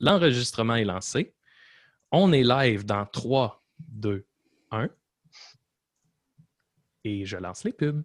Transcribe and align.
L'enregistrement 0.00 0.76
est 0.76 0.84
lancé. 0.84 1.34
On 2.10 2.32
est 2.32 2.42
live 2.42 2.84
dans 2.84 3.04
3, 3.06 3.62
2, 3.78 4.26
1. 4.70 4.88
Et 7.04 7.26
je 7.26 7.36
lance 7.36 7.64
les 7.64 7.72
pubs. 7.72 8.02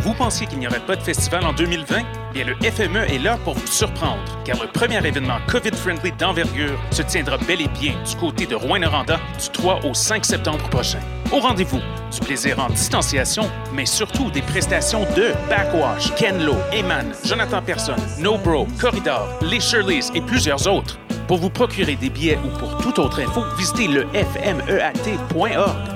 Vous 0.00 0.14
pensiez 0.14 0.46
qu'il 0.46 0.60
n'y 0.60 0.68
aurait 0.68 0.84
pas 0.86 0.94
de 0.94 1.02
festival 1.02 1.44
en 1.44 1.52
2020? 1.52 2.32
Bien, 2.32 2.44
le 2.44 2.54
FME 2.54 3.10
est 3.10 3.18
là 3.18 3.38
pour 3.38 3.54
vous 3.54 3.66
surprendre, 3.66 4.22
car 4.44 4.62
le 4.62 4.70
premier 4.70 5.04
événement 5.04 5.38
COVID-friendly 5.48 6.12
d'envergure 6.12 6.78
se 6.92 7.02
tiendra 7.02 7.38
bel 7.38 7.60
et 7.60 7.68
bien 7.68 8.00
du 8.04 8.14
côté 8.16 8.46
de 8.46 8.54
Rouen-Noranda 8.54 9.16
du 9.16 9.48
3 9.52 9.84
au 9.84 9.94
5 9.94 10.24
septembre 10.24 10.68
prochain. 10.70 11.00
Au 11.32 11.40
rendez-vous, 11.40 11.80
du 12.12 12.20
plaisir 12.20 12.58
en 12.60 12.68
distanciation, 12.68 13.50
mais 13.74 13.84
surtout 13.84 14.30
des 14.30 14.42
prestations 14.42 15.02
de 15.16 15.32
Backwash, 15.48 16.14
Ken 16.14 16.44
Lo, 16.44 16.54
Eman, 16.72 17.12
Jonathan 17.24 17.62
Person, 17.62 17.96
No 18.18 18.38
Bro, 18.38 18.68
Corridor, 18.80 19.28
Les 19.42 19.60
Shirleys 19.60 20.10
et 20.14 20.20
plusieurs 20.20 20.66
autres. 20.68 20.98
Pour 21.26 21.38
vous 21.38 21.50
procurer 21.50 21.96
des 21.96 22.10
billets 22.10 22.38
ou 22.44 22.58
pour 22.58 22.78
toute 22.78 22.98
autre 23.00 23.20
info, 23.20 23.42
visitez 23.58 23.88
le 23.88 24.06
fmeat.org. 24.12 25.95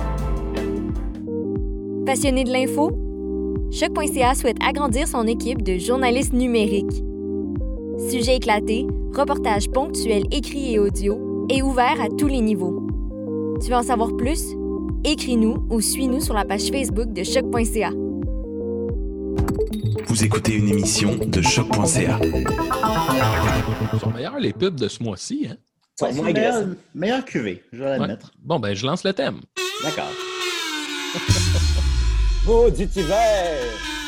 Passionné 2.05 2.43
de 2.43 2.51
l'info? 2.51 2.91
Choc.ca 3.71 4.33
souhaite 4.35 4.57
agrandir 4.65 5.07
son 5.07 5.27
équipe 5.27 5.61
de 5.61 5.77
journalistes 5.77 6.33
numériques. 6.33 7.03
Sujets 8.09 8.37
éclatés, 8.37 8.87
reportages 9.13 9.69
ponctuels 9.69 10.23
écrits 10.31 10.73
et 10.73 10.79
audio, 10.79 11.45
et 11.49 11.61
ouverts 11.61 12.01
à 12.01 12.09
tous 12.09 12.27
les 12.27 12.41
niveaux. 12.41 12.87
Tu 13.61 13.69
veux 13.69 13.75
en 13.75 13.83
savoir 13.83 14.15
plus? 14.17 14.41
Écris-nous 15.03 15.57
ou 15.69 15.79
suis-nous 15.81 16.21
sur 16.21 16.33
la 16.33 16.43
page 16.45 16.69
Facebook 16.69 17.13
de 17.13 17.23
Choc.ca. 17.23 17.91
Vous 20.07 20.23
écoutez 20.23 20.55
une 20.55 20.69
émission 20.69 21.15
de 21.25 21.41
choc.ca. 21.41 22.19
Ils 23.93 23.99
sont 23.99 24.09
meilleurs 24.11 24.39
les 24.39 24.53
pubs 24.53 24.75
de 24.75 24.87
ce 24.87 25.03
mois-ci. 25.03 25.47
Hein? 25.49 25.55
Ouais, 26.01 26.11
c'est 26.13 26.21
meilleur, 26.23 26.65
meilleur 26.95 27.23
cuvée, 27.25 27.61
je 27.71 27.79
vais 27.79 27.85
Ouais. 27.91 27.99
l'admettre. 27.99 28.31
Bon, 28.43 28.59
ben, 28.59 28.73
je 28.73 28.85
lance 28.85 29.03
le 29.03 29.13
thème. 29.13 29.39
D'accord. 29.83 30.11
Maudit 32.45 32.95
hiver! 32.95 34.00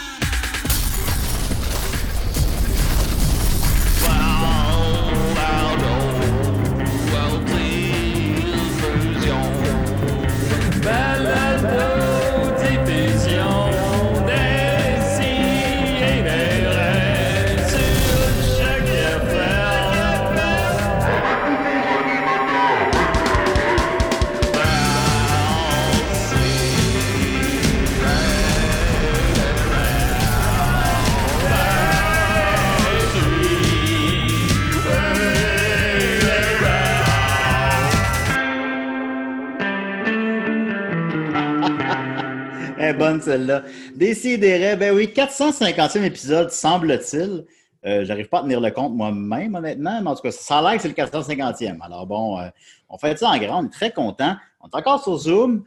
Bonne 43.14 43.22
celle-là. 43.22 43.64
Décidérez, 43.96 44.76
ben 44.76 44.94
oui, 44.96 45.08
450e 45.14 46.04
épisode, 46.04 46.52
semble-t-il. 46.52 47.46
Euh, 47.86 48.06
J'arrive 48.06 48.30
pas 48.30 48.40
à 48.40 48.42
tenir 48.44 48.62
le 48.62 48.72
compte 48.72 48.94
moi-même, 48.96 49.56
honnêtement, 49.56 50.02
mais 50.02 50.10
en 50.10 50.16
tout 50.16 50.22
cas, 50.22 50.32
ça 50.32 50.60
a 50.60 50.62
l'air 50.62 50.76
que 50.76 50.82
c'est 50.82 50.88
le 50.88 50.94
450e. 50.94 51.82
Alors 51.82 52.08
bon, 52.08 52.40
euh, 52.40 52.48
on 52.90 52.98
fait 52.98 53.18
ça 53.18 53.30
en 53.30 53.38
grand, 53.38 53.62
on 53.64 53.66
est 53.66 53.70
très 53.72 53.92
content. 53.92 54.36
On 54.62 54.68
est 54.68 54.76
encore 54.76 55.04
sur 55.04 55.18
Zoom. 55.18 55.64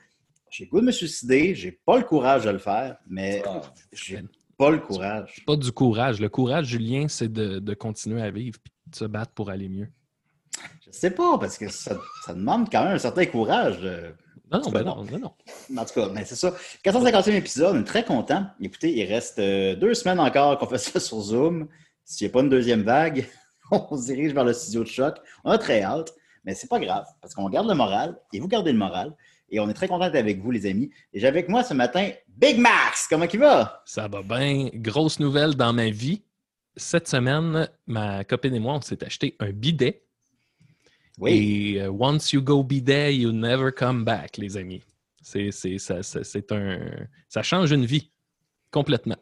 J'ai 0.49 0.65
le 0.65 0.71
goût 0.71 0.81
de 0.81 0.87
me 0.87 0.93
suicider, 0.93 1.55
j'ai 1.55 1.73
pas 1.73 1.99
le 1.99 2.05
courage 2.05 2.45
de 2.45 2.51
le 2.51 2.59
faire, 2.59 2.97
mais 3.09 3.43
Ah. 3.47 3.61
j'ai 3.93 4.23
pas 4.57 4.71
le 4.71 4.79
courage. 4.79 5.43
Pas 5.47 5.57
du 5.57 5.71
courage. 5.73 6.21
Le 6.21 6.29
courage, 6.31 6.67
Julien, 6.67 7.07
c'est 7.09 7.31
de, 7.31 7.59
de 7.59 7.75
continuer 7.75 8.23
à 8.23 8.31
vivre 8.31 8.59
et 8.65 8.91
de 8.91 8.97
se 8.97 9.05
battre 9.05 9.33
pour 9.33 9.51
aller 9.51 9.69
mieux. 9.69 9.89
Je 10.87 10.91
sais 10.93 11.11
pas, 11.11 11.37
parce 11.37 11.59
que 11.59 11.69
ça, 11.69 11.97
ça 12.25 12.33
demande 12.33 12.71
quand 12.71 12.85
même 12.85 12.95
un 12.95 12.99
certain 12.99 13.27
courage. 13.27 13.79
Non, 14.51 14.61
non, 14.61 14.71
ben 14.71 14.85
non, 14.85 15.05
non, 15.05 15.19
non. 15.19 15.81
En 15.81 15.85
tout 15.85 15.95
cas, 15.95 16.09
mais 16.13 16.25
c'est 16.25 16.37
ça. 16.37 16.55
450e 16.85 17.33
épisode, 17.33 17.77
on 17.77 17.81
est 17.81 17.85
très 17.85 18.05
content. 18.05 18.47
Écoutez, 18.61 18.97
il 18.97 19.05
reste 19.05 19.41
euh, 19.41 19.75
deux 19.75 19.93
semaines 19.95 20.21
encore 20.21 20.57
qu'on 20.59 20.67
fait 20.67 20.79
ça 20.79 21.01
sur 21.01 21.21
Zoom. 21.21 21.69
S'il 22.05 22.27
n'y 22.27 22.31
a 22.31 22.33
pas 22.33 22.41
une 22.43 22.49
deuxième 22.49 22.83
vague, 22.83 23.29
on 23.73 23.97
se 23.97 24.05
dirige 24.05 24.33
vers 24.33 24.45
le 24.45 24.53
studio 24.53 24.85
de 24.85 24.89
choc. 24.89 25.17
On 25.45 25.51
a 25.51 25.59
très 25.59 25.83
hâte, 25.83 26.15
mais 26.45 26.55
c'est 26.55 26.69
pas 26.69 26.79
grave, 26.79 27.07
parce 27.21 27.35
qu'on 27.35 27.49
garde 27.51 27.69
le 27.69 27.75
moral 27.75 28.17
et 28.33 28.39
vous 28.39 28.47
gardez 28.47 28.71
le 28.71 28.79
moral. 28.79 29.17
Et 29.49 29.61
on 29.61 29.69
est 29.69 29.75
très 29.75 29.89
content 29.89 30.05
d'être 30.07 30.17
avec 30.17 30.41
vous, 30.41 30.51
les 30.51 30.67
amis. 30.67 30.91
Et 31.13 31.21
j'ai 31.21 31.27
avec 31.27 31.49
moi 31.49 31.63
ce 31.63 31.75
matin 31.75 32.11
Big 32.29 32.59
Max. 32.59 33.07
Comment 33.09 33.27
il 33.33 33.39
va? 33.39 33.83
Ça 33.85 34.09
va 34.09 34.23
bien. 34.23 34.71
Grosse 34.75 35.21
nouvelle 35.21 35.55
dans 35.55 35.73
ma 35.73 35.91
vie. 35.91 36.23
Cette 36.77 37.09
semaine, 37.09 37.69
ma 37.87 38.25
copine 38.25 38.55
et 38.55 38.61
moi, 38.61 38.75
on 38.75 38.81
s'est 38.81 39.03
acheté 39.05 39.37
un 39.41 39.51
bidet. 39.51 40.06
Et 41.27 41.81
euh, 41.81 41.91
once 41.91 42.33
you 42.33 42.43
go 42.43 42.63
bidet, 42.63 43.17
you 43.17 43.33
never 43.33 43.71
come 43.73 44.05
back, 44.05 44.37
les 44.37 44.57
amis. 44.57 44.83
C'est, 45.23 45.51
c'est, 45.51 45.79
ça, 45.79 46.03
ça- 46.03 46.23
c'est 46.25 46.53
un, 46.53 46.79
ça 47.29 47.43
change 47.43 47.73
une 47.73 47.87
vie 47.87 48.11
complètement. 48.71 49.17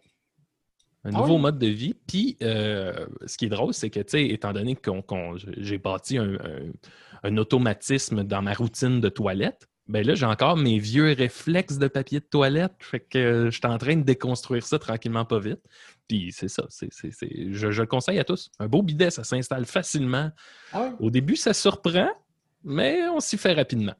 Un 1.04 1.10
Ah 1.14 1.18
nouveau 1.18 1.38
mode 1.38 1.58
de 1.58 1.66
vie. 1.66 1.94
Puis, 2.06 2.36
euh, 2.42 3.06
ce 3.26 3.36
qui 3.36 3.44
est 3.46 3.50
drôle, 3.50 3.74
c'est 3.74 3.90
que, 3.90 4.00
tu 4.00 4.10
sais, 4.10 4.26
étant 4.26 4.52
donné 4.52 4.74
que 4.74 4.90
j'ai 5.58 5.78
bâti 5.78 6.18
un, 6.18 6.34
un- 6.34 6.72
un 7.22 7.36
automatisme 7.36 8.24
dans 8.24 8.42
ma 8.42 8.54
routine 8.54 9.00
de 9.00 9.08
toilette, 9.08 9.68
ben 9.86 10.06
là, 10.06 10.14
j'ai 10.14 10.26
encore 10.26 10.56
mes 10.56 10.78
vieux 10.78 11.12
réflexes 11.12 11.78
de 11.78 11.88
papier 11.88 12.20
de 12.20 12.24
toilette. 12.24 12.72
Fait 12.78 13.00
que 13.00 13.18
euh, 13.18 13.44
je 13.50 13.58
suis 13.58 13.66
en 13.66 13.76
train 13.78 13.96
de 13.96 14.02
déconstruire 14.02 14.64
ça 14.64 14.78
tranquillement, 14.78 15.24
pas 15.24 15.38
vite. 15.38 15.60
Puis 16.08 16.32
c'est 16.32 16.48
ça. 16.48 16.66
Je, 16.70 17.70
je 17.70 17.80
le 17.82 17.86
conseille 17.86 18.18
à 18.18 18.24
tous. 18.24 18.50
Un 18.58 18.66
beau 18.68 18.82
bidet, 18.82 19.10
ça 19.10 19.24
s'installe 19.24 19.66
facilement. 19.66 20.30
Ah? 20.72 20.92
Au 21.00 21.10
début, 21.10 21.36
ça 21.36 21.52
surprend, 21.54 22.08
mais 22.62 23.06
on 23.08 23.20
s'y 23.20 23.36
fait 23.36 23.52
rapidement. 23.52 23.94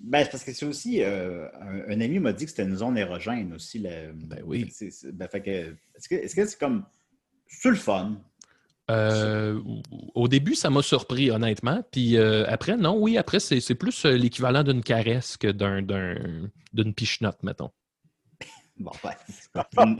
Ben, 0.00 0.22
c'est 0.24 0.30
parce 0.30 0.44
que 0.44 0.52
c'est 0.52 0.66
aussi. 0.66 1.02
euh, 1.02 1.48
un, 1.60 1.90
un 1.92 2.00
ami 2.00 2.18
m'a 2.20 2.32
dit 2.32 2.44
que 2.44 2.50
c'était 2.50 2.62
une 2.64 2.76
zone 2.76 2.96
érogène 2.96 3.52
aussi. 3.54 3.80
le- 3.80 4.12
Ben 4.14 4.42
oui. 4.44 4.72
Ben, 5.12 5.28
fait 5.28 5.40
que, 5.42 5.74
est-ce 5.96 6.34
que 6.36 6.46
c'est 6.46 6.58
comme. 6.58 6.84
C'est 7.48 7.70
le 7.70 7.74
fun? 7.76 8.20
Euh, 8.90 9.60
au 10.14 10.28
début, 10.28 10.54
ça 10.54 10.70
m'a 10.70 10.82
surpris, 10.82 11.30
honnêtement. 11.30 11.82
Puis 11.92 12.16
euh, 12.16 12.44
après, 12.48 12.76
non, 12.76 12.96
oui, 12.98 13.18
après, 13.18 13.38
c'est 13.40 13.60
c'est 13.60 13.74
plus 13.74 14.04
euh, 14.06 14.12
l'équivalent 14.16 14.62
d'une 14.62 14.82
caresse 14.82 15.36
que 15.36 15.48
d'un- 15.48 15.82
d'un- 15.82 16.48
d'une 16.72 16.94
pichenotte, 16.94 17.42
mettons. 17.42 17.70
Bon, 18.78 18.92
ben, 19.02 19.10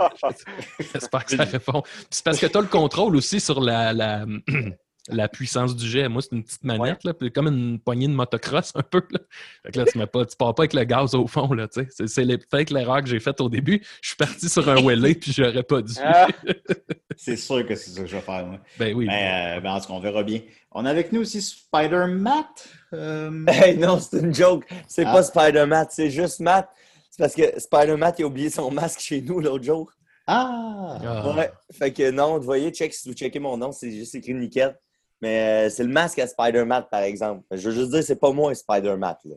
J'espère 0.95 1.25
que 1.25 1.37
ça 1.37 1.45
répond. 1.45 1.83
Puis 1.83 1.93
C'est 2.11 2.25
parce 2.25 2.39
que 2.39 2.47
tu 2.47 2.57
as 2.57 2.61
le 2.61 2.69
contrôle 2.69 3.17
aussi 3.17 3.41
sur 3.41 3.61
la, 3.61 3.93
la, 3.93 4.25
la 5.09 5.29
puissance 5.29 5.75
du 5.77 5.87
jet. 5.89 6.09
Moi, 6.09 6.23
c'est 6.23 6.33
une 6.33 6.45
petite 6.45 6.65
manette, 6.65 7.05
là, 7.05 7.13
comme 7.35 7.49
une 7.49 7.79
poignée 7.81 8.07
de 8.09 8.13
motocross 8.13 8.73
un 8.77 8.83
peu. 8.83 9.03
Là. 9.11 9.21
Fait 9.65 9.73
que 9.73 9.79
là, 9.79 9.85
tu 9.91 9.99
ne 9.99 10.05
pars 10.05 10.55
pas 10.55 10.63
avec 10.63 10.73
le 10.75 10.85
gaz 10.85 11.15
au 11.15 11.27
fond. 11.27 11.53
Là, 11.53 11.67
tu 11.69 11.81
sais. 11.83 11.89
c'est, 11.91 12.07
c'est 12.09 12.25
les- 12.25 12.39
peut-être 12.39 12.71
l'erreur 12.71 13.03
que 13.03 13.09
j'ai 13.09 13.21
faite 13.21 13.41
au 13.41 13.49
début. 13.49 13.83
Je 14.03 14.09
suis 14.09 14.17
parti 14.17 14.49
sur 14.49 14.69
un 14.69 14.83
Welly, 14.83 15.15
puis 15.15 15.33
j'aurais 15.33 15.63
pas 15.63 15.83
dû. 15.83 15.95
Ah. 16.03 16.29
C'est 17.21 17.37
sûr 17.37 17.67
que 17.67 17.75
c'est 17.75 17.91
ça 17.91 18.01
que 18.03 18.07
je 18.07 18.15
vais 18.15 18.23
faire, 18.23 18.47
moi. 18.47 18.61
Ben 18.79 18.95
oui. 18.95 19.07
Mais, 19.09 19.57
euh, 19.57 19.61
ben, 19.61 19.73
en 19.73 19.81
tout 19.81 19.89
cas, 19.89 19.93
on 19.95 19.99
verra 19.99 20.23
bien. 20.23 20.41
On 20.71 20.85
a 20.87 20.91
avec 20.91 21.11
nous 21.11 21.23
aussi 21.23 21.43
Spider-Matt. 21.43 22.69
Euh, 22.93 23.45
Hey, 23.49 23.77
non, 23.77 23.99
c'est 23.99 24.21
une 24.21 24.33
joke. 24.33 24.65
C'est 24.87 25.05
Ah. 25.05 25.13
pas 25.15 25.23
Spider-Man, 25.25 25.87
c'est 25.91 26.11
juste 26.11 26.39
Matt. 26.39 26.69
C'est 27.11 27.19
parce 27.19 27.35
que 27.35 27.59
Spider-Man, 27.59 28.13
il 28.19 28.23
a 28.23 28.27
oublié 28.27 28.51
son 28.51 28.71
masque 28.71 29.01
chez 29.01 29.21
nous 29.21 29.41
l'autre 29.41 29.65
jour. 29.65 29.91
Ah! 30.29 30.99
Ah. 31.05 31.35
Ouais. 31.37 31.51
Fait 31.73 31.93
que 31.93 32.09
non, 32.13 32.39
vous 32.39 32.45
voyez, 32.45 32.71
check, 32.71 32.95
si 32.95 33.09
vous 33.09 33.15
checkez 33.17 33.41
mon 33.41 33.57
nom, 33.57 33.73
c'est 33.73 33.91
juste 33.91 34.15
écrit 34.15 34.35
Niquette. 34.35 34.77
Mais 35.21 35.67
euh, 35.67 35.71
c'est 35.71 35.83
le 35.85 35.91
masque 35.93 36.19
à 36.21 36.27
Spider-Man, 36.27 36.87
par 36.91 37.03
exemple. 37.03 37.45
Je 37.51 37.69
veux 37.71 37.75
juste 37.75 37.91
dire, 37.91 38.03
c'est 38.05 38.21
pas 38.21 38.33
moi 38.33 38.55
Spider-Man. 38.55 39.17
là. 39.25 39.35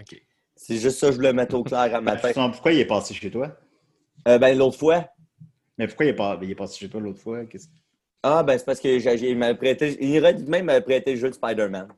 OK. 0.00 0.22
C'est 0.54 0.76
juste 0.76 0.98
ça, 0.98 1.10
je 1.10 1.16
voulais 1.16 1.32
mettre 1.32 1.54
au 1.54 1.64
clair 1.64 1.94
à 1.94 2.00
matin. 2.00 2.28
Attends, 2.30 2.50
pourquoi 2.50 2.72
il 2.72 2.80
est 2.80 2.86
passé 2.86 3.14
chez 3.14 3.30
toi? 3.30 3.56
Euh, 4.28 4.38
ben, 4.38 4.56
l'autre 4.56 4.78
fois, 4.78 5.08
Mais 5.78 5.86
pourquoi 5.88 6.06
il 6.06 6.10
est, 6.10 6.14
pas... 6.16 6.38
il 6.42 6.50
est 6.50 6.54
passé 6.54 6.78
chez 6.78 6.88
toi 6.88 7.00
l'autre 7.00 7.20
fois? 7.20 7.44
Qu'est-ce- 7.46 7.68
ah, 8.22 8.42
ben, 8.44 8.56
c'est 8.56 8.64
parce 8.64 8.78
que 8.78 8.98
j'ai, 9.00 9.30
il 9.30 9.36
m'a 9.38 9.52
prêté, 9.54 9.96
il 10.00 10.16
aurait 10.20 10.34
même 10.34 10.66
m'avait 10.66 10.80
prêté 10.82 11.12
le 11.14 11.18
jeu 11.18 11.28
de 11.30 11.34
Spider-Man. 11.34 11.88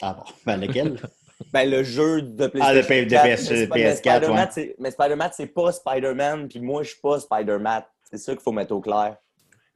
Ah 0.00 0.14
bon, 0.14 0.24
ben 0.46 0.56
lequel? 0.60 0.96
Ben, 1.54 1.68
le 1.70 1.82
jeu 1.82 2.20
de 2.20 2.46
PlayStation 2.48 2.62
Ah, 2.62 2.74
le 2.74 2.82
P- 2.86 3.04
de 3.06 3.10
4, 3.10 3.26
PS- 3.26 3.50
mais, 3.50 3.66
PS4, 3.94 3.96
Spider-Man, 3.96 4.30
ouais. 4.44 4.48
c'est- 4.52 4.76
mais 4.78 4.90
Spider-Man, 4.90 5.30
c'est 5.34 5.46
pas 5.46 5.72
Spider-Man, 5.72 6.48
puis 6.48 6.60
moi, 6.60 6.82
je 6.82 6.90
suis 6.90 7.00
pas 7.00 7.18
Spider-Man. 7.18 7.82
C'est 8.10 8.18
ça 8.18 8.32
qu'il 8.34 8.42
faut 8.42 8.52
mettre 8.52 8.74
au 8.74 8.80
clair. 8.82 9.16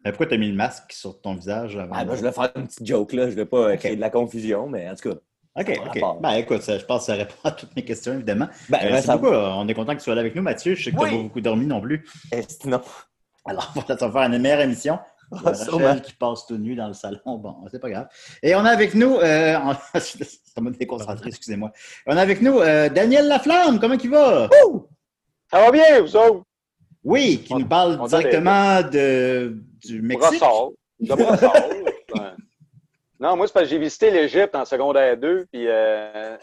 Mais 0.05 0.11
pourquoi 0.13 0.27
t'as 0.27 0.37
mis 0.37 0.49
le 0.51 0.55
masque 0.57 0.93
sur 0.93 1.21
ton 1.21 1.35
visage 1.35 1.77
avant? 1.77 1.95
Ah, 1.97 2.05
ben, 2.05 2.15
je 2.17 2.23
vais 2.23 2.33
faire 2.33 2.51
une 2.57 2.67
petite 2.67 2.87
joke, 2.87 3.13
là. 3.15 3.31
Je 3.31 3.35
vais 3.35 3.47
pas 3.47 3.71
euh, 3.71 3.77
créer 3.77 3.97
de 3.97 4.01
la 4.01 4.11
confusion, 4.11 4.69
mais 4.69 4.89
en 4.89 4.95
tout 4.95 5.11
cas. 5.11 5.17
OK, 5.57 5.81
OK. 5.87 6.01
Ben 6.21 6.31
écoute, 6.33 6.63
ça, 6.63 6.79
je 6.79 6.85
pense 6.85 7.01
que 7.03 7.07
ça 7.07 7.15
répond 7.15 7.35
à 7.45 7.53
toutes 7.53 7.75
mes 7.77 7.85
questions, 7.85 8.13
évidemment. 8.13 8.49
Ben, 8.69 8.79
Euh, 8.83 8.91
ben, 8.91 9.03
ça 9.03 9.17
beaucoup, 9.17 9.33
euh, 9.33 9.51
on 9.55 9.69
est 9.69 9.75
content 9.75 9.93
que 9.93 9.99
tu 9.99 10.05
sois 10.05 10.15
là 10.17 10.21
avec 10.21 10.35
nous, 10.35 10.43
Mathieu. 10.43 10.75
Je 10.75 10.85
sais 10.85 10.91
que 10.91 10.97
tu 10.97 11.03
Oui. 11.05 11.11
pas 11.11 11.23
beaucoup 11.23 11.41
dormi 11.41 11.65
non 11.67 11.81
plus. 11.81 12.05
Est-ce- 12.33 12.69
non. 12.69 12.81
Alors, 13.47 13.71
voilà, 13.75 13.97
ça 13.99 14.09
va 14.09 14.21
faire 14.21 14.31
une 14.33 14.43
meilleure 14.43 14.61
émission. 14.61 14.99
Rachel 15.31 15.65
sûrement. 15.65 15.97
qui 16.01 16.13
passe 16.13 16.47
tout 16.47 16.59
nu 16.59 16.75
dans 16.77 16.87
le 16.89 16.93
salon. 16.93 17.21
Bon, 17.39 17.57
c'est 17.71 17.81
pas 17.81 17.89
grave. 17.89 18.09
Et 18.43 18.55
on 18.55 18.65
a 18.65 18.71
avec 18.71 18.95
nous, 18.95 19.15
euh, 19.17 19.57
en- 19.57 19.75
ça 20.01 20.61
m'a 20.61 20.71
déconcentré, 20.71 21.29
excusez-moi. 21.29 21.73
On 22.07 22.17
a 22.17 22.21
avec 22.21 22.43
nous 22.43 22.59
euh, 22.61 22.89
Daniel 22.89 23.27
Laflamme. 23.29 23.79
Comment 23.81 23.95
il 23.95 24.11
va? 24.11 24.49
Ça 25.51 25.61
va 25.61 25.71
bien, 25.71 26.01
vous 26.03 26.15
autres? 26.17 26.43
Oui, 27.05 27.43
qui 27.45 27.55
nous 27.55 27.67
parle 27.67 27.99
On 28.01 28.07
directement 28.07 28.81
de, 28.83 29.57
du 29.87 30.03
Mexique? 30.03 30.41
Brossard. 30.41 30.69
De 31.01 31.15
Brossard. 31.15 31.55
Ouais. 32.15 32.33
Non, 33.21 33.37
moi, 33.37 33.47
c'est 33.47 33.53
parce 33.53 33.65
que 33.67 33.71
j'ai 33.71 33.79
visité 33.79 34.11
l'Égypte 34.11 34.55
en 34.55 34.65
secondaire 34.65 35.17
2, 35.17 35.47
puis 35.53 35.67
euh, 35.69 36.37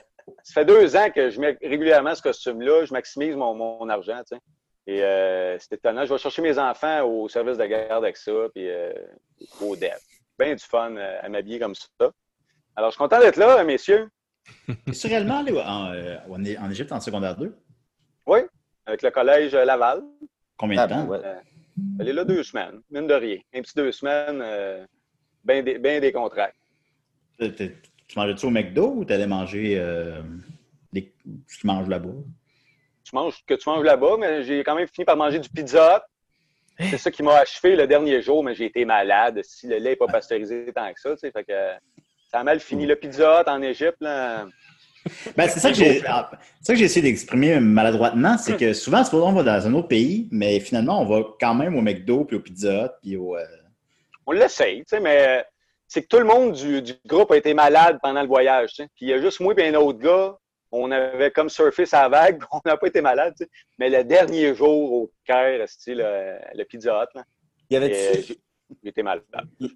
ça 0.44 0.54
fait 0.54 0.66
deux 0.66 0.96
ans 0.96 1.10
que 1.14 1.30
je 1.30 1.40
mets 1.40 1.58
régulièrement 1.62 2.16
ce 2.16 2.22
costume-là, 2.22 2.86
je 2.86 2.94
maximise 2.94 3.36
mon, 3.36 3.54
mon 3.54 3.88
argent, 3.90 4.20
tu 4.30 4.36
sais. 4.36 4.42
Et 4.88 5.04
euh, 5.04 5.58
c'est 5.60 5.74
étonnant. 5.76 6.06
Je 6.06 6.14
vais 6.14 6.18
chercher 6.18 6.42
mes 6.42 6.58
enfants 6.58 7.04
au 7.04 7.30
service 7.30 7.58
de 7.58 7.66
garde 7.66 8.04
avec 8.04 8.18
ça, 8.18 8.32
puis 8.54 8.68
euh, 8.70 8.92
au 9.62 9.76
DEF. 9.76 10.00
Bien 10.40 10.56
du 10.56 10.64
fun 10.64 10.96
à 10.96 11.30
m'habiller 11.30 11.60
comme 11.60 11.76
ça. 11.76 12.12
Alors, 12.76 12.90
je 12.90 12.96
suis 12.96 12.98
content 12.98 13.20
d'être 13.20 13.38
là, 13.38 13.64
messieurs. 13.64 14.10
Es-tu 14.88 15.08
réellement 15.08 15.40
allé 15.40 15.52
en, 15.62 15.92
euh, 15.94 16.70
Égypte 16.72 16.92
en 16.92 17.00
secondaire 17.00 17.36
2? 17.38 17.56
Oui, 18.26 18.40
avec 18.88 19.04
le 19.04 19.12
collège 19.12 19.54
Laval. 19.54 20.02
Combien 20.58 20.82
Ah, 20.82 20.88
de 20.88 20.94
temps? 20.94 21.04
ben, 21.04 21.10
ouais. 21.10 21.36
Elle 22.00 22.10
est 22.10 22.14
là 22.14 22.24
deux 22.24 22.44
semaines, 22.44 22.82
mine 22.90 23.08
de 23.08 23.14
rien. 23.14 23.38
Un 23.54 23.62
petit 23.62 23.76
deux 23.76 23.92
semaines, 23.92 24.42
euh, 24.42 24.86
bien 25.44 25.64
des, 25.64 25.78
ben 25.78 26.02
des 26.02 26.12
contrats. 26.12 26.52
Tu 27.40 27.74
mangeais-tu 28.16 28.46
au 28.46 28.50
McDo 28.50 28.94
ou 28.96 29.06
t'allais 29.06 29.28
manger 29.28 29.78
euh, 29.80 30.22
des... 30.94 31.12
ce 31.48 31.60
qu'ils 31.60 31.68
mangent 31.68 31.90
là-bas? 31.90 32.10
tu 33.12 33.16
manges 33.16 33.44
que 33.46 33.54
tu 33.54 33.68
manges 33.68 33.84
là-bas, 33.84 34.16
mais 34.18 34.44
j'ai 34.44 34.64
quand 34.64 34.76
même 34.76 34.88
fini 34.88 35.06
par 35.06 35.18
manger 35.18 35.40
du 35.40 35.50
pizza. 35.50 36.06
C'est 36.80 36.98
ça 36.98 37.12
qui 37.12 37.22
m'a 37.22 37.36
achevé 37.36 37.76
le 37.76 37.86
dernier 37.86 38.22
jour, 38.22 38.44
mais 38.44 38.56
j'ai 38.56 38.66
été 38.66 38.86
malade. 38.86 39.42
Si 39.44 39.68
le 39.68 39.78
lait 39.78 39.92
n'est 39.92 39.96
pas 39.96 40.08
pasteurisé 40.08 40.72
tant 40.74 40.92
que 40.94 41.00
ça, 41.00 41.12
tu 41.12 41.18
sais, 41.20 41.32
fait 41.32 41.44
que 41.44 41.54
ça 42.32 42.40
a 42.40 42.44
mal 42.44 42.60
fini. 42.60 42.86
Le 42.86 42.96
pizza 42.96 43.44
en 43.46 43.62
Égypte, 43.62 43.98
là, 44.00 44.48
Ben, 45.36 45.48
c'est 45.50 45.60
ça 45.60 45.70
que 45.70 45.76
j'ai 45.76 46.04
ah, 46.06 46.30
c'est 46.60 46.68
ça 46.68 46.74
que 46.74 46.80
j'ai 46.80 46.86
essayé 46.86 47.02
d'exprimer 47.02 47.60
maladroitement, 47.60 48.38
c'est 48.38 48.58
que 48.58 48.74
souvent, 48.74 49.04
c'est 49.04 49.16
on 49.16 49.34
va 49.34 49.44
dans 49.44 49.68
un 49.68 49.74
autre 49.74 49.88
pays, 49.88 50.28
mais 50.32 50.60
finalement, 50.60 51.02
on 51.02 51.06
va 51.06 51.24
quand 51.40 51.56
même 51.56 51.76
au 51.76 51.82
McDo, 51.82 52.26
puis 52.26 52.38
au 52.38 52.40
Pizza 52.40 52.86
Hut, 52.86 52.92
puis 53.02 53.18
au... 53.18 53.36
euh, 53.36 53.46
on 54.28 54.32
l'essaye, 54.32 54.80
tu 54.80 54.86
sais, 54.90 55.00
mais 55.00 55.44
c'est 55.92 56.04
que 56.04 56.08
tout 56.08 56.20
le 56.20 56.26
monde 56.26 56.54
du, 56.54 56.82
du 56.82 56.94
groupe 57.06 57.32
a 57.32 57.38
été 57.38 57.54
malade 57.54 58.00
pendant 58.02 58.22
le 58.22 58.28
voyage. 58.28 58.70
tu 58.70 58.76
sais. 58.78 58.90
Puis 58.96 59.08
il 59.08 59.10
y 59.10 59.14
a 59.14 59.20
juste 59.20 59.42
moi 59.42 59.54
et 59.58 59.68
un 59.68 59.74
autre 59.76 60.00
gars, 60.00 60.38
on 60.72 60.90
avait 60.90 61.32
comme 61.32 61.50
surfé 61.50 61.86
sa 61.86 62.08
vague, 62.08 62.42
on 62.54 62.62
n'a 62.66 62.78
pas 62.78 62.88
été 62.88 63.02
malade. 63.02 63.34
tu 63.38 63.44
sais. 63.44 63.50
Mais 63.78 63.90
le 63.90 64.06
dernier 64.06 64.56
jour 64.56 64.94
au 64.94 65.12
Caire, 65.26 65.68
c'était 65.68 65.96
le, 65.96 66.38
le 66.56 66.64
Pizza 66.64 67.04
Hut, 67.04 67.18
là, 67.18 67.24
Y 67.70 67.76
et, 67.76 68.38
euh, 68.72 68.90
été 68.90 69.04
malade. 69.04 69.24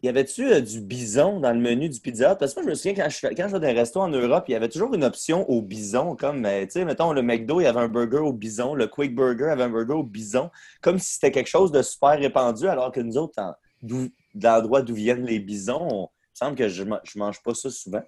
y 0.03 0.07
avait-tu, 0.09 0.45
euh, 0.51 0.61
du 0.61 0.81
bison 0.81 1.39
dans 1.39 1.51
le 1.51 1.59
menu 1.59 1.89
du 1.89 1.99
Pizza 1.99 2.33
Hut? 2.33 2.37
Parce 2.39 2.53
que 2.53 2.59
moi, 2.59 2.65
je 2.65 2.69
me 2.69 2.75
souviens, 2.75 2.93
quand 3.03 3.09
je, 3.09 3.27
quand 3.27 3.47
je 3.47 3.53
vais 3.53 3.59
dans 3.59 3.67
un 3.67 3.73
resto 3.73 3.99
en 4.01 4.07
Europe, 4.09 4.45
il 4.47 4.51
y 4.51 4.55
avait 4.55 4.69
toujours 4.69 4.93
une 4.93 5.03
option 5.03 5.49
au 5.49 5.61
bison, 5.61 6.15
comme, 6.15 6.45
euh, 6.45 6.63
tu 6.65 6.71
sais, 6.71 6.85
mettons, 6.85 7.13
le 7.13 7.21
McDo, 7.21 7.59
il 7.61 7.63
y 7.63 7.67
avait 7.67 7.79
un 7.79 7.87
burger 7.87 8.17
au 8.19 8.33
bison, 8.33 8.73
le 8.75 8.87
Quick 8.87 9.15
Burger 9.15 9.45
avait 9.49 9.63
un 9.63 9.69
burger 9.69 9.93
au 9.93 10.03
bison, 10.03 10.49
comme 10.81 10.99
si 10.99 11.13
c'était 11.15 11.31
quelque 11.31 11.47
chose 11.47 11.71
de 11.71 11.81
super 11.81 12.17
répandu, 12.17 12.67
alors 12.67 12.91
que 12.91 12.99
nous 12.99 13.17
autres, 13.17 13.35
de 13.81 14.09
l'endroit 14.41 14.81
d'où 14.81 14.95
viennent 14.95 15.25
les 15.25 15.39
bisons, 15.39 15.87
on- 15.89 16.09
il 16.09 16.43
me 16.43 16.47
semble 16.47 16.57
que 16.57 16.67
je, 16.67 16.83
je 17.03 17.19
mange 17.19 17.41
pas 17.43 17.53
ça 17.53 17.69
souvent. 17.69 18.01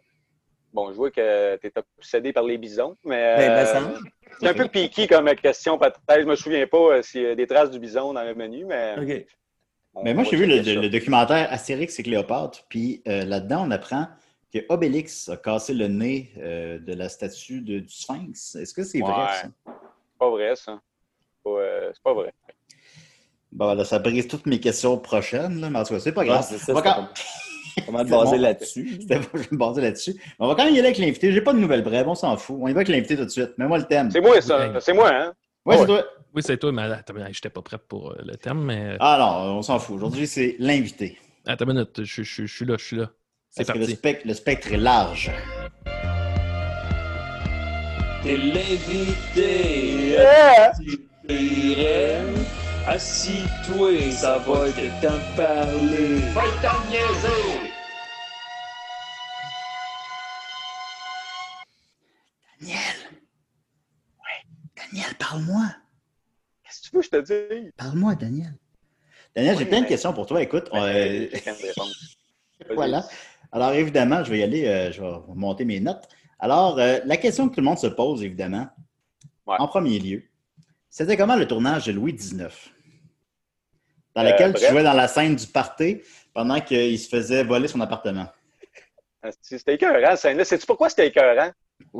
Bon, 0.74 0.92
je 0.92 0.96
vois 0.98 1.12
que 1.12 1.56
tu 1.58 1.68
es 1.68 1.74
obsédé 1.98 2.34
par 2.34 2.44
les 2.44 2.58
bisons, 2.58 2.98
mais 3.06 3.38
Ben, 3.38 3.52
euh, 3.52 3.62
me 3.62 3.66
semble. 3.66 4.00
c'est 4.40 4.50
un 4.50 4.54
peu 4.54 4.68
piqué 4.68 5.08
comme 5.08 5.34
question. 5.36 5.78
Peut-être, 5.78 6.22
je 6.22 6.26
me 6.26 6.36
souviens 6.36 6.68
pas 6.68 6.78
euh, 6.98 7.02
s'il 7.02 7.22
y 7.22 7.26
a 7.26 7.36
des 7.36 7.48
traces 7.48 7.72
du 7.72 7.80
bison 7.80 8.14
dans 8.14 8.24
le 8.24 8.36
menu, 8.36 8.66
mais. 8.66 8.96
Mais 10.04 10.14
moi, 10.14 10.24
j'ai 10.24 10.38
vu 10.38 10.46
le, 10.46 10.90
documentaire 10.90 11.48
Astérix 11.52 12.00
et 12.00 12.04
Cléopâtre, 12.04 12.64
puis 12.70 13.02
euh, 13.08 13.26
là-dedans, 13.26 13.66
on 13.68 13.72
apprend 13.72 14.08
que 14.54 14.60
Obélix 14.70 15.28
a 15.30 15.38
cassé 15.38 15.74
le 15.74 15.88
nez 15.88 16.32
euh, 16.38 16.80
de 16.80 16.94
la 16.94 17.10
statue 17.10 17.62
de- 17.62 17.80
du 17.80 17.90
Sphinx. 17.94 18.56
Est-ce 18.56 18.74
que 18.74 18.84
c'est 18.84 19.00
vrai, 19.00 19.12
ça? 19.12 19.42
C'est 19.66 20.20
pas 20.20 20.30
vrai, 20.30 20.56
ça. 20.56 20.80
C'est 20.80 21.44
pas, 21.44 21.50
euh, 21.60 21.92
c'est 21.94 22.04
pas 22.04 22.14
vrai. 22.14 22.34
Bon, 23.52 23.74
là, 23.74 23.86
ça 23.86 24.00
brise 24.00 24.28
toutes 24.28 24.46
mes 24.46 24.60
questions 24.60 24.98
prochaines, 24.98 25.60
là, 25.62 25.70
mais 25.70 25.80
en 25.80 25.84
tout 25.84 25.94
cas, 25.94 26.00
c'est 26.00 26.12
pas 26.12 26.22
Ouais, 26.22 26.28
grave. 26.28 26.44
ça, 26.44 26.74
quand- 26.74 27.08
basé 27.92 28.10
bon. 28.36 28.42
là-dessus. 28.42 28.98
C'était 29.02 29.20
pas- 29.20 29.28
je 29.34 29.40
vais 29.40 29.48
me 29.52 29.58
baser 29.58 29.82
là-dessus. 29.82 30.16
On 30.40 30.48
va 30.48 30.56
quand 30.56 30.66
même 30.66 30.74
y 30.74 30.80
aller 30.80 30.88
avec 30.88 30.98
l'invité. 30.98 31.32
J'ai 31.32 31.42
pas 31.42 31.54
de 31.54 31.60
nouvelles 31.60 31.84
brèves, 31.84 32.08
on 32.08 32.16
s'en 32.16 32.36
fout. 32.38 32.58
On 32.60 32.68
y 32.68 32.74
va 32.74 32.80
avec 32.80 32.88
l'invité 32.90 33.16
tout 33.18 33.26
de 33.26 33.30
suite. 33.30 33.58
Mets-moi 33.58 33.78
le 33.80 33.86
thème. 33.86 34.12
C'est 34.12 34.22
moi, 34.22 34.40
ça. 34.42 34.68
Oui. 34.70 34.78
C'est 34.82 34.94
moi, 34.94 35.10
hein? 35.12 35.34
Ouais, 35.66 35.76
Ouais. 35.76 35.82
c'est 35.82 35.88
toi. 35.88 36.04
Oui, 36.38 36.44
c'est 36.46 36.60
toi, 36.60 36.72
mais 36.72 36.84
attends, 36.84 37.16
je 37.18 37.24
n'étais 37.24 37.50
pas 37.50 37.64
prêt 37.64 37.80
pour 37.80 38.12
euh, 38.12 38.22
le 38.24 38.38
terme, 38.38 38.64
mais. 38.64 38.96
Ah 39.00 39.18
non, 39.20 39.58
on 39.58 39.62
s'en 39.64 39.80
fout. 39.80 39.96
Aujourd'hui, 39.96 40.28
c'est 40.28 40.56
l'invité. 40.60 41.18
Attends 41.48 41.66
une 41.66 41.74
minute, 41.74 42.04
je, 42.04 42.22
je- 42.22 42.46
je 42.46 42.56
suis 42.56 42.64
là, 42.64 42.76
je 42.78 42.84
suis 42.86 42.96
là. 42.98 43.10
C'est 43.50 43.66
Parce 43.66 43.74
que 43.74 43.80
le 43.80 43.86
parti. 43.86 43.96
spectre, 43.96 44.28
le 44.28 44.34
spectre 44.36 44.72
est 44.72 44.78
large. 44.78 45.32
T'es 48.22 48.38
l'invité. 48.38 50.12
Yeah! 51.28 52.22
Assis-toi, 52.86 54.12
ça 54.12 54.38
va 54.38 54.68
être 54.70 55.02
temps 55.02 55.18
de 55.18 55.36
parler. 55.36 56.22
Daniel! 62.62 62.96
Ouais. 64.20 64.46
Daniel, 64.76 65.16
parle-moi. 65.18 65.66
Qu'est-ce 66.92 67.08
que 67.10 67.16
tu 67.16 67.16
veux 67.16 67.22
que 67.24 67.28
je 67.28 67.54
te 67.54 67.54
dise? 67.64 67.72
Parle-moi, 67.78 68.16
Daniel. 68.16 68.54
Daniel, 69.36 69.58
j'ai 69.58 69.66
plein 69.66 69.78
de 69.80 69.84
mais- 69.84 69.88
questions 69.90 70.14
pour 70.14 70.26
toi. 70.26 70.42
Écoute, 70.42 70.70
Euh, 70.74 70.80
même 70.80 71.30
réponse. 71.62 72.18
Vas-y. 72.66 72.76
voilà. 72.76 73.06
Alors, 73.52 73.74
évidemment, 73.74 74.24
je 74.24 74.32
vais 74.32 74.40
y 74.40 74.44
aller, 74.44 74.66
euh, 74.68 74.92
je 74.92 75.02
vais 75.02 75.12
monter 75.36 75.66
mes 75.66 75.80
notes. 75.80 76.08
Alors, 76.40 76.80
euh, 76.80 77.00
la 77.06 77.18
question 77.18 77.48
que 77.50 77.56
tout 77.56 77.62
le 77.62 77.66
monde 77.66 77.78
se 77.78 77.88
pose, 77.88 78.24
évidemment, 78.24 78.68
Ouais. 79.46 79.56
en 79.60 79.68
premier 79.68 80.00
lieu, 80.00 80.24
c'était 80.90 81.16
comment 81.18 81.36
le 81.36 81.48
tournage 81.48 81.86
de 81.86 81.92
Louis 81.94 82.14
XIX? 82.14 82.48
Dans 84.16 84.26
Euh, 84.26 84.32
lequel 84.32 84.54
tu 84.54 84.66
jouais 84.66 84.84
dans 84.84 84.94
la 84.94 85.08
scène 85.08 85.36
du 85.36 85.48
party 85.48 86.02
pendant 86.34 86.60
qu'il 86.60 86.98
se 87.00 87.08
faisait 87.08 87.44
voler 87.44 87.68
son 87.68 87.80
appartement. 87.82 88.28
C'était 89.42 89.76
écœurant, 89.76 90.12
cette 90.12 90.20
scène-là. 90.20 90.46
Sais-tu 90.46 90.66
pourquoi 90.66 90.90
c'était 90.90 91.08
écœurant? 91.08 91.52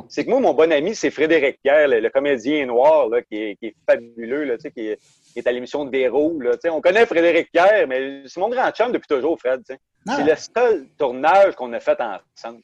C'est 0.08 0.24
que 0.24 0.30
moi, 0.30 0.40
mon 0.40 0.54
bon 0.54 0.70
ami, 0.72 0.94
c'est 0.94 1.10
Frédéric 1.10 1.60
Pierre, 1.62 1.88
le, 1.88 2.00
le 2.00 2.10
comédien 2.10 2.66
noir, 2.66 3.08
là, 3.08 3.22
qui, 3.22 3.36
est, 3.36 3.56
qui 3.56 3.66
est 3.66 3.76
fabuleux, 3.88 4.44
là, 4.44 4.56
qui, 4.58 4.68
est, 4.88 4.98
qui 5.32 5.38
est 5.38 5.46
à 5.46 5.52
l'émission 5.52 5.84
de 5.84 5.90
Véro. 5.90 6.38
Là, 6.40 6.52
on 6.72 6.80
connaît 6.80 7.06
Frédéric 7.06 7.50
Pierre, 7.52 7.86
mais 7.88 8.22
c'est 8.26 8.40
mon 8.40 8.48
grand 8.48 8.70
chum 8.70 8.92
depuis 8.92 9.06
toujours, 9.08 9.38
Fred. 9.38 9.62
Ah, 10.08 10.16
C'est 10.16 10.24
le 10.24 10.34
seul 10.36 10.88
tournage 10.98 11.54
qu'on 11.56 11.72
a 11.72 11.80
fait 11.80 11.98
ensemble. 12.00 12.62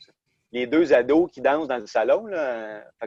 Les 0.52 0.66
deux 0.66 0.92
ados 0.92 1.30
qui 1.32 1.40
dansent 1.40 1.66
dans 1.68 1.78
le 1.78 1.86
salon. 1.86 2.26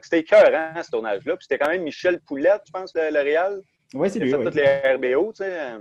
C'était 0.01 0.19
écœurant, 0.19 0.73
ce 0.83 0.89
tournage-là. 0.91 1.35
C'était 1.39 1.57
quand 1.57 1.69
même 1.69 1.83
Michel 1.83 2.19
Poulette, 2.21 2.61
je 2.67 2.71
pense, 2.71 2.91
le, 2.93 3.09
le 3.09 3.21
réal. 3.21 3.61
ouais, 3.93 4.09
c'est 4.09 4.19
Il 4.19 4.23
lui. 4.25 4.31
fait 4.31 4.37
oui. 4.37 4.45
toutes 4.45 4.55
les 4.55 5.13
RBO, 5.13 5.33
euh, 5.41 5.79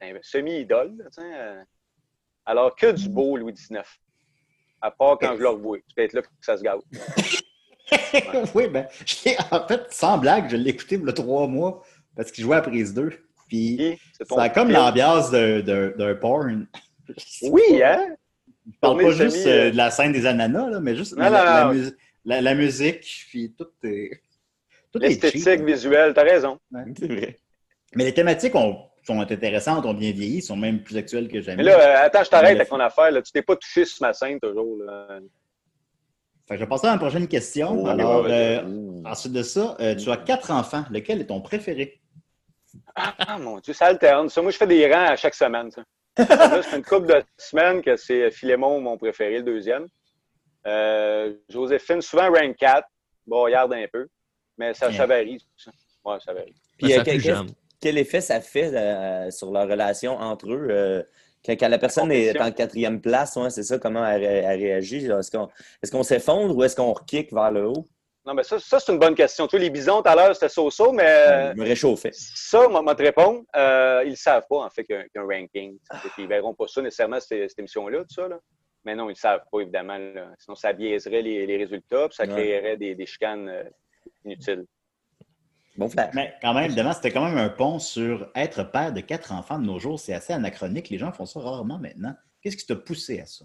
un 0.00 0.12
semi-idole, 0.22 0.94
euh. 1.18 1.62
Alors, 2.44 2.76
que 2.76 2.92
du 2.92 3.08
beau 3.08 3.36
Louis 3.36 3.52
XIX. 3.52 3.80
À 4.80 4.90
part 4.90 5.18
quand 5.18 5.34
je 5.36 5.42
le 5.42 5.48
revois. 5.48 5.78
C'est 5.88 5.94
peut-être 5.96 6.12
là 6.12 6.22
que 6.22 6.28
ça 6.40 6.56
se 6.56 6.62
gâte. 6.62 6.80
oui, 8.54 8.68
ben, 8.68 8.86
en 9.50 9.66
fait, 9.66 9.82
sans 9.90 10.18
blague, 10.18 10.48
je 10.50 10.56
l'ai 10.56 10.70
écouté 10.70 10.98
a 10.98 11.12
trois 11.12 11.46
mois 11.46 11.82
parce 12.16 12.30
qu'il 12.32 12.44
jouait 12.44 12.56
à 12.56 12.60
prise 12.62 12.94
2. 12.94 13.10
Puis 13.48 13.98
ça 14.28 14.42
a 14.42 14.48
comme 14.48 14.70
l'ambiance 14.70 15.30
d'un- 15.30 15.60
porn. 16.20 16.66
Oui, 17.42 17.62
hein? 17.84 18.16
Je 18.66 18.78
parle 18.80 19.00
pas 19.00 19.10
juste 19.12 19.46
euh, 19.46 19.68
euh, 19.68 19.70
de 19.70 19.76
la 19.76 19.92
scène 19.92 20.10
des 20.10 20.26
ananas, 20.26 20.68
là, 20.70 20.80
mais 20.80 20.96
juste 20.96 21.16
Non, 21.16 21.22
la, 21.22 21.30
non, 21.30 21.44
la 21.44 21.64
non. 21.66 21.72
mus- 21.74 21.96
la- 22.24 22.40
la 22.40 22.54
musique, 22.56 23.26
puis 23.30 23.54
tout 23.56 23.68
est. 23.84 24.20
Tout 24.92 25.00
est 25.04 25.10
cheap. 25.12 25.22
L'esthétique 25.22 25.64
visuelle, 25.64 26.12
t'as 26.14 26.24
raison. 26.24 26.58
C'est 26.98 27.06
vrai. 27.06 27.38
Mais 27.94 28.02
les 28.04 28.12
thématiques 28.12 28.56
ont- 28.56 28.80
sont 29.06 29.20
intéressantes, 29.20 29.86
ont 29.86 29.94
bien 29.94 30.12
vieilli, 30.12 30.42
sont 30.42 30.56
même 30.56 30.82
plus 30.82 30.96
actuelles 30.96 31.28
que 31.28 31.40
jamais. 31.40 31.58
Mais 31.58 31.62
là, 31.64 31.78
euh, 31.78 32.06
attends, 32.06 32.24
je 32.24 32.30
t'arrête 32.30 32.56
avec 32.56 32.68
ton 32.68 32.80
affaire. 32.80 33.10
Là. 33.10 33.22
Tu 33.22 33.32
t'es 33.32 33.42
pas 33.42 33.56
touché 33.56 33.84
sur 33.84 34.02
ma 34.02 34.12
scène 34.12 34.40
toujours. 34.40 34.78
Là. 34.84 35.20
Fait 36.46 36.54
que 36.54 36.60
je 36.60 36.64
vais 36.64 36.68
passer 36.68 36.86
à 36.86 36.92
la 36.92 36.98
prochaine 36.98 37.26
question. 37.26 37.82
Oh, 37.84 37.88
Alors, 37.88 38.24
ouais, 38.24 38.60
euh, 38.62 39.02
ensuite 39.04 39.32
de 39.32 39.42
ça, 39.42 39.76
euh, 39.80 39.94
tu 39.96 40.10
as 40.10 40.16
quatre 40.16 40.50
enfants. 40.50 40.84
Lequel 40.90 41.20
est 41.20 41.26
ton 41.26 41.40
préféré? 41.40 42.00
Ah 42.94 43.38
mon 43.38 43.58
Dieu, 43.58 43.72
ça 43.72 43.86
alterne. 43.86 44.28
Ça, 44.28 44.42
moi, 44.42 44.50
je 44.50 44.56
fais 44.56 44.66
des 44.66 44.92
rangs 44.92 45.08
à 45.08 45.16
chaque 45.16 45.34
semaine. 45.34 45.70
Ça. 45.70 45.82
là, 46.18 46.62
c'est 46.62 46.76
une 46.76 46.84
couple 46.84 47.08
de 47.08 47.22
semaines 47.36 47.82
que 47.82 47.96
c'est 47.96 48.30
Philémon, 48.30 48.80
mon 48.80 48.96
préféré, 48.96 49.38
le 49.38 49.42
deuxième. 49.42 49.86
Euh, 50.66 51.34
Joséphine, 51.48 52.00
souvent 52.00 52.30
rank 52.30 52.56
4. 52.56 52.86
Bon, 53.26 53.42
regarde 53.42 53.72
un 53.72 53.86
peu. 53.92 54.06
Mais 54.56 54.72
ça, 54.72 54.92
ça 54.92 55.06
varie. 55.06 55.44
Ça. 55.56 55.70
Ouais, 56.04 56.16
ça 56.24 56.32
varie. 56.32 56.54
Puis, 56.78 56.88
Mais 56.88 56.98
euh, 56.98 57.20
ça 57.20 57.44
quel, 57.80 57.98
effet 57.98 58.20
ça 58.20 58.40
fait 58.40 58.72
euh, 58.74 59.30
sur 59.30 59.50
leur 59.52 59.68
relation 59.68 60.16
entre 60.16 60.50
eux? 60.52 60.68
euh, 60.70 61.02
quand, 61.44 61.52
quand 61.52 61.68
la 61.68 61.78
personne 61.78 62.10
est 62.10 62.40
en 62.40 62.50
quatrième 62.50 63.00
place, 63.00 63.36
ouais, 63.36 63.50
c'est 63.50 63.62
ça, 63.62 63.78
comment 63.78 64.04
elle, 64.04 64.20
ré- 64.24 64.42
elle 64.44 64.60
réagit? 64.60 65.06
Est-ce 65.06 65.30
qu'on 65.30 66.00
est 66.00 66.02
s'effondre 66.04 66.56
ou 66.56 66.64
est-ce 66.64 66.74
qu'on 66.74 66.92
rekick 66.92 67.32
vers 67.32 67.52
le 67.52 67.68
haut? 67.68 67.84
Non, 68.24 68.34
mais 68.34 68.42
ça, 68.42 68.58
ça 68.58 68.80
c'est 68.80 68.90
une 68.92 68.98
bonne 68.98 69.14
question. 69.14 69.46
Tu 69.46 69.54
vois, 69.56 69.62
les 69.62 69.70
bisons, 69.70 70.02
tout 70.02 70.08
à 70.08 70.16
l'heure, 70.16 70.34
c'était 70.34 70.48
so-so, 70.48 70.90
mais 70.90 71.04
euh, 71.06 71.52
Je 71.52 71.60
me 71.60 71.64
réchauffais. 71.64 72.10
ça, 72.12 72.66
moi, 72.66 72.92
te 72.96 73.02
répondre, 73.04 73.42
euh, 73.54 74.02
ils 74.04 74.10
ne 74.10 74.16
savent 74.16 74.44
pas, 74.50 74.56
en 74.64 74.70
fait, 74.70 74.82
qu'il 74.82 74.96
y 74.96 74.98
a 74.98 75.02
un, 75.02 75.04
qu'il 75.04 75.10
y 75.14 75.18
a 75.18 75.22
un 75.22 75.26
ranking. 75.26 75.78
Ils 76.18 76.24
ne 76.24 76.28
verront 76.28 76.52
pas 76.52 76.66
ça 76.66 76.82
nécessairement, 76.82 77.20
cette, 77.20 77.48
cette 77.50 77.58
émission-là, 77.60 78.00
tout 78.00 78.14
ça. 78.14 78.26
Là. 78.26 78.40
Mais 78.84 78.96
non, 78.96 79.04
ils 79.08 79.12
ne 79.12 79.16
savent 79.18 79.42
pas, 79.52 79.60
évidemment. 79.60 79.96
là. 79.98 80.32
Sinon, 80.40 80.56
ça 80.56 80.72
biaiserait 80.72 81.22
les, 81.22 81.46
les 81.46 81.56
résultats, 81.56 82.08
puis 82.08 82.16
ça 82.16 82.24
Ouais. 82.24 82.30
créerait 82.30 82.76
des, 82.76 82.96
des 82.96 83.06
chicanes 83.06 83.48
inutiles. 84.24 84.64
Bon 85.78 85.88
flash. 85.88 86.10
Mais 86.14 86.34
quand 86.40 86.54
même, 86.54 86.64
évidemment, 86.64 86.92
c'était 86.92 87.10
quand 87.10 87.24
même 87.24 87.36
un 87.38 87.48
pont 87.48 87.78
sur 87.78 88.30
être 88.34 88.64
père 88.64 88.92
de 88.92 89.00
quatre 89.00 89.32
enfants 89.32 89.58
de 89.58 89.64
nos 89.66 89.78
jours. 89.78 89.98
C'est 90.00 90.14
assez 90.14 90.32
anachronique. 90.32 90.88
Les 90.90 90.98
gens 90.98 91.12
font 91.12 91.26
ça 91.26 91.40
rarement 91.40 91.78
maintenant. 91.78 92.14
Qu'est-ce 92.42 92.56
qui 92.56 92.66
t'a 92.66 92.76
poussé 92.76 93.20
à 93.20 93.26
ça? 93.26 93.44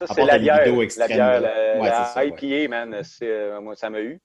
Ça, 0.00 0.06
À 0.12 0.14
c'est 0.14 0.24
la 0.24 0.38
bière. 0.38 0.58
vidéo 0.58 0.76
La 0.76 0.82
extrême, 0.84 1.08
bière, 1.08 1.40
la, 1.40 1.80
Ouais, 1.80 1.88
la 1.88 2.04
ça, 2.04 2.24
ouais. 2.24 2.68
Man, 2.68 3.00
c'est, 3.02 3.26
euh, 3.28 3.60
moi, 3.60 3.74
ça 3.76 3.90
m'a 3.90 4.00
eu. 4.00 4.20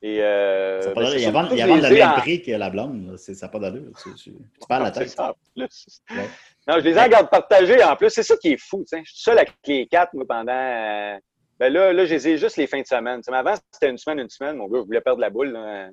Et, 0.00 0.22
euh, 0.22 0.80
Ça 0.80 0.90
a 0.90 0.92
pas 0.92 1.00
ben, 1.02 1.10
il 1.14 1.20
y 1.22 1.26
a 1.26 1.30
vendre 1.32 1.50
le 1.56 1.94
même 1.94 2.08
en- 2.08 2.20
prix 2.20 2.40
que 2.40 2.52
la 2.52 2.70
blonde. 2.70 3.16
Ça 3.18 3.32
n'a 3.46 3.48
pas 3.50 3.58
d'allure. 3.58 3.90
Tu, 4.00 4.14
tu- 4.14 4.30
tu 4.32 4.68
perds 4.68 4.80
la 4.80 4.90
tête. 4.92 5.08
ça, 5.08 5.30
en 5.30 5.34
plus. 5.56 6.00
Ouais. 6.10 6.28
Non, 6.68 6.74
je 6.76 6.84
les 6.84 6.92
ai 6.96 7.00
en 7.00 7.08
garde 7.08 7.28
partagée 7.30 7.82
en 7.82 7.96
plus. 7.96 8.10
C'est 8.10 8.22
ça 8.22 8.36
qui 8.36 8.52
est 8.52 8.60
fou. 8.60 8.84
Je 8.92 8.96
suis 8.98 9.20
seul 9.22 9.38
avec 9.38 9.54
les 9.66 9.86
quatre, 9.88 10.14
moi, 10.14 10.24
pendant. 10.28 10.52
euh, 10.52 11.18
Ben 11.58 11.72
là, 11.72 11.92
là, 11.92 12.04
je 12.04 12.14
les 12.14 12.28
ai 12.28 12.38
juste 12.38 12.56
les 12.56 12.68
fins 12.68 12.80
de 12.80 12.86
semaine. 12.86 13.20
Mais 13.28 13.36
avant, 13.36 13.54
c'était 13.72 13.90
une 13.90 13.98
semaine, 13.98 14.20
une 14.20 14.30
semaine. 14.30 14.56
Mon 14.56 14.68
gars, 14.68 14.78
je 14.78 14.84
voulais 14.86 15.00
perdre 15.00 15.20
la 15.20 15.30
boule. 15.30 15.50
là. 15.50 15.88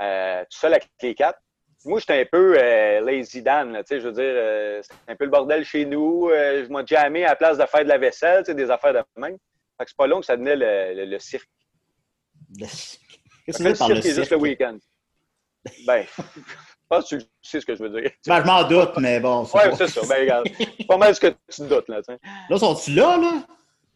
Euh, 0.00 0.42
tout 0.50 0.58
seul 0.58 0.72
avec 0.72 0.88
les 1.02 1.14
quatre. 1.14 1.38
Moi, 1.84 1.98
j'étais 2.00 2.20
un 2.20 2.24
peu 2.24 2.56
euh, 2.58 3.00
lazy 3.00 3.42
Dan. 3.42 3.72
Là, 3.72 3.84
tu 3.84 3.88
sais, 3.88 4.00
je 4.00 4.06
veux 4.06 4.12
dire, 4.12 4.22
euh, 4.24 4.80
c'était 4.82 4.96
un 5.08 5.16
peu 5.16 5.24
le 5.24 5.30
bordel 5.30 5.64
chez 5.64 5.84
nous. 5.84 6.30
Je 6.30 6.66
m'ai 6.72 6.86
jamais 6.86 7.24
à 7.24 7.30
la 7.30 7.36
place 7.36 7.58
de 7.58 7.66
faire 7.66 7.84
de 7.84 7.88
la 7.88 7.98
vaisselle, 7.98 8.42
tu 8.42 8.46
sais, 8.52 8.54
des 8.54 8.70
affaires 8.70 8.94
de 8.94 9.02
même. 9.20 9.36
Fait 9.78 9.84
que 9.84 9.90
c'est 9.90 9.96
pas 9.96 10.06
long 10.06 10.20
que 10.20 10.26
ça 10.26 10.36
devenait 10.36 10.56
le, 10.56 10.94
le- 10.94 11.10
le 11.10 11.18
cirque. 11.18 11.48
Qu'est-ce 12.58 12.98
que 13.46 13.52
que 13.52 13.56
tu 13.56 13.62
le 13.64 13.68
veux 13.70 13.74
par 13.78 13.88
le 13.88 13.94
cirque, 14.02 14.04
juste 14.06 14.18
le 14.18 14.24
cirque? 14.24 14.40
week-end? 14.42 14.78
Ben, 15.86 16.04
je 16.36 16.42
pense 16.88 17.10
que 17.10 17.16
tu 17.16 17.26
sais 17.42 17.60
ce 17.60 17.66
que 17.66 17.74
je 17.74 17.82
veux 17.82 18.00
dire. 18.00 18.10
Ben, 18.26 18.40
je 18.40 18.46
m'en 18.46 18.64
doute, 18.64 18.96
mais 18.98 19.20
bon. 19.20 19.42
Ouais, 19.54 19.74
c'est 19.76 19.88
ça. 19.88 20.00
Ben, 20.06 20.20
regarde. 20.20 20.48
C'est 20.58 20.86
pas 20.86 20.96
mal 20.96 21.14
ce 21.14 21.20
que 21.20 21.26
tu 21.28 21.36
te 21.48 21.62
doutes, 21.64 21.88
là, 21.88 22.02
tu 22.02 22.14
sais. 22.14 22.20
Là, 22.48 22.58
sont-tu 22.58 22.92
là, 22.92 23.16
là? 23.18 23.46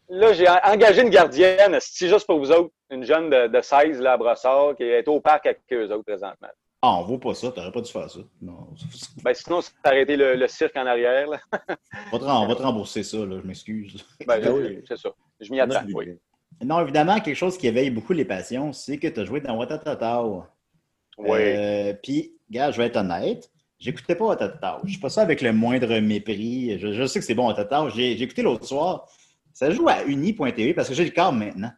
Là, 0.08 0.32
j'ai 0.32 0.48
en- 0.48 0.58
engagé 0.64 1.02
une 1.02 1.10
gardienne, 1.10 1.76
c'est 1.80 2.08
juste 2.08 2.26
pour 2.26 2.38
vous 2.38 2.50
autres, 2.50 2.70
une 2.90 3.04
jeune 3.04 3.28
de, 3.28 3.46
de 3.48 3.60
16, 3.60 4.00
là, 4.00 4.12
à 4.12 4.16
Brossard, 4.16 4.74
qui 4.76 4.84
est 4.84 5.06
au 5.08 5.20
parc 5.20 5.46
avec 5.46 5.60
eux 5.72 5.84
autres 5.92 6.04
présentement. 6.04 6.48
Ah, 6.80 6.94
on 7.00 7.02
vaut 7.02 7.18
pas 7.18 7.34
ça. 7.34 7.50
T'aurais 7.50 7.72
pas 7.72 7.80
dû 7.80 7.90
faire 7.90 8.08
ça. 8.08 8.20
Non. 8.40 8.68
Ben, 9.24 9.34
sinon, 9.34 9.60
ça 9.60 9.70
aurait 9.84 10.02
été 10.02 10.16
le, 10.16 10.36
le 10.36 10.46
cirque 10.48 10.76
en 10.76 10.86
arrière. 10.86 11.26
Là. 11.28 11.38
On 12.12 12.16
va 12.16 12.18
te, 12.18 12.24
rem- 12.24 12.42
on 12.44 12.46
va 12.46 12.54
te 12.54 12.62
rembourser 12.62 13.02
ça, 13.02 13.18
là. 13.18 13.38
Je 13.42 13.46
m'excuse. 13.46 14.04
Ben, 14.26 14.40
oui. 14.52 14.82
c'est 14.86 14.96
ça. 14.96 15.10
Je 15.40 15.50
m'y 15.50 15.60
attends. 15.60 15.80
Oui. 15.92 16.16
Non, 16.64 16.80
évidemment, 16.80 17.18
quelque 17.20 17.36
chose 17.36 17.58
qui 17.58 17.66
éveille 17.66 17.90
beaucoup 17.90 18.12
les 18.12 18.24
passions, 18.24 18.72
c'est 18.72 18.96
que 18.98 19.08
tu 19.08 19.20
as 19.20 19.24
joué 19.24 19.40
dans 19.40 19.56
Watatatao. 19.56 20.44
Oui. 21.18 21.28
Euh, 21.40 21.92
Puis, 22.02 22.32
gars, 22.50 22.70
je 22.70 22.78
vais 22.78 22.86
être 22.86 22.96
honnête, 22.96 23.50
j'écoutais 23.78 24.14
pas 24.14 24.24
Watatatao. 24.26 24.80
Je 24.84 24.90
suis 24.92 25.00
pas 25.00 25.08
ça 25.10 25.22
avec 25.22 25.40
le 25.42 25.52
moindre 25.52 25.98
mépris. 25.98 26.78
Je, 26.78 26.92
je 26.92 27.06
sais 27.06 27.18
que 27.18 27.24
c'est 27.24 27.34
bon 27.34 27.48
Watatatao. 27.48 27.90
J'ai 27.90 28.16
j'ai 28.16 28.24
écouté 28.24 28.42
l'autre 28.42 28.64
soir. 28.66 29.06
Ça 29.58 29.72
joue 29.72 29.88
à 29.88 30.04
uni.tv 30.04 30.72
parce 30.72 30.88
que 30.88 30.94
j'ai 30.94 31.04
le 31.04 31.10
câble 31.10 31.36
maintenant. 31.36 31.72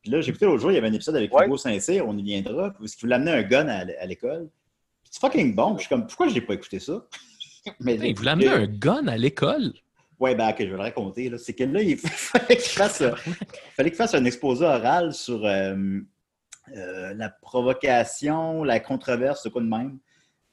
Puis 0.00 0.12
là, 0.12 0.20
j'ai 0.20 0.28
écouté 0.28 0.44
l'autre 0.44 0.60
jour, 0.60 0.70
il 0.70 0.74
y 0.74 0.78
avait 0.78 0.86
un 0.86 0.92
épisode 0.92 1.16
avec 1.16 1.34
Ouais. 1.34 1.46
Hugo 1.46 1.56
Saint-Cyr, 1.56 2.06
on 2.06 2.16
y 2.16 2.22
viendra, 2.22 2.70
parce 2.70 2.94
qu'il 2.94 3.00
voulait 3.06 3.16
amener 3.16 3.32
un 3.32 3.42
gun 3.42 3.66
à, 3.66 3.78
à 3.78 4.06
l'école. 4.06 4.48
Puis 5.02 5.10
C'est 5.10 5.20
fucking 5.20 5.52
bon. 5.52 5.74
Puis 5.74 5.82
je 5.82 5.88
suis 5.88 5.88
comme, 5.88 6.06
pourquoi 6.06 6.28
je 6.28 6.34
l'ai 6.34 6.42
pas 6.42 6.54
écouté 6.54 6.78
ça? 6.78 7.04
Mais 7.80 7.94
Hey, 7.96 8.12
vous 8.12 8.22
l'amenez 8.22 8.46
un 8.46 8.66
gun 8.68 9.08
à 9.08 9.16
l'école? 9.16 9.72
Ouais, 10.20 10.36
ben, 10.36 10.50
ok, 10.50 10.56
je 10.60 10.64
vais 10.66 10.70
le 10.70 10.76
raconter. 10.76 11.28
là. 11.28 11.36
C'est 11.36 11.54
que 11.54 11.64
là, 11.64 11.82
il 11.82 11.98
fallait 11.98 12.56
qu'il 12.56 12.70
fasse, 12.70 13.00
euh, 13.00 13.10
fallait 13.76 13.90
qu'il 13.90 13.96
fasse 13.98 14.14
un 14.14 14.24
exposé 14.26 14.64
oral 14.64 15.12
sur 15.12 15.44
euh, 15.44 15.74
euh, 16.76 17.14
la 17.14 17.30
provocation, 17.30 18.62
la 18.62 18.78
controverse, 18.78 19.42
de 19.42 19.48
quoi 19.48 19.60
de 19.60 19.66
même. 19.66 19.98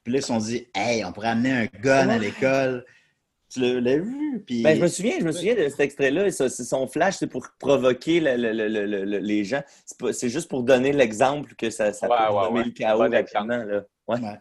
Puis 0.03 0.13
là, 0.13 0.17
ils 0.17 0.21
se 0.23 0.29
sont 0.29 0.39
dit, 0.39 0.65
hey, 0.73 1.05
on 1.05 1.11
pourrait 1.11 1.27
amener 1.27 1.51
un 1.51 1.65
gun 1.79 2.09
à 2.09 2.17
l'école. 2.17 2.83
Tu 3.51 3.81
l'as 3.81 3.98
vu? 3.98 4.43
Puis... 4.46 4.63
Ben, 4.63 4.77
je 4.77 4.81
me 4.81 4.88
souviens, 4.88 5.15
je 5.20 5.25
me 5.25 5.31
souviens 5.31 5.55
de 5.55 5.67
cet 5.67 5.79
extrait-là. 5.81 6.27
et 6.27 6.31
ça, 6.31 6.48
c'est 6.50 6.63
son 6.63 6.88
flash, 6.88 7.15
c'est 7.17 7.27
pour 7.27 7.46
provoquer 7.60 8.20
le- 8.22 8.36
le- 8.38 8.53
le- 8.53 8.86
le- 8.86 9.03
le- 9.05 9.17
les 9.20 9.43
gens. 9.43 9.62
C'est 10.12 10.29
juste 10.29 10.50
pour 10.50 10.63
donner 10.63 10.93
l'exemple 10.93 11.53
que 11.55 11.70
ça, 11.70 11.91
ça 11.93 12.08
Ouais, 12.10 12.15
peut 12.17 12.53
ouais, 12.53 12.63
le 12.65 12.72
chaos 12.72 13.00
rapidement. 13.00 13.58
Là. 13.65 13.81
Ouais. 14.08 14.20
Ouais. 14.20 14.39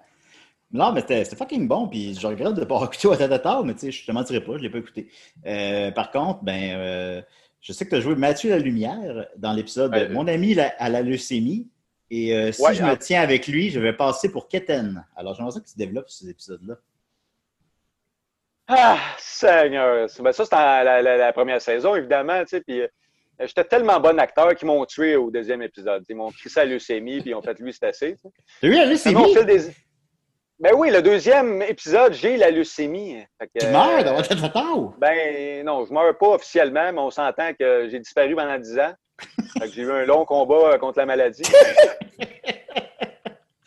Non, 0.72 0.92
mais 0.92 1.00
c'était 1.00 1.24
fucking 1.24 1.66
bon, 1.66 1.88
puis 1.88 2.14
je 2.14 2.24
regrette 2.26 2.54
de 2.54 2.60
ne 2.60 2.64
pas 2.64 2.76
avoir 2.76 2.90
écouté 2.92 3.08
Watatata, 3.08 3.62
mais 3.64 3.74
tu 3.74 3.80
sais, 3.80 3.90
je 3.90 4.06
te 4.06 4.12
mentirais 4.12 4.40
pas, 4.44 4.52
je 4.52 4.58
ne 4.58 4.62
l'ai 4.62 4.70
pas 4.70 4.78
écouté. 4.78 5.08
Euh, 5.44 5.90
par 5.90 6.12
contre, 6.12 6.44
ben, 6.44 6.76
euh, 6.76 7.22
je 7.60 7.72
sais 7.72 7.84
que 7.84 7.90
tu 7.90 7.96
as 7.96 8.00
joué 8.00 8.14
Mathieu 8.14 8.50
Lalumière 8.50 9.26
dans 9.36 9.52
l'épisode 9.52 9.90
Ouais. 9.92 10.08
Mon 10.08 10.28
ami 10.28 10.54
la- 10.54 10.72
à 10.78 10.88
la 10.88 11.02
leucémie, 11.02 11.68
et 12.12 12.34
euh, 12.36 12.52
si 12.52 12.62
Ouais, 12.62 12.74
je 12.74 12.84
hein. 12.84 12.92
me 12.92 12.96
tiens 12.96 13.20
avec 13.20 13.48
lui, 13.48 13.70
je 13.70 13.80
vais 13.80 13.92
passer 13.92 14.30
pour 14.30 14.46
Keten. 14.46 15.04
Alors, 15.16 15.34
j'aimerais 15.34 15.50
ça 15.50 15.58
que 15.60 15.66
tu 15.68 15.76
développes 15.76 16.08
ces 16.08 16.28
épisodes-là. 16.30 16.76
Ah, 18.72 18.98
Seigneur! 19.18 20.06
Ben, 20.20 20.32
ça, 20.32 20.44
c'était 20.44 20.54
en- 20.56 20.82
la, 20.84 21.02
la- 21.02 21.16
la 21.16 21.32
première 21.32 21.60
saison, 21.60 21.96
évidemment, 21.96 22.40
tu 22.42 22.50
sais, 22.50 22.60
puis 22.60 22.82
euh, 22.82 22.86
j'étais 23.40 23.64
tellement 23.64 23.98
bon 23.98 24.16
acteur 24.20 24.54
qu'ils 24.54 24.68
m'ont 24.68 24.84
tué 24.84 25.16
au 25.16 25.30
deuxième 25.30 25.60
épisode. 25.62 26.04
Ils 26.08 26.14
m'ont 26.14 26.30
crissé 26.30 26.60
à 26.60 26.64
leucémie, 26.64 27.20
puis 27.20 27.30
ils 27.30 27.34
ont 27.34 27.42
fait 27.42 27.58
lui, 27.58 27.72
c'est 27.72 27.86
assez. 27.86 28.16
T'as 28.60 28.68
la 28.68 28.84
leucémie? 28.84 29.34
fil 29.34 29.44
des- 29.44 29.70
Ben 30.60 30.72
oui, 30.76 30.90
le 30.90 31.02
deuxième 31.02 31.62
épisode, 31.62 32.12
j'ai 32.12 32.36
la 32.36 32.50
leucémie. 32.52 33.16
Fait 33.40 33.46
que, 33.48 33.58
Tu 33.58 33.66
euh, 33.66 33.72
meurs 33.72 34.04
dans 34.04 34.14
Watatata? 34.14 34.64
Ben 34.98 35.64
non, 35.64 35.84
je 35.86 35.92
meurs 35.92 36.16
pas 36.16 36.28
officiellement, 36.28 36.92
mais 36.92 37.00
on 37.00 37.10
s'entend 37.10 37.52
que 37.58 37.88
j'ai 37.90 37.98
disparu 37.98 38.36
pendant 38.36 38.56
10 38.58 38.78
ans. 38.78 38.92
Fait 39.58 39.68
j'ai 39.74 39.82
eu 39.82 39.90
un 39.90 40.04
long 40.04 40.24
combat 40.24 40.74
euh, 40.74 40.78
contre 40.78 40.98
la 40.98 41.06
maladie. 41.06 41.42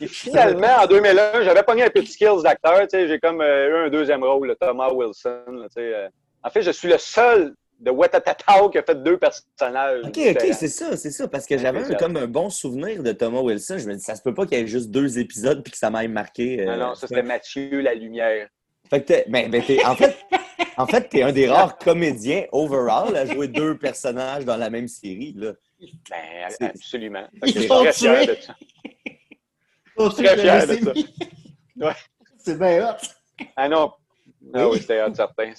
Puis 0.06 0.14
finalement, 0.30 0.76
en 0.82 0.86
2001, 0.86 1.42
j'avais 1.42 1.62
pogné 1.62 1.82
un 1.84 1.90
peu 1.90 2.00
de 2.02 2.06
skills 2.06 2.42
d'acteur. 2.42 2.80
tu 2.82 2.88
sais, 2.90 3.08
J'ai 3.08 3.18
comme 3.18 3.40
euh, 3.40 3.68
eu 3.68 3.86
un 3.86 3.88
deuxième 3.90 4.22
rôle, 4.24 4.48
le 4.48 4.56
Thomas 4.56 4.90
Wilson. 4.90 5.42
là, 5.48 5.66
euh. 5.78 6.08
En 6.42 6.50
fait, 6.50 6.62
je 6.62 6.70
suis 6.70 6.88
le 6.88 6.98
seul 6.98 7.54
de 7.80 7.90
Watatatao 7.90 8.70
qui 8.70 8.78
a 8.78 8.82
fait 8.82 9.02
deux 9.02 9.18
personnages. 9.18 10.02
OK, 10.04 10.18
OK, 10.30 10.46
c'est 10.52 10.68
ça, 10.68 10.96
c'est 10.96 11.10
ça. 11.10 11.26
Parce 11.28 11.46
que 11.46 11.58
j'avais 11.58 11.80
un- 11.80 11.94
comme 11.94 12.16
un 12.16 12.26
bon 12.26 12.48
souvenir 12.50 13.02
de 13.02 13.12
Thomas 13.12 13.40
Wilson. 13.40 13.78
Je 13.78 13.86
me 13.88 13.94
dis, 13.94 14.02
ça 14.02 14.14
se 14.14 14.22
peut 14.22 14.32
pas 14.34 14.46
qu'il 14.46 14.58
y 14.58 14.60
ait 14.60 14.66
juste 14.66 14.90
deux 14.90 15.18
épisodes 15.18 15.62
puis 15.62 15.72
que 15.72 15.78
ça 15.78 15.90
m'aille 15.90 16.08
marqué. 16.08 16.60
euh, 16.60 16.66
Non, 16.66 16.88
non, 16.88 16.94
ça 16.94 17.06
c'était 17.08 17.22
Mathieu 17.22 17.80
La 17.80 17.94
Lumière. 17.94 18.48
Fait 18.88 19.00
que 19.02 19.06
t'es- 19.06 19.24
ben, 19.28 19.50
ben, 19.50 19.62
t'es- 19.62 19.84
en 19.84 19.96
fait, 19.96 20.14
en 20.76 20.86
fait, 20.86 21.08
t'es 21.08 21.22
un 21.22 21.32
des 21.32 21.48
rares 21.48 21.76
comédiens 21.78 22.44
overall 22.52 23.16
à 23.16 23.26
jouer 23.26 23.48
deux 23.48 23.76
personnages 23.76 24.44
dans 24.44 24.56
la 24.58 24.70
même 24.70 24.88
série. 24.88 25.34
Là. 25.36 25.52
Ben, 26.10 26.68
absolument. 26.68 27.26
Ils 27.44 27.52
Fait 27.52 27.60
que 27.66 27.66
sont 27.66 27.84
tués. 27.92 28.38
Très 29.96 30.36
fier 30.38 30.66
de 30.66 30.74
ça. 30.76 30.92
Ouais. 31.76 31.92
C'est 32.38 32.58
bien 32.58 32.90
hot. 32.90 32.96
Ah 33.56 33.68
non. 33.68 33.92
Ah 34.54 34.66
Oui. 34.68 34.74
oui, 34.74 34.78
c'était 34.80 35.02
hot, 35.02 35.14
certain. 35.14 35.52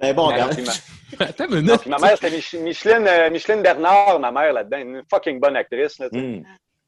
Eh 0.00 0.12
bon, 0.12 0.30
puis 0.50 0.62
ma- 0.64 1.24
Attends 1.26 1.46
une 1.48 1.62
minute. 1.62 1.86
ma 1.86 1.98
mère, 1.98 2.18
c'était 2.18 2.36
Mich- 2.36 2.58
Micheline, 2.60 3.06
euh, 3.06 3.30
Micheline 3.30 3.62
Bernard, 3.62 4.18
ma 4.20 4.30
mère, 4.32 4.52
là-dedans. 4.52 4.78
Une 4.78 5.02
fucking 5.08 5.40
bonne 5.40 5.56
actrice. 5.56 5.98
Là. 5.98 6.08
Hmm. 6.12 6.42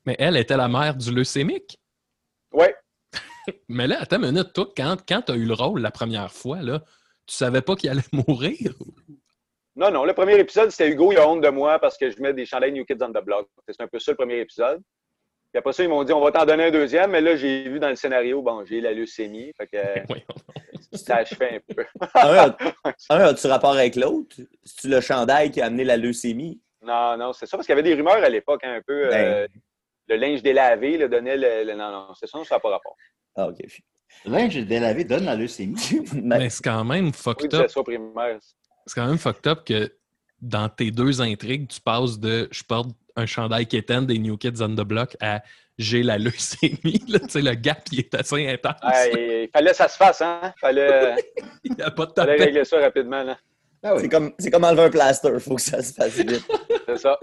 Mais 0.04 0.16
elle 0.18 0.36
était 0.36 0.56
la 0.56 0.68
mère 0.68 0.94
du 0.94 1.10
leucémique? 1.12 1.78
Ouais. 2.52 2.74
Mais 3.68 3.86
là, 3.86 3.98
attends 4.00 4.16
une 4.22 4.32
minute, 4.32 4.52
toi, 4.52 4.68
quand, 4.76 4.96
quand 5.08 5.22
tu 5.22 5.32
as 5.32 5.36
eu 5.36 5.44
le 5.44 5.54
rôle 5.54 5.80
la 5.80 5.90
première 5.90 6.30
fois, 6.32 6.60
là, 6.62 6.80
tu 7.26 7.34
savais 7.34 7.62
pas 7.62 7.76
qu'il 7.76 7.88
allait 7.90 8.02
mourir? 8.12 8.72
Non, 9.76 9.90
non, 9.90 10.04
le 10.04 10.14
premier 10.14 10.38
épisode, 10.38 10.70
c'était 10.70 10.90
Hugo, 10.90 11.12
il 11.12 11.18
a 11.18 11.28
honte 11.28 11.42
de 11.42 11.48
moi 11.48 11.78
parce 11.78 11.96
que 11.98 12.10
je 12.10 12.20
mets 12.20 12.32
des 12.32 12.46
chandails 12.46 12.72
New 12.72 12.84
Kids 12.84 12.96
on 13.02 13.10
the 13.12 13.24
Block. 13.24 13.48
C'est 13.68 13.80
un 13.80 13.86
peu 13.86 13.98
ça 13.98 14.12
le 14.12 14.16
premier 14.16 14.40
épisode. 14.40 14.80
Puis 15.52 15.58
après 15.58 15.72
ça, 15.72 15.82
ils 15.82 15.88
m'ont 15.88 16.04
dit, 16.04 16.12
on 16.12 16.20
va 16.20 16.32
t'en 16.32 16.44
donner 16.44 16.64
un 16.64 16.70
deuxième, 16.70 17.10
mais 17.12 17.20
là, 17.20 17.36
j'ai 17.36 17.68
vu 17.68 17.78
dans 17.80 17.88
le 17.88 17.96
scénario, 17.96 18.42
bon, 18.42 18.64
j'ai 18.66 18.80
la 18.80 18.92
leucémie, 18.92 19.52
fait 19.56 19.66
que 19.66 19.76
Voyons. 20.08 20.24
ça 20.92 21.16
achevait 21.16 21.56
un 21.68 21.74
peu. 21.74 21.84
Un, 22.14 22.28
as- 22.36 22.56
un, 23.10 23.20
as-tu 23.20 23.46
rapport 23.46 23.72
avec 23.74 23.96
l'autre? 23.96 24.36
C'est-tu 24.64 24.88
le 24.88 25.00
chandail 25.00 25.50
qui 25.50 25.60
a 25.60 25.66
amené 25.66 25.84
la 25.84 25.96
leucémie? 25.96 26.60
Non, 26.82 27.16
non, 27.16 27.32
c'est 27.32 27.46
ça, 27.46 27.56
parce 27.56 27.66
qu'il 27.66 27.74
y 27.74 27.78
avait 27.78 27.88
des 27.88 27.94
rumeurs 27.94 28.22
à 28.22 28.28
l'époque, 28.28 28.60
hein, 28.64 28.74
un 28.78 28.82
peu. 28.86 29.06
euh, 29.06 29.10
Ben. 29.10 29.48
le 30.08 30.16
linge 30.16 30.42
délavé 30.42 30.98
là, 30.98 31.08
donnait 31.08 31.36
le, 31.36 31.64
le- 31.64 31.74
Non, 31.74 31.90
non, 31.90 32.08
c'est 32.18 32.26
ça, 32.28 32.38
ça 32.44 32.56
n'a 32.56 32.60
pas 32.60 32.70
rapport. 32.70 32.96
Ah, 33.36 33.48
OK. 33.48 33.58
Le 34.24 34.30
linge 34.30 34.56
délavé 34.66 35.04
donne 35.04 35.24
la 35.24 35.34
leucémie. 35.36 35.74
Mais 36.12 36.48
c'est 36.50 36.62
quand 36.62 36.84
même 36.84 37.06
Oui, 37.06 37.12
fucked 37.12 37.54
up. 37.54 37.68
ça 37.70 37.80
au 37.80 37.82
primaire. 37.84 38.38
C'est 38.86 38.94
quand 38.94 39.06
même 39.06 39.18
fucked 39.18 39.46
up 39.46 39.64
que 39.64 39.92
dans 40.40 40.68
tes 40.68 40.90
deux 40.90 41.20
intrigues, 41.20 41.66
tu 41.68 41.80
passes 41.80 42.18
de 42.20 42.46
je 42.50 42.62
porte 42.62 42.90
un 43.16 43.26
chandail 43.26 43.66
Kéten 43.66 44.06
des 44.06 44.18
New 44.18 44.36
Kids 44.36 44.60
on 44.62 44.68
the 44.74 44.82
Block 44.86 45.16
à 45.20 45.42
j'ai 45.78 46.02
la 46.02 46.16
leucémie. 46.18 47.02
Là, 47.08 47.18
tu 47.20 47.28
sais, 47.28 47.42
le 47.42 47.54
gap, 47.54 47.82
il 47.92 48.00
est 48.00 48.14
assez 48.14 48.48
intense. 48.48 48.76
Ah, 48.82 49.06
il, 49.08 49.18
il 49.44 49.48
fallait 49.52 49.70
que 49.72 49.76
ça 49.76 49.88
se 49.88 49.96
fasse, 49.96 50.22
hein? 50.22 50.54
Fallait, 50.60 51.16
Il 51.64 51.72
n'y 51.74 51.82
a 51.82 51.90
pas 51.90 52.06
de 52.06 52.12
fallait 52.12 52.32
tapette. 52.32 52.40
régler 52.46 52.64
ça 52.64 52.78
rapidement, 52.80 53.22
là. 53.22 53.38
Ah 53.82 53.94
oui. 53.94 54.00
C'est 54.02 54.08
comme, 54.08 54.32
c'est 54.38 54.50
comme 54.50 54.64
enlever 54.64 54.84
un 54.84 54.90
plaster, 54.90 55.38
faut 55.38 55.56
que 55.56 55.60
ça 55.60 55.82
se 55.82 55.92
fasse 55.92 56.14
vite. 56.14 56.42
C'est 56.86 56.96
ça. 56.98 57.18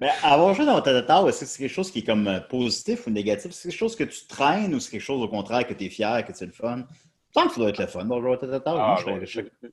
Mais 0.00 0.10
avoir 0.22 0.52
joué 0.54 0.66
dans 0.66 0.80
Tatata, 0.82 1.24
est-ce 1.28 1.40
que 1.40 1.46
c'est 1.46 1.58
quelque 1.58 1.72
chose 1.72 1.90
qui 1.90 2.00
est 2.00 2.04
comme 2.04 2.26
euh, 2.28 2.40
positif 2.40 3.06
ou 3.06 3.10
négatif? 3.10 3.52
C'est 3.52 3.70
quelque 3.70 3.78
chose 3.78 3.96
que 3.96 4.04
tu 4.04 4.26
traînes 4.26 4.74
ou 4.74 4.80
c'est 4.80 4.90
quelque 4.90 5.00
chose 5.00 5.22
au 5.22 5.28
contraire 5.28 5.66
que 5.66 5.72
tu 5.72 5.84
es 5.84 5.88
fier, 5.88 6.24
que 6.26 6.32
c'est 6.34 6.46
le 6.46 6.52
fun? 6.52 6.84
Je 7.28 7.32
pense 7.40 7.48
que 7.48 7.54
ça 7.54 7.60
doit 7.60 7.70
être 7.70 7.78
le 7.78 7.86
fun 7.86 8.04
de 8.04 8.20
jouer 8.20 8.34
à 8.34 8.36
Tatata. 8.36 8.70
Ah, 8.72 8.76
Moi, 8.76 8.96
je 8.98 9.02
serais- 9.04 9.42
ouais, 9.42 9.50
je- 9.60 9.68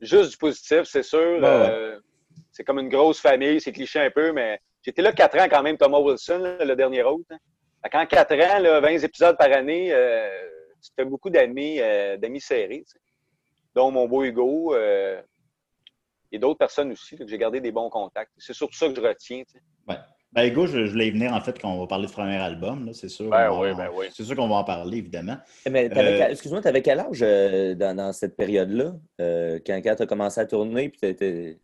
Juste 0.00 0.30
du 0.32 0.36
positif, 0.38 0.82
c'est 0.84 1.02
sûr. 1.02 1.18
Ouais, 1.18 1.40
ouais. 1.40 1.70
Euh, 1.70 1.98
c'est 2.52 2.64
comme 2.64 2.78
une 2.78 2.88
grosse 2.88 3.20
famille, 3.20 3.60
c'est 3.60 3.72
cliché 3.72 3.98
un 4.00 4.10
peu, 4.10 4.32
mais 4.32 4.60
j'étais 4.86 5.02
là 5.02 5.12
quatre 5.12 5.38
ans 5.38 5.48
quand 5.50 5.62
même, 5.62 5.76
Thomas 5.76 5.98
Wilson, 5.98 6.38
là, 6.38 6.64
le 6.64 6.76
dernier 6.76 7.02
autre. 7.02 7.24
hein. 7.30 7.38
Qu'en 7.92 8.06
quatre 8.06 8.32
ans, 8.34 8.58
là, 8.58 8.80
20 8.80 8.88
épisodes 9.04 9.36
par 9.36 9.52
année, 9.52 9.92
euh, 9.92 10.28
c'était 10.80 11.04
beaucoup 11.04 11.30
d'amis 11.30 11.78
euh, 11.80 12.16
d'amis 12.16 12.40
serrés, 12.40 12.84
tu 12.90 12.98
dont 13.74 13.90
mon 13.90 14.08
beau 14.08 14.24
Hugo 14.24 14.74
euh, 14.74 15.20
et 16.32 16.38
d'autres 16.38 16.58
personnes 16.58 16.90
aussi, 16.92 17.16
là, 17.16 17.24
que 17.24 17.30
j'ai 17.30 17.38
gardé 17.38 17.60
des 17.60 17.70
bons 17.72 17.90
contacts. 17.90 18.32
C'est 18.38 18.54
surtout 18.54 18.74
ça 18.76 18.88
que 18.88 18.94
je 18.96 19.00
retiens. 19.00 19.42
tu. 19.44 19.58
Ben, 20.32 20.44
Hugo, 20.50 20.66
je, 20.66 20.84
je 20.86 20.90
voulais 20.90 21.06
y 21.06 21.10
venir 21.10 21.32
en 21.32 21.40
fait 21.40 21.58
quand 21.60 21.70
on 21.72 21.80
va 21.80 21.86
parler 21.86 22.06
du 22.06 22.12
premier 22.12 22.36
album, 22.36 22.86
là, 22.86 22.92
c'est 22.92 23.08
sûr. 23.08 23.30
Ben 23.30 23.50
oui, 23.58 23.74
ben 23.74 23.88
oui. 23.94 24.06
C'est 24.12 24.24
sûr 24.24 24.34
qu'on 24.34 24.48
va 24.48 24.56
en 24.56 24.64
parler, 24.64 24.98
évidemment. 24.98 25.36
Mais 25.70 25.88
t'avais 25.88 26.14
Euh, 26.14 26.18
quel- 26.18 26.32
excuse-moi, 26.32 26.60
t'avais 26.60 26.82
quel 26.82 26.98
âge 27.00 27.20
euh, 27.22 27.74
dans, 27.74 27.94
dans 27.96 28.12
cette 28.12 28.36
période-là? 28.36 28.94
euh, 29.20 29.60
quand 29.64 29.76
quand 29.82 29.94
t'as 29.96 30.06
commencé 30.06 30.40
à 30.40 30.46
tourner, 30.46 30.88
puis 30.88 30.98
t'étais... 31.00 31.58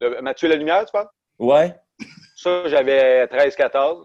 Le- 0.00 0.20
Mathieu 0.20 0.48
Lalumière, 0.48 0.84
tu 0.84 0.92
parles? 0.92 1.08
Ouais? 1.38 1.74
Ça, 2.36 2.68
j'avais 2.68 3.26
13-14. 3.26 4.04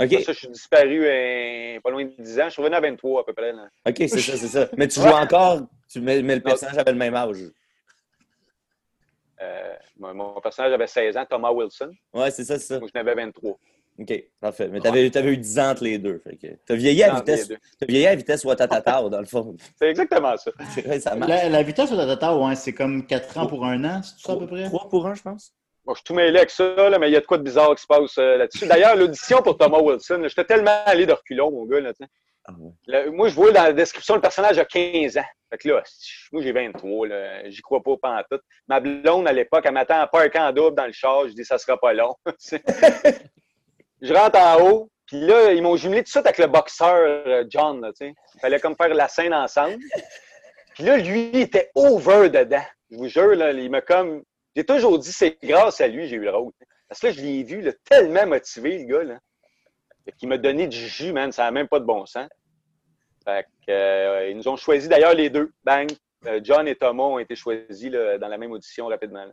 OK, 0.00 0.10
Ça, 0.22 0.32
je 0.32 0.38
suis 0.38 0.48
disparu 0.48 1.06
euh, 1.06 1.80
pas 1.80 1.90
loin 1.90 2.04
de 2.04 2.10
10 2.22 2.40
ans. 2.40 2.44
Je 2.44 2.50
suis 2.50 2.62
revenu 2.62 2.76
à 2.76 2.80
23 2.80 3.22
à 3.22 3.24
peu 3.24 3.32
près. 3.32 3.52
là. 3.52 3.68
OK, 3.86 3.96
c'est 3.96 4.08
ça, 4.08 4.36
c'est 4.36 4.46
ça. 4.46 4.68
Mais 4.76 4.86
tu 4.86 5.00
joues 5.00 5.06
encore, 5.06 5.62
tu, 5.90 6.00
mais, 6.00 6.22
mais 6.22 6.36
le 6.36 6.40
personnage 6.42 6.78
avait 6.78 6.92
le 6.92 6.98
même 6.98 7.14
âge. 7.14 7.36
Euh, 9.40 9.74
mon, 9.98 10.14
mon 10.14 10.40
personnage 10.40 10.72
avait 10.72 10.86
16 10.86 11.16
ans, 11.16 11.24
Thomas 11.28 11.50
Wilson. 11.50 11.90
Ouais, 12.12 12.30
c'est 12.30 12.44
ça, 12.44 12.58
c'est 12.58 12.66
ça. 12.66 12.78
Moi, 12.78 12.88
je 12.92 12.98
n'avais 12.98 13.14
23. 13.14 13.58
OK, 14.00 14.24
parfait. 14.40 14.68
Mais 14.68 14.78
t'avais, 14.80 15.10
t'avais 15.10 15.32
eu 15.32 15.36
10 15.36 15.58
ans 15.58 15.70
entre 15.70 15.82
les 15.84 15.98
deux. 15.98 16.22
Que 16.40 16.46
t'as 16.64 16.74
vieilli 16.76 17.02
à 17.02 17.16
vitesse, 17.16 17.48
t'as 17.80 17.86
vieilli 17.86 18.06
à 18.06 18.14
vitesse 18.14 18.44
Ouattatata, 18.44 19.08
dans 19.08 19.18
le 19.18 19.26
fond. 19.26 19.56
C'est 19.78 19.88
exactement 19.90 20.36
ça. 20.36 20.52
Ouais, 20.86 21.00
ça 21.00 21.16
marche. 21.16 21.30
La, 21.30 21.48
la 21.48 21.62
vitesse 21.64 21.90
de 21.90 21.96
Tatata, 21.96 22.36
ouais, 22.36 22.54
c'est 22.54 22.72
comme 22.72 23.04
4 23.06 23.38
ans 23.38 23.46
pour 23.48 23.64
un 23.66 23.82
an, 23.84 24.00
c'est 24.04 24.24
ça 24.24 24.34
à 24.34 24.36
peu 24.36 24.46
près? 24.46 24.64
3 24.66 24.88
pour 24.88 25.06
1, 25.08 25.14
je 25.14 25.22
pense. 25.22 25.52
Moi, 25.88 25.94
je 25.94 26.00
suis 26.00 26.04
tout 26.04 26.12
mêlé 26.12 26.36
avec 26.36 26.50
ça, 26.50 26.90
là, 26.90 26.98
mais 26.98 27.08
il 27.08 27.14
y 27.14 27.16
a 27.16 27.20
de 27.20 27.24
quoi 27.24 27.38
de 27.38 27.42
bizarre 27.42 27.74
qui 27.74 27.80
se 27.80 27.86
passe 27.86 28.18
euh, 28.18 28.36
là-dessus. 28.36 28.66
D'ailleurs, 28.66 28.94
l'audition 28.94 29.40
pour 29.40 29.56
Thomas 29.56 29.78
Wilson, 29.78 30.20
j'étais 30.24 30.44
tellement 30.44 30.82
allé 30.84 31.06
de 31.06 31.14
reculons, 31.14 31.50
mon 31.50 31.64
gars. 31.64 31.80
Là. 31.80 31.92
Ah 32.44 32.52
ouais. 32.58 32.72
Là, 32.86 33.10
moi, 33.10 33.28
je 33.28 33.34
vois 33.34 33.52
dans 33.52 33.62
la 33.62 33.72
description, 33.72 34.14
le 34.14 34.20
personnage 34.20 34.58
a 34.58 34.66
15 34.66 35.16
ans. 35.16 35.24
Fait 35.48 35.56
que 35.56 35.68
là, 35.68 35.82
moi, 36.30 36.42
j'ai 36.42 36.52
23. 36.52 37.08
là. 37.08 37.48
J'y 37.48 37.62
crois 37.62 37.82
pas 37.82 37.96
pas 37.96 38.18
en 38.18 38.22
tout. 38.30 38.38
Ma 38.66 38.80
blonde, 38.80 39.26
à 39.28 39.32
l'époque, 39.32 39.64
elle 39.64 39.72
m'attend 39.72 39.98
à 39.98 40.06
parker 40.06 40.38
en 40.38 40.52
double 40.52 40.76
dans 40.76 40.84
le 40.84 40.92
char. 40.92 41.26
Je 41.26 41.32
dis, 41.32 41.46
ça 41.46 41.56
sera 41.56 41.78
pas 41.78 41.94
long. 41.94 42.14
je 44.02 44.12
rentre 44.12 44.38
en 44.38 44.68
haut. 44.68 44.90
Puis 45.06 45.20
là, 45.20 45.52
ils 45.54 45.62
m'ont 45.62 45.76
jumelé 45.76 46.00
tout 46.00 46.04
de 46.04 46.08
suite 46.10 46.26
avec 46.26 46.36
le 46.36 46.48
boxeur 46.48 46.96
euh, 46.98 47.44
John. 47.48 47.90
Il 47.98 48.14
fallait 48.42 48.60
comme 48.60 48.76
faire 48.76 48.92
la 48.92 49.08
scène 49.08 49.32
ensemble. 49.32 49.78
Puis 50.74 50.84
là, 50.84 50.98
lui, 50.98 51.30
il 51.32 51.40
était 51.40 51.70
over 51.74 52.28
dedans. 52.28 52.64
Je 52.90 52.96
vous 52.98 53.08
jure, 53.08 53.34
là, 53.34 53.52
il 53.52 53.70
m'a 53.70 53.80
comme. 53.80 54.22
J'ai 54.58 54.64
toujours 54.64 54.98
dit, 54.98 55.12
c'est 55.12 55.38
grâce 55.40 55.80
à 55.80 55.86
lui 55.86 56.02
que 56.02 56.08
j'ai 56.08 56.16
eu 56.16 56.20
le 56.24 56.34
rôle. 56.34 56.50
Parce 56.88 57.00
que 57.00 57.06
là, 57.06 57.12
je 57.12 57.20
l'ai 57.20 57.44
vu 57.44 57.60
là, 57.60 57.70
tellement 57.88 58.26
motivé, 58.26 58.78
le 58.78 58.84
gars. 58.86 59.04
Là. 59.04 59.20
Qu'il 60.18 60.28
m'a 60.28 60.36
donné 60.36 60.66
du 60.66 60.76
jus, 60.88 61.12
man. 61.12 61.30
Ça 61.30 61.44
n'a 61.44 61.52
même 61.52 61.68
pas 61.68 61.78
de 61.78 61.84
bon 61.84 62.04
sens. 62.06 62.28
Fait 63.24 63.44
que, 63.64 63.70
euh, 63.70 64.30
ils 64.30 64.36
nous 64.36 64.48
ont 64.48 64.56
choisi 64.56 64.88
d'ailleurs 64.88 65.14
les 65.14 65.30
deux. 65.30 65.52
Bang! 65.62 65.88
Euh, 66.26 66.40
John 66.42 66.66
et 66.66 66.74
Thomas 66.74 67.04
ont 67.04 67.20
été 67.20 67.36
choisis 67.36 67.88
là, 67.88 68.18
dans 68.18 68.26
la 68.26 68.36
même 68.36 68.50
audition 68.50 68.88
rapidement. 68.88 69.26
là. 69.26 69.32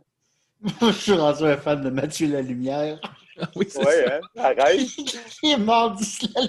je 0.80 0.92
suis 0.92 1.12
rendu 1.14 1.42
un 1.42 1.56
fan 1.56 1.82
de 1.82 1.90
Mathieu 1.90 2.28
Lalumière. 2.28 3.00
Ah 3.38 3.48
oui, 3.54 3.66
c'est 3.68 3.84
Ouais, 3.84 4.04
ça. 4.06 4.14
hein? 4.14 4.20
Arrête! 4.38 4.80
Il 5.42 5.50
est 5.50 5.56
mort 5.58 5.90
d'ici 5.90 6.32
la 6.36 6.46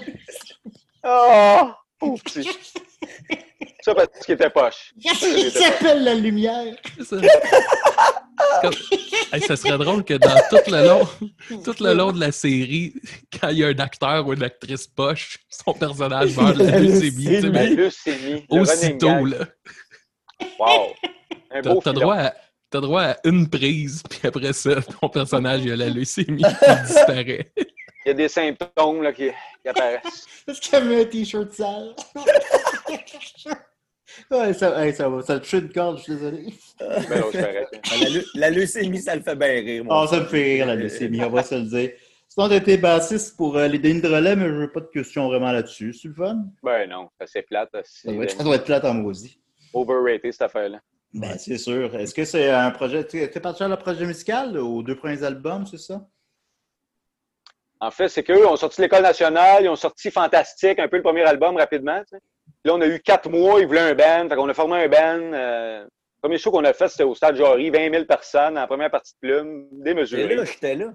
Oh! 1.04 1.70
Pauvre 1.98 2.22
petit. 2.22 2.48
Ça 3.82 3.94
parce 3.94 4.08
qu'il 4.24 4.34
était 4.36 4.48
poche. 4.48 4.94
Il 4.96 5.50
s'appelle 5.50 6.02
la 6.04 6.14
lumière. 6.14 6.74
C'est 6.96 7.04
ça. 7.04 7.16
Comme- 8.62 8.72
Hey, 9.30 9.42
ça 9.42 9.56
serait 9.56 9.76
drôle 9.76 10.04
que 10.04 10.14
dans 10.14 10.34
tout 10.48 10.70
le 10.70 10.86
long, 10.88 11.06
tout 11.62 11.74
le 11.80 11.92
long 11.92 12.12
de 12.12 12.20
la 12.20 12.32
série, 12.32 12.94
quand 13.38 13.48
il 13.50 13.58
y 13.58 13.64
a 13.64 13.68
un 13.68 13.78
acteur 13.78 14.26
ou 14.26 14.32
une 14.32 14.42
actrice 14.42 14.86
poche, 14.86 15.38
son 15.50 15.74
personnage 15.74 16.34
meurt 16.34 16.56
de 16.56 16.64
la 16.64 16.78
leucémie. 16.80 17.40
Aussitôt, 18.48 19.24
là. 19.26 19.46
Wow! 20.58 20.94
T'as 21.82 21.92
droit, 21.92 22.14
à- 22.16 22.34
t'as 22.70 22.80
droit 22.80 23.02
à 23.02 23.16
une 23.24 23.48
prise, 23.50 24.02
puis 24.08 24.20
après 24.26 24.52
ça, 24.54 24.80
ton 25.00 25.08
personnage, 25.10 25.60
il 25.64 25.72
a 25.72 25.76
la 25.76 25.88
leucémie, 25.90 26.42
il 26.42 26.82
disparaît. 26.86 27.52
Il 27.56 28.08
y 28.08 28.10
a 28.10 28.14
des 28.14 28.28
symptômes 28.28 29.02
là, 29.02 29.12
qui, 29.12 29.28
qui 29.62 29.68
apparaissent. 29.68 30.26
Est-ce 30.48 30.60
qu'il 30.62 30.72
y 30.72 30.76
avait 30.76 31.02
un 31.02 31.04
t-shirt 31.04 31.52
sale? 31.52 31.94
ouais, 34.30 34.52
ça, 34.54 34.84
hey, 34.86 34.94
ça 34.94 35.08
va. 35.08 35.22
Ça 35.22 35.34
a 35.34 35.38
touché 35.40 35.58
une 35.58 35.72
corde, 35.72 35.98
je 35.98 36.02
suis 36.04 36.12
désolé. 36.14 36.54
Ben 36.80 37.20
non. 37.20 37.26
Ah, 37.34 37.96
La, 38.02 38.08
leu- 38.10 38.24
la 38.34 38.50
leucémie, 38.50 39.00
ça 39.00 39.14
le 39.16 39.22
fait 39.22 39.36
bien 39.36 39.48
rire. 39.48 39.82
Ah, 39.88 39.94
moi. 39.94 40.06
ça 40.08 40.20
me 40.20 40.24
fait 40.26 40.42
rire, 40.42 40.66
la 40.66 40.74
leucémie, 40.74 41.22
on 41.22 41.30
va 41.30 41.42
se 41.42 41.54
le 41.54 41.62
dire. 41.62 41.90
Sinon, 42.28 42.48
t'as 42.48 42.56
été 42.56 42.76
bassiste 42.76 43.36
pour 43.36 43.56
euh, 43.56 43.66
les 43.68 43.78
Denis 43.78 44.02
de 44.02 44.08
relais, 44.08 44.36
mais 44.36 44.46
je 44.48 44.52
veux 44.52 44.70
pas 44.70 44.80
de 44.80 44.86
questions 44.86 45.26
vraiment 45.28 45.50
là-dessus. 45.50 45.94
C'est 45.94 46.08
le 46.08 46.14
fun? 46.14 46.44
Ben 46.62 46.88
non, 46.88 47.08
c'est 47.26 47.42
plate. 47.42 47.70
Ça 47.84 48.12
doit 48.12 48.24
être, 48.24 48.36
ça 48.36 48.44
doit 48.44 48.56
être 48.56 48.64
plate 48.64 48.84
en 48.84 48.94
maudit. 48.94 49.40
Overrated, 49.72 50.32
cette 50.32 50.42
affaire-là. 50.42 50.80
Ben, 51.14 51.38
c'est 51.38 51.56
sûr. 51.58 51.94
Est-ce 51.96 52.14
que 52.14 52.24
c'est 52.26 52.50
un 52.50 52.70
projet. 52.70 53.06
Tu 53.06 53.18
es 53.22 53.28
parti 53.40 53.58
sur 53.58 53.68
le 53.68 53.76
projet 53.76 54.04
musical, 54.04 54.52
là, 54.52 54.62
aux 54.62 54.82
deux 54.82 54.94
premiers 54.94 55.22
albums, 55.22 55.66
c'est 55.66 55.78
ça? 55.78 56.06
En 57.80 57.90
fait, 57.90 58.08
c'est 58.08 58.22
qu'eux 58.24 58.46
ont 58.46 58.56
sorti 58.56 58.80
l'École 58.82 59.02
nationale, 59.02 59.64
ils 59.64 59.68
ont 59.68 59.76
sorti 59.76 60.10
Fantastique, 60.10 60.78
un 60.80 60.88
peu 60.88 60.96
le 60.96 61.02
premier 61.02 61.22
album 61.22 61.56
rapidement. 61.56 62.00
tu 62.00 62.16
sais. 62.16 62.22
Là, 62.68 62.74
on 62.74 62.80
a 62.82 62.86
eu 62.86 63.00
quatre 63.00 63.30
mois, 63.30 63.60
ils 63.60 63.66
voulaient 63.66 63.80
un 63.80 63.94
band. 63.94 64.28
Fait 64.28 64.36
qu'on 64.36 64.48
a 64.48 64.52
formé 64.54 64.84
un 64.84 64.88
band. 64.88 65.32
euh, 65.34 65.84
le 65.84 65.88
premier 66.20 66.36
show 66.38 66.50
qu'on 66.50 66.64
a 66.64 66.72
fait, 66.74 66.88
c'était 66.88 67.04
au 67.04 67.14
Stade 67.14 67.36
Jory, 67.36 67.70
20 67.70 67.90
000 67.92 68.04
personnes 68.04 68.58
en 68.58 68.66
première 68.66 68.90
partie 68.90 69.14
de 69.22 69.26
plume, 69.28 69.68
J'étais 69.72 69.84
démesuré. 69.84 70.34
là, 70.36 70.44
j'étais 70.44 70.74
là. 70.74 70.92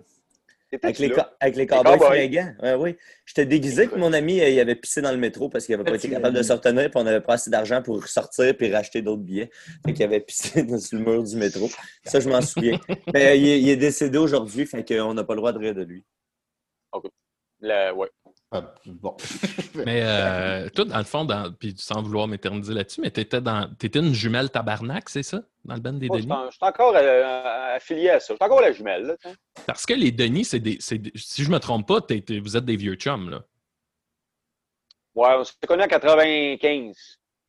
Avec 0.81 0.97
les, 0.99 1.07
là? 1.09 1.31
avec 1.39 1.55
les 1.55 1.67
cowboys 1.67 1.99
fringants. 1.99 2.53
Ouais, 2.61 2.73
oui. 2.73 2.97
J'étais 3.25 3.45
déguisé 3.45 3.87
que 3.87 3.95
mon 3.95 4.11
ami, 4.11 4.37
il 4.37 4.59
avait 4.59 4.73
pissé 4.75 5.01
dans 5.01 5.11
le 5.11 5.17
métro 5.17 5.47
parce 5.49 5.65
qu'il 5.67 5.75
n'avait 5.77 5.87
pas 5.89 5.95
été 5.95 6.09
capable 6.09 6.35
de 6.35 6.41
se 6.43 6.51
retenir 6.51 6.89
puis 6.89 6.99
on 6.99 7.03
n'avait 7.03 7.21
pas 7.21 7.33
assez 7.33 7.51
d'argent 7.51 7.81
pour 7.83 8.05
sortir 8.07 8.55
puis 8.57 8.71
racheter 8.73 9.01
d'autres 9.03 9.21
billets. 9.21 9.51
Fait 9.85 9.93
qu'il 9.93 10.03
avait 10.03 10.19
pissé 10.19 10.63
dans- 10.63 10.77
sur 10.79 10.97
le 10.97 11.03
mur 11.05 11.23
du 11.23 11.35
métro. 11.37 11.69
Ça, 12.03 12.19
je 12.19 12.27
m'en 12.29 12.41
souviens. 12.41 12.79
Mais 13.13 13.39
il, 13.39 13.47
est, 13.47 13.61
il 13.61 13.69
est 13.69 13.75
décédé 13.77 14.17
aujourd'hui, 14.17 14.65
fait 14.65 14.83
qu'on 14.83 15.13
n'a 15.13 15.23
pas 15.23 15.33
le 15.33 15.39
droit 15.39 15.53
de 15.53 15.59
rire 15.59 15.75
de 15.75 15.83
lui. 15.83 16.03
Le- 17.61 17.93
ouais. 17.93 18.09
Ah, 18.55 18.73
bon. 18.85 19.17
Mais 19.75 20.01
euh, 20.03 20.69
toi, 20.69 20.85
dans 20.85 20.97
le 20.99 21.03
fond, 21.03 21.25
dans, 21.25 21.51
puis 21.51 21.73
sans 21.77 22.03
vouloir 22.03 22.27
m'éterniser 22.27 22.73
là-dessus, 22.73 23.01
mais 23.01 23.09
t'étais 23.09 23.41
dans 23.41 23.67
t'étais 23.79 23.97
une 23.99 24.13
jumelle 24.13 24.51
tabarnak, 24.51 25.09
c'est 25.09 25.23
ça? 25.23 25.41
Dans 25.65 25.73
le 25.73 25.79
band 25.81 25.93
des 25.93 26.07
Denis? 26.07 26.21
suis 26.21 26.31
en- 26.31 26.45
je 26.45 26.55
suis 26.57 26.59
encore 26.61 26.93
euh, 26.95 27.75
affilié 27.75 28.11
à 28.11 28.19
ça. 28.19 28.33
Je 28.33 28.35
suis 28.35 28.45
encore 28.45 28.61
la 28.61 28.71
jumelle. 28.71 29.03
Là. 29.03 29.31
Parce 29.65 29.85
que 29.87 29.93
les 29.93 30.11
Denis, 30.11 30.45
c'est 30.45 30.59
des, 30.59 30.77
Si 30.79 31.43
je 31.43 31.49
me 31.49 31.57
trompe 31.59 31.87
pas, 31.87 31.99
vous 32.41 32.57
êtes 32.57 32.65
des 32.65 32.75
vieux 32.75 32.93
chums, 32.95 33.29
là. 33.31 33.43
ouais, 35.15 35.29
on 35.39 35.43
s'est 35.43 35.53
connus 35.67 35.83
en 35.83 35.87
95. 35.87 36.95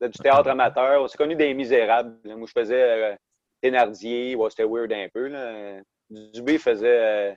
C'était 0.01 0.11
du 0.11 0.19
théâtre 0.19 0.49
amateur. 0.49 1.03
On 1.03 1.09
s'est 1.09 1.19
connus 1.19 1.37
des 1.37 1.53
Misérables. 1.53 2.17
Là, 2.25 2.37
Moi, 2.37 2.47
je 2.49 2.59
faisais 2.59 2.83
euh, 2.83 3.15
Thénardier. 3.61 4.35
Ouais, 4.37 4.49
C'était 4.51 4.65
weird 4.65 4.93
un 4.93 5.09
peu. 5.13 5.29
Là. 5.29 5.81
Dubé 6.09 6.59
faisait 6.59 6.87
euh, 6.87 7.33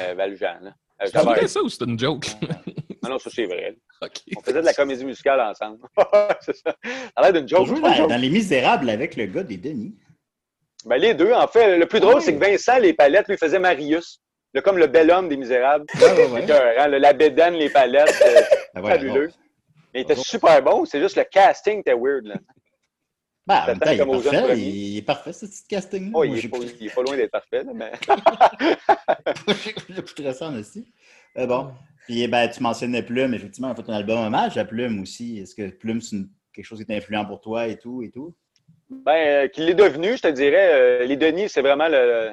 euh, 0.00 0.14
Valjean. 0.14 0.58
Là. 0.62 0.72
Euh, 1.02 1.46
ça 1.46 1.62
ou 1.62 1.68
c'est 1.68 1.82
une 1.84 1.98
joke? 1.98 2.26
Non, 3.02 3.10
non, 3.10 3.18
ça 3.18 3.30
c'est 3.34 3.46
vrai. 3.46 3.76
On 4.36 4.40
faisait 4.42 4.60
de 4.60 4.66
la 4.66 4.74
comédie 4.74 5.04
musicale 5.04 5.40
ensemble. 5.40 5.78
c'est 6.40 6.56
ça. 6.56 6.74
Ça 6.84 7.10
a 7.16 7.22
l'air 7.22 7.32
d'une 7.32 7.48
joke. 7.48 7.68
une 7.68 7.80
dans, 7.80 8.20
Les 8.20 8.30
Misérables 8.30 8.90
avec 8.90 9.16
le 9.16 9.26
gars 9.26 9.42
des 9.42 9.56
Denis. 9.56 9.94
Ben, 10.84 10.96
les 10.96 11.14
deux, 11.14 11.32
en 11.32 11.46
fait. 11.46 11.78
Le 11.78 11.86
plus 11.86 12.00
drôle, 12.00 12.14
Ah 12.14 12.18
oui. 12.18 12.24
c'est 12.24 12.34
que 12.34 12.44
Vincent, 12.44 12.78
les 12.78 12.92
palettes, 12.92 13.28
lui 13.28 13.36
faisait 13.36 13.58
Marius. 13.58 14.20
Le, 14.54 14.60
comme 14.60 14.78
le 14.78 14.86
bel 14.86 15.10
homme 15.10 15.28
des 15.28 15.36
Misérables. 15.36 15.86
Ouais, 15.94 16.12
ouais, 16.12 16.26
ouais. 16.26 16.42
Écœurant, 16.44 16.86
là, 16.88 16.98
la 16.98 17.12
bédaine, 17.12 17.54
les 17.54 17.70
palettes. 17.70 18.22
euh, 18.76 18.80
ouais, 18.80 18.90
fabuleux. 18.90 19.28
bon. 19.28 19.34
Mais 19.94 20.00
il 20.00 20.02
était 20.02 20.16
super 20.16 20.62
bon. 20.62 20.84
C'est 20.84 21.00
juste 21.00 21.16
le 21.16 21.24
casting 21.24 21.80
était 21.80 21.94
weird. 21.94 22.24
Là. 22.24 22.34
Ben, 23.46 23.62
en 23.62 23.66
même 23.66 23.78
temps, 23.80 23.90
il 23.90 24.00
est 24.00 24.06
parfait. 24.06 24.42
premiers. 24.42 24.54
Il 24.62 24.98
est 24.98 25.02
parfait, 25.02 25.32
ce 25.32 25.46
petit 25.46 25.66
casting. 25.68 26.10
Oh, 26.14 26.22
il, 26.24 26.38
est 26.38 26.48
pas, 26.48 26.58
il 26.58 26.86
est 26.86 26.94
pas 26.94 27.02
loin 27.02 27.16
d'être 27.16 27.30
parfait. 27.30 27.64
Là, 27.64 27.72
mais... 27.74 27.92
J'écouterais 29.88 30.32
ça 30.32 30.46
en 30.48 30.56
aussi. 30.58 30.92
Euh, 31.38 31.46
bon. 31.46 31.72
Puis, 32.06 32.26
ben, 32.28 32.48
tu 32.48 32.62
mentionnais 32.62 33.02
Plume. 33.02 33.34
Effectivement, 33.34 33.70
on 33.70 33.74
fait 33.74 33.88
un 33.90 33.94
album 33.94 34.18
hommage 34.18 34.56
à 34.58 34.64
Plume 34.64 35.00
aussi. 35.02 35.38
Est-ce 35.38 35.54
que 35.54 35.68
Plume, 35.70 36.00
c'est 36.00 36.16
une- 36.16 36.28
quelque 36.52 36.64
chose 36.64 36.84
qui 36.84 36.90
est 36.92 36.96
influent 36.96 37.24
pour 37.24 37.40
toi 37.40 37.66
et 37.68 37.78
tout 37.78 38.02
et 38.02 38.10
tout? 38.10 38.34
Ben, 38.90 39.12
euh, 39.44 39.48
qu'il 39.48 39.64
l'est 39.66 39.74
devenu, 39.74 40.16
je 40.16 40.22
te 40.22 40.28
dirais. 40.28 40.70
euh, 40.72 41.04
les 41.04 41.16
Denis, 41.16 41.48
c'est 41.48 41.62
vraiment 41.62 41.88
le. 41.88 42.32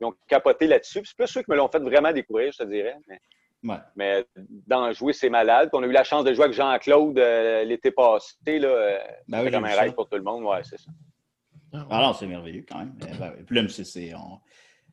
Ils 0.00 0.04
ont 0.06 0.14
capoté 0.26 0.66
là-dessus. 0.66 1.00
C'est 1.04 1.16
plus 1.16 1.28
ceux 1.28 1.42
qui 1.42 1.50
me 1.50 1.56
l'ont 1.56 1.68
fait 1.68 1.78
vraiment 1.78 2.10
découvrir, 2.12 2.50
je 2.52 2.58
te 2.58 2.64
dirais. 2.64 2.96
Mais, 3.08 3.20
Ouais. 3.62 3.78
mais 3.94 4.24
d'en 4.66 4.90
jouer, 4.92 5.12
c'est 5.12 5.30
malade. 5.30 5.68
Puis 5.70 5.78
on 5.80 5.84
a 5.84 5.86
eu 5.86 5.92
la 5.92 6.02
chance 6.02 6.24
de 6.24 6.32
jouer 6.34 6.44
avec 6.46 6.56
Jean-Claude 6.56 7.16
euh, 7.20 7.62
l'été 7.64 7.92
passé. 7.92 8.34
Là, 8.58 8.68
euh, 8.68 8.98
Ben 9.28 9.44
oui, 9.44 9.52
comme 9.52 9.64
un 9.64 9.68
rêve 9.76 9.92
pour 9.94 10.08
tout 10.08 10.16
le 10.16 10.22
monde. 10.24 10.42
Ouais, 10.42 10.60
c'est 10.64 10.78
ça. 10.80 10.90
Ah 11.88 12.00
non, 12.02 12.12
c'est 12.14 12.26
merveilleux 12.26 12.64
quand 12.68 12.78
même. 12.78 12.94
Eh 13.08 13.16
ben, 13.16 13.32
Plume, 13.46 13.68
c'est 13.68 13.84
c'est- 13.84 14.12
on- 14.14 14.40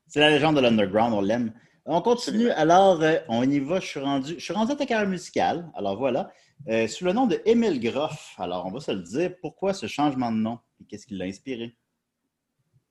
c'est 0.06 0.20
la 0.20 0.30
légende 0.30 0.58
de 0.58 0.62
l'underground, 0.62 1.14
on 1.16 1.22
l'aime. 1.22 1.54
On 1.92 2.02
continue. 2.04 2.52
Alors, 2.52 3.02
euh, 3.02 3.18
on 3.30 3.42
y 3.50 3.60
va. 3.60 3.80
Je 3.80 3.88
suis 3.88 4.00
rendu, 4.00 4.34
je 4.38 4.44
suis 4.44 4.54
rendu 4.54 4.74
à 4.74 4.76
ta 4.76 4.86
carrière 4.86 5.10
musicale. 5.10 5.68
Alors 5.76 5.98
voilà. 5.98 6.32
Euh, 6.68 6.88
sous 6.88 7.04
le 7.04 7.14
nom 7.14 7.26
de 7.26 7.42
Émile 7.46 7.80
Groff. 7.80 8.36
Alors, 8.38 8.68
on 8.68 8.72
va 8.72 8.80
se 8.80 8.92
le 8.92 9.02
dire. 9.02 9.32
Pourquoi 9.42 9.74
ce 9.74 9.88
changement 9.88 10.32
de 10.32 10.38
nom? 10.38 10.60
Et 10.80 10.86
qu'est-ce 10.86 11.08
qui 11.08 11.16
l'a 11.16 11.26
inspiré? 11.26 11.76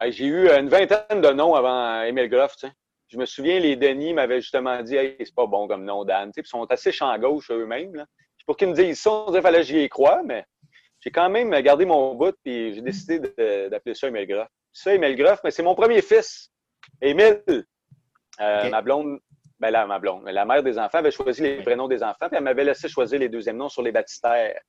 Hey, 0.00 0.10
J'ai 0.10 0.24
eu 0.26 0.48
une 0.50 0.68
vingtaine 0.68 1.20
de 1.20 1.28
noms 1.30 1.54
avant 1.54 2.02
Emile 2.02 2.28
Groff. 2.28 2.56
Je 3.08 3.16
me 3.16 3.24
souviens, 3.24 3.60
les 3.60 3.76
Denis 3.76 4.14
m'avaient 4.14 4.40
justement 4.40 4.82
dit 4.82 4.96
hey, 4.96 5.14
c'est 5.20 5.34
pas 5.34 5.46
bon 5.46 5.68
comme 5.68 5.84
nom, 5.84 6.04
Dan. 6.04 6.30
Tu 6.30 6.34
sais, 6.34 6.42
Puis 6.42 6.48
ils 6.48 6.50
sont 6.50 6.64
assez 6.64 6.90
champ 6.90 7.16
gauche 7.18 7.52
eux-mêmes. 7.52 7.94
là. 7.94 8.06
Pour 8.46 8.56
qu'ils 8.56 8.68
me 8.68 8.74
disent 8.74 8.98
ça, 9.00 9.12
on 9.12 9.26
dirait 9.26 9.34
qu'il 9.38 9.42
fallait 9.42 9.58
que 9.58 9.64
j'y 9.64 9.84
y 9.84 9.88
croie, 9.88 10.22
mais 10.24 10.44
j'ai 11.00 11.10
quand 11.10 11.28
même 11.30 11.50
gardé 11.60 11.84
mon 11.84 12.14
bout 12.16 12.34
puis 12.42 12.74
j'ai 12.74 12.80
décidé 12.80 13.20
de- 13.20 13.68
d'appeler 13.68 13.94
ça 13.94 14.08
Emile 14.08 14.26
Groff. 14.26 14.48
Ça, 14.72 14.92
Emile 14.94 15.14
Groff, 15.16 15.40
mais 15.44 15.50
c'est 15.52 15.62
mon 15.62 15.74
premier 15.76 16.02
fils. 16.02 16.50
Émile. 17.00 17.44
Euh. 18.40 18.70
Ma 18.70 18.82
blonde, 18.82 19.18
ben 19.58 19.70
là, 19.70 19.86
ma 19.86 19.98
blonde, 19.98 20.24
la 20.26 20.44
mère 20.44 20.62
des 20.62 20.78
enfants 20.78 20.98
avait 20.98 21.10
choisi 21.10 21.42
les 21.42 21.62
prénoms 21.62 21.88
des 21.88 22.02
enfants, 22.02 22.28
puis 22.28 22.36
elle 22.36 22.44
m'avait 22.44 22.64
laissé 22.64 22.88
choisir 22.88 23.18
les 23.18 23.28
deuxièmes 23.28 23.56
noms 23.56 23.68
sur 23.68 23.82
les 23.82 23.92
baptistères. 23.92 24.60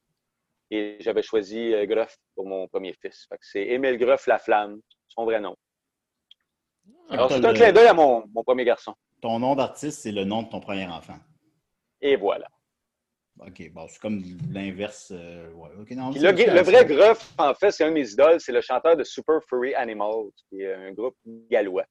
Et 0.72 0.98
j'avais 1.00 1.24
choisi 1.24 1.74
euh, 1.74 1.86
Groff 1.86 2.16
pour 2.36 2.46
mon 2.48 2.68
premier 2.68 2.94
fils. 2.94 3.28
C'est 3.42 3.64
Émile 3.64 3.98
Groff 3.98 4.28
Laflamme, 4.28 4.80
son 5.08 5.26
vrai 5.26 5.40
nom. 5.40 5.56
Alors, 7.10 7.30
T'as 7.30 7.38
c'est 7.38 7.46
un 7.46 7.54
clin 7.54 7.72
d'œil 7.72 7.88
à 7.88 7.94
mon, 7.94 8.24
mon 8.34 8.44
premier 8.44 8.66
garçon. 8.66 8.94
Ton 9.22 9.40
nom 9.40 9.56
d'artiste, 9.56 10.02
c'est 10.02 10.12
le 10.12 10.24
nom 10.24 10.44
de 10.44 10.50
ton 10.50 10.60
premier 10.60 10.86
enfant. 10.86 11.18
Et 12.02 12.16
voilà. 12.16 12.48
OK, 13.40 13.72
bon, 13.72 13.88
c'est 13.88 14.00
comme 14.00 14.22
l'inverse. 14.52 15.12
euh, 15.16 15.50
ouais, 15.54 15.70
le, 15.78 16.62
vrai 16.62 16.86
Groff, 16.86 17.34
en 17.38 17.54
fait, 17.54 17.72
c'est 17.72 17.86
un 17.86 17.90
de 17.90 17.94
mes 17.94 18.12
idoles. 18.12 18.40
C'est 18.40 18.52
le 18.52 18.62
chanteur 18.62 18.98
de 18.98 19.04
Super 19.04 19.40
Furry 19.48 19.74
Animals, 19.76 20.32
qui 20.50 20.62
est 20.62 20.74
un 20.74 20.92
groupe 20.92 21.16
gallois. 21.50 21.86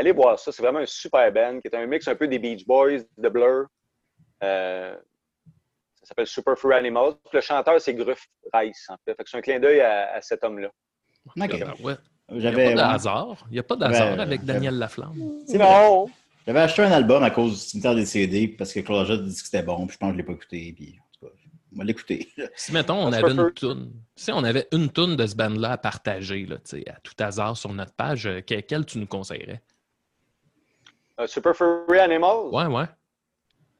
Allez 0.00 0.12
voir 0.12 0.38
ça. 0.38 0.50
C'est 0.50 0.62
vraiment 0.62 0.78
un 0.78 0.86
super 0.86 1.30
band, 1.32 1.60
qui 1.60 1.68
est 1.68 1.76
un 1.76 1.84
mix 1.86 2.08
un 2.08 2.14
peu 2.14 2.26
des 2.26 2.38
Beach 2.38 2.66
Boys, 2.66 3.00
de 3.18 3.28
Blur. 3.28 3.66
Euh, 4.42 4.94
ça 6.00 6.06
s'appelle 6.06 6.26
Super 6.26 6.56
Furry 6.58 6.74
Animals. 6.76 7.14
Puis 7.24 7.34
le 7.34 7.40
chanteur, 7.42 7.78
c'est 7.80 7.92
Gruff 7.94 8.26
Rice, 8.54 8.86
en 8.88 8.96
fait. 9.04 9.14
C'est 9.26 9.36
un 9.36 9.40
clin 9.42 9.60
d'œil 9.60 9.80
à, 9.80 10.14
à 10.14 10.22
cet 10.22 10.42
homme-là. 10.42 10.70
OK. 11.26 11.52
Ouais. 11.84 11.94
Il 12.32 12.38
n'y 12.38 12.46
a 12.46 12.52
pas 12.52 12.72
de 12.74 12.78
hasard. 12.80 13.44
Il 13.50 13.52
n'y 13.52 13.58
a 13.58 13.62
pas 13.62 13.76
de 13.76 13.84
hasard 13.84 14.14
Ouais, 14.16 14.20
avec. 14.22 14.44
Daniel 14.44 14.78
Laflamme. 14.78 15.20
C'est 15.46 15.58
vrai. 15.58 16.04
J'avais 16.46 16.60
acheté 16.60 16.82
un 16.82 16.92
album 16.92 17.22
à 17.22 17.30
cause 17.30 17.52
du 17.52 17.58
cimetière 17.58 17.94
des 17.94 18.06
CD 18.06 18.48
parce 18.48 18.72
que 18.72 18.80
Claude 18.80 19.00
Ajot 19.02 19.18
dit 19.18 19.34
que 19.34 19.40
c'était 19.42 19.62
bon, 19.62 19.86
puis 19.86 19.94
je 19.94 19.98
pense 19.98 20.08
que 20.08 20.16
je 20.16 20.16
ne 20.16 20.22
l'ai 20.22 20.26
pas 20.26 20.32
écouté. 20.32 20.72
Puis, 20.74 20.98
en 20.98 21.04
tout 21.18 21.26
cas, 21.26 21.32
on 21.74 21.78
va 21.78 21.84
l'écouter. 21.84 22.32
Si, 22.56 22.72
mettons, 22.72 22.96
on 22.96 23.12
avait 23.12 23.30
une 23.32 23.52
toune, 23.52 23.92
si 24.16 24.32
on 24.32 24.42
avait 24.42 24.66
une 24.72 24.88
toune 24.90 25.16
de 25.16 25.26
ce 25.26 25.34
band-là 25.36 25.72
à 25.72 25.76
partager, 25.78 26.46
là, 26.46 26.56
tu 26.56 26.78
sais, 26.78 26.88
à 26.90 26.98
tout 27.02 27.12
hasard 27.18 27.56
sur 27.58 27.72
notre 27.74 27.92
page, 27.92 28.26
euh, 28.26 28.40
que- 28.40 28.60
quelle 28.60 28.86
tu 28.86 28.98
nous 28.98 29.06
conseillerais? 29.06 29.60
Euh, 31.20 31.26
Super 31.26 31.54
Furry 31.54 31.98
Animals? 31.98 32.48
Ouais, 32.52 32.66
ouais. 32.66 32.84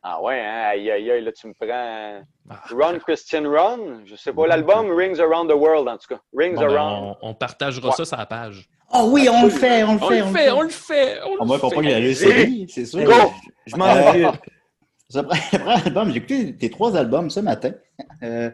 Ah 0.02 0.20
ouais, 0.22 0.40
hein? 0.40 0.62
Aïe, 0.70 0.90
aïe, 0.90 1.10
aïe, 1.10 1.22
là, 1.24 1.32
tu 1.32 1.46
me 1.46 1.52
prends. 1.52 2.22
Ah, 2.50 2.62
Run 2.70 2.98
Christian 3.00 3.42
Run? 3.50 4.02
Je 4.06 4.16
sais 4.16 4.32
pas. 4.32 4.46
L'album 4.46 4.90
Rings 4.96 5.20
Around 5.20 5.50
the 5.50 5.54
World, 5.54 5.88
en 5.88 5.98
tout 5.98 6.08
cas. 6.14 6.20
Rings 6.36 6.54
bon, 6.54 6.60
ben, 6.62 6.74
Around. 6.76 7.16
on, 7.22 7.28
on 7.30 7.34
partagera 7.34 7.88
Ouais. 7.88 7.94
ça 7.94 8.04
sur 8.04 8.16
la 8.16 8.26
page. 8.26 8.68
Ah 8.90 9.04
oui, 9.04 9.28
on 9.30 9.44
le 9.44 9.50
fait, 9.50 9.84
on 9.84 9.94
le 9.94 10.02
On 10.02 10.08
fait. 10.08 10.18
le 10.20 10.26
fait, 10.26 10.50
on 10.50 10.62
le 10.62 10.68
fait, 10.68 11.20
on 11.24 11.36
On 11.40 11.44
va 11.46 11.54
le 11.56 11.60
comprendre 11.60 11.88
fait. 11.88 12.00
qu'il 12.14 12.64
a 12.64 12.68
c'est 12.68 12.84
sûr. 12.86 13.04
Go! 13.04 13.12
Je 13.66 13.76
m'en 13.76 13.92
occupe. 14.30 14.40
J'ai 16.12 16.16
écouté 16.16 16.56
tes 16.56 16.70
trois 16.70 16.96
albums 16.96 17.30
ce 17.30 17.40
matin. 17.40 17.72
Euh, 18.22 18.50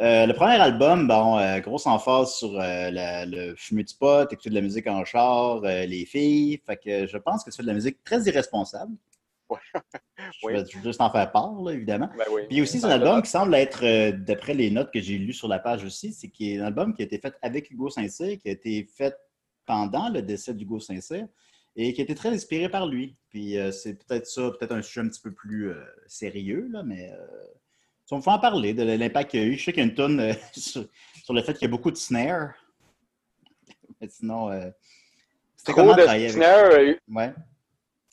euh, 0.00 0.26
le 0.26 0.32
premier 0.32 0.54
album, 0.56 1.06
bon, 1.06 1.38
euh, 1.38 1.60
grosse 1.60 1.86
emphase 1.86 2.34
sur 2.34 2.58
euh, 2.58 2.90
la- 2.90 3.26
le 3.26 3.54
fumer 3.56 3.84
du 3.84 3.94
pot, 3.94 4.30
écouter 4.32 4.50
de 4.50 4.54
la 4.54 4.60
musique 4.62 4.86
en 4.86 5.04
char, 5.04 5.62
euh, 5.64 5.84
les 5.86 6.06
filles. 6.06 6.60
Fait 6.66 6.76
que 6.76 7.06
je 7.06 7.18
pense 7.18 7.44
que 7.44 7.50
tu 7.50 7.56
fais 7.56 7.62
de 7.62 7.68
la 7.68 7.74
musique 7.74 8.02
très 8.04 8.20
irresponsable. 8.22 8.92
Ouais. 9.50 9.58
Je 9.74 10.46
Oui. 10.46 10.52
vais 10.54 10.64
juste 10.84 11.00
en 11.00 11.10
faire 11.10 11.30
part, 11.32 11.52
là, 11.62 11.72
évidemment. 11.72 12.08
Ben 12.16 12.24
oui. 12.32 12.42
Puis 12.48 12.62
aussi, 12.62 12.78
c'est 12.78 12.86
un 12.86 12.90
album 12.90 13.20
qui 13.20 13.30
semble 13.30 13.54
être, 13.56 14.10
d'après 14.12 14.54
les 14.54 14.70
notes 14.70 14.92
que 14.92 15.00
j'ai 15.00 15.18
lues 15.18 15.32
sur 15.32 15.48
la 15.48 15.58
page 15.58 15.84
aussi, 15.84 16.12
c'est 16.12 16.30
est 16.40 16.58
un 16.58 16.66
album 16.66 16.94
qui 16.94 17.02
a 17.02 17.04
été 17.04 17.18
fait 17.18 17.34
avec 17.42 17.70
Hugo 17.70 17.90
Saint-Cyr, 17.90 18.38
qui 18.38 18.48
a 18.48 18.52
été 18.52 18.84
fait 18.84 19.16
pendant 19.66 20.08
le 20.08 20.22
décès 20.22 20.54
d'Hugo 20.54 20.78
Saint-Cyr 20.78 21.26
et 21.76 21.92
qui 21.92 22.00
a 22.00 22.04
été 22.04 22.14
très 22.14 22.28
inspiré 22.30 22.68
par 22.68 22.86
lui. 22.86 23.16
Puis 23.28 23.56
c'est 23.72 23.94
peut-être 24.06 24.26
ça, 24.26 24.50
peut-être 24.52 24.72
un 24.72 24.82
sujet 24.82 25.00
un 25.00 25.08
petit 25.08 25.20
peu 25.20 25.32
plus 25.32 25.72
sérieux, 26.06 26.68
là, 26.70 26.82
mais 26.84 27.10
on 28.14 28.18
me 28.18 28.22
fait 28.22 28.30
en 28.30 28.38
parler 28.38 28.74
de 28.74 28.82
l'impact 28.82 29.30
qu'il 29.30 29.40
y 29.40 29.42
a 29.42 29.46
eu. 29.46 29.58
Je 29.58 29.64
sais 29.64 29.72
qu'il 29.72 29.82
y 29.82 29.86
a 29.86 29.88
une 29.88 29.94
tonne 29.94 30.20
euh, 30.20 30.32
sur, 30.56 30.84
sur 31.24 31.34
le 31.34 31.42
fait 31.42 31.52
qu'il 31.54 31.62
y 31.62 31.64
a 31.66 31.68
beaucoup 31.70 31.90
de 31.90 31.96
snare. 31.96 32.52
Mais 34.00 34.08
sinon, 34.08 34.50
euh, 34.50 34.70
c'était 35.56 35.72
Trop 35.72 35.82
comment 35.82 35.94
de 35.94 36.02
travailler 36.02 36.24
avec 36.28 36.36
snare. 36.36 36.70
euh, 36.72 36.94
Ouais. 37.08 37.32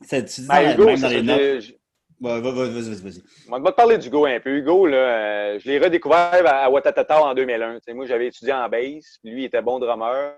Ça, 0.05 0.21
tu 0.21 0.41
dis 0.41 0.47
Ben, 0.47 0.63
dans- 0.65 0.73
Hugo, 0.73 0.85
même 0.85 0.97
c'est 0.97 1.01
dans 1.03 1.09
ça, 1.09 1.15
les 1.15 1.21
notes. 1.23 1.39
je- 1.39 1.59
je- 1.69 1.73
Ouais, 2.19 2.41
vas- 2.41 2.51
vas- 2.51 2.65
vas-y, 2.67 2.95
vas-y. 2.95 3.21
On 3.47 3.59
va 3.59 3.71
te 3.71 3.75
parler 3.75 3.97
d'Hugo 3.99 4.25
un 4.25 4.39
peu. 4.39 4.49
Hugo, 4.57 4.87
là, 4.87 4.97
euh, 4.97 5.59
je 5.59 5.67
l'ai 5.69 5.77
redécouvert 5.77 6.41
à 6.47 6.67
Watatata 6.67 7.21
en 7.21 7.33
2001. 7.35 7.75
Tu 7.75 7.81
sais, 7.85 7.93
moi, 7.93 8.07
j'avais 8.07 8.27
étudié 8.27 8.53
en 8.53 8.67
bass. 8.67 9.19
puis 9.21 9.31
Lui, 9.31 9.41
il 9.43 9.45
était 9.45 9.61
bon 9.61 9.77
drummer. 9.77 10.33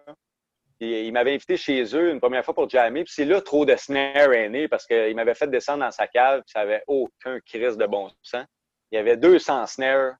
Il 0.81 1.11
m'avait 1.13 1.33
invité 1.35 1.55
chez 1.57 1.83
eux 1.95 2.11
une 2.11 2.19
première 2.19 2.43
fois 2.43 2.53
pour 2.53 2.69
jammer. 2.69 3.03
Puis 3.05 3.13
c'est 3.15 3.23
là 3.25 3.39
trop 3.41 3.65
de 3.65 3.75
snare 3.77 4.33
est 4.33 4.49
né 4.49 4.67
parce 4.67 4.85
qu'il 4.85 5.15
m'avait 5.15 5.35
fait 5.35 5.47
descendre 5.49 5.79
dans 5.85 5.91
sa 5.91 6.07
cave. 6.07 6.41
Puis 6.41 6.51
ça 6.51 6.59
avait 6.61 6.83
aucun 6.87 7.39
crise 7.45 7.77
de 7.77 7.85
bon 7.85 8.09
sens. 8.23 8.45
Il 8.91 8.95
y 8.95 8.97
avait 8.97 9.17
200 9.17 9.67
snares 9.67 10.15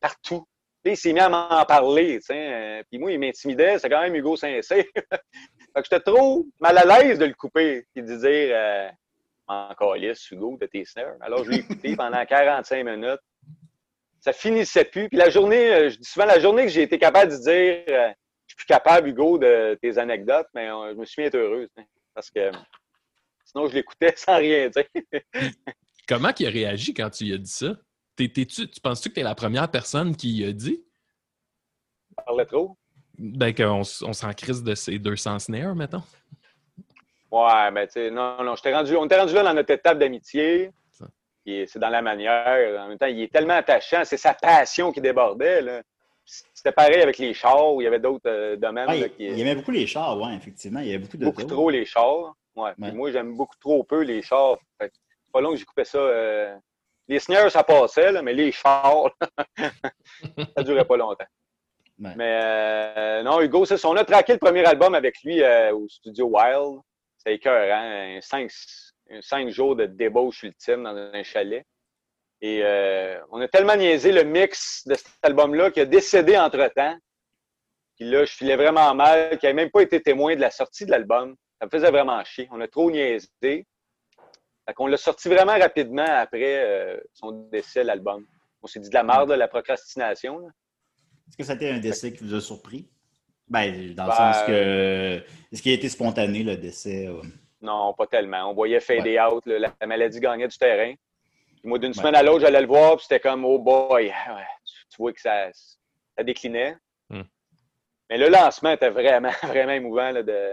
partout. 0.00 0.46
Puis 0.82 0.92
il 0.94 0.96
s'est 0.96 1.12
mis 1.12 1.20
à 1.20 1.28
m'en 1.28 1.64
parler. 1.64 2.18
tu 2.20 2.26
sais, 2.26 2.52
euh, 2.52 2.82
Puis 2.90 2.98
moi, 2.98 3.10
il 3.12 3.18
m'intimidait. 3.18 3.78
C'est 3.78 3.88
quand 3.88 4.02
même 4.02 4.14
Hugo 4.14 4.36
Saint-Cyr. 4.36 4.84
fait 4.94 5.08
que 5.74 5.82
j'étais 5.82 6.00
trop 6.00 6.46
mal 6.60 6.78
à 6.78 6.84
l'aise 7.02 7.18
de 7.18 7.24
le 7.24 7.34
couper. 7.34 7.84
Puis 7.92 8.04
de 8.04 8.16
dire 8.16 8.56
euh, 8.56 8.88
encore 9.48 9.94
lisse, 9.96 10.30
Hugo, 10.30 10.56
de 10.60 10.66
tes 10.66 10.84
snares. 10.84 11.16
Alors, 11.20 11.44
je 11.44 11.50
l'ai 11.50 11.58
écouté 11.58 11.96
pendant 11.96 12.24
45 12.24 12.84
minutes. 12.84 13.20
Ça 14.20 14.32
finissait 14.32 14.84
plus. 14.84 15.08
Puis 15.08 15.18
la 15.18 15.30
journée, 15.30 15.72
euh, 15.72 15.90
je 15.90 15.98
dis 15.98 16.08
souvent, 16.08 16.26
la 16.26 16.40
journée 16.40 16.64
que 16.64 16.70
j'ai 16.70 16.82
été 16.82 16.98
capable 16.98 17.32
de 17.32 17.36
dire 17.36 17.84
euh, 17.88 18.08
je 18.46 18.54
suis 18.54 18.56
plus 18.56 18.66
capable, 18.66 19.08
Hugo, 19.08 19.38
de 19.38 19.78
tes 19.80 19.98
anecdotes, 19.98 20.48
mais 20.54 20.68
euh, 20.68 20.92
je 20.92 20.98
me 20.98 21.04
suis 21.04 21.22
être 21.22 21.36
heureuse. 21.36 21.68
hein, 21.76 21.84
parce 22.14 22.30
que 22.30 22.50
sinon, 23.44 23.68
je 23.68 23.74
l'écoutais 23.74 24.14
sans 24.16 24.36
rien 24.36 24.68
dire. 24.68 24.84
Comment 26.08 26.30
il 26.38 26.46
a 26.46 26.50
réagi 26.50 26.94
quand 26.94 27.10
tu 27.10 27.24
lui 27.24 27.34
as 27.34 27.38
dit 27.38 27.50
ça? 27.50 27.76
T'es- 28.16 28.28
t'es-tu- 28.28 28.68
tu 28.68 28.80
penses-tu 28.80 29.10
que 29.10 29.14
tu 29.14 29.20
es 29.20 29.24
la 29.24 29.34
première 29.34 29.70
personne 29.70 30.16
qui 30.16 30.30
y 30.38 30.44
a 30.44 30.52
dit? 30.52 30.82
Je 32.10 32.24
parlais 32.24 32.46
trop. 32.46 32.76
Ben, 33.18 33.54
qu'on 33.54 33.80
on 33.80 34.12
s'en 34.12 34.32
crise 34.32 34.62
de 34.62 34.74
ces 34.74 34.98
200 34.98 35.38
snares, 35.38 35.74
mettons. 35.74 36.02
Ouais, 37.30 37.70
mais 37.70 37.86
tu 37.86 37.94
sais, 37.94 38.10
non, 38.10 38.42
non, 38.42 38.54
rendu, 38.54 38.96
on 38.96 39.04
était 39.06 39.18
rendu 39.18 39.34
là 39.34 39.42
dans 39.42 39.54
notre 39.54 39.72
étape 39.72 39.98
d'amitié. 39.98 40.70
C'est 41.44 41.78
dans 41.78 41.90
la 41.90 42.02
manière. 42.02 42.80
En 42.82 42.88
même 42.88 42.98
temps, 42.98 43.06
il 43.06 43.20
est 43.22 43.32
tellement 43.32 43.54
attachant. 43.54 44.02
C'est 44.04 44.16
sa 44.16 44.34
passion 44.34 44.90
qui 44.92 45.00
débordait. 45.00 45.62
là. 45.62 45.82
C'était 46.24 46.72
pareil 46.72 47.00
avec 47.00 47.18
les 47.18 47.34
chars 47.34 47.72
où 47.72 47.80
il 47.80 47.84
y 47.84 47.86
avait 47.86 48.00
d'autres 48.00 48.28
euh, 48.28 48.56
domaines. 48.56 48.88
Ouais, 48.88 48.98
là, 49.00 49.06
il, 49.06 49.12
qui, 49.12 49.26
il 49.26 49.40
aimait 49.40 49.54
beaucoup 49.54 49.70
les 49.70 49.86
chars, 49.86 50.20
ouais, 50.20 50.34
effectivement. 50.34 50.80
Il 50.80 50.86
y 50.88 50.90
avait 50.90 50.98
beaucoup 50.98 51.16
de 51.16 51.24
beaucoup 51.24 51.44
trop 51.44 51.70
les 51.70 51.84
chars. 51.84 52.34
Ouais. 52.56 52.72
Moi, 52.78 53.12
j'aime 53.12 53.36
beaucoup 53.36 53.54
trop 53.60 53.84
peu 53.84 54.00
les 54.02 54.22
chars. 54.22 54.56
C'est 54.80 54.90
pas 55.32 55.40
long 55.40 55.50
que 55.52 55.56
j'ai 55.56 55.64
coupé 55.64 55.84
ça. 55.84 55.98
euh, 55.98 56.56
Les 57.08 57.20
snares, 57.20 57.50
ça 57.50 57.62
passait, 57.62 58.12
là, 58.12 58.22
mais 58.22 58.32
les 58.32 58.50
chars, 58.52 59.10
ça 60.56 60.62
durait 60.62 60.84
pas 60.84 60.96
longtemps. 60.96 61.26
Ouais. 61.98 62.12
Mais 62.16 62.40
euh, 62.42 63.22
non, 63.22 63.40
Hugo, 63.40 63.64
c'est 63.64 63.78
ça. 63.78 63.88
On 63.88 63.96
a 63.96 64.04
traqué 64.04 64.32
le 64.32 64.38
premier 64.38 64.64
album 64.64 64.94
avec 64.94 65.22
lui 65.22 65.42
euh, 65.42 65.74
au 65.74 65.88
studio 65.88 66.26
Wild. 66.26 66.80
C'était 67.16 67.36
écœurant. 67.36 68.16
Un 68.16 68.20
cinq, 68.20 68.50
un 69.10 69.22
cinq 69.22 69.48
jours 69.48 69.76
de 69.76 69.86
débauche 69.86 70.42
ultime 70.42 70.82
dans 70.82 70.94
un 70.94 71.22
chalet. 71.22 71.64
Et 72.42 72.60
euh, 72.62 73.18
on 73.30 73.40
a 73.40 73.48
tellement 73.48 73.76
niaisé 73.76 74.12
le 74.12 74.24
mix 74.24 74.86
de 74.86 74.94
cet 74.94 75.06
album-là 75.22 75.70
qu'il 75.70 75.82
a 75.82 75.86
décédé 75.86 76.36
entre-temps. 76.36 76.96
Puis 77.96 78.10
là, 78.10 78.26
je 78.26 78.32
filais 78.32 78.56
vraiment 78.56 78.94
mal, 78.94 79.38
qu'il 79.38 79.48
n'avait 79.48 79.62
même 79.62 79.70
pas 79.70 79.80
été 79.80 80.02
témoin 80.02 80.36
de 80.36 80.40
la 80.42 80.50
sortie 80.50 80.84
de 80.84 80.90
l'album. 80.90 81.34
Ça 81.58 81.66
me 81.66 81.70
faisait 81.70 81.90
vraiment 81.90 82.22
chier. 82.24 82.46
On 82.52 82.60
a 82.60 82.68
trop 82.68 82.90
niaisé. 82.90 83.66
Fait 84.66 84.74
qu'on 84.74 84.86
l'a 84.86 84.96
sorti 84.96 85.28
vraiment 85.28 85.56
rapidement 85.58 86.04
après 86.06 86.64
euh, 86.64 87.00
son 87.14 87.48
décès, 87.50 87.84
l'album. 87.84 88.26
On 88.62 88.66
s'est 88.66 88.80
dit 88.80 88.88
de 88.88 88.94
la 88.94 89.04
merde, 89.04 89.30
la 89.30 89.48
procrastination. 89.48 90.48
Est-ce 91.28 91.36
que 91.36 91.44
ça 91.44 91.52
a 91.52 91.54
été 91.54 91.70
un 91.70 91.78
décès 91.78 92.12
qui 92.12 92.24
vous 92.24 92.34
a 92.34 92.40
surpris? 92.40 92.88
Ben, 93.48 93.94
dans 93.94 94.04
le 94.04 94.10
Ben, 94.10 94.32
sens 94.32 94.42
que. 94.46 95.22
Est-ce 95.52 95.62
qu'il 95.62 95.70
a 95.72 95.74
été 95.76 95.88
spontané, 95.88 96.42
le 96.42 96.56
décès? 96.56 97.06
euh? 97.06 97.22
Non, 97.62 97.94
pas 97.94 98.06
tellement. 98.06 98.50
On 98.50 98.54
voyait 98.54 98.80
fader 98.80 99.20
out, 99.20 99.46
là, 99.46 99.72
la 99.80 99.86
maladie 99.86 100.18
gagnait 100.20 100.48
du 100.48 100.58
terrain. 100.58 100.94
Puis 100.94 101.68
moi, 101.68 101.78
d'une 101.78 101.94
semaine 101.94 102.14
à 102.16 102.22
l'autre, 102.22 102.40
j'allais 102.40 102.60
le 102.60 102.66
voir, 102.66 102.96
puis 102.96 103.06
c'était 103.08 103.20
comme, 103.20 103.44
oh 103.44 103.58
boy, 103.58 104.06
Ouais, 104.28 104.46
tu, 104.64 104.74
tu 104.90 104.96
vois 104.98 105.12
que 105.12 105.20
ça, 105.20 105.48
ça 105.52 106.24
déclinait. 106.24 106.76
Hmm. 107.08 107.22
Mais 108.10 108.18
le 108.18 108.28
lancement 108.28 108.70
était 108.70 108.90
vraiment, 108.90 109.30
vraiment 109.44 109.72
émouvant. 109.72 110.10
Là, 110.10 110.22
de... 110.22 110.52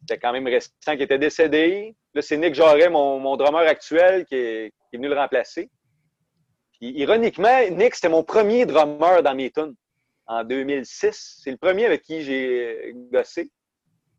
C'était 0.00 0.18
quand 0.18 0.32
même 0.32 0.46
récent 0.46 0.70
qui 0.96 1.02
était 1.02 1.18
décédé. 1.18 1.94
Là, 2.14 2.22
c'est 2.22 2.36
Nick 2.36 2.54
Jarret, 2.54 2.88
mon, 2.88 3.18
mon 3.18 3.36
drummer 3.36 3.60
actuel, 3.66 4.24
qui 4.26 4.34
est, 4.36 4.70
qui 4.90 4.96
est 4.96 4.98
venu 4.98 5.08
le 5.08 5.14
remplacer. 5.16 5.70
Puis, 6.72 6.90
ironiquement, 6.96 7.58
Nick, 7.70 7.94
c'était 7.94 8.08
mon 8.08 8.22
premier 8.22 8.64
drummer 8.66 9.22
dans 9.22 9.34
mes 9.34 9.50
tunes 9.50 9.74
en 10.26 10.44
2006. 10.44 11.40
C'est 11.42 11.50
le 11.50 11.56
premier 11.56 11.86
avec 11.86 12.02
qui 12.02 12.22
j'ai 12.22 12.94
gossé. 13.12 13.50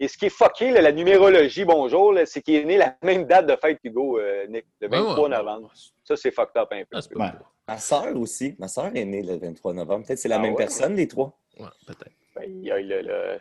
Et 0.01 0.07
ce 0.07 0.17
qui 0.17 0.27
est 0.27 0.29
fucké, 0.29 0.71
là, 0.71 0.81
la 0.81 0.91
numérologie, 0.93 1.65
bonjour, 1.65 2.13
là, 2.13 2.25
c'est 2.25 2.41
qu'il 2.41 2.55
est 2.55 2.63
né 2.65 2.77
la 2.77 2.95
même 3.03 3.25
date 3.25 3.47
de 3.47 3.55
fête 3.57 3.79
qu'Hugo, 3.81 4.17
euh, 4.19 4.47
Nick, 4.47 4.65
le 4.79 4.87
Ouais, 4.87 4.97
23 4.97 5.23
ouais. 5.29 5.37
novembre. 5.37 5.71
Ça, 6.05 6.15
c'est 6.15 6.31
fucked 6.31 6.55
up 6.61 6.69
un 6.71 6.83
peu. 6.89 6.99
Ah. 7.19 7.33
Ma 7.67 7.77
sœur 7.77 8.15
aussi. 8.15 8.55
Ma 8.59 8.67
sœur 8.67 8.91
est 8.95 9.05
née 9.05 9.21
le 9.21 9.35
23 9.37 9.73
novembre. 9.73 10.05
Peut-être 10.05 10.19
c'est 10.19 10.29
la 10.29 10.37
Ah 10.37 10.39
même 10.39 10.51
ouais? 10.51 10.57
personne, 10.57 10.95
les 10.95 11.07
trois. 11.07 11.37
Ouais, 11.59 11.67
peut-être. 11.85 12.15
Aïe, 12.37 12.63
là, 12.87 13.01
là. 13.01 13.37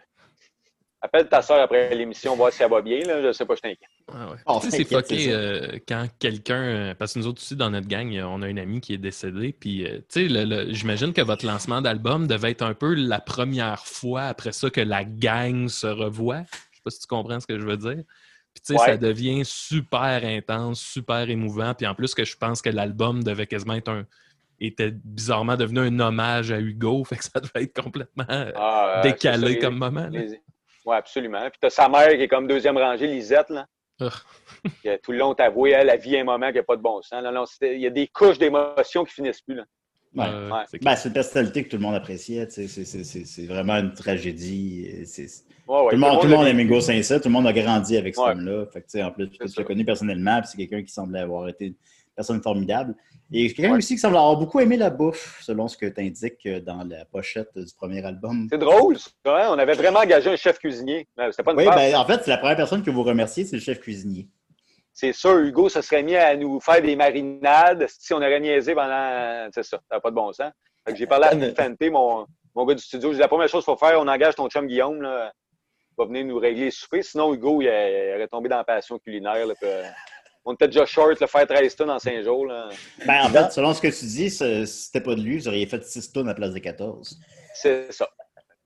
Appelle 1.01 1.29
ta 1.29 1.43
soeur 1.43 1.61
après 1.61 1.95
l'émission, 1.95 2.35
voir 2.35 2.53
si 2.53 2.61
elle 2.63 2.71
va 2.71 2.83
bien. 2.83 2.99
Là. 3.01 3.23
Je 3.23 3.31
sais 3.33 3.47
pas, 3.47 3.55
je 3.55 3.61
t'inquiète. 3.61 3.89
Ah 4.13 4.31
ouais. 4.31 4.37
Oh, 4.47 4.59
Tu 4.61 4.71
sais, 4.71 4.79
c'est 4.79 4.85
fucké 4.85 5.33
euh, 5.33 5.79
quand 5.87 6.07
quelqu'un. 6.19 6.61
euh, 6.63 6.95
Parce 6.95 7.13
que 7.15 7.21
nous 7.21 7.27
autres 7.29 7.41
aussi, 7.41 7.55
dans 7.55 7.71
notre 7.71 7.87
gang, 7.87 8.13
euh, 8.17 8.25
on 8.27 8.43
a 8.43 8.47
un 8.49 8.57
ami 8.57 8.81
qui 8.81 8.95
est 8.95 8.99
décédé. 8.99 9.53
Puis, 9.53 9.87
euh, 9.87 9.99
tu 10.13 10.29
sais, 10.29 10.73
j'imagine 10.75 11.13
que 11.13 11.23
votre 11.23 11.47
lancement 11.47 11.81
d'album 11.81 12.27
devait 12.27 12.51
être 12.51 12.63
un 12.63 12.75
peu 12.75 12.95
la 12.95 13.21
première 13.21 13.87
fois 13.87 14.23
après 14.25 14.51
ça 14.51 14.71
que 14.71 14.81
la 14.81 15.05
gang 15.05 15.69
se 15.69 15.87
revoit. 15.87 16.43
Je 16.73 16.77
sais 16.79 16.83
pas 16.85 16.91
si 16.91 16.99
tu 17.01 17.07
comprends 17.07 17.39
ce 17.39 17.47
que 17.47 17.61
je 17.61 17.65
veux 17.65 17.77
dire. 17.77 18.03
Puis, 18.55 18.63
tu 18.67 18.73
sais, 18.75 18.81
Ouais. 18.81 18.87
ça 18.87 18.97
devient 18.97 19.43
super 19.45 20.21
intense, 20.25 20.81
super 20.81 21.31
émouvant. 21.31 21.75
Puis, 21.75 21.87
en 21.87 21.95
plus, 21.95 22.13
que 22.13 22.25
je 22.25 22.37
pense 22.37 22.61
que 22.61 22.71
l'album 22.71 23.23
devait 23.23 23.47
quasiment 23.47 23.75
être 23.75 23.91
un. 23.91 24.05
était 24.61 24.91
bizarrement 24.91 25.55
devenu 25.57 25.79
un 25.79 26.01
hommage 26.01 26.51
à 26.51 26.59
Hugo. 26.59 27.05
Fait 27.09 27.15
que 27.19 27.23
ça 27.25 27.39
devait 27.39 27.63
être 27.67 27.81
complètement 27.81 28.25
Ah, 28.57 28.97
euh, 28.99 29.03
décalé 29.03 29.55
ça, 29.55 29.61
comme 29.61 29.79
moment. 29.79 30.01
là. 30.01 30.09
les- 30.11 30.41
Oui, 30.85 30.97
absolument. 30.97 31.41
Puis 31.51 31.59
t'as 31.61 31.71
sa 31.71 31.89
mère 31.89 32.09
qui 32.09 32.23
est 32.23 32.29
comme 32.29 32.47
deuxième 32.47 32.79
rangée, 32.79 33.07
Lisette, 33.07 33.51
là. 33.51 33.67
Qui 34.83 34.89
tout 35.03 35.13
le 35.13 35.19
long 35.19 35.35
t'avoué, 35.35 35.71
elle, 35.71 35.89
la 35.89 35.97
vie 35.97 36.15
est 36.15 36.21
un 36.21 36.25
moment 36.25 36.49
qui 36.51 36.57
n'a 36.57 36.63
pas 36.63 36.77
de 36.77 36.83
bon 36.83 37.03
sens. 37.03 37.23
Non, 37.23 37.45
il 37.63 37.81
y 37.81 37.87
a 37.87 37.91
des 37.91 38.07
couches 38.07 38.39
d'émotions 38.39 39.05
qui 39.05 39.13
finissent 39.15 39.41
plus. 39.41 39.57
Là. 39.57 39.65
Ouais. 40.15 40.25
Euh, 40.27 40.51
Ouais. 40.51 40.61
c'est 40.71 40.83
Ben, 40.83 40.95
une 41.05 41.13
personnalité 41.13 41.65
que 41.65 41.69
tout 41.71 41.77
le 41.77 41.83
monde 41.83 41.95
appréciait. 41.97 42.47
C'est 42.49 42.67
c'est- 42.69 42.85
c'est- 42.85 43.25
c'est 43.25 43.47
vraiment 43.47 43.75
une 43.75 43.93
tragédie. 43.93 44.89
Ouais, 44.91 45.05
tout 45.67 45.89
le 45.93 45.97
monde, 45.99 46.21
tout 46.21 46.27
le 46.29 46.37
monde 46.37 46.47
aime. 46.47 46.61
Hugo 46.61 46.81
Saint-Cyr, 46.81 47.21
tout 47.21 47.29
le 47.29 47.33
monde 47.35 47.47
a 47.47 47.53
grandi 47.53 47.97
avec 47.97 48.15
cet 48.15 48.25
Ouais. 48.25 48.31
homme-là. 48.33 48.67
Fait 48.73 48.81
que, 48.81 48.87
tu 48.87 48.93
sais, 48.93 49.03
en 49.03 49.11
plus, 49.11 49.29
tu 49.31 49.49
ça. 49.49 49.65
connu 49.65 49.85
personnellement, 49.85 50.41
puis 50.41 50.49
c'est 50.51 50.57
quelqu'un 50.57 50.83
qui 50.83 50.93
semblait 50.93 51.21
avoir 51.21 51.49
été 51.49 51.75
personne 52.19 52.43
formidable. 52.43 52.95
Et 53.33 53.53
quelqu'un 53.53 53.73
Ouais. 53.73 53.79
aussi 53.79 53.95
qui 53.95 54.01
semble 54.01 54.17
avoir 54.17 54.37
beaucoup 54.37 54.59
aimé 54.59 54.77
la 54.77 54.91
bouffe, 54.91 55.39
selon 55.43 55.69
ce 55.69 55.77
que 55.77 55.87
tu 55.87 56.01
indiques 56.01 56.49
dans 56.65 56.83
la 56.89 57.05
pochette 57.05 57.57
du 57.57 57.73
premier 57.75 58.05
album. 58.05 58.49
C'est 58.51 58.59
drôle, 58.59 58.99
ça. 58.99 59.09
hein? 59.27 59.49
On 59.51 59.59
avait 59.59 59.75
vraiment 59.75 60.01
engagé 60.01 60.31
un 60.31 60.37
chef 60.37 60.59
cuisinier. 60.59 61.07
Euh, 61.21 61.31
C'était 61.31 61.43
pas 61.45 61.53
une 61.53 61.59
Oui, 61.59 61.67
ben, 61.67 61.95
en 61.95 62.05
fait, 62.07 62.23
c'est 62.25 62.31
la 62.31 62.39
première 62.39 62.57
personne 62.57 62.83
que 62.83 62.91
vous 62.91 63.03
remerciez, 63.03 63.45
c'est 63.45 63.57
le 63.57 63.63
chef 63.63 63.81
cuisinier. 63.81 64.27
C'est 64.93 65.13
sûr, 65.13 65.39
Hugo 65.39 65.69
se 65.69 65.81
serait 65.81 66.03
mis 66.03 66.17
à 66.17 66.35
nous 66.37 66.59
faire 66.59 66.83
des 66.83 66.97
marinades 66.97 67.87
si 67.89 68.13
on 68.15 68.17
aurait 68.17 68.41
niaisé 68.41 68.75
pendant. 68.75 69.49
C'est 69.55 69.63
ça, 69.63 69.79
ça 69.89 69.97
n'a 69.97 70.01
pas 70.01 70.11
de 70.11 70.17
bon 70.17 70.33
sens. 70.33 70.51
J'ai 70.95 71.07
parlé 71.07 71.27
à 71.27 71.35
Mais- 71.37 71.55
Fante, 71.55 71.81
mon, 71.93 72.27
mon 72.55 72.65
gars 72.67 72.75
du 72.75 72.83
studio. 72.83 73.11
J'ai 73.11 73.17
dit 73.17 73.21
la 73.21 73.29
première 73.29 73.49
chose 73.49 73.65
qu'il 73.65 73.73
faut 73.73 73.79
faire, 73.79 74.01
on 74.01 74.09
engage 74.09 74.35
ton 74.35 74.49
chum 74.49 74.67
Guillaume. 74.67 75.01
Là, 75.03 75.31
il 75.93 75.95
va 75.99 76.05
venir 76.07 76.25
nous 76.25 76.39
régler 76.39 76.65
les 76.67 76.71
soupers. 76.71 77.05
Sinon, 77.05 77.33
Hugo, 77.35 77.61
il, 77.61 77.67
il 77.67 78.15
aurait 78.17 78.27
tombé 78.29 78.49
dans 78.49 78.57
la 78.57 78.65
passion 78.65 78.99
culinaire. 78.99 79.47
Là, 79.47 79.55
puis, 79.61 79.69
euh, 79.71 79.83
on 80.49 80.55
était 80.55 80.67
déjà 80.69 80.87
short, 80.87 81.21
le 81.21 81.27
faire 81.27 81.47
13 81.47 81.77
tonnes 81.77 81.91
en 81.91 81.99
5 81.99 82.23
jours. 82.23 82.47
Là. 82.47 82.69
Ben, 83.07 83.25
en 83.25 83.29
fait, 83.29 83.53
selon 83.53 83.75
ce 83.75 83.81
que 83.81 83.89
tu 83.89 84.05
dis, 84.07 84.31
ce- 84.31 84.65
si 84.65 84.85
c'était 84.87 85.01
pas 85.03 85.15
de 85.15 85.21
lui, 85.21 85.39
vous 85.39 85.49
auriez 85.49 85.67
fait 85.67 85.85
6 85.85 86.13
tonnes 86.13 86.27
à 86.29 86.31
la 86.31 86.35
place 86.35 86.53
de 86.55 86.59
14. 86.59 87.19
C'est 87.55 87.93
ça. 87.93 88.09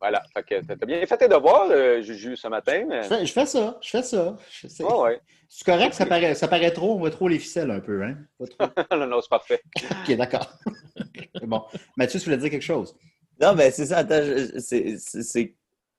Voilà. 0.01 0.23
Fait 0.35 0.43
que 0.43 0.75
t'as 0.75 0.87
bien 0.87 1.05
fait 1.07 1.17
tes 1.17 1.29
devoirs, 1.29 1.69
euh, 1.71 2.03
Juju, 2.03 2.37
ce 2.37 2.49
matin. 2.49 2.85
Mais... 2.89 3.03
Je 3.03 3.09
fais, 3.09 3.27
je 3.27 3.33
fais 3.33 3.47
ça, 3.47 3.79
je 3.81 3.89
fais 3.91 4.03
ça. 4.03 4.37
C'est 4.69 4.83
Ouais, 4.85 4.95
ouais. 5.01 5.21
c'est 5.49 5.65
correct, 5.65 5.95
ça 5.95 6.07
paraît, 6.07 6.35
ça 6.35 6.49
paraît 6.49 6.73
trop, 6.73 6.95
on 6.95 6.99
voit 6.99 7.11
trop 7.11 7.29
les 7.29 7.39
ficelles 7.39 7.71
un 7.71 7.79
peu, 7.81 8.03
hein? 8.03 8.17
Pas 8.39 8.47
trop. 8.47 8.73
non, 8.99 9.07
non, 9.07 9.21
c'est 9.21 9.29
parfait. 9.31 9.63
Ok, 10.09 10.17
d'accord. 10.17 10.49
Bon. 11.43 11.63
Mathieu, 11.97 12.19
tu 12.21 12.25
voulais 12.27 12.37
dire 12.39 12.51
quelque 12.51 12.63
chose? 12.63 12.95
Non, 13.41 13.55
mais 13.55 13.71
c'est 13.71 13.87
ça. 13.87 13.99
Attends, 13.99 14.23
c'est- 14.59 14.97
c'est 14.99 15.23
c'est 15.23 15.55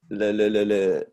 le. 0.09 0.31
le, 0.31 0.47
le, 0.49 0.63
le... 0.63 1.07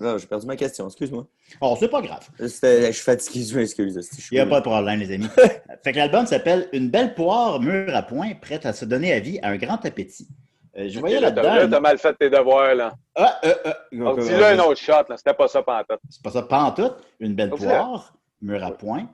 Non, 0.00 0.18
j'ai 0.18 0.26
perdu 0.26 0.46
ma 0.46 0.56
question. 0.56 0.86
Excuse-moi. 0.86 1.26
Oh, 1.60 1.74
c'est 1.80 1.88
pas 1.88 2.02
grave. 2.02 2.28
C'était- 2.48 2.88
Je 2.88 2.92
suis 2.92 3.02
fatigué, 3.04 3.44
je 3.44 3.56
m'excuse. 3.58 4.10
je 4.18 4.28
Il 4.30 4.34
n'y 4.34 4.40
a 4.40 4.46
pas- 4.46 4.60
de 4.60 4.64
problème, 4.64 5.00
les 5.00 5.10
amis. 5.14 5.26
fait 5.82 5.92
que 5.92 5.96
l'album 5.96 6.26
s'appelle 6.26 6.68
Une 6.74 6.90
belle 6.90 7.14
poire 7.14 7.60
mûre 7.60 7.94
à 7.96 8.02
point, 8.02 8.34
prête 8.34 8.66
à 8.66 8.72
se 8.74 8.84
donner 8.84 9.12
à 9.14 9.20
vie 9.20 9.38
à 9.42 9.48
un 9.48 9.56
grand 9.56 9.82
appétit. 9.86 10.28
Euh, 10.76 10.86
je 10.90 11.00
voyais 11.00 11.18
Là, 11.18 11.32
t'as- 11.32 11.42
là, 11.42 11.54
là-dedans. 11.56 11.76
t'as 11.76 11.80
mal 11.80 11.98
fait 11.98 12.12
tes 12.14 12.28
devoirs. 12.28 12.74
là. 12.74 12.92
Ah, 13.14 13.40
euh, 13.44 13.54
euh, 13.64 13.72
Donc, 13.92 14.18
euh, 14.18 14.22
dis-le 14.22 14.44
un 14.44 14.58
autre 14.58 14.78
shot. 14.78 14.92
là. 15.08 15.16
C'était 15.16 15.32
pas 15.32 15.48
ça 15.48 15.62
pantoute. 15.62 16.00
C'est 16.10 16.22
pas 16.22 16.30
ça, 16.30 16.74
tout. 16.76 16.90
Une 17.20 17.34
belle 17.34 17.48
Donc, 17.48 17.60
poire 17.60 18.12
mûre 18.42 18.62
à 18.64 18.72
point, 18.72 19.08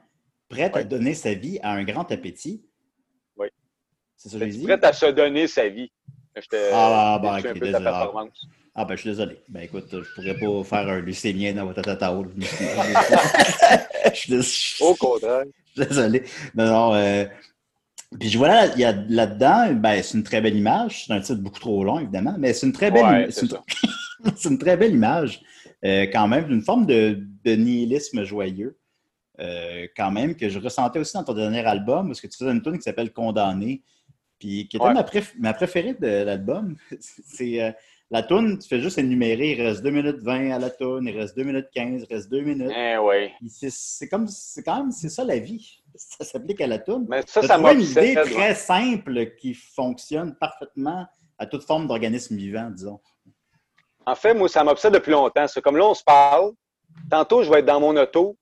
prête 0.48 0.76
à 0.76 0.82
donner 0.82 1.14
sa 1.14 1.32
vie 1.34 1.60
à 1.62 1.70
un 1.74 1.84
grand 1.84 2.10
appétit. 2.10 2.64
Oui. 3.36 3.46
C'est 4.16 4.30
ça 4.30 4.38
que 4.40 4.44
j'ai 4.46 4.50
dit? 4.50 4.64
Prête 4.64 4.82
à 4.82 4.92
se 4.92 5.06
donner 5.06 5.46
sa 5.46 5.68
vie. 5.68 5.92
J'étais 6.34 6.70
Ah, 6.72 7.20
bah, 7.22 7.36
ok, 7.38 7.46
un 7.46 7.52
peu 7.52 7.66
de 7.66 7.70
performance. 7.70 8.46
Ah 8.74 8.84
ben 8.86 8.94
je 8.96 9.00
suis 9.02 9.10
désolé. 9.10 9.36
Ben 9.48 9.60
écoute, 9.60 9.86
je 9.90 10.14
pourrais 10.14 10.34
pas 10.34 10.64
faire 10.64 10.88
un 10.88 11.00
lucémien 11.00 11.52
dans 11.52 11.66
votre 11.66 11.82
tata 11.82 12.10
Je 14.14 14.18
suis 14.18 14.30
dés- 14.30 14.36
je 14.38 14.42
suis 14.42 14.84
Au 14.84 14.94
contraire. 14.94 15.44
désolé. 15.76 16.22
Non, 16.54 16.66
non. 16.66 16.94
euh, 16.94 17.24
Puis 18.18 18.28
je 18.30 18.38
vois 18.38 18.48
là, 18.48 18.66
là-dedans, 19.08 19.74
ben, 19.74 20.02
c'est 20.02 20.16
une 20.16 20.24
très 20.24 20.40
belle 20.40 20.56
image. 20.56 21.04
C'est 21.06 21.12
un 21.12 21.20
titre 21.20 21.40
beaucoup 21.40 21.60
trop 21.60 21.84
long, 21.84 21.98
évidemment, 22.00 22.34
mais 22.38 22.52
c'est 22.54 22.66
une 22.66 22.72
très 22.72 22.90
belle, 22.90 23.04
Ouais, 23.04 23.28
c'est 24.36 24.48
une... 24.48 24.58
très 24.58 24.76
belle 24.76 24.92
image. 24.94 25.42
euh, 25.84 26.02
quand 26.12 26.28
même, 26.28 26.46
d'une 26.46 26.62
forme 26.62 26.86
de, 26.86 27.18
de 27.44 27.52
nihilisme 27.56 28.24
joyeux. 28.24 28.78
euh, 29.40 29.86
quand 29.96 30.10
même, 30.10 30.34
que 30.36 30.48
je 30.48 30.58
ressentais 30.58 30.98
aussi 30.98 31.14
dans 31.14 31.24
ton 31.24 31.34
dernier 31.34 31.64
album, 31.66 32.06
parce 32.08 32.20
que 32.20 32.26
tu 32.26 32.36
faisais 32.38 32.50
une 32.52 32.62
tune 32.62 32.76
qui 32.76 32.82
s'appelle 32.82 33.12
Condamné, 33.12 33.82
puis 34.38 34.68
qui 34.68 34.76
était 34.76 34.84
Ouais. 34.86 34.92
ma, 34.94 35.02
préf- 35.02 35.34
ma 35.38 35.52
préférée 35.54 35.94
de 35.94 36.06
l'album. 36.24 36.76
C'est 37.00 37.74
la 38.12 38.22
tune, 38.22 38.58
tu 38.58 38.68
fais 38.68 38.78
juste 38.78 38.98
énumérer, 38.98 39.52
il 39.52 39.62
reste 39.62 39.82
2 39.82 39.90
minutes 39.90 40.18
20 40.18 40.50
à 40.50 40.58
la 40.58 40.68
tune, 40.68 41.04
il 41.06 41.18
reste 41.18 41.34
2 41.34 41.44
minutes 41.44 41.68
15, 41.72 42.02
il 42.02 42.14
reste 42.14 42.30
2 42.30 42.40
minutes. 42.42 42.70
Eh 42.76 42.98
oui. 42.98 43.30
C'est 43.48 44.06
comme, 44.06 44.28
c'est 44.28 44.62
quand 44.62 44.76
même, 44.76 44.92
c'est 44.92 45.08
ça 45.08 45.24
la 45.24 45.38
vie. 45.38 45.82
Ça 45.94 46.22
s'applique 46.22 46.60
à 46.60 46.66
la 46.66 46.78
tune. 46.78 47.06
Mais 47.08 47.22
ça, 47.26 47.40
ça 47.40 47.56
m'a 47.56 47.72
une 47.72 47.80
idée 47.80 48.14
très 48.14 48.54
simple 48.54 49.34
qui 49.36 49.54
fonctionne 49.54 50.36
parfaitement 50.36 51.06
à 51.38 51.46
toute 51.46 51.64
forme 51.64 51.86
d'organisme 51.86 52.36
vivant, 52.36 52.68
disons. 52.68 53.00
En 54.04 54.14
fait, 54.14 54.34
moi, 54.34 54.46
ça 54.46 54.62
m'obsède 54.62 54.92
depuis 54.92 55.12
longtemps. 55.12 55.48
C'est 55.48 55.62
comme 55.62 55.78
là, 55.78 55.86
on 55.86 55.94
se 55.94 56.04
parle. 56.04 56.52
Tantôt, 57.10 57.42
je 57.42 57.50
vais 57.50 57.60
être 57.60 57.66
dans 57.66 57.80
mon 57.80 57.96
auto, 57.96 58.36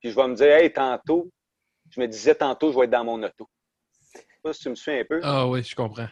puis 0.00 0.10
je 0.10 0.16
vais 0.16 0.28
me 0.28 0.34
dire, 0.34 0.46
hey, 0.46 0.72
tantôt, 0.72 1.30
je 1.90 2.00
me 2.00 2.06
disais 2.06 2.34
tantôt, 2.34 2.72
je 2.72 2.78
vais 2.78 2.84
être 2.84 2.90
dans 2.90 3.04
mon 3.04 3.22
auto. 3.22 3.46
Je 4.14 4.20
sais 4.20 4.26
pas 4.42 4.52
si 4.54 4.62
tu 4.62 4.70
me 4.70 4.74
suis 4.76 4.92
un 4.92 5.04
peu. 5.04 5.20
Ah 5.22 5.46
oui, 5.46 5.62
je 5.62 5.76
comprends. 5.76 6.08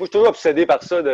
Moi, 0.00 0.06
je 0.06 0.10
suis 0.10 0.10
toujours 0.12 0.28
obsédé 0.28 0.64
par 0.66 0.82
ça, 0.82 1.02
de, 1.02 1.08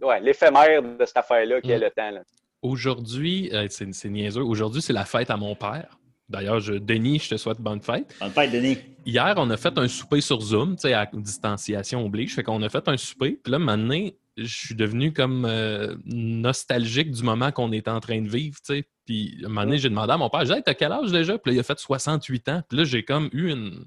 de- 0.00 0.04
ouais, 0.06 0.20
l'éphémère 0.20 0.82
de 0.82 1.04
cette 1.04 1.18
affaire-là 1.18 1.60
qui 1.60 1.70
est 1.70 1.78
Mm. 1.78 1.82
le 1.82 1.90
temps. 1.90 2.10
Là. 2.10 2.22
Aujourd'hui, 2.62 3.50
euh, 3.52 3.66
c'est 3.68 3.92
c'est 3.94 4.08
niaiseux. 4.08 4.42
Aujourd'hui, 4.42 4.80
c'est 4.82 4.92
la 4.94 5.04
fête 5.04 5.30
à 5.30 5.36
mon 5.36 5.54
père. 5.54 5.98
D'ailleurs, 6.28 6.60
je- 6.60 6.74
Denis, 6.74 7.18
je 7.18 7.28
te 7.30 7.36
souhaite 7.36 7.58
bonne 7.60 7.80
fête. 7.82 8.14
Bonne 8.20 8.30
fête, 8.30 8.50
Denis. 8.52 8.78
Hier, 9.04 9.34
on 9.36 9.50
a 9.50 9.56
fait 9.56 9.76
un 9.78 9.86
souper 9.88 10.20
sur 10.20 10.40
Zoom, 10.40 10.76
tu 10.76 10.82
sais, 10.82 10.94
à 10.94 11.08
distanciation 11.12 12.04
oblige. 12.06 12.34
Fait 12.34 12.42
qu'on 12.42 12.62
a 12.62 12.68
fait 12.68 12.88
un 12.88 12.96
souper. 12.96 13.38
Puis 13.42 13.50
là, 13.52 13.58
maintenant, 13.58 14.08
je 14.36 14.44
suis 14.66 14.74
devenu 14.74 15.12
comme 15.12 15.44
euh, 15.44 15.94
nostalgique 16.06 17.10
du 17.10 17.22
moment 17.22 17.50
qu'on 17.52 17.72
était 17.72 17.90
en 17.90 18.00
train 18.00 18.20
de 18.22 18.28
vivre, 18.28 18.56
tu 18.64 18.74
sais. 18.76 18.84
Puis 19.04 19.38
à 19.42 19.46
un 19.46 19.48
moment 19.48 19.64
donné, 19.64 19.78
j'ai 19.78 19.88
demandé 19.88 20.12
à 20.12 20.16
mon 20.16 20.30
père, 20.30 20.40
j'ai 20.40 20.46
dit, 20.52 20.52
Hey, 20.58 20.62
t'as 20.64 20.74
quel 20.74 20.92
âge 20.92 21.10
déjà? 21.10 21.36
Puis 21.38 21.50
là, 21.50 21.56
il 21.56 21.60
a 21.60 21.64
fait 21.64 21.78
68 21.78 22.48
ans. 22.48 22.62
Puis 22.68 22.78
là, 22.78 22.84
j'ai 22.84 23.02
comme 23.02 23.28
eu 23.32 23.50
une, 23.50 23.84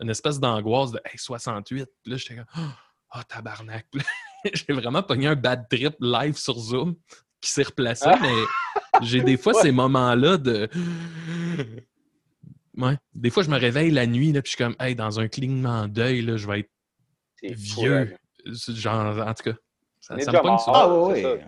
une 0.00 0.10
espèce 0.10 0.38
d'angoisse 0.38 0.92
de, 0.92 1.00
hey, 1.04 1.16
68. 1.18 1.88
Puis 2.02 2.12
là, 2.12 2.16
j'étais 2.18 2.34
comme, 2.36 2.44
oh, 2.58 2.60
tabarnak. 3.24 3.86
Puis 3.90 4.00
là, 4.44 4.50
j'ai 4.54 4.72
vraiment 4.72 5.02
pogné 5.02 5.26
un 5.28 5.34
bad 5.36 5.68
trip 5.68 5.94
live 6.00 6.36
sur 6.36 6.58
Zoom 6.58 6.96
qui 7.40 7.50
s'est 7.50 7.62
replacé, 7.64 8.06
Ah! 8.08 8.18
mais 8.20 9.06
j'ai 9.06 9.20
des 9.22 9.36
fois 9.36 9.52
Ouais. 9.56 9.62
ces 9.62 9.72
moments-là 9.72 10.36
de. 10.38 10.68
Ouais. 12.76 12.96
Des 13.14 13.30
fois, 13.30 13.42
je 13.42 13.50
me 13.50 13.58
réveille 13.58 13.90
la 13.90 14.06
nuit, 14.06 14.32
là, 14.32 14.42
puis 14.42 14.50
je 14.52 14.56
suis 14.56 14.64
comme, 14.64 14.76
hey, 14.80 14.94
dans 14.94 15.18
un 15.18 15.28
clignement 15.28 15.88
d'œil, 15.88 16.22
là, 16.22 16.36
je 16.36 16.46
vais 16.46 16.60
être 16.60 16.70
vieux. 17.42 18.04
là. 18.04 18.52
Genre, 18.68 19.26
en 19.26 19.34
tout 19.34 19.44
cas, 19.50 19.56
ça, 20.00 20.18
ça 20.20 20.32
me 20.32 20.40
pogne 20.40 20.58
ça. 20.58 20.72
Ah 20.74 20.82
Ah, 20.84 20.88
oui, 20.94 21.22
oui. 21.24 21.40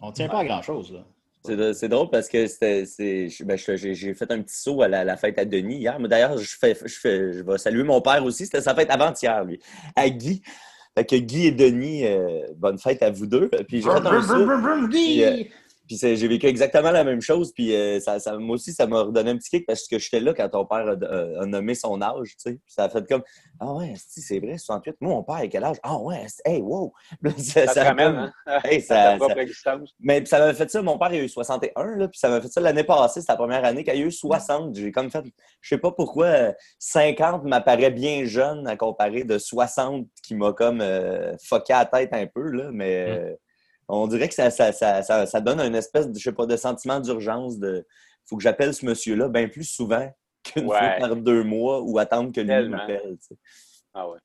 On 0.00 0.10
tient 0.12 0.28
pas 0.28 0.38
à 0.40 0.44
grand-chose, 0.44 0.92
là. 0.92 1.04
C'est 1.42 1.88
drôle 1.88 2.10
parce 2.10 2.28
que 2.28 2.46
ben, 2.60 3.56
j'ai 3.56 3.94
j'ai 3.94 4.14
fait 4.14 4.30
un 4.30 4.42
petit 4.42 4.56
saut 4.56 4.82
à 4.82 4.88
la, 4.88 5.04
la 5.04 5.16
fête 5.16 5.38
à 5.38 5.44
Denis 5.44 5.78
hier. 5.78 5.98
Mais 5.98 6.08
d'ailleurs, 6.08 6.36
je, 6.36 6.56
fais, 6.56 6.76
je, 6.84 6.98
fais, 6.98 7.32
je 7.32 7.42
vais 7.42 7.58
saluer 7.58 7.82
mon 7.82 8.00
père 8.00 8.22
aussi. 8.24 8.44
C'était 8.44 8.60
sa 8.60 8.74
fête 8.74 8.90
avant-hier, 8.90 9.44
lui, 9.44 9.58
à 9.96 10.08
Guy. 10.10 10.42
Fait 10.96 11.04
que 11.04 11.16
Guy 11.16 11.46
et 11.46 11.52
Denis, 11.52 12.06
euh, 12.06 12.42
bonne 12.56 12.78
fête 12.78 13.02
à 13.02 13.10
vous 13.10 13.26
deux. 13.26 13.48
Puis 13.68 13.80
j'ai 13.80 13.90
fait 13.90 14.06
un 14.06 14.22
saut. 14.22 14.48
Puis, 14.90 15.24
euh, 15.24 15.44
Puis 15.90 15.96
c'est- 15.96 16.14
j'ai 16.14 16.28
vécu 16.28 16.46
exactement 16.46 16.92
la 16.92 17.02
même 17.02 17.20
chose. 17.20 17.50
Puis 17.52 17.74
euh, 17.74 17.98
ça, 17.98 18.20
ça- 18.20 18.38
moi 18.38 18.54
aussi, 18.54 18.72
ça 18.72 18.86
m'a 18.86 19.02
redonné 19.02 19.32
un 19.32 19.36
petit 19.36 19.50
kick 19.50 19.66
parce 19.66 19.88
que 19.88 19.98
j'étais 19.98 20.20
là 20.20 20.32
quand 20.32 20.48
ton 20.48 20.64
père 20.64 20.86
a, 20.86 20.92
a- 20.92 21.42
a 21.42 21.46
nommé 21.46 21.74
son 21.74 22.00
âge. 22.00 22.28
Tu 22.28 22.34
sais. 22.38 22.52
Puis 22.52 22.72
ça 22.72 22.84
a 22.84 22.88
fait 22.88 23.04
comme 23.08 23.22
Ah 23.58 23.74
ouais, 23.74 23.94
c'est 23.98 24.38
vrai, 24.38 24.56
68. 24.56 24.94
Moi, 25.00 25.14
mon 25.14 25.24
père, 25.24 25.34
à 25.34 25.46
quel 25.48 25.64
âge? 25.64 25.78
Ah 25.82 25.98
ouais, 25.98 26.24
hey, 26.44 26.60
wow! 26.62 26.92
Ça, 27.38 27.66
Ça 27.66 27.86
comme- 27.86 27.98
hein? 27.98 28.32
Hey, 28.64 28.80
ça- 28.80 29.16
mais 29.98 30.24
ça 30.26 30.38
m'avait 30.38 30.54
fait 30.54 30.70
ça, 30.70 30.80
mon 30.80 30.96
père 30.96 31.12
il 31.12 31.20
a 31.22 31.24
eu 31.24 31.28
61, 31.28 31.96
là, 31.96 32.06
puis 32.06 32.20
ça 32.20 32.28
m'a 32.28 32.40
fait 32.40 32.46
ça 32.48 32.60
l'année 32.60 32.84
passée, 32.84 33.20
c'était 33.20 33.32
la 33.32 33.36
première 33.38 33.64
année 33.64 33.82
qu'il 33.82 33.92
a 33.92 33.96
eu 33.96 34.12
60. 34.12 34.76
J'ai 34.76 34.92
comme 34.92 35.10
fait, 35.10 35.24
je 35.60 35.68
sais 35.68 35.78
pas 35.78 35.90
pourquoi, 35.90 36.26
euh, 36.26 36.52
50 36.78 37.42
m'apparaît 37.44 37.90
bien 37.90 38.24
jeune 38.26 38.68
à 38.68 38.76
comparer 38.76 39.24
de 39.24 39.38
60 39.38 40.06
qui 40.22 40.36
m'a 40.36 40.52
comme 40.52 40.80
euh, 40.80 41.34
à 41.52 41.62
la 41.68 41.84
tête 41.84 42.10
un 42.12 42.26
peu, 42.28 42.48
là, 42.48 42.70
mais 42.72 43.06
euh, 43.08 43.34
on 43.92 44.06
dirait 44.06 44.28
que 44.28 44.34
ça, 44.34 44.50
ça, 44.50 44.72
ça, 44.72 45.02
ça, 45.02 45.26
ça 45.26 45.40
donne 45.40 45.60
une 45.60 45.74
espèce 45.74 46.08
de, 46.10 46.18
je 46.18 46.22
sais 46.24 46.32
pas, 46.32 46.46
de 46.46 46.56
sentiment 46.56 47.00
d'urgence 47.00 47.58
de 47.58 47.86
faut 48.26 48.36
que 48.36 48.42
j'appelle 48.42 48.72
ce 48.74 48.86
monsieur-là 48.86 49.28
bien 49.28 49.48
plus 49.48 49.64
souvent 49.64 50.08
qu'une 50.44 50.66
Ouais. 50.66 50.78
fois 50.78 51.08
par 51.08 51.16
deux 51.16 51.42
mois 51.44 51.80
ou 51.82 51.98
attendre 51.98 52.32
que 52.32 52.40
lui 52.40 52.68
m'appelle. 52.68 53.16
tu 53.20 53.26
sais. 53.28 53.36
Ah 53.92 54.08
ouais. 54.08 54.18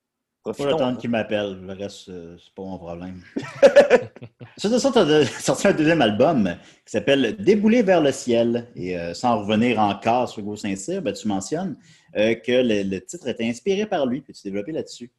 Faut 0.46 0.52
Profitons. 0.54 0.76
attendre 0.76 0.98
qu'il 1.00 1.10
m'appelle. 1.10 1.60
Le 1.60 1.74
reste, 1.74 2.08
euh, 2.10 2.38
c'est 2.38 2.54
pas 2.54 2.62
mon 2.62 2.78
problème. 2.78 3.20
Suite 4.58 4.74
de 4.74 4.78
ça, 4.78 4.92
tu 4.92 5.00
as 5.00 5.26
sorti 5.42 5.68
un 5.68 5.74
deuxième 5.74 6.02
album 6.04 6.56
qui 6.86 6.92
s'appelle 6.92 7.36
Débouler 7.38 7.82
vers 7.82 8.00
le 8.02 8.12
ciel. 8.12 8.68
Et 8.76 8.96
euh, 8.98 9.16
sans 9.16 9.40
revenir 9.40 9.80
encore 9.80 10.30
sur 10.30 10.42
Hugo 10.42 10.56
Saint-Cyr, 10.56 11.02
ben, 11.02 11.14
tu 11.14 11.28
mentionnes 11.28 11.76
euh, 12.16 12.36
que 12.36 12.52
le, 12.52 12.84
le 12.84 13.02
titre 13.04 13.28
était 13.28 13.46
inspiré 13.48 13.88
par 13.88 14.06
lui. 14.06 14.22
Peux-tu 14.22 14.44
développer 14.44 14.72
là-dessus? 14.72 15.12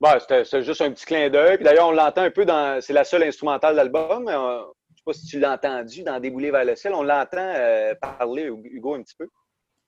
Bon, 0.00 0.10
c'était 0.20 0.44
c'était 0.44 0.62
juste 0.62 0.80
un 0.80 0.92
petit 0.92 1.04
clin 1.06 1.28
d'œil. 1.28 1.58
D'ailleurs, 1.58 1.88
on 1.88 1.92
l'entend 1.92 2.22
un 2.22 2.30
peu 2.30 2.44
dans. 2.44 2.80
C'est 2.80 2.92
la 2.92 3.04
seule 3.04 3.24
instrumentale 3.24 3.72
de 3.72 3.76
l'album. 3.78 4.26
je 4.28 4.96
sais 4.96 5.02
pas 5.04 5.12
si 5.12 5.26
tu 5.26 5.40
l'as 5.40 5.52
entendu 5.54 6.02
dans 6.04 6.20
Débouler 6.20 6.50
vers 6.52 6.64
le 6.64 6.76
ciel. 6.76 6.94
On 6.94 7.02
l'entend 7.02 7.38
euh, 7.38 7.94
parler, 8.00 8.44
Hugo, 8.44 8.94
un 8.94 9.02
petit 9.02 9.16
peu. 9.18 9.26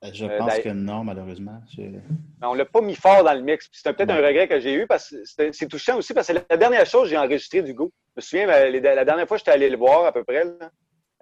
Euh, 0.05 0.09
Je 0.13 0.25
Euh, 0.27 0.39
pense 0.39 0.59
que 0.59 0.69
non, 0.71 1.05
malheureusement. 1.05 1.61
On 2.43 2.55
l'a 2.55 2.65
pas 2.65 2.81
mis 2.81 2.97
fort 2.97 3.23
dans 3.23 3.35
le 3.35 3.43
mix. 3.43 3.69
C'était 3.71 3.93
peut-être 3.93 4.11
Ouais. 4.11 4.23
un 4.25 4.27
regret 4.27 4.49
que 4.49 4.59
j'ai 4.59 4.73
eu 4.75 4.87
parce 4.87 5.11
que 5.11 5.53
c'est 5.53 5.69
touchant 5.69 5.99
aussi 5.99 6.13
parce 6.15 6.27
que 6.29 6.33
la 6.51 6.57
dernière 6.57 6.87
chose 6.87 7.03
que 7.05 7.09
j'ai 7.11 7.19
enregistrée 7.19 7.63
d'Hugo. 7.63 7.93
Je 8.09 8.13
me 8.17 8.21
souviens, 8.23 8.47
la 8.47 9.05
dernière 9.05 9.29
fois 9.29 9.37
que 9.37 9.41
j'étais 9.41 9.53
allé 9.53 9.71
le 9.71 9.77
voir 9.77 10.07
à 10.07 10.13
peu 10.13 10.25
près, 10.25 10.45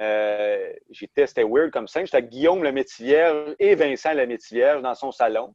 euh, 0.00 0.72
j'étais, 0.90 1.26
c'était 1.26 1.44
weird 1.44 1.70
comme 1.72 1.88
ça. 1.88 2.02
J'étais 2.04 2.16
avec 2.18 2.30
Guillaume 2.30 2.62
le 2.62 2.72
Métivierge 2.72 3.54
et 3.58 3.74
Vincent 3.74 4.14
le 4.14 4.26
Métivierge 4.26 4.80
dans 4.80 4.94
son 4.94 5.10
salon. 5.12 5.52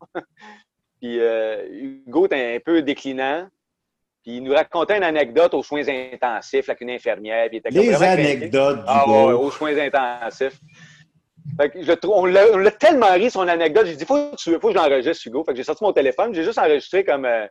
Puis 1.03 1.19
euh, 1.19 1.67
Hugo 1.69 2.27
était 2.27 2.55
un 2.55 2.59
peu 2.63 2.81
déclinant. 2.81 3.49
Puis 4.21 4.37
il 4.37 4.43
nous 4.43 4.53
racontait 4.53 4.95
une 4.95 5.03
anecdote 5.03 5.53
aux 5.53 5.61
soins 5.61 5.83
intensifs 5.85 6.69
avec 6.69 6.79
une 6.79 6.91
infirmière. 6.91 7.49
Puis 7.49 7.57
il 7.57 7.59
était 7.59 7.71
comme 7.71 7.81
Les 7.81 8.01
anecdotes 8.01 8.79
Ah 8.87 9.03
d'Hugo. 9.05 9.27
ouais, 9.27 9.33
aux 9.33 9.51
soins 9.51 9.77
intensifs. 9.77 10.57
Fait 11.59 11.69
que 11.71 11.83
je 11.83 11.91
on 12.07 12.25
l'a 12.25 12.71
tellement 12.71 13.11
ri, 13.11 13.29
son 13.29 13.45
anecdote. 13.49 13.85
J'ai 13.87 13.97
dit, 13.97 14.05
faut, 14.05 14.31
faut 14.37 14.59
que 14.69 14.69
je 14.69 14.77
l'enregistre, 14.77 15.27
Hugo. 15.27 15.43
Fait 15.43 15.51
que 15.51 15.57
j'ai 15.57 15.65
sorti 15.65 15.83
mon 15.83 15.91
téléphone, 15.91 16.33
j'ai 16.33 16.45
juste 16.45 16.57
enregistré 16.57 17.03
comme 17.03 17.25
euh, 17.25 17.45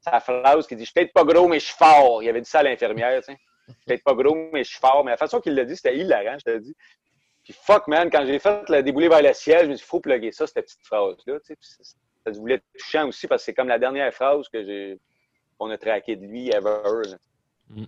sa 0.00 0.18
phrase 0.18 0.66
qui 0.66 0.74
dit 0.74 0.82
Je 0.82 0.86
suis 0.90 0.94
peut-être 0.94 1.12
pas 1.12 1.22
gros, 1.22 1.46
mais 1.46 1.60
je 1.60 1.66
suis 1.66 1.76
fort. 1.76 2.24
Il 2.24 2.28
avait 2.28 2.40
dit 2.40 2.50
ça 2.50 2.58
à 2.58 2.62
l'infirmière, 2.64 3.20
tu 3.20 3.32
sais. 3.32 3.38
Je 3.68 3.72
suis 3.72 3.82
peut-être 3.86 4.02
pas 4.02 4.14
gros, 4.14 4.34
mais 4.52 4.64
je 4.64 4.70
suis 4.70 4.80
fort. 4.80 5.04
Mais 5.04 5.12
la 5.12 5.16
façon 5.16 5.40
qu'il 5.40 5.54
l'a 5.54 5.64
dit, 5.64 5.76
c'était 5.76 5.96
hilarant, 5.96 6.38
je 6.40 6.50
te 6.52 6.58
dis. 6.58 6.74
Puis 7.44 7.54
fuck, 7.56 7.86
man, 7.86 8.10
quand 8.10 8.26
j'ai 8.26 8.40
fait 8.40 8.68
le 8.68 8.82
déboulé 8.82 9.08
vers 9.08 9.22
le 9.22 9.32
ciel, 9.32 9.66
je 9.66 9.70
me 9.70 9.76
suis 9.76 9.84
dit, 9.84 9.88
faut 9.88 10.00
plugger 10.00 10.32
ça, 10.32 10.48
cette 10.48 10.64
petite 10.64 10.84
phrase-là. 10.84 11.38
Tu 11.46 11.54
sais. 11.60 11.94
Ça, 12.26 12.34
se 12.34 12.38
voulait 12.38 12.60
touchant 12.78 13.08
aussi 13.08 13.26
parce 13.26 13.42
que 13.42 13.46
c'est 13.46 13.54
comme 13.54 13.68
la 13.68 13.78
dernière 13.78 14.12
phrase 14.12 14.48
que 14.52 14.64
j'ai 14.64 14.98
qu'on 15.58 15.70
a 15.70 15.78
traqué 15.78 16.16
de 16.16 16.26
lui 16.26 16.48
ever. 16.48 17.08
là. 17.10 17.84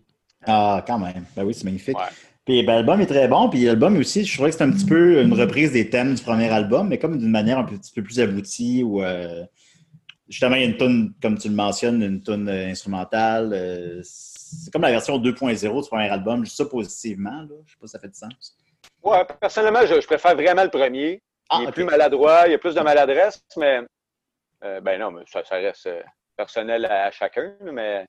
Ah, 0.46 0.85
quand 0.87 0.98
même. 0.98 1.24
Ben 1.37 1.44
oui, 1.44 1.53
c'est 1.53 1.64
magnifique. 1.64 1.98
Ouais. 1.98 2.05
Puis 2.44 2.62
ben, 2.62 2.77
l'album 2.77 3.01
est 3.01 3.07
très 3.07 3.29
bon. 3.29 3.51
Puis 3.51 3.64
l'album 3.64 3.98
aussi, 3.98 4.24
je 4.24 4.35
trouvais 4.35 4.51
que 4.51 4.57
c'est 4.57 4.64
un 4.64 4.70
petit 4.70 4.87
peu 4.87 5.20
une 5.20 5.35
reprise 5.35 5.72
des 5.72 5.90
thèmes 5.90 6.14
du 6.14 6.22
premier 6.22 6.48
album, 6.48 6.88
mais 6.88 6.98
comme 6.98 7.18
d'une 7.18 7.31
manière 7.31 7.59
un 7.59 7.64
petit 7.64 7.92
peu 7.92 8.03
plus 8.03 8.20
aboutie 8.20 8.83
où 8.83 9.03
euh, 9.03 9.44
justement 10.29 10.57
il 10.57 10.62
y 10.62 10.64
a 10.64 10.68
une 10.68 10.77
tune, 10.77 11.12
comme 11.20 11.37
tu 11.37 11.48
le 11.48 11.55
mentionnes, 11.55 12.03
une 12.03 12.22
tune 12.22 12.48
euh, 12.48 12.68
instrumentale. 12.68 13.53
euh, 13.53 14.01
c'est 14.03 14.72
comme 14.72 14.83
la 14.83 14.90
version 14.90 15.18
2.0 15.18 15.83
du 15.83 15.88
premier 15.88 16.09
album, 16.09 16.44
juste 16.44 16.57
ça 16.57 16.64
positivement. 16.64 17.42
Là. 17.42 17.55
Je 17.66 17.72
sais 17.72 17.79
pas 17.79 17.87
si 17.87 17.92
ça 17.92 17.98
fait 17.98 18.09
du 18.09 18.18
sens. 18.18 18.57
Ouais, 19.03 19.27
personnellement, 19.40 19.85
je, 19.85 20.01
je 20.01 20.07
préfère 20.07 20.35
vraiment 20.35 20.64
le 20.64 20.70
premier. 20.70 21.22
Ah, 21.51 21.59
il 21.62 21.68
est 21.68 21.72
plus 21.72 21.85
maladroit, 21.85 22.44
il 22.46 22.53
y 22.53 22.55
a 22.55 22.59
plus 22.59 22.74
de 22.74 22.81
maladresse, 22.81 23.42
mais 23.59 23.81
euh, 24.64 24.81
ben 24.81 24.99
non, 25.01 25.11
mais 25.11 25.23
ça, 25.27 25.44
ça 25.44 25.57
reste 25.57 25.87
euh, 25.87 26.03
personnel 26.37 26.85
à, 26.85 27.07
à 27.07 27.11
chacun. 27.11 27.55
Mais 27.73 28.07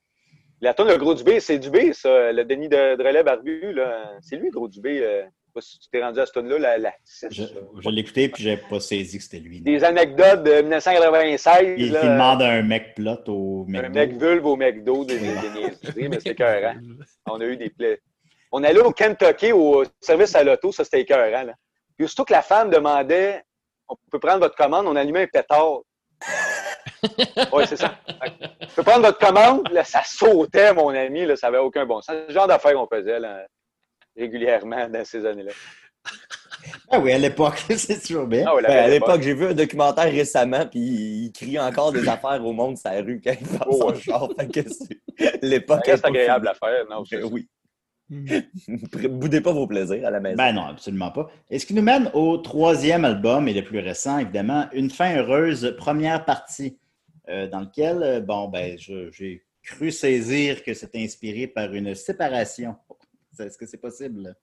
la 0.60 0.74
tourne, 0.74 0.88
le 0.88 0.96
gros 0.96 1.14
Dubé, 1.14 1.40
c'est 1.40 1.58
Dubé, 1.58 1.92
ça, 1.92 2.32
le 2.32 2.44
Denis 2.44 2.68
de, 2.68 2.96
de 2.96 3.02
relais 3.04 3.22
barbu, 3.22 3.72
là. 3.72 4.12
C'est 4.20 4.36
lui, 4.36 4.50
gros 4.50 4.68
Dubé. 4.68 5.00
euh, 5.02 5.22
pas 5.52 5.60
si 5.60 5.78
tu 5.80 5.88
t'es 5.90 6.02
rendu 6.02 6.20
à 6.20 6.26
ce 6.26 6.32
tourne-là, 6.32 6.78
la, 6.78 6.92
Je, 7.30 7.90
l'ai 7.90 8.00
écouté 8.00 8.28
puis 8.28 8.44
j'avais 8.44 8.62
pas 8.70 8.78
saisi 8.78 9.18
que 9.18 9.24
c'était 9.24 9.40
lui. 9.40 9.58
non. 9.58 9.64
Des 9.64 9.82
anecdotes 9.84 10.44
de 10.44 10.62
1996. 10.62 11.74
Il, 11.76 11.92
demande 11.92 12.42
à 12.42 12.50
un 12.50 12.62
mec 12.62 12.94
plot 12.94 13.18
au 13.26 13.66
un 13.68 13.72
McDo. 13.72 13.90
mec 13.92 14.12
vulve 14.12 14.46
au 14.46 14.56
McDo, 14.56 15.04
des, 15.04 15.18
des, 15.18 16.08
mais 16.08 16.20
c'est 16.20 16.30
écœurant. 16.30 16.76
On 17.26 17.40
a 17.40 17.44
eu 17.44 17.56
des 17.56 17.70
plaies. 17.70 18.00
On 18.52 18.62
allait 18.64 18.80
au 18.80 18.92
Kentucky 18.92 19.52
au 19.52 19.84
service 20.00 20.34
à 20.34 20.42
l'auto, 20.42 20.72
ça 20.72 20.84
c'était 20.84 21.00
écœurant. 21.00 21.44
Là. 21.44 21.54
Puis 21.96 22.06
surtout 22.08 22.24
que 22.24 22.32
la 22.32 22.42
femme 22.42 22.70
demandait 22.70 23.42
On 23.88 23.96
peut 24.10 24.18
prendre 24.18 24.40
votre 24.40 24.56
commande, 24.56 24.86
on 24.86 24.96
allumait 24.96 25.22
un 25.22 25.26
pétard. 25.26 25.80
Oui, 27.52 27.64
c'est 27.66 27.76
ça. 27.76 27.94
On 28.62 28.66
peut 28.76 28.82
prendre 28.82 29.06
votre 29.06 29.18
commande, 29.18 29.68
là, 29.72 29.84
ça 29.84 30.02
sautait, 30.04 30.72
mon 30.74 30.90
ami, 30.90 31.24
là, 31.26 31.36
ça 31.36 31.48
n'avait 31.48 31.58
aucun 31.62 31.86
bon 31.86 32.00
sens. 32.00 32.14
C'est 32.16 32.28
le 32.28 32.34
genre 32.34 32.46
d'affaires 32.46 32.74
qu'on 32.74 32.86
faisait 32.86 33.18
là, 33.20 33.46
régulièrement 34.16 34.88
dans 34.88 35.04
ces 35.04 35.24
années-là. 35.26 35.52
Ah 36.90 36.98
oui, 36.98 37.12
à 37.12 37.18
l'époque, 37.18 37.64
c'est 37.76 38.00
toujours 38.06 38.26
bien. 38.26 38.44
Ah 38.46 38.54
Ben, 38.62 38.70
à 38.84 38.88
l'époque, 38.88 39.22
j'ai 39.22 39.34
vu 39.34 39.46
un 39.46 39.54
documentaire 39.54 40.04
récemment, 40.12 40.66
puis 40.66 40.80
il 40.80 41.32
crie 41.32 41.58
encore 41.58 41.92
des 41.92 42.06
affaires 42.08 42.44
au 42.44 42.52
monde 42.52 42.76
la 42.84 43.00
rue 43.02 43.20
quand 43.24 43.32
il 43.40 43.46
passe 43.46 43.68
Oh, 43.70 43.84
en 43.84 43.90
ouais. 43.92 44.00
char. 44.00 44.28
Que 44.52 44.60
c'est- 44.68 45.38
l'époque 45.42 45.80
Ça 45.86 45.92
reste 45.92 45.98
est 45.98 46.02
pas 46.02 46.08
agréable 46.08 46.48
à 46.48 46.54
faire. 46.54 46.84
Non, 46.90 47.04
c'est 47.04 47.18
Ben 47.18 47.28
oui. 47.32 47.48
Boudez 49.08 49.40
pas 49.40 49.52
vos 49.52 49.66
plaisirs 49.66 50.06
à 50.06 50.10
la 50.10 50.20
maison. 50.20 50.36
Ben 50.36 50.52
non, 50.52 50.64
absolument 50.66 51.10
pas. 51.10 51.30
Et 51.50 51.58
ce 51.58 51.66
qui 51.66 51.74
nous 51.74 51.82
mène 51.82 52.10
au 52.12 52.38
troisième 52.38 53.04
album 53.04 53.46
et 53.48 53.54
le 53.54 53.62
plus 53.62 53.78
récent, 53.78 54.18
évidemment, 54.18 54.66
Une 54.72 54.90
fin 54.90 55.16
heureuse, 55.16 55.74
première 55.78 56.24
partie, 56.24 56.78
euh, 57.28 57.46
dans 57.46 57.60
lequel, 57.60 58.02
euh, 58.02 58.20
bon, 58.20 58.48
ben, 58.48 58.76
j'ai 58.78 59.44
cru 59.62 59.90
saisir 59.92 60.64
que 60.64 60.74
c'était 60.74 61.02
inspiré 61.02 61.46
par 61.46 61.72
une 61.72 61.94
séparation. 61.94 62.74
Est-ce 63.38 63.56
que 63.56 63.64
c'est 63.66 63.80
possible? 63.80 64.34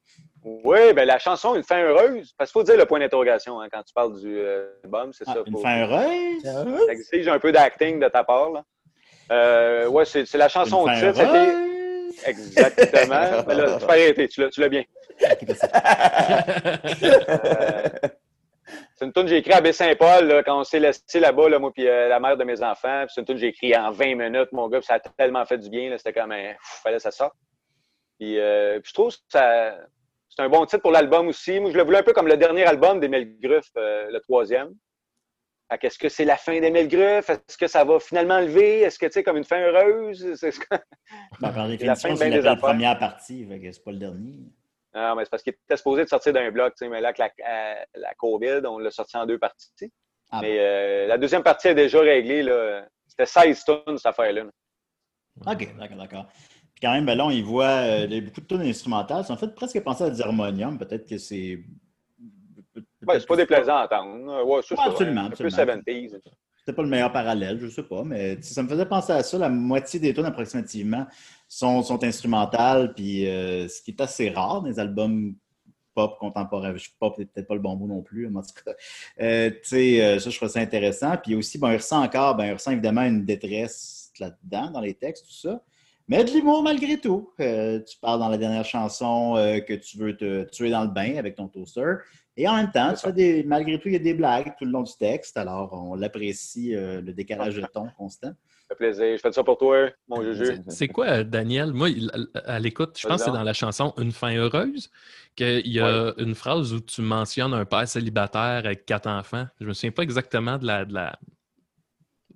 Oui, 0.44 0.94
ben 0.96 1.06
la 1.06 1.20
chanson 1.20 1.54
Une 1.56 1.64
fin 1.64 1.84
heureuse, 1.84 2.34
parce 2.38 2.52
qu'il 2.52 2.60
faut 2.62 2.64
dire 2.64 2.78
le 2.78 2.86
point 2.86 3.00
d'interrogation 3.00 3.60
hein, 3.60 3.68
quand 3.72 3.84
tu 3.84 3.94
parles 3.94 4.20
du 4.20 4.38
euh, 4.40 4.70
album, 4.86 5.12
c'est 5.14 5.26
Ah, 5.28 5.34
ça. 5.34 5.40
une 5.46 5.54
faut- 5.54 5.60
fin 5.60 5.82
heureuse? 5.82 6.42
Ça 6.44 6.66
exige 6.94 7.28
un 7.28 7.38
peu 7.38 7.52
d'acting 7.52 8.00
de 8.00 8.08
ta 8.08 8.24
part. 8.24 8.50
Là. 8.52 8.64
Euh, 9.32 9.88
ouais, 9.90 10.06
c'est 10.06 10.34
la 10.36 10.48
chanson 10.48 10.78
au 10.84 10.90
titre. 10.90 11.14
c'était-? 11.14 11.67
Exactement. 12.26 13.44
Mais 13.48 13.56
là, 13.56 13.78
tu 13.80 13.86
peux 13.86 13.92
arrêter, 13.92 14.28
tu 14.28 14.42
l'as 14.58 14.70
bien. 14.70 14.84
Euh, 17.00 18.10
c'est 18.96 19.06
une 19.06 19.14
tune 19.14 19.24
que 19.24 19.30
j'ai 19.30 19.38
écrite 19.38 19.56
à 19.56 19.62
Baie-Saint-Paul 19.62 20.44
quand 20.46 20.60
on 20.60 20.64
s'est 20.64 20.80
laissé 20.80 21.20
là-bas, 21.20 21.50
là, 21.50 21.60
moi 21.60 21.72
puis 21.72 21.88
euh, 21.88 22.08
la 22.10 22.20
mère 22.20 22.36
de 22.36 22.44
mes 22.44 22.62
enfants. 22.62 23.06
C'est 23.08 23.22
une 23.22 23.26
tune 23.26 23.36
que 23.36 23.42
j'ai 23.42 23.48
écrite 23.48 23.76
en 23.76 23.92
20 23.92 24.16
minutes, 24.16 24.52
mon 24.52 24.68
gars, 24.68 24.80
puis 24.80 24.88
ça 24.88 24.96
a 24.96 25.00
tellement 25.00 25.46
fait 25.46 25.58
du 25.58 25.70
bien. 25.70 25.96
C'était 25.98 26.14
comme 26.14 26.32
un. 26.32 26.54
Pff, 26.54 26.82
fallait 26.84 26.98
que 26.98 27.04
ça 27.04 27.12
sorte. 27.12 27.36
Puis, 28.20 28.40
euh, 28.40 28.80
puis 28.80 28.90
je 28.90 28.94
trouve 28.94 29.12
que 29.12 29.18
ça, 29.30 29.78
c'est 30.30 30.42
un 30.42 30.50
bon 30.50 30.66
titre 30.66 30.82
pour 30.82 30.92
l'album 30.92 31.28
aussi. 31.28 31.60
Moi, 31.60 31.72
je 31.72 31.78
le 31.78 31.84
voulais 31.84 32.00
un 32.00 32.04
peu 32.04 32.14
comme 32.14 32.28
le 32.28 32.38
dernier 32.38 32.66
album 32.66 33.00
d'Emile 33.00 33.40
Gruff, 33.40 33.70
le 33.76 34.20
troisième. 34.20 34.74
Qu'Est-ce 35.82 36.00
que 36.00 36.08
c'est 36.08 36.24
la 36.24 36.38
fin 36.38 36.60
d'Emile 36.62 36.88
Gruff? 36.88 37.30
Est-ce 37.30 37.58
que 37.58 37.68
ça 37.68 37.84
va 37.84 38.00
finalement 38.00 38.40
lever? 38.40 38.82
Est-ce 38.82 38.98
que, 38.98 39.06
tu 39.06 39.12
sais, 39.14 39.24
comme 39.24 39.36
une 39.38 39.44
fin 39.44 39.60
heureuse? 39.60 40.34
C'est- 40.40 40.58
Ben, 41.42 41.52
par 41.52 41.58
la 41.68 41.68
définition, 41.76 42.10
fin 42.10 42.16
c'est 42.16 42.42
la 42.42 42.56
première 42.56 42.98
partie, 42.98 43.46
c'est 43.50 43.84
pas 43.84 43.92
le 43.92 43.98
dernier. 43.98 44.40
Non, 44.96 45.16
mais 45.16 45.26
c'est 45.26 45.30
parce 45.30 45.44
qu'il 45.44 45.54
était 45.54 45.78
supposé 45.78 46.04
de 46.06 46.10
sortir 46.10 46.34
d'un 46.34 46.50
bloc, 46.52 46.74
mais 46.82 47.02
là, 47.02 47.10
avec 47.10 47.18
la, 47.20 47.26
euh, 47.28 47.76
la 47.96 48.14
COVID, 48.16 48.62
on 48.66 48.80
l'a 48.80 48.90
sorti 48.92 49.18
en 49.18 49.26
deux 49.26 49.38
parties. 49.38 49.92
Ah 50.32 50.40
mais 50.42 50.58
euh, 50.60 51.08
la 51.08 51.18
deuxième 51.18 51.44
partie 51.44 51.68
est 51.68 51.76
déjà 51.76 52.00
réglée. 52.00 52.44
C'était 53.08 53.26
16 53.26 53.64
tonnes, 53.66 53.98
cette 53.98 54.06
affaire-là. 54.08 54.44
là. 54.46 54.50
OK, 55.54 55.78
d'accord, 55.78 55.98
d'accord. 55.98 56.28
Puis 56.74 56.82
quand 56.82 56.94
même, 56.94 57.06
ben 57.06 57.16
là, 57.16 57.26
on 57.26 57.32
y 57.32 57.42
voit 57.42 57.68
euh, 57.68 58.22
beaucoup 58.22 58.42
de 58.42 58.46
tunes 58.48 58.62
instrumentales. 58.62 59.24
Ça 59.26 59.34
en 59.34 59.38
fait 59.38 59.54
presque 59.54 59.82
penser 59.84 60.06
à 60.06 60.10
des 60.10 60.22
harmoniums. 60.22 60.78
Peut-être 60.80 61.08
que 61.08 61.18
c'est 61.18 61.60
Ouais, 63.08 63.20
c'est 63.20 63.28
pas 63.28 63.36
déplaisant 63.36 63.76
à 63.76 63.86
entendre. 63.86 64.44
Ouais, 64.46 64.56
Ouais, 64.58 64.78
absolument, 64.86 65.22
Un 65.22 65.30
peu 65.30 65.46
absolument. 65.46 65.84
70s. 65.86 66.20
C'était 66.60 66.76
pas 66.76 66.84
le 66.84 66.90
meilleur 66.90 67.14
parallèle, 67.14 67.60
je 67.62 67.68
sais 67.68 67.84
pas, 67.84 68.04
mais 68.04 68.42
ça 68.42 68.62
me 68.62 68.68
faisait 68.68 68.86
penser 68.86 69.14
à 69.14 69.24
ça. 69.24 69.38
La 69.38 69.48
moitié 69.48 70.02
des 70.02 70.14
tunes 70.14 70.26
approximativement 70.26 71.08
sont, 71.48 71.82
sont 71.82 72.04
instrumentales, 72.04 72.94
puis 72.94 73.26
euh, 73.26 73.70
ce 73.70 73.82
qui 73.82 73.92
est 73.92 74.02
assez 74.02 74.30
rare 74.30 74.62
dans 74.62 74.68
les 74.68 74.78
albums 74.78 75.34
pop 75.98 76.18
contemporains. 76.20 76.76
Je 76.76 76.90
pop, 77.00 77.16
c'est 77.18 77.32
peut-être 77.32 77.48
pas 77.48 77.56
le 77.56 77.62
bon 77.62 77.76
mot 77.76 77.88
non 77.88 78.02
plus, 78.02 78.30
mais 78.30 78.40
en 78.40 78.42
tout 78.42 78.64
cas. 78.64 78.72
Euh, 79.22 79.50
tu 79.50 79.58
sais, 79.64 80.06
euh, 80.06 80.20
ça, 80.20 80.30
je 80.30 80.36
trouve 80.36 80.50
ça 80.50 80.60
intéressant. 80.60 81.16
Puis 81.18 81.36
aussi, 81.36 81.58
ben, 81.58 81.72
il 81.72 81.78
ressent 81.78 82.04
encore, 82.04 82.36
ben, 82.36 82.46
il 82.46 82.54
ressent 82.54 82.72
évidemment 82.72 83.02
une 83.02 83.26
détresse 83.26 84.12
là-dedans, 84.20 84.70
dans 84.72 84.82
les 84.82 84.94
textes, 84.94 85.26
tout 85.26 85.34
ça. 85.34 85.64
Mais 86.08 86.24
de 86.24 86.32
l'humour 86.32 86.64
malgré 86.64 86.98
tout. 86.98 87.32
Euh, 87.40 87.82
tu 87.82 87.98
parles 88.00 88.20
dans 88.20 88.30
la 88.30 88.38
dernière 88.38 88.64
chanson 88.64 89.36
euh, 89.36 89.60
que 89.60 89.74
tu 89.74 89.98
veux 89.98 90.16
te 90.16 90.44
tuer 90.46 90.70
dans 90.70 90.84
le 90.84 90.90
bain 90.90 91.18
avec 91.18 91.36
ton 91.36 91.48
toaster. 91.48 91.96
Et 92.40 92.48
en 92.48 92.56
même 92.56 92.72
temps, 92.72 92.94
tu 92.94 93.00
fais 93.00 93.12
des, 93.12 93.44
malgré 93.44 93.80
tout, 93.80 93.88
il 93.88 93.94
y 93.94 93.96
a 93.96 94.00
des 94.00 94.14
blagues 94.14 94.54
tout 94.60 94.66
le 94.66 94.72
long 94.72 94.84
du 94.84 94.96
texte. 94.96 95.36
Alors, 95.38 95.74
on 95.74 95.96
l'apprécie, 95.96 96.76
euh, 96.76 97.02
le 97.02 97.12
décalage 97.12 97.56
de 97.56 97.66
ton 97.66 97.88
constant. 97.98 98.28
Ça 98.28 98.76
fait 98.76 98.76
plaisir. 98.76 99.18
Je 99.18 99.22
fais 99.22 99.32
ça 99.32 99.44
pour 99.44 99.58
toi, 99.58 99.90
mon 100.08 100.22
Juju. 100.22 100.60
C'est 100.68 100.88
quoi, 100.88 101.24
Daniel? 101.24 101.74
Moi, 101.74 101.90
à 102.46 102.60
l'écoute, 102.60 102.96
je 103.00 103.08
pense 103.08 103.22
que 103.22 103.26
c'est 103.26 103.36
dans 103.36 103.44
la 103.44 103.54
chanson 103.54 103.92
Une 103.98 104.12
fin 104.12 104.36
heureuse 104.36 104.92
qu'il 105.36 105.68
y 105.68 105.80
a 105.80 106.14
une 106.18 106.36
phrase 106.36 106.74
où 106.74 106.80
tu 106.80 107.02
mentionnes 107.02 107.56
un 107.56 107.66
père 107.66 107.88
célibataire 107.88 108.62
avec 108.66 108.86
quatre 108.86 109.08
enfants. 109.08 109.48
Je 109.60 109.66
me 109.66 109.74
souviens 109.74 109.92
pas 109.92 110.04
exactement 110.04 110.60
de 110.60 110.68
la. 110.68 110.86
De 110.86 110.94
la... 110.94 111.18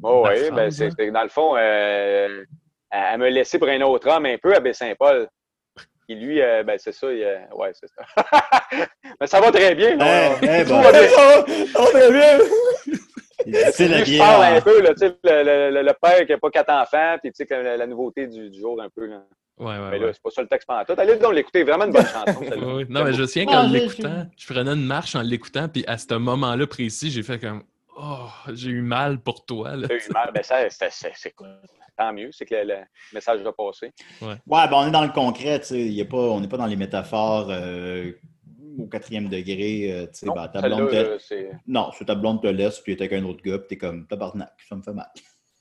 Oh, 0.02 0.24
la 0.26 0.34
oui, 0.34 0.40
ben, 0.50 0.72
phrase, 0.72 0.96
c'est 0.98 1.12
dans 1.12 1.24
le 1.24 1.30
fond, 1.30 1.56
euh, 1.56 1.60
elle 1.60 2.48
elle 2.90 3.20
me 3.20 3.30
laissait 3.30 3.60
pour 3.60 3.68
un 3.68 3.82
autre 3.82 4.10
homme 4.10 4.26
un 4.26 4.38
peu 4.38 4.56
à 4.56 4.60
Baie-Saint-Paul. 4.60 5.28
Et 6.12 6.16
lui, 6.16 6.42
euh, 6.42 6.64
ben, 6.64 6.78
c'est 6.78 6.92
ça. 6.92 7.12
Il, 7.12 7.24
euh, 7.24 7.38
ouais, 7.56 7.72
c'est 7.74 7.88
ça. 7.88 8.26
Mais 9.22 9.28
ça 9.28 9.40
va 9.40 9.52
très 9.52 9.74
bien. 9.76 9.96
là. 9.96 10.32
Eh, 10.42 10.46
eh, 10.46 10.64
Tout 10.64 10.72
bon. 10.72 10.82
va 10.82 10.92
bien. 10.92 11.08
Très 11.74 12.12
bien! 12.12 12.40
C'est 13.72 13.88
la 13.88 14.04
je 14.04 14.18
parle 14.18 14.44
un 14.58 14.62
peu, 14.62 14.82
là, 14.82 14.90
tu 14.94 15.08
sais, 15.08 15.16
le, 15.24 15.72
le- 15.72 15.82
le- 15.82 15.94
père 16.00 16.26
qui 16.26 16.32
n'a 16.32 16.38
pas 16.38 16.50
quatre 16.52 16.70
enfants, 16.72 17.18
puis 17.22 17.32
tu 17.32 17.38
sais, 17.38 17.46
que 17.48 17.54
la, 17.56 17.76
la 17.78 17.88
nouveauté 17.88 18.28
du, 18.28 18.50
du 18.52 18.60
jour 18.60 18.80
un 18.82 18.90
peu. 18.90 19.06
Là. 19.08 19.24
Ouais, 19.58 19.66
ouais, 19.68 19.90
Mais 19.92 20.00
là, 20.00 20.06
ouais. 20.08 20.12
c'est 20.14 20.22
pas 20.22 20.30
ça 20.30 20.42
le 20.42 20.48
texte 20.48 20.68
pendant 20.68 20.84
tout. 20.86 20.94
Allez 20.98 21.16
donc 21.16 21.34
l'écouter, 21.34 21.64
vraiment 21.64 21.86
une 21.86 21.92
bonne 21.92 22.06
chanson. 22.06 22.42
celle-là. 22.48 22.84
Non, 22.90 23.04
mais 23.04 23.14
je 23.14 23.22
me 23.22 23.28
souviens 23.28 23.46
Ah, 23.50 23.52
qu'en 23.64 23.70
j'ai- 23.70 23.80
l'écoutant, 23.80 24.26
je 24.38 24.54
prenais 24.54 24.72
une 24.72 24.86
marche 24.86 25.16
en 25.16 25.22
l'écoutant, 25.22 25.68
puis 25.70 25.84
à 25.88 25.98
ce 25.98 26.14
moment-là 26.14 26.68
précis, 26.68 27.10
j'ai 27.10 27.24
fait 27.24 27.40
comme 27.40 27.64
Oh, 28.04 28.28
j'ai 28.54 28.70
eu 28.72 28.82
mal 28.82 29.20
pour 29.22 29.46
toi. 29.46 29.76
Là. 29.76 29.88
T'as 29.88 29.96
eu 29.96 30.10
mal, 30.12 30.32
ben 30.34 30.42
ça, 30.44 30.58
c'est- 30.70 31.32
cool. 31.36 31.48
Tant 31.98 32.12
mieux, 32.14 32.30
c'est 32.32 32.46
que 32.46 32.56
le, 32.56 32.64
le 32.66 32.84
message 33.14 33.42
va 33.42 33.52
passer. 33.54 33.92
Ouais, 34.22 34.36
ben, 34.48 34.70
on 34.74 34.88
est 34.88 34.92
dans 34.92 35.04
le 35.04 35.12
concret, 35.12 35.60
tu 35.60 35.66
sais. 35.68 35.80
il 35.82 35.94
y 35.94 36.02
a 36.02 36.06
pas, 36.06 36.18
on 36.18 36.40
n'est 36.40 36.48
pas 36.48 36.58
dans 36.58 36.66
les 36.66 36.78
métaphores 36.78 37.50
euh, 37.52 38.12
au 38.80 38.88
quatrième 38.88 39.28
degré. 39.30 39.92
euh, 39.92 40.06
tu 40.08 40.14
sais, 40.20 40.26
Non, 40.26 40.34
ben, 40.34 40.48
ta 40.48 40.62
blonde 40.62 40.90
te- 40.90 41.52
Non, 41.68 41.92
c'est 41.96 42.06
ta 42.06 42.16
blonde 42.16 42.42
te 42.42 42.48
laisse, 42.48 42.80
puis 42.80 42.96
t'es 42.98 43.04
avec 43.06 43.22
un 43.22 43.26
autre 43.26 43.44
gars, 43.44 43.60
puis 43.60 43.68
t'es 43.68 43.78
comme 43.78 44.08
tabarnak, 44.08 44.52
ça 44.68 44.76
me 44.76 44.82
fait 44.82 44.94
mal. 44.94 45.12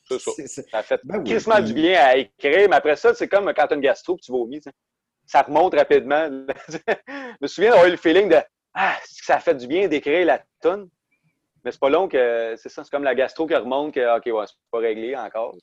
c'est 0.09 0.19
ça. 0.21 0.31
C'est- 0.47 0.71
Ça 0.71 0.79
a 0.79 0.83
fait 0.83 1.01
Ben 1.05 1.19
oui. 1.27 1.65
du 1.65 1.75
bien 1.75 2.01
à 2.01 2.17
écrire, 2.17 2.69
mais 2.71 2.77
après 2.77 2.97
ça, 2.97 3.13
c'est 3.13 3.29
comme 3.29 3.53
quand 3.53 3.67
tu 3.67 3.73
as 3.75 3.77
une 3.77 3.83
gastro 3.83 4.17
et 4.17 4.21
tu 4.21 4.33
vomis. 4.33 4.61
tu 4.61 4.71
sais. 4.71 4.75
Ça 5.27 5.43
remonte 5.43 5.75
rapidement. 5.75 6.27
je 6.69 7.37
me 7.43 7.47
souviens 7.49 7.71
d'avoir 7.71 7.87
eu 7.89 7.91
le 7.93 7.97
feeling 7.99 8.29
de 8.31 8.39
Ah, 8.73 8.97
que 9.03 9.25
ça 9.25 9.41
fait 9.41 9.55
du 9.57 9.67
bien 9.67 9.89
d'écrire 9.89 10.25
la 10.25 10.43
tonne. 10.63 10.89
Mais 11.65 11.73
c'est 11.73 11.81
pas 11.81 11.91
long 11.91 12.09
que 12.09 12.55
c'est 12.57 12.69
ça, 12.69 12.85
c'est 12.85 12.91
comme 12.91 13.05
la 13.05 13.15
gastro 13.15 13.47
qui 13.47 13.55
remonte 13.55 13.93
que 13.95 14.17
OK, 14.17 14.27
ouais, 14.27 14.47
c'est 14.47 14.55
pas 14.71 14.79
réglé 14.79 15.15
encore. 15.17 15.55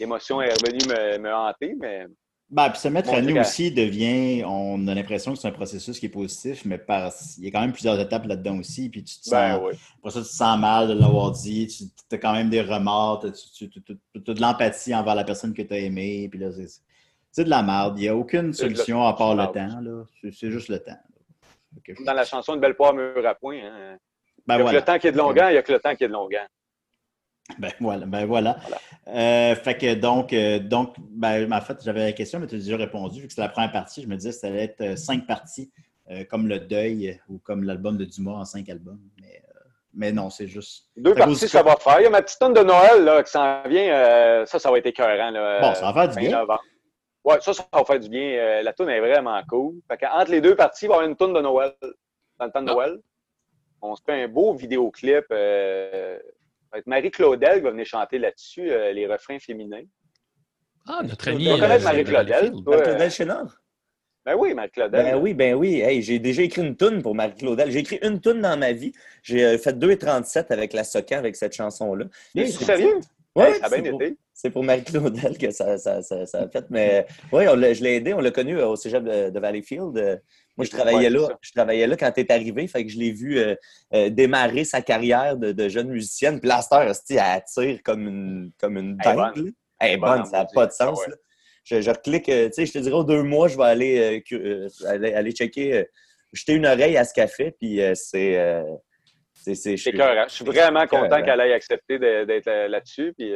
L'émotion 0.00 0.40
est 0.40 0.52
revenue 0.52 0.86
me, 0.88 1.18
me 1.18 1.34
hanter, 1.34 1.74
mais 1.78 2.06
Ben, 2.48 2.70
puis 2.70 2.78
se 2.80 2.88
mettre 2.88 3.10
Bon, 3.10 3.16
à 3.16 3.20
nu 3.22 3.32
c'est 3.32 3.40
aussi 3.40 3.72
devient, 3.72 4.44
on 4.46 4.86
a 4.88 4.94
l'impression 4.94 5.32
que 5.32 5.38
c'est 5.38 5.48
un 5.48 5.52
processus 5.52 5.98
qui 5.98 6.06
est 6.06 6.10
positif, 6.10 6.64
mais 6.64 6.78
par, 6.78 7.12
il 7.38 7.44
y 7.44 7.48
a 7.48 7.50
quand 7.50 7.60
même 7.60 7.72
plusieurs 7.72 7.98
étapes 8.00 8.26
là-dedans 8.26 8.58
aussi, 8.58 8.88
puis 8.90 9.02
tu 9.04 9.16
te 9.18 9.24
sens, 9.24 9.30
ben 9.32 9.60
oui. 9.62 9.72
après 9.98 10.10
ça, 10.10 10.20
tu 10.20 10.26
te 10.28 10.32
sens 10.32 10.58
mal 10.58 10.88
de 10.88 10.94
l'avoir 10.94 11.30
dit, 11.32 11.66
tu 11.66 12.14
as 12.14 12.18
quand 12.18 12.32
même 12.32 12.50
des 12.50 12.60
remords, 12.62 13.24
tu 13.54 13.64
as 13.64 14.34
de 14.34 14.40
l'empathie 14.40 14.94
envers 14.94 15.14
la 15.14 15.24
personne 15.24 15.54
que 15.54 15.62
tu 15.62 15.72
as 15.74 15.78
aimée, 15.78 16.28
puis 16.30 16.38
là, 16.38 16.48
c'est 17.30 17.44
de 17.44 17.50
la 17.50 17.62
merde. 17.62 17.98
Il 17.98 18.02
n'y 18.02 18.08
a 18.08 18.16
aucune 18.16 18.52
solution 18.52 19.06
à 19.06 19.14
part 19.14 19.34
le 19.34 19.46
temps, 19.46 19.80
là. 19.80 20.04
C'est- 20.30 20.50
juste 20.50 20.68
le 20.68 20.78
temps. 20.78 20.98
je- 21.86 22.04
Dans 22.04 22.12
la 22.12 22.24
chanson 22.26 22.54
de 22.54 22.60
Belle 22.60 22.74
Poire 22.76 22.92
mur 22.92 23.26
à 23.26 23.34
point, 23.34 23.58
hein. 23.62 23.98
Ben 24.46 24.56
il 24.58 24.64
y 24.64 24.66
a 24.66 24.70
que 24.70 24.76
le 24.76 24.82
temps 24.82 24.98
qui 24.98 25.06
est 25.08 25.12
de 25.12 25.18
longueur, 25.18 25.50
il 25.50 25.54
y 25.54 25.58
a 25.58 25.62
que 25.62 25.72
le 25.72 25.78
temps 25.80 25.94
qui 25.94 26.04
est 26.04 26.08
de 26.08 26.12
longueur. 26.12 26.46
Ben 27.58 27.72
voilà, 27.80 28.06
ben 28.06 28.24
voilà. 28.24 28.56
Euh, 29.08 29.54
fait 29.56 29.76
que 29.76 29.94
donc, 29.94 30.32
euh, 30.32 30.58
donc 30.60 30.94
ben, 31.00 31.52
en 31.52 31.60
fait, 31.60 31.76
j'avais 31.84 32.04
la 32.06 32.12
question, 32.12 32.38
mais 32.38 32.46
tu 32.46 32.54
as 32.54 32.58
déjà 32.58 32.76
répondu. 32.76 33.20
Vu 33.20 33.26
que 33.26 33.32
c'était 33.32 33.42
la 33.42 33.48
première 33.48 33.72
partie, 33.72 34.00
je 34.02 34.06
me 34.06 34.16
disais 34.16 34.30
que 34.30 34.36
ça 34.36 34.46
allait 34.46 34.64
être 34.64 34.80
euh, 34.80 34.96
cinq 34.96 35.26
parties, 35.26 35.70
comme 36.30 36.46
Le 36.46 36.58
Deuil 36.60 37.18
ou 37.28 37.38
comme 37.38 37.64
l'album 37.64 37.96
de 37.96 38.04
Dumas 38.04 38.32
en 38.32 38.44
cinq 38.44 38.68
albums. 38.68 39.00
Mais, 39.20 39.42
mais 39.94 40.12
non, 40.12 40.28
c'est 40.30 40.46
juste. 40.46 40.86
Deux 40.96 41.14
C'est 41.14 41.20
cause 41.24 41.40
parties, 41.40 41.48
ça 41.48 41.62
va 41.62 41.76
faire. 41.76 42.00
Il 42.00 42.04
y 42.04 42.06
a 42.06 42.10
ma 42.10 42.22
petite 42.22 42.38
tonne 42.38 42.52
de 42.54 42.60
Noël 42.62 43.02
là, 43.04 43.22
qui 43.22 43.30
s'en 43.30 43.62
vient. 43.66 44.44
ça, 44.46 44.58
ça 44.58 44.70
va 44.70 44.78
être 44.78 44.86
écœurant. 44.86 45.30
Là, 45.30 45.60
Bon, 45.60 45.74
ça 45.74 45.90
va 45.90 46.02
faire 46.06 46.08
du 46.14 46.18
bien. 46.28 46.38
novembre. 46.38 46.62
Ouais, 47.24 47.40
ça, 47.40 47.54
ça 47.54 47.64
va 47.72 47.84
faire 47.84 47.98
du 48.00 48.08
bien. 48.08 48.62
La 48.62 48.72
toune 48.72 48.88
est 48.90 49.00
vraiment 49.00 49.40
cool. 49.48 49.76
Fait 49.88 49.96
que, 49.96 50.06
entre 50.06 50.30
les 50.32 50.40
deux 50.40 50.54
parties, 50.54 50.84
il 50.84 50.88
va 50.88 50.94
y 50.94 50.96
avoir 50.98 51.08
une 51.10 51.16
toune 51.16 51.32
de 51.32 51.40
Noël. 51.40 51.72
Dans 52.38 52.46
le 52.46 52.52
temps 52.52 52.62
de 52.62 52.70
Ah. 52.70 52.74
Noël. 52.74 52.98
On 53.82 53.96
se 53.96 54.02
fait 54.04 54.22
un 54.22 54.28
beau 54.28 54.54
vidéoclip. 54.54 55.24
Euh, 55.32 56.16
ça 56.18 56.68
va 56.72 56.78
être 56.78 56.86
Marie-Claudel 56.86 57.56
qui 57.56 57.60
va 57.62 57.70
venir 57.72 57.84
chanter 57.86 58.18
là-dessus 58.18 58.70
euh, 58.70 58.92
les 58.92 59.06
refrains 59.06 59.38
féminins. 59.38 59.82
Ah, 60.88 61.00
notre 61.02 61.24
Tu 61.24 61.30
ami. 61.30 61.44
dois 61.44 61.58
connaître 61.58 61.82
euh, 61.82 61.84
Marie-Claudel. 61.84 62.34
Valleyfield. 62.34 62.64
toi, 62.64 62.74
euh, 62.74 62.76
Marie-Claudel 62.78 63.10
Chénard? 63.10 63.58
Ben 64.24 64.36
oui, 64.36 64.54
Marie-Claudel. 64.54 65.04
Ben 65.04 65.16
oui, 65.20 65.34
ben 65.34 65.54
oui. 65.54 65.80
Hey, 65.80 66.00
j'ai 66.00 66.18
déjà 66.20 66.42
écrit 66.42 66.62
une 66.62 66.76
toune 66.76 67.02
pour 67.02 67.14
Marie-Claudel. 67.14 67.70
J'ai 67.72 67.80
écrit 67.80 67.98
une 68.02 68.20
toune 68.20 68.40
dans 68.40 68.56
ma 68.56 68.72
vie. 68.72 68.92
J'ai 69.22 69.44
euh, 69.44 69.58
fait 69.58 69.72
2,37 69.76 70.46
avec 70.52 70.72
la 70.72 70.84
Soca 70.84 71.18
avec 71.18 71.34
cette 71.36 71.54
chanson-là. 71.54 72.04
C'est- 72.34 72.46
sérieux? 72.46 73.00
Ouais, 73.34 73.50
Hey, 73.52 73.60
ça 73.60 73.66
a 73.66 73.68
bien 73.80 73.94
été. 73.94 74.16
C'est 74.44 74.50
pour 74.50 74.64
Marie-Claudel 74.64 75.38
que 75.38 75.52
ça, 75.52 75.78
ça, 75.78 76.02
ça, 76.02 76.26
ça 76.26 76.40
a 76.42 76.48
fait. 76.48 76.64
Mais 76.68 77.06
oui, 77.30 77.44
je 77.46 77.80
l'ai 77.84 77.94
aidé. 77.94 78.12
On 78.12 78.18
l'a 78.18 78.32
connu 78.32 78.58
euh, 78.58 78.66
au 78.66 78.74
cégep 78.74 79.04
de, 79.04 79.30
de 79.30 79.38
Valleyfield. 79.38 79.96
Euh, 79.96 80.16
Moi, 80.56 80.64
je 80.64 80.70
travaillais 80.70 81.10
là. 81.10 81.28
Je 81.40 81.52
travaillais 81.52 81.86
là 81.86 81.96
quand 81.96 82.10
tu 82.10 82.22
es 82.22 82.32
arrivé. 82.32 82.66
Fait 82.66 82.84
que 82.84 82.90
je 82.90 82.98
l'ai 82.98 83.12
vu 83.12 83.38
euh, 83.38 83.54
euh, 83.94 84.10
démarrer 84.10 84.64
sa 84.64 84.82
carrière 84.82 85.36
de, 85.36 85.52
de 85.52 85.68
jeune 85.68 85.90
musicienne. 85.90 86.40
Hostie, 86.42 87.12
elle 87.14 87.18
attire 87.20 87.78
comme 87.84 88.08
une, 88.08 88.50
comme 88.58 88.76
une 88.78 88.98
Elle 89.04 89.14
dingue. 89.16 89.52
bonne. 90.00 90.24
ça 90.24 90.38
n'a 90.38 90.46
pas 90.52 90.66
de 90.66 90.72
sens. 90.72 90.98
Ah 91.06 91.08
ouais. 91.08 91.16
Je, 91.62 91.80
je 91.80 91.90
reclique, 91.90 92.28
euh, 92.28 92.48
tu 92.48 92.54
sais, 92.54 92.66
je 92.66 92.72
te 92.72 92.78
dirais, 92.80 92.96
aux 92.96 93.04
deux 93.04 93.22
mois, 93.22 93.46
je 93.46 93.56
vais 93.56 93.62
aller, 93.62 94.24
aller, 94.88 95.14
aller 95.14 95.30
checker, 95.30 95.86
jeter 96.32 96.54
une 96.54 96.66
oreille 96.66 96.96
à 96.96 97.04
ce 97.04 97.14
qu'elle 97.14 97.28
fait. 97.28 97.52
Puis 97.52 97.76
c'est. 97.94 98.64
c'est- 99.34 99.76
je 99.76 99.82
suis- 100.28 100.44
vraiment 100.44 100.84
content 100.88 101.22
qu'elle 101.22 101.40
ait 101.42 101.52
accepté 101.52 102.00
d'être 102.00 102.50
là-dessus. 102.68 103.14
Puis, 103.16 103.32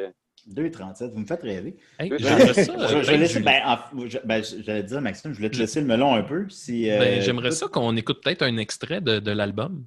2,37, 0.52 1.10
vous 1.12 1.18
me 1.20 1.26
faites 1.26 1.42
rêver. 1.42 1.76
Hey, 1.98 2.10
Je- 2.10 2.18
J'aimerais 2.18 2.54
ça. 2.54 2.72
Je, 2.88 2.96
euh, 2.96 3.26
je 3.26 3.38
ben, 3.40 3.62
en- 3.64 4.06
je- 4.08 4.18
ben, 4.24 4.42
j'allais 4.64 4.82
te 4.82 4.88
dire, 4.88 5.00
Maxime, 5.00 5.32
je 5.32 5.36
voulais 5.38 5.50
te 5.50 5.58
laisser 5.58 5.80
le 5.80 5.86
melon 5.86 6.14
un 6.14 6.22
peu. 6.22 6.48
Si, 6.48 6.90
euh, 6.90 6.98
Ben, 6.98 7.20
J'aimerais 7.20 7.50
ça 7.50 7.66
qu'on 7.68 7.96
écoute 7.96 8.22
peut-être 8.22 8.42
un 8.42 8.56
extrait 8.56 9.00
de, 9.00 9.18
de 9.18 9.30
l'album. 9.32 9.84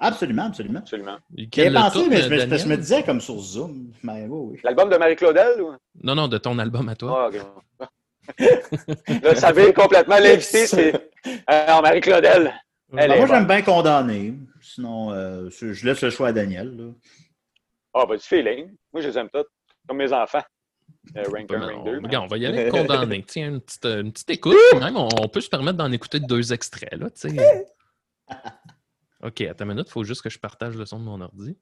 Absolument, 0.00 0.46
absolument. 0.46 0.80
absolument. 0.80 1.16
J'y 1.36 1.44
ai 1.44 1.48
Quel 1.48 1.72
pensé, 1.74 2.08
mais 2.08 2.22
je 2.22 2.28
me, 2.28 2.56
je 2.58 2.66
me 2.66 2.76
disais 2.76 3.04
comme 3.04 3.20
sur 3.20 3.38
Zoom. 3.38 3.92
Mais 4.02 4.26
oui, 4.28 4.52
oui. 4.54 4.60
L'album 4.64 4.90
de 4.90 4.96
Marie-Claudel? 4.96 5.62
Ou... 5.62 5.72
Non, 6.02 6.14
non, 6.16 6.26
de 6.28 6.38
ton 6.38 6.58
album 6.58 6.88
à 6.88 6.96
toi. 6.96 7.30
Ah, 7.32 7.36
ok. 7.36 8.48
Là, 9.22 9.34
ça 9.34 9.52
vire 9.52 9.72
complètement 9.72 10.18
l'invité, 10.18 10.66
c'est 10.66 10.94
euh, 11.28 11.80
Marie-Claudel. 11.82 12.52
Elle 12.96 13.08
Ben, 13.10 13.18
moi, 13.18 13.26
j'aime 13.26 13.46
bien 13.46 13.62
condamner. 13.62 14.34
Sinon, 14.60 15.12
euh, 15.12 15.48
je 15.50 15.86
laisse 15.86 16.02
le 16.02 16.10
choix 16.10 16.28
à 16.28 16.32
Daniel. 16.32 16.92
Ah, 17.94 18.04
ben, 18.08 18.16
du 18.16 18.22
feeling. 18.22 18.74
Moi, 18.92 19.02
je 19.02 19.08
les 19.08 19.18
aime 19.18 19.28
tous. 19.32 19.44
Comme 19.88 19.98
mes 19.98 20.12
enfants. 20.12 20.42
Euh, 21.16 21.22
rank 21.24 21.50
1, 21.52 21.58
Ben, 21.58 21.62
rank 21.62 21.78
on, 21.80 21.84
2. 21.84 21.96
regarde, 22.02 22.24
on 22.24 22.28
va 22.28 22.38
y 22.38 22.46
aller 22.46 22.68
condamné. 22.70 23.22
Tiens, 23.26 23.48
une 23.50 23.60
petite, 23.60 23.84
une 23.84 24.12
petite 24.12 24.30
écoute. 24.30 24.56
Même, 24.80 24.96
on, 24.96 25.08
on 25.20 25.28
peut 25.28 25.40
se 25.42 25.48
permettre 25.50 25.76
d'en 25.78 25.92
écouter 25.92 26.20
deux 26.20 26.52
extraits. 26.52 26.94
Là, 26.94 27.10
tu 27.10 27.28
sais. 27.30 27.66
OK, 29.22 29.40
attends 29.42 29.64
une 29.64 29.70
minute. 29.72 29.86
Il 29.88 29.92
faut 29.92 30.04
juste 30.04 30.22
que 30.22 30.30
je 30.30 30.38
partage 30.38 30.76
le 30.76 30.84
son 30.86 30.98
de 30.98 31.04
mon 31.04 31.20
ordi. 31.20 31.56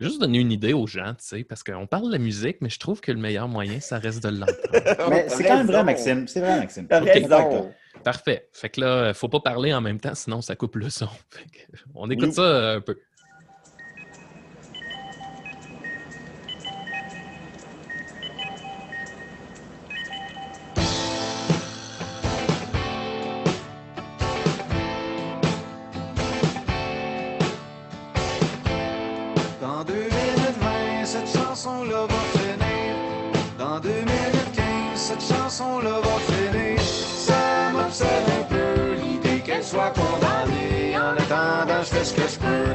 Juste 0.00 0.20
donner 0.20 0.40
une 0.40 0.50
idée 0.50 0.72
aux 0.72 0.86
gens, 0.88 1.14
tu 1.14 1.24
sais, 1.24 1.44
parce 1.44 1.62
qu'on 1.62 1.86
parle 1.86 2.06
de 2.08 2.12
la 2.12 2.18
musique, 2.18 2.56
mais 2.60 2.68
je 2.68 2.80
trouve 2.80 3.00
que 3.00 3.12
le 3.12 3.18
meilleur 3.18 3.46
moyen, 3.46 3.78
ça 3.78 3.98
reste 3.98 4.24
de 4.24 4.30
l'entendre. 4.30 4.58
Mais 5.08 5.28
c'est 5.28 5.44
quand 5.44 5.58
même 5.58 5.68
vrai. 5.68 5.84
Maxime. 5.84 6.26
C'est 6.26 6.40
vrai, 6.40 6.58
Maxime. 6.58 6.88
T'as 6.88 7.00
Ok, 7.00 7.06
d'accord. 7.28 7.48
raison. 7.52 7.74
Parfait. 8.02 8.48
Fait 8.52 8.70
que 8.70 8.80
là, 8.80 9.14
faut 9.14 9.28
pas 9.28 9.38
parler 9.38 9.72
en 9.72 9.80
même 9.80 10.00
temps, 10.00 10.16
sinon 10.16 10.40
ça 10.42 10.56
coupe 10.56 10.74
le 10.76 10.90
son. 10.90 11.06
Fait 11.30 11.44
que 11.44 11.78
on 11.94 12.10
écoute 12.10 12.32
ça 12.32 12.42
euh, 12.42 12.76
un 12.78 12.80
peu. 12.80 12.98
Ça 35.54 35.68
m'obsède 37.72 38.08
un 38.08 38.42
peu 38.52 38.94
l'idée 39.00 39.38
qu'elle 39.40 39.62
soit 39.62 39.92
condamnée 39.94 40.96
En 40.96 41.12
attendant, 41.12 41.80
je 41.80 41.94
fais 41.94 42.04
ce 42.04 42.12
que 42.12 42.22
je 42.22 42.38
peux 42.40 42.74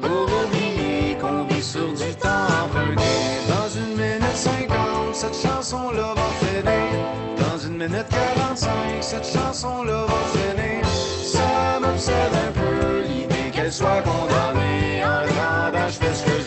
pour 0.00 0.22
oublier 0.22 1.18
qu'on 1.20 1.44
vit 1.44 1.62
sur 1.62 1.92
du 1.92 2.14
temps 2.14 2.46
emprunté. 2.64 3.02
Dans 3.46 3.68
une 3.68 3.94
minute 3.94 4.34
cinquante, 4.34 5.14
cette 5.14 5.34
chanson-là 5.36 6.14
va 6.16 6.28
finir. 6.40 7.04
Dans 7.36 7.58
une 7.58 7.76
minute 7.76 8.08
quarante-cinq, 8.08 9.02
cette 9.02 9.26
chanson-là 9.26 10.06
va 10.06 10.40
finir. 10.40 10.86
Ça 10.86 11.78
m'obsède 11.78 12.14
un 12.14 12.52
peu 12.52 13.02
l'idée 13.06 13.50
qu'elle 13.52 13.72
soit 13.72 14.00
condamnée. 14.00 15.04
En 15.04 15.24
attendant, 15.28 15.88
je 15.88 15.98
fais 15.98 16.14
ce 16.14 16.24
que 16.24 16.30
je 16.30 16.36
veux. 16.36 16.41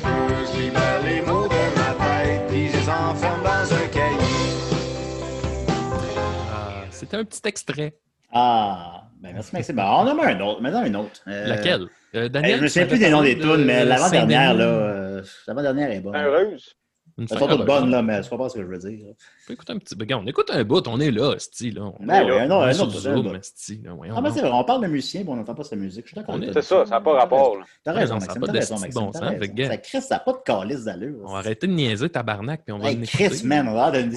C'était 7.06 7.18
un 7.18 7.24
petit 7.24 7.42
extrait. 7.46 7.94
Ah, 8.32 9.04
ben 9.22 9.34
merci 9.34 9.54
Maxime. 9.54 9.76
Ben, 9.76 9.84
on 9.84 10.08
en 10.08 10.18
a 10.18 10.26
un 10.26 10.40
autre. 10.40 10.60
Maintenant 10.60 10.82
un 10.82 10.94
autre. 10.96 11.22
Euh, 11.28 11.48
Laquelle? 11.48 11.88
Euh, 12.16 12.24
hey, 12.24 12.30
Daniel, 12.32 12.58
je 12.58 12.64
me 12.64 12.68
souviens 12.68 12.88
plus 12.88 12.98
des 12.98 13.10
noms 13.10 13.22
des 13.22 13.38
tunes, 13.38 13.64
mais 13.64 13.84
de 13.84 13.90
l'avant-dernière, 13.90 14.56
là, 14.56 14.66
euh, 14.66 15.24
l'avant-dernière 15.48 15.92
est 15.92 16.00
bonne. 16.00 16.16
Heureuse. 16.16 16.74
Une 17.18 17.28
Elles 17.32 17.40
sont 17.40 17.48
toutes 17.48 17.66
bonnes, 17.66 17.90
là, 17.92 18.02
mais 18.02 18.20
tu 18.22 18.30
comprends 18.30 18.50
ce 18.50 18.56
que 18.56 18.62
je 18.62 18.68
veux 18.68 18.78
dire. 18.78 19.06
On 19.08 19.14
peut 19.48 19.54
écouter 19.54 19.72
un 19.72 19.78
petit... 19.78 19.96
Regarde, 19.98 20.24
on 20.26 20.28
écoute 20.28 20.50
un 20.52 20.66
bout, 20.66 20.86
on 20.86 21.00
est 21.00 21.12
là, 21.12 21.36
sti, 21.40 21.72
là. 21.72 21.84
On 21.98 22.06
Ben 22.06 22.16
est 22.16 22.24
oui, 22.24 22.30
là. 22.30 22.42
un 22.42 22.46
autre, 22.46 22.56
On 22.56 22.62
un 22.62 22.74
Zoom, 23.00 23.28
un 23.28 23.30
autre. 23.32 23.40
sti, 23.46 23.82
là, 23.86 23.94
voyons 23.94 24.16
Ah, 24.18 24.22
mais 24.22 24.28
donc. 24.30 24.38
c'est 24.38 24.44
vrai, 24.44 24.52
on 24.54 24.64
parle 24.66 24.82
de 24.84 24.88
musicien, 24.88 25.22
mais 25.24 25.30
on 25.30 25.36
n'entend 25.38 25.56
pas 25.56 25.64
sa 25.64 25.78
musique. 25.78 26.04
Je 26.04 26.10
suis 26.10 26.16
d'accord 26.16 26.36
On. 26.36 26.42
C'est 26.52 26.62
ça, 26.62 26.86
ça 26.86 26.96
n'a 26.96 27.00
pas 27.02 27.14
rapport. 27.14 27.58
là. 27.58 27.64
T'as 27.86 27.94
raison, 27.94 28.16
Maxime. 28.16 28.42
pas 28.42 28.48
T'as 28.48 28.52
de 28.54 28.58
raison, 28.58 28.80
Maxime. 28.80 28.92
Ça 29.14 29.78
Chris, 29.78 30.02
ça 30.02 30.16
n'a 30.16 30.20
pas 30.20 30.34
de 30.34 30.38
calice 30.44 30.84
d'allure. 30.84 31.20
On 31.24 31.32
va 31.32 31.38
arrêter 31.38 31.68
de 31.68 31.72
niaiser 31.72 32.10
tabarnak, 32.10 32.66
puis 32.66 32.74
on 32.74 32.80
va 32.80 32.92
l'écouter. 32.92 33.30
Chris, 33.30 33.42
man, 33.46 33.70
on 33.70 33.80
a 33.80 33.92
l'air 33.92 34.04
d'un 34.04 34.10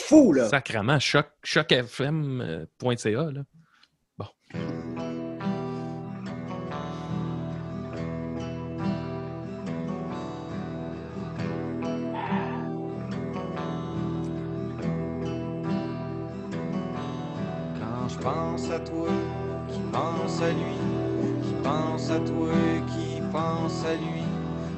fous, 0.00 0.32
là. 0.32 0.48
Sacrement, 0.48 0.98
choc, 0.98 1.26
chocfm.ca, 1.44 3.10
là. 3.30 3.42
Bon. 4.16 4.26
Pense 18.28 18.70
à 18.70 18.78
toi, 18.80 19.08
qui 19.68 19.80
pense 19.92 20.42
à 20.42 20.50
lui, 20.50 20.78
qui 21.42 21.54
pense 21.62 22.10
à 22.10 22.18
toi, 22.18 22.52
qui 22.92 23.20
pense 23.32 23.84
à 23.84 23.94
lui, 23.94 24.24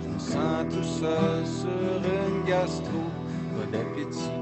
je 0.02 0.08
me 0.08 0.18
sens 0.18 0.74
tout 0.74 0.84
seul 0.84 1.46
sur 1.46 2.00
une 2.28 2.44
gastro, 2.44 3.02
pas 3.54 3.76
d'appétit, 3.76 4.38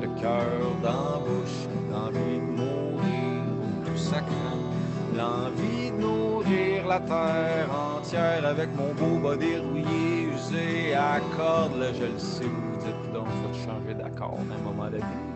le 0.00 0.20
cœur 0.20 0.62
dans 0.82 1.10
la 1.10 1.18
bouche, 1.26 1.60
l'envie 1.90 2.38
de 2.38 2.52
mourir, 2.60 3.42
tout 3.84 3.98
sacrant, 3.98 4.62
l'envie 5.16 5.90
de 5.90 5.96
nourrir 5.96 6.86
la 6.86 7.00
terre 7.00 7.68
entière 7.96 8.46
avec 8.46 8.68
mon 8.76 8.94
beau 8.94 9.28
bas 9.28 9.36
dérouillé, 9.36 10.28
usé 10.34 10.94
à 10.94 11.18
cordes, 11.36 11.78
là 11.78 11.92
je 11.92 12.04
le 12.04 12.18
sais, 12.18 12.44
vous 12.44 12.76
dites 12.78 13.12
donc, 13.12 13.26
faut 13.26 13.66
changer 13.66 13.94
d'accord 13.94 14.38
un 14.38 14.62
moment 14.62 14.88
donné. 14.88 15.35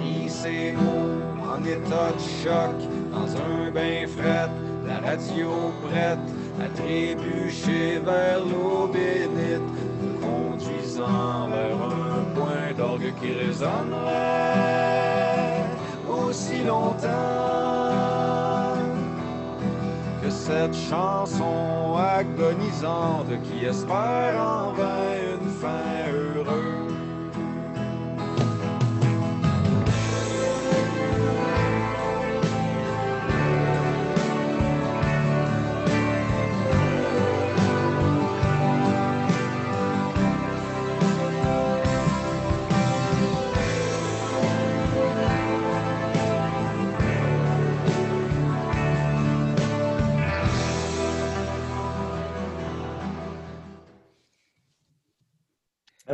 J'écris 0.00 0.28
ces 0.28 0.72
mots 0.72 1.20
en 1.42 1.62
état 1.64 2.12
de 2.12 2.20
choc 2.42 2.76
dans 3.12 3.36
un 3.36 3.70
bain 3.70 4.06
fret, 4.06 4.50
la 4.86 4.98
radio 5.10 5.72
prête 5.88 6.18
à 6.60 6.68
trébucher 6.74 7.98
vers 8.04 8.40
l'eau 8.40 8.88
bénite, 8.88 9.60
me 10.00 10.10
conduisant 10.20 11.48
vers 11.48 11.76
un 11.76 12.22
point 12.34 12.72
d'orgue 12.76 13.12
qui 13.20 13.32
résonnerait 13.32 13.94
aussi 16.08 16.58
longtemps 16.64 17.08
que 20.22 20.30
cette 20.30 20.74
chanson 20.74 21.96
agonisante 21.96 23.32
qui 23.44 23.66
espère 23.66 24.40
en 24.40 24.72
vain 24.72 25.09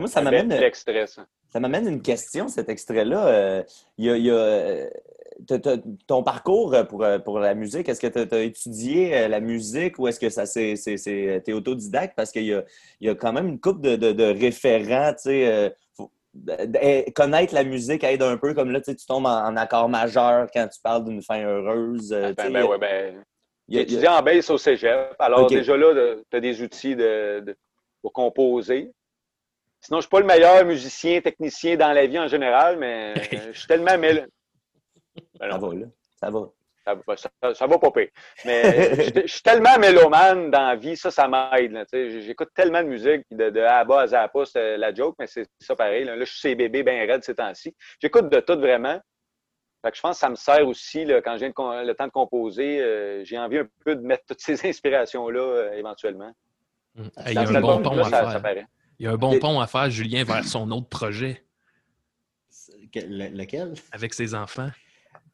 Moi, 0.07 0.13
ça 0.13 0.23
m'amène. 0.23 0.53
extrait, 0.53 1.07
ça. 1.07 1.27
M'amène 1.61 1.89
une 1.89 2.03
question, 2.03 2.49
cet 2.49 2.69
extrait-là. 2.69 3.27
Euh, 3.29 3.63
y 3.99 4.11
a, 4.11 4.17
il 4.17 4.25
y 4.27 4.31
a, 4.31 4.35
euh, 4.35 4.91
ton 6.07 6.23
parcours 6.23 6.75
euh, 6.75 6.85
pour, 6.85 7.03
euh, 7.05 7.19
pour 7.19 7.39
la 7.39 7.55
musique, 7.55 7.89
est-ce 7.89 8.01
que 8.01 8.07
tu 8.25 8.35
as, 8.35 8.43
étudié 8.43 9.17
euh, 9.17 9.29
la 9.29 9.41
musique 9.41 9.99
ou 9.99 10.07
est-ce 10.09 10.21
que 10.21 10.29
ça 10.29 10.45
c'est, 10.47 10.75
t'es 11.45 11.53
autodidacte? 11.53 12.15
Parce 12.17 12.31
qu'il 12.31 12.45
y 12.45 12.53
a, 12.55 12.63
y 13.01 13.09
a 13.09 13.15
quand 13.15 13.33
même 13.33 13.49
une 13.49 13.61
couple 13.61 13.81
de, 13.81 13.97
de, 13.97 14.13
de 14.13 14.25
référents, 14.25 15.13
tu 15.13 15.23
sais. 15.31 15.47
euh, 15.49 15.71
faut- 15.97 16.11
d- 16.35 17.05
connaître 17.15 17.55
la 17.55 17.65
musique 17.65 18.05
aide 18.05 18.23
un 18.23 18.37
peu, 18.37 18.53
comme 18.53 18.71
là, 18.71 18.81
tu 18.83 18.95
tombes 19.07 19.27
en, 19.27 19.47
en 19.47 19.57
accord 19.57 19.89
majeur 19.89 20.49
quand 20.53 20.69
tu 20.69 20.81
parles 20.83 21.05
d'une 21.05 21.23
fin 21.23 21.43
heureuse. 21.43 22.13
euh, 22.13 22.35
Ben, 22.37 22.53
ben, 22.53 22.65
ouais, 22.65 22.79
ben, 22.79 23.25
J'ai 23.69 23.79
a- 23.79 23.83
étudié 23.83 24.09
en 24.09 24.23
bass 24.23 24.51
au 24.51 24.59
cégep. 24.59 25.15
Alors, 25.19 25.49
déjà 25.57 25.77
là, 25.77 26.17
tu 26.31 26.37
as 26.37 26.41
des 26.41 26.61
outils 26.61 26.97
de, 26.97 27.41
de- 27.41 27.57
pour 28.03 28.13
composer. 28.13 28.93
Sinon, 29.87 29.99
je 29.99 30.03
suis 30.03 30.11
pas 30.11 30.19
le 30.19 30.27
meilleur 30.27 30.65
musicien, 30.65 31.21
technicien 31.21 31.77
dans 31.77 31.93
la 31.93 32.07
vie 32.07 32.19
en 32.19 32.27
général, 32.27 32.77
mais 32.77 33.15
euh, 33.35 33.53
je 33.53 33.59
suis 33.59 33.69
tellement. 33.69 33.97
Ben 33.97 34.27
Ça 35.41 35.59
va, 35.59 35.75
là. 35.75 35.87
Ça 36.21 36.29
va. 36.31 36.41
ça, 36.85 36.95
va- 37.07 37.17
ça- 37.17 37.55
ça 37.55 37.67
va 37.69 37.79
pas 37.79 37.91
pire. 37.93 38.09
Mais 38.45 39.05
je 39.05 39.21
je 39.23 39.27
suis 39.33 39.43
tellement 39.43 39.79
mélomane 39.79 40.51
dans 40.51 40.67
la 40.69 40.75
vie, 40.75 40.97
ça, 40.97 41.13
ça 41.13 41.29
m'aide. 41.29 41.71
là, 41.71 41.85
tu 41.87 41.91
sais. 41.93 42.21
J'écoute 42.23 42.49
tellement 42.53 42.83
de 42.83 42.89
musique, 42.89 43.23
de, 43.31 43.51
de 43.51 43.61
A 43.61 43.77
à 43.79 43.85
bas 43.85 44.01
à 44.01 44.07
Z 44.09 44.15
à 44.15 44.27
pas, 44.29 44.45
c'est 44.45 44.77
la 44.77 44.93
joke, 44.93 45.15
mais 45.21 45.29
c'est 45.29 45.47
ça 45.61 45.77
pareil. 45.77 46.05
Là, 46.05 46.17
Là, 46.17 46.25
je 46.25 46.31
suis 46.33 46.41
ces 46.41 46.55
bébés 46.57 46.83
bien 46.83 47.07
raides 47.07 47.23
ces 47.23 47.37
temps-ci. 47.37 47.73
J'écoute 48.03 48.29
de 48.29 48.41
tout 48.41 48.59
vraiment. 48.59 49.01
Fait 49.85 49.91
que 49.93 49.97
je 49.99 50.03
pense 50.03 50.17
que 50.17 50.21
ça 50.21 50.31
me 50.31 50.35
sert 50.35 50.67
aussi 50.67 51.05
là, 51.05 51.23
quand 51.23 51.37
j'ai 51.39 51.47
le, 51.47 51.93
temps 51.93 52.07
de 52.07 52.13
composer. 52.13 52.81
euh, 52.81 53.23
j'ai 53.25 53.39
envie 53.39 53.59
un 53.59 53.69
peu 53.85 53.95
de 53.95 54.03
mettre 54.03 54.25
toutes 54.27 54.41
ces 54.41 54.67
inspirations-là 54.69 55.41
euh, 55.41 55.73
éventuellement. 55.75 56.33
Hey, 56.99 57.05
Il 57.29 57.35
y 57.35 57.39
a 57.39 57.41
un 57.43 57.61
bon 57.61 57.99
à 58.01 58.05
ça, 58.11 58.31
ça 58.33 58.41
paraît. 58.41 58.67
Il 58.99 59.05
y 59.05 59.07
a 59.07 59.13
un 59.13 59.17
bon 59.17 59.39
pont 59.39 59.61
à 59.61 59.67
faire, 59.67 59.91
Julien, 59.91 60.25
vers 60.25 60.45
son 60.45 60.71
autre 60.71 60.89
projet 60.89 61.45
Que- 62.93 63.01
le- 63.01 63.29
lequel? 63.37 63.75
avec 63.93 64.15
ses 64.15 64.35
enfants. 64.35 64.71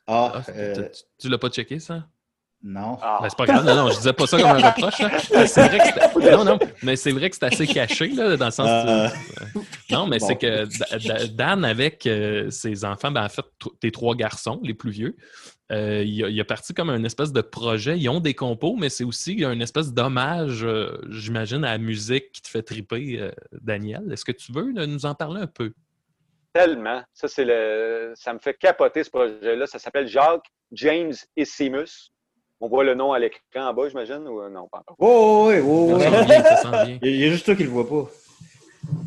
Ah, 0.06 0.32
Ah, 0.36 0.42
euh, 0.50 0.88
tu- 1.18 1.28
l'as 1.28 1.38
pas 1.38 1.48
checké, 1.48 1.78
ça? 1.78 2.06
non. 2.64 2.98
Ah. 3.00 3.18
Ben, 3.22 3.28
c'est 3.28 3.36
pas 3.38 3.46
grave, 3.46 3.64
non, 3.64 3.74
non, 3.76 3.90
je 3.90 3.96
disais 3.98 4.12
pas 4.12 4.26
ça 4.26 4.36
comme 4.40 4.50
un 4.50 4.70
reproche. 4.70 4.94
C'est 5.48 5.68
vrai 5.68 5.78
que 5.78 6.30
non, 6.36 6.44
non, 6.44 6.58
mais 6.82 6.96
c'est 6.96 7.10
vrai 7.12 7.28
que 7.30 7.36
c'est 7.36 7.44
assez 7.44 7.66
caché, 7.66 8.08
là, 8.08 8.36
dans 8.36 8.46
le 8.46 8.50
sens 8.52 8.68
Euh, 8.68 9.08
Non, 9.90 10.06
mais 10.06 10.18
Bon. 10.18 10.26
c'est 10.26 10.36
que 10.36 10.64
Da- 10.78 10.98
Da- 10.98 11.26
Dan, 11.28 11.64
avec 11.64 12.06
euh, 12.06 12.50
ses 12.50 12.84
enfants, 12.84 13.10
ben, 13.10 13.24
en 13.24 13.28
fait, 13.28 13.44
tes 13.80 13.90
trois 13.92 14.14
garçons, 14.16 14.60
les 14.62 14.74
plus 14.74 14.90
vieux, 14.90 15.16
euh, 15.72 16.02
il, 16.04 16.24
a, 16.24 16.28
il 16.28 16.40
a 16.40 16.44
parti 16.44 16.74
comme 16.74 16.90
un 16.90 17.02
espèce 17.04 17.32
de 17.32 17.40
projet. 17.40 17.98
Ils 17.98 18.08
ont 18.08 18.20
des 18.20 18.34
compos, 18.34 18.76
mais 18.76 18.90
c'est 18.90 19.04
aussi 19.04 19.42
une 19.42 19.62
espèce 19.62 19.92
d'hommage, 19.92 20.64
euh, 20.64 20.98
j'imagine, 21.08 21.64
à 21.64 21.72
la 21.72 21.78
musique 21.78 22.32
qui 22.32 22.42
te 22.42 22.48
fait 22.48 22.62
triper, 22.62 23.20
euh, 23.20 23.30
Daniel. 23.52 24.12
Est-ce 24.12 24.24
que 24.24 24.32
tu 24.32 24.52
veux 24.52 24.70
là, 24.72 24.86
nous 24.86 25.06
en 25.06 25.14
parler 25.14 25.40
un 25.40 25.46
peu? 25.46 25.72
Tellement. 26.52 27.02
Ça, 27.14 27.26
c'est 27.26 27.46
le. 27.46 28.12
Ça 28.14 28.34
me 28.34 28.38
fait 28.38 28.54
capoter 28.54 29.02
ce 29.02 29.10
projet-là. 29.10 29.66
Ça 29.66 29.78
s'appelle 29.78 30.06
Jacques 30.06 30.44
James 30.72 31.14
Essimus. 31.36 32.10
On 32.60 32.68
voit 32.68 32.84
le 32.84 32.94
nom 32.94 33.12
à 33.12 33.18
l'écran 33.18 33.40
en 33.56 33.72
bas, 33.72 33.88
j'imagine, 33.88 34.28
ou 34.28 34.48
non, 34.50 34.68
pas 34.68 34.78
encore. 34.80 34.96
Oh, 34.98 35.46
oui, 35.48 35.58
oui, 35.58 35.94
oui. 35.94 36.00
sent 36.02 36.24
bien, 36.26 36.44
ça 36.44 36.56
sent 36.56 36.84
bien. 36.84 36.98
Il 37.02 37.16
y 37.16 37.24
a 37.24 37.30
juste 37.30 37.46
toi 37.46 37.56
qui 37.56 37.64
le 37.64 37.70
vois 37.70 37.88
pas. 37.88 38.08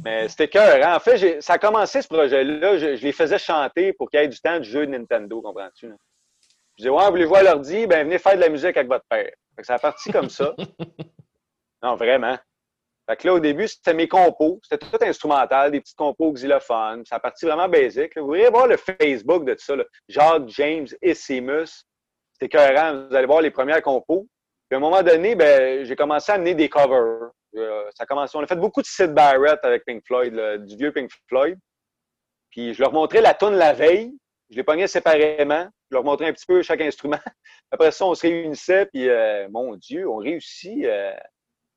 Mais 0.04 0.28
c'était 0.28 0.48
cœur. 0.48 0.86
En 0.88 1.00
fait, 1.00 1.42
ça 1.42 1.54
a 1.54 1.58
commencé 1.60 2.02
ce 2.02 2.08
projet-là. 2.08 2.78
Je, 2.78 2.96
je 2.96 3.04
les 3.04 3.12
faisais 3.12 3.38
chanter 3.38 3.94
pour 3.94 4.10
qu'il 4.10 4.20
y 4.20 4.24
ait 4.24 4.28
du 4.28 4.40
temps 4.40 4.58
de 4.58 4.64
jeu 4.64 4.88
de 4.88 4.92
Nintendo, 4.92 5.42
comprends-tu? 5.42 5.92
Je 6.78 6.84
disais, 6.84 6.90
ouais, 6.90 7.10
voulez-vous 7.10 7.36
à 7.36 7.44
l'ordi? 7.44 7.88
Ben, 7.88 8.06
venez 8.06 8.20
faire 8.20 8.36
de 8.36 8.42
la 8.42 8.50
musique 8.50 8.76
avec 8.76 8.88
votre 8.88 9.06
père. 9.10 9.32
Fait 9.56 9.62
que 9.62 9.66
ça 9.66 9.76
a 9.76 9.80
parti 9.80 10.12
comme 10.12 10.30
ça. 10.30 10.54
non, 11.84 11.96
vraiment. 11.96 12.38
Fait 13.08 13.18
que 13.18 13.28
là, 13.28 13.34
au 13.36 13.40
début, 13.40 13.68
c'était 13.68 13.94
mes 13.94 14.08
compos. 14.08 14.60
C'était 14.64 14.86
tout 14.86 14.98
instrumental, 15.02 15.72
des 15.72 15.80
petites 15.80 15.98
compos 15.98 16.34
xylophones. 16.34 17.06
Ça 17.06 17.16
a 17.16 17.20
parti 17.20 17.46
vraiment 17.46 17.70
basique. 17.70 18.18
Vous 18.18 18.26
pourriez 18.26 18.50
voir 18.50 18.68
le 18.68 18.78
Facebook 18.78 19.46
de 19.46 19.54
tout 19.54 19.64
ça. 19.64 19.76
Là. 19.76 19.84
Jacques 20.10 20.50
James 20.50 20.88
Essimus. 21.02 21.86
C'était 22.34 22.58
cohérent. 22.58 23.08
Vous 23.08 23.16
allez 23.16 23.28
voir 23.28 23.42
les 23.42 23.52
premières 23.52 23.82
compos. 23.82 24.28
Puis 24.70 24.76
à 24.76 24.78
un 24.78 24.82
moment 24.82 25.04
donné, 25.04 25.36
ben, 25.36 25.86
j'ai 25.86 25.96
commencé 25.96 26.32
à 26.32 26.36
amener 26.36 26.56
des 26.56 26.68
covers. 26.68 27.30
Euh, 27.56 27.90
ça 27.96 28.04
a 28.04 28.06
commencé, 28.06 28.38
on 28.38 28.42
a 28.42 28.48
fait 28.48 28.56
beaucoup 28.56 28.82
de 28.82 28.88
Sid 28.88 29.14
Barrett 29.14 29.60
avec 29.64 29.86
Pink 29.86 30.04
Floyd, 30.06 30.34
là, 30.34 30.58
du 30.58 30.76
vieux 30.76 30.92
Pink 30.92 31.10
Floyd. 31.30 31.58
Puis 32.50 32.74
je 32.74 32.82
leur 32.82 32.92
montrais 32.92 33.22
la 33.22 33.34
tune 33.34 33.52
la 33.52 33.74
veille. 33.74 34.18
Je 34.50 34.58
les 34.58 34.64
pognais 34.64 34.88
séparément. 34.88 35.68
Je 35.92 35.96
leur 35.96 36.04
montrais 36.04 36.28
un 36.28 36.34
petit 36.34 36.46
peu 36.46 36.62
chaque 36.64 36.82
instrument. 36.82 37.20
Après 37.72 37.92
ça, 37.92 38.06
on 38.06 38.16
se 38.16 38.22
réunissait, 38.22 38.86
puis 38.88 39.08
euh, 39.10 39.48
mon 39.50 39.76
Dieu, 39.76 40.08
on 40.10 40.18
réussit 40.18 40.84
euh, 40.86 41.12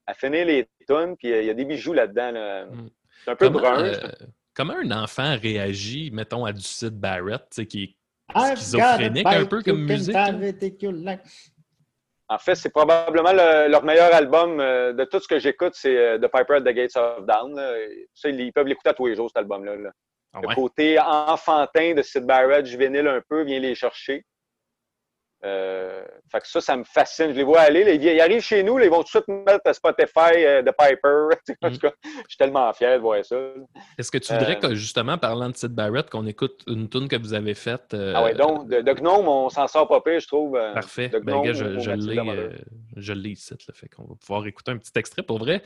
à 0.07 0.15
finir 0.15 0.47
les 0.47 0.67
tonnes, 0.87 1.17
puis 1.17 1.33
euh, 1.33 1.41
il 1.43 1.47
y 1.47 1.51
a 1.51 1.55
des 1.55 1.65
bijoux 1.65 1.93
là-dedans. 1.93 2.31
là. 2.33 2.67
Mm. 2.67 2.89
C'est 3.25 3.31
un 3.33 3.37
peu 3.37 3.47
Comment, 3.47 3.59
brun. 3.61 3.85
euh, 3.85 4.09
comment 4.55 4.75
un 4.75 4.91
enfant 4.93 5.37
réagit, 5.41 6.11
mettons, 6.13 6.45
à 6.45 6.53
du 6.53 6.63
Sid 6.63 6.95
Barrett, 6.99 7.43
tu 7.51 7.63
sais, 7.63 7.67
qui 7.67 7.83
est 7.85 8.57
schizophrénique 8.57 9.27
un 9.27 9.45
peu 9.47 9.57
you 9.59 9.63
comme 9.65 9.85
musique? 9.85 10.15
En 12.31 12.39
fait, 12.39 12.55
c'est 12.57 12.69
probablement 12.71 13.33
le- 13.33 13.69
leur 13.71 13.83
meilleur 13.85 14.15
album. 14.15 14.61
euh, 14.61 14.93
de 14.93 15.05
tout 15.05 15.19
ce 15.19 15.27
que 15.29 15.39
j'écoute, 15.39 15.73
c'est 15.75 15.97
euh, 15.97 16.19
The 16.19 16.29
Piper 16.31 16.55
at 16.57 16.61
the 16.61 16.75
Gates 16.75 16.97
of 16.97 17.27
là. 17.27 17.75
Ça, 18.15 18.29
ils, 18.29 18.39
ils 18.41 18.53
peuvent 18.53 18.67
l'écouter 18.67 18.91
à 18.91 18.95
tous 18.95 19.07
les 19.07 19.17
jours, 19.17 19.29
cet 19.31 19.39
album-là. 19.39 19.77
là. 19.77 19.91
Ah 20.33 20.41
Le 20.43 20.55
côté 20.55 20.99
enfantin 21.01 21.95
de 21.95 22.03
Sid 22.03 22.24
Barrett, 22.24 22.66
juvénile 22.66 23.09
un 23.09 23.20
peu, 23.29 23.43
vient 23.43 23.61
les 23.61 23.74
chercher. 23.74 24.24
Euh, 25.45 26.03
fait 26.33 26.41
que 26.41 26.49
ça, 26.49 26.61
ça 26.61 26.76
me 26.76 26.83
fascine. 26.83 27.29
Je 27.29 27.37
les 27.37 27.45
vois 27.45 27.61
aller. 27.61 27.85
là, 27.85 27.93
ils, 27.93 28.20
arrivent 28.20 28.43
chez 28.43 28.62
nous, 28.64 28.76
là, 28.76 28.87
ils 28.87 28.91
vont 28.91 29.05
tout 29.05 29.18
de 29.18 29.22
suite 29.24 29.29
mettre 29.29 29.61
à 29.66 29.72
Spotify 29.72 30.35
euh, 30.35 30.62
de 30.62 30.72
Piper. 30.72 31.37
en 31.62 31.70
tout 31.70 31.79
cas, 31.79 31.93
je 32.03 32.29
suis 32.29 32.37
tellement 32.37 32.72
fier 32.72 32.97
de 32.97 33.03
voir 33.03 33.24
ça. 33.24 33.37
Est-ce 33.97 34.11
que 34.11 34.18
tu 34.18 34.33
voudrais 34.33 34.57
Euh, 34.57 34.68
que, 34.68 34.74
justement, 34.74 35.16
parlant 35.16 35.49
de 35.49 35.57
Sid 35.57 35.72
Barrett, 35.72 36.11
qu'on 36.11 36.26
écoute 36.26 36.64
une 36.66 36.89
tune 36.89 37.09
que 37.09 37.16
vous 37.16 37.35
avez 37.35 37.55
faite? 37.55 37.95
Ah 37.95 38.24
ouais, 38.24 38.35
donc, 38.35 38.68
de, 38.68 38.81
de 38.81 38.93
Gnome, 38.93 39.29
on 39.29 39.49
s'en 39.49 39.68
sort 39.68 39.87
pas 39.87 40.01
pire, 40.01 40.18
je 40.18 40.26
trouve. 40.26 40.59
Parfait. 40.74 41.09
De 41.09 41.20
Ben, 41.20 41.35
Gnome 41.35 41.45
gars, 41.45 41.53
je, 41.53 41.79
je 42.97 43.12
l'ai, 43.12 43.31
ici, 43.31 43.55
fait 43.72 43.89
qu'on 43.89 44.05
va 44.05 44.14
pouvoir 44.16 44.45
écouter 44.47 44.72
un 44.72 44.79
petit 44.79 44.93
extrait. 44.97 45.22
Pour 45.22 45.39
vrai, 45.39 45.62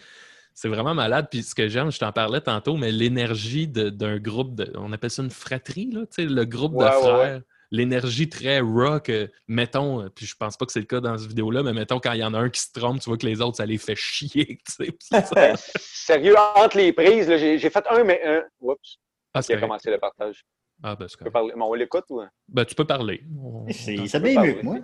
c'est 0.54 0.68
vraiment 0.68 0.94
malade. 0.94 1.28
Puis 1.30 1.42
ce 1.42 1.54
que 1.54 1.68
j'aime, 1.68 1.90
je 1.92 1.98
t'en 1.98 2.12
parlais 2.12 2.40
tantôt, 2.40 2.76
mais 2.76 2.92
l'énergie 2.92 3.68
de- 3.68 3.90
d'un 3.90 4.18
groupe, 4.18 4.54
de, 4.54 4.72
on 4.76 4.92
appelle 4.92 5.10
ça 5.10 5.22
une 5.22 5.30
fratrie, 5.30 5.90
là, 5.92 6.00
tu 6.02 6.06
sais, 6.10 6.24
le 6.26 6.44
groupe 6.44 6.74
Ouais, 6.74 6.84
de 6.88 6.90
ouais, 6.94 7.00
frères. 7.00 7.40
L'énergie 7.74 8.28
très 8.28 8.60
rock, 8.60 9.08
euh, 9.08 9.28
mettons, 9.48 10.02
euh, 10.02 10.08
puis 10.14 10.26
je 10.26 10.36
pense 10.36 10.58
pas 10.58 10.66
que 10.66 10.72
c'est 10.72 10.80
le 10.80 10.84
cas 10.84 11.00
dans 11.00 11.16
cette 11.16 11.28
vidéo-là, 11.28 11.62
mais 11.62 11.72
mettons, 11.72 12.00
quand 12.00 12.12
il 12.12 12.20
y 12.20 12.24
en 12.24 12.34
a 12.34 12.38
un 12.38 12.50
qui 12.50 12.60
se 12.60 12.70
trompe, 12.70 13.00
tu 13.00 13.08
vois 13.08 13.16
que 13.16 13.24
les 13.24 13.40
autres, 13.40 13.56
ça 13.56 13.64
les 13.64 13.78
fait 13.78 13.96
chier, 13.96 14.58
tu 14.66 14.72
sais. 14.72 14.92
puis 14.92 14.96
ça- 15.24 15.54
sérieux, 15.80 16.34
entre 16.56 16.76
les 16.76 16.92
prises, 16.92 17.28
là, 17.30 17.38
j'ai 17.38 17.58
fait 17.58 17.84
un, 17.88 18.04
mais 18.04 18.20
un. 18.26 18.42
Oups, 18.60 18.98
Ah, 19.32 19.40
qui 19.40 19.46
c'est 19.46 19.54
a 19.54 19.60
commencé 19.60 19.90
le 19.90 19.98
partage. 19.98 20.44
Ah, 20.82 20.96
ben, 20.96 21.06
c'est 21.08 21.16
Tu 21.16 21.24
peux 21.24 21.30
correct. 21.30 21.32
parler. 21.32 21.52
Bon, 21.56 21.70
on 21.70 21.74
l'écoute 21.74 22.04
ou? 22.10 22.20
Ben, 22.48 22.64
tu 22.66 22.74
peux 22.74 22.84
parler. 22.84 23.22
On- 23.42 23.66
C'est- 23.70 23.98
on- 24.00 24.06
Ça 24.06 24.18
bien 24.18 24.42
mieux 24.42 24.52
que 24.54 24.64
moi. 24.64 24.76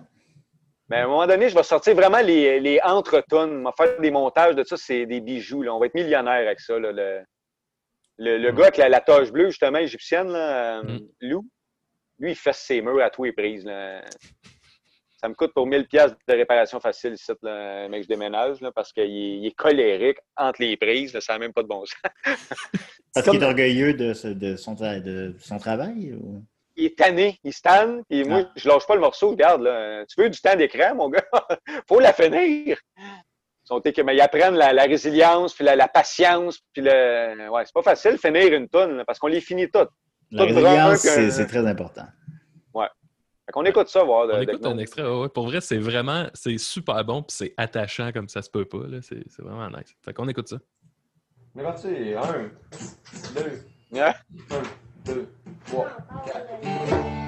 Mais 0.89 0.97
à 0.97 1.05
un 1.05 1.09
moment 1.09 1.26
donné, 1.26 1.49
je 1.49 1.55
vais 1.55 1.62
sortir 1.62 1.95
vraiment 1.95 2.20
les, 2.20 2.61
les 2.61 2.80
entre-tonnes. 2.82 3.61
On 3.61 3.64
va 3.64 3.72
faire 3.76 4.01
des 4.01 4.11
montages 4.11 4.55
de 4.55 4.64
ça, 4.64 4.76
c'est 4.76 5.05
des 5.07 5.20
bijoux. 5.20 5.62
Là. 5.62 5.74
On 5.74 5.78
va 5.78 5.86
être 5.86 5.95
millionnaire 5.95 6.32
avec 6.47 6.61
ça. 6.61 6.78
là. 6.78 6.93
Le, 6.93 7.20
le, 8.18 8.39
le 8.39 8.53
gars 8.53 8.64
avec 8.64 8.78
la, 8.78 8.89
la 8.89 9.01
toge 9.01 9.30
bleue, 9.30 9.51
justement, 9.51 9.78
égyptienne, 9.78 10.28
là, 10.28 10.78
euh, 10.78 10.82
Mm. 10.82 10.99
Lou, 11.22 11.47
lui, 12.18 12.30
il 12.32 12.36
fait 12.36 12.55
ses 12.55 12.80
murs 12.80 13.03
à 13.03 13.11
tous 13.11 13.24
les 13.24 13.32
prises. 13.32 13.64
là. 13.64 14.03
Ça 15.20 15.28
me 15.28 15.34
coûte 15.34 15.53
pour 15.53 15.66
1000 15.66 15.86
pièces 15.89 16.12
de 16.28 16.34
réparation 16.34 16.78
facile 16.80 17.14
ici, 17.14 17.32
là, 17.43 17.89
mec, 17.89 18.05
je 18.05 18.09
déménage, 18.09 18.61
là, 18.61 18.70
parce 18.72 18.93
qu'il 18.93 19.03
est, 19.03 19.39
il 19.39 19.47
est 19.47 19.55
colérique 19.55 20.18
entre 20.36 20.62
les 20.62 20.76
prises. 20.76 21.12
Là, 21.12 21.20
ça 21.20 21.32
n'a 21.34 21.39
même 21.41 21.53
pas 21.53 21.62
de 21.64 21.68
bon 21.68 21.84
sens. 21.84 22.36
Parce 23.14 23.28
qu'il 23.28 23.43
est 23.43 23.45
orgueilleux 23.47 23.95
de, 23.95 24.12
ce- 24.14 24.28
de 24.28 24.55
son, 24.57 24.74
de 24.74 25.34
son 25.41 25.59
travail? 25.59 26.12
ou- 26.14 26.43
il 26.79 26.87
est 26.87 26.97
tanné, 26.99 27.39
il 27.45 27.53
se 27.53 27.61
tanne, 27.61 28.03
et 28.09 28.24
moi, 28.24 28.43
Ah. 28.47 28.53
je 28.57 28.68
lâche 28.68 28.87
pas 28.87 28.95
le 28.95 29.01
morceau. 29.01 29.31
Regarde, 29.31 29.62
là, 29.62 30.05
tu 30.07 30.20
veux 30.20 30.31
du 30.31 30.41
temps 30.41 30.57
d'écran, 30.57 30.95
mon 30.95 31.11
gars? 31.11 31.24
faut 31.89 32.01
la 32.01 32.12
finir! 32.12 32.79
Mais 34.05 34.16
ils 34.16 34.20
apprennent 34.22 34.55
la, 34.55 34.72
la 34.72 34.85
résilience, 34.85 35.53
puis 35.53 35.62
la, 35.64 35.76
la 35.76 35.89
patience, 35.89 36.59
puis 36.72 36.83
le... 36.83 37.51
Ouais, 37.51 37.62
c'est 37.66 37.74
pas 37.74 37.83
facile 37.83 38.12
de 38.12 38.16
finir 38.16 38.53
une 38.55 38.66
tonne, 38.68 39.05
parce 39.07 39.18
qu'on 39.18 39.26
les 39.26 39.43
finit 39.43 39.70
toutes. 39.70 39.91
La 40.31 40.45
résilience, 40.45 41.01
c'est 41.01 41.47
très 41.47 41.66
important. 41.66 42.05
Fait 42.74 43.53
qu'on 43.53 43.64
écoute 43.64 43.89
ça, 43.89 44.03
voir. 44.05 44.26
de- 44.26 44.33
On 44.35 44.39
de 44.39 44.43
écoute 44.43 44.66
un 44.66 44.76
extrait. 44.76 45.03
ouais, 45.03 45.20
ouais. 45.22 45.29
Pour 45.31 45.47
vrai, 45.47 45.62
c'est 45.62 45.79
vraiment, 45.79 46.26
c'est 46.35 46.59
super 46.59 47.03
bon, 47.03 47.22
puis 47.22 47.35
c'est 47.35 47.55
attachant 47.57 48.12
comme 48.12 48.29
ça 48.29 48.43
se 48.43 48.51
peut 48.51 48.66
pas. 48.66 48.87
là. 48.87 48.99
C'est 49.01 49.22
c'est 49.31 49.41
vraiment 49.41 49.70
nice. 49.70 49.97
Fait 50.05 50.12
qu'on 50.12 50.29
écoute 50.29 50.49
ça. 50.49 50.59
On 51.55 51.61
est 51.61 51.62
parti. 51.64 51.89
Un, 51.89 52.51
deux, 53.35 53.62
Ouais. 53.91 54.03
un, 54.03 54.62
trois, 55.66 55.88
quatre. 56.24 57.28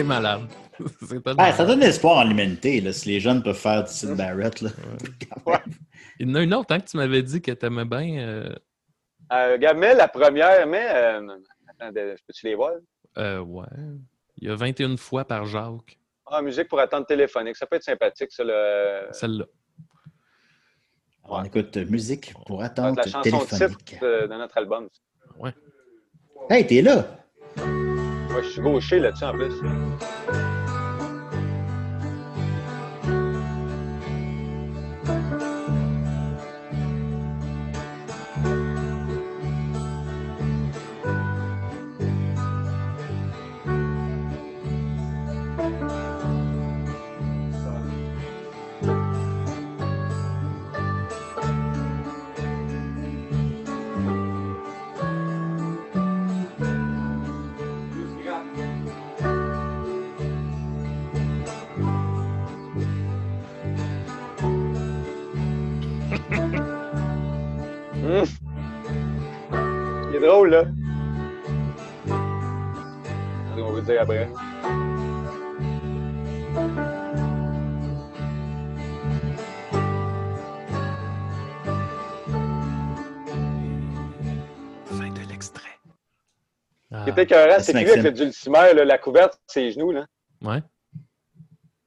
C'est 1.08 1.24
malade. 1.24 1.36
Ben, 1.36 1.52
ça 1.52 1.64
donne 1.66 1.82
espoir 1.82 2.18
en 2.18 2.24
l'humanité, 2.24 2.80
là, 2.80 2.92
si 2.92 3.08
les 3.10 3.20
jeunes 3.20 3.42
peuvent 3.42 3.56
faire 3.56 3.84
du 3.84 3.90
Sid 3.92 4.16
Barrett. 4.16 4.60
Là. 4.62 4.70
Il 6.18 6.28
y 6.28 6.30
en 6.30 6.34
a 6.36 6.42
une 6.42 6.54
autre 6.54 6.74
hein, 6.74 6.80
que 6.80 6.86
tu 6.90 6.96
m'avais 6.96 7.22
dit 7.22 7.40
que 7.42 7.52
t'aimais 7.52 7.84
bien. 7.84 8.18
euh, 8.18 8.54
Euh, 9.32 9.52
regarde, 9.52 9.76
mais 9.78 9.94
la 9.94 10.08
première, 10.08 10.66
mais. 10.66 10.86
Euh... 10.90 11.20
Peux-tu 11.78 12.46
les 12.46 12.54
voir? 12.54 12.72
euh, 13.18 13.38
ouais. 13.40 13.66
Il 14.38 14.48
y 14.48 14.50
a 14.50 14.54
21 14.54 14.96
fois 14.96 15.24
par 15.24 15.44
Jacques. 15.46 15.98
Ah, 16.26 16.40
musique 16.42 16.68
pour 16.68 16.78
attendre 16.80 17.06
téléphonique. 17.06 17.56
Ça 17.56 17.66
peut 17.66 17.76
être 17.76 17.82
sympathique, 17.84 18.30
ça. 18.32 18.44
Le... 18.44 19.08
Celle-là. 19.12 19.44
On 21.24 21.42
écoute 21.44 21.76
euh, 21.76 21.84
musique 21.86 22.32
pour 22.46 22.60
la 22.60 22.66
attente 22.66 22.98
chanson 23.08 23.20
téléphonique. 23.22 23.84
titre 23.84 24.00
de, 24.04 24.22
de 24.26 24.34
notre 24.34 24.56
album. 24.58 24.88
Ouais. 25.38 25.54
Hey, 26.48 26.66
t'es 26.66 26.82
là! 26.82 27.06
Moi, 28.30 28.42
je 28.42 28.48
suis 28.48 28.60
gaucher 28.60 29.00
là-dessus 29.00 29.24
en 29.24 29.32
plus. 29.32 29.52
Dire 73.90 74.02
après. 74.02 74.28
Fin 84.86 85.10
de 85.10 85.28
l'extrait. 85.28 85.68
Ce 86.90 86.96
Ah, 86.96 87.04
qui 87.04 87.10
était 87.10 87.22
écœurant, 87.22 87.60
c'est 87.60 87.72
que 87.72 87.78
lui, 87.78 87.90
avec 87.90 88.02
le 88.02 88.12
dulcimer, 88.12 88.74
là, 88.74 88.84
la 88.84 88.98
couverte, 88.98 89.38
ses 89.46 89.70
genoux, 89.70 89.92
là. 89.92 90.06
ouais. 90.42 90.58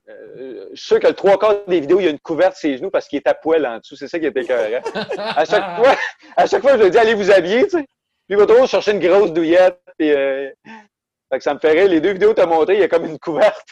Euh, 0.09 0.67
je 0.73 0.79
suis 0.79 0.87
sûr 0.87 0.99
que 0.99 1.07
le 1.07 1.13
trois 1.13 1.39
quarts 1.39 1.65
des 1.67 1.79
vidéos, 1.79 1.99
il 1.99 2.03
y 2.05 2.07
a 2.07 2.11
une 2.11 2.19
couverte 2.19 2.55
ses 2.57 2.77
genoux 2.77 2.89
parce 2.89 3.07
qu'il 3.07 3.17
est 3.17 3.27
à 3.27 3.33
poil 3.33 3.65
en 3.65 3.79
dessous. 3.79 3.95
C'est 3.95 4.07
ça 4.07 4.19
qui 4.19 4.25
était 4.25 4.41
écœurant. 4.41 4.81
à 5.17 5.45
chaque 5.45 5.77
fois, 5.77 5.95
à 6.35 6.45
chaque 6.45 6.61
fois, 6.61 6.77
je 6.77 6.83
lui 6.83 6.91
dis, 6.91 6.97
allez 6.97 7.13
vous 7.13 7.31
habiller, 7.31 7.63
tu 7.63 7.69
sais. 7.71 7.85
Puis 8.27 8.35
il 8.35 8.37
va 8.37 8.45
toujours 8.45 8.67
chercher 8.67 8.91
une 8.91 8.99
grosse 8.99 9.31
douillette. 9.31 9.79
Puis, 9.97 10.11
euh, 10.11 10.49
fait 11.33 11.37
que 11.39 11.43
ça 11.43 11.53
me 11.53 11.59
ferait. 11.59 11.87
Les 11.87 12.01
deux 12.01 12.13
vidéos 12.13 12.31
que 12.31 12.35
tu 12.35 12.41
as 12.41 12.45
montrées, 12.47 12.75
il 12.75 12.79
y 12.81 12.83
a 12.83 12.87
comme 12.87 13.05
une 13.05 13.19
couverte. 13.19 13.65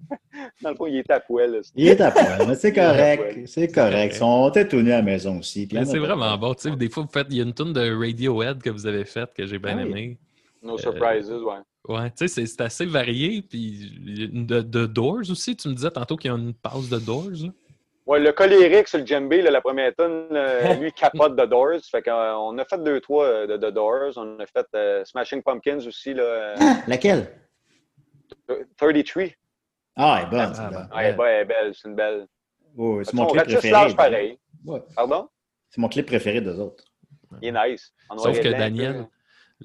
Dans 0.62 0.70
le 0.70 0.76
fond, 0.76 0.86
il 0.86 0.96
est 0.98 1.10
à 1.10 1.18
poil. 1.20 1.50
là. 1.50 1.58
Il 1.74 1.88
est 1.88 2.00
à 2.00 2.10
poil, 2.12 2.46
mais 2.46 2.54
c'est 2.56 2.72
correct. 2.72 3.38
C'est 3.46 3.68
correct. 3.72 4.14
Ils 4.14 4.18
sont 4.18 4.50
étonnés 4.52 4.92
à 4.92 4.96
la 4.98 5.02
maison 5.02 5.38
aussi. 5.40 5.66
puis 5.66 5.76
Mais 5.76 5.82
il 5.82 5.86
y 5.86 5.88
en 5.88 5.90
a 5.90 5.92
c'est 5.92 5.98
vraiment 5.98 6.38
bon. 6.38 6.54
Tu 6.54 6.70
sais, 6.70 6.76
des 6.76 6.88
fois, 6.88 7.02
vous 7.02 7.10
faites, 7.12 7.26
il 7.30 7.36
y 7.36 7.40
a 7.40 7.44
une 7.44 7.52
tune 7.54 7.72
de 7.72 7.92
Radiohead 8.06 8.62
que 8.62 8.70
vous 8.70 8.86
avez 8.86 9.04
faite 9.04 9.30
que 9.36 9.46
j'ai 9.46 9.58
bien 9.58 9.76
Ah 9.78 9.82
oui. 9.84 9.90
aimé. 9.90 10.18
No 10.62 10.78
surprises, 10.78 11.30
ouais. 11.30 11.54
Ouais, 11.88 12.10
tu 12.10 12.16
sais, 12.18 12.28
c'est- 12.28 12.46
c'est 12.46 12.60
assez 12.60 12.84
varié. 12.86 13.42
Puis 13.42 13.90
de, 14.32 14.60
de 14.60 14.86
Doors 14.86 15.30
aussi, 15.30 15.56
tu 15.56 15.68
me 15.68 15.74
disais 15.74 15.90
tantôt 15.90 16.16
qu'il 16.16 16.30
y 16.30 16.34
a 16.34 16.36
une 16.36 16.52
passe 16.54 16.88
de 16.88 16.98
Doors. 16.98 17.30
là. 17.30 17.48
Ouais, 18.08 18.18
le 18.20 18.32
colérique 18.32 18.88
sur 18.88 18.98
le 18.98 19.04
djembé, 19.04 19.42
là, 19.42 19.50
la 19.50 19.60
première 19.60 19.94
tonne, 19.94 20.28
lui, 20.80 20.90
capote 20.92 21.36
de 21.36 21.44
Doors. 21.44 21.80
Fait 21.90 22.00
qu'on 22.00 22.56
a 22.56 22.64
fait 22.64 22.82
deux, 22.82 23.02
trois 23.02 23.26
euh, 23.26 23.46
de, 23.46 23.58
de 23.58 23.68
Doors. 23.70 24.12
On 24.16 24.40
a 24.40 24.46
fait 24.46 24.66
euh, 24.74 25.04
Smashing 25.04 25.42
Pumpkins 25.42 25.86
aussi, 25.86 26.14
là, 26.14 26.22
euh, 26.22 26.54
Ah, 26.58 26.76
laquelle? 26.86 27.30
33. 28.78 29.24
Ah, 29.96 30.20
elle 30.20 30.26
est 30.26 30.30
bonne. 30.30 30.40
Ah, 30.40 30.54
celle-là. 30.54 30.88
Ouais, 30.94 31.04
elle 31.04 31.12
est 31.12 31.16
belle, 31.16 31.26
elle 31.26 31.40
est 31.42 31.44
belle, 31.44 31.74
c'est 31.74 31.88
une 31.88 31.94
belle. 31.94 32.26
C'est 33.04 33.14
mon 33.14 33.26
clip 33.26 33.42
préféré. 33.44 33.70
large 33.70 33.96
pareil. 33.96 34.38
Ouais. 34.64 34.82
Pardon? 34.96 35.28
C'est 35.68 35.80
mon 35.80 35.88
clip 35.88 36.06
préféré 36.06 36.40
d'eux 36.40 36.58
autres. 36.58 36.84
Il 37.42 37.48
est 37.54 37.70
nice. 37.70 37.92
Sauf 38.16 38.40
que 38.40 38.48
Daniel, 38.48 39.06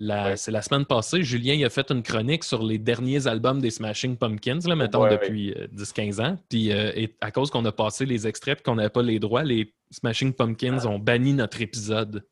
Ouais. 0.01 0.35
c'est 0.37 0.51
la 0.51 0.61
semaine 0.61 0.85
passée, 0.85 1.21
Julien 1.23 1.53
il 1.53 1.63
a 1.65 1.69
fait 1.69 1.91
une 1.91 2.01
chronique 2.01 2.43
sur 2.43 2.63
les 2.63 2.77
derniers 2.79 3.27
albums 3.27 3.61
des 3.61 3.69
Smashing 3.69 4.17
Pumpkins, 4.17 4.59
là, 4.65 4.75
mettons, 4.75 5.03
Ouais, 5.03 5.11
depuis 5.11 5.53
euh, 5.53 5.67
10-15 5.75 6.21
ans. 6.21 6.37
Puis 6.49 6.71
euh, 6.71 6.91
et 6.95 7.13
à 7.21 7.31
cause 7.31 7.51
qu'on 7.51 7.63
a 7.65 7.71
passé 7.71 8.05
les 8.05 8.25
extraits 8.27 8.59
et 8.59 8.63
qu'on 8.63 8.75
n'avait 8.75 8.89
pas 8.89 9.03
les 9.03 9.19
droits, 9.19 9.43
les 9.43 9.71
Smashing 9.91 10.33
Pumpkins 10.33 10.79
Ah. 10.83 10.87
ont 10.87 10.97
banni 10.99 11.33
notre 11.33 11.61
épisode. 11.61 12.23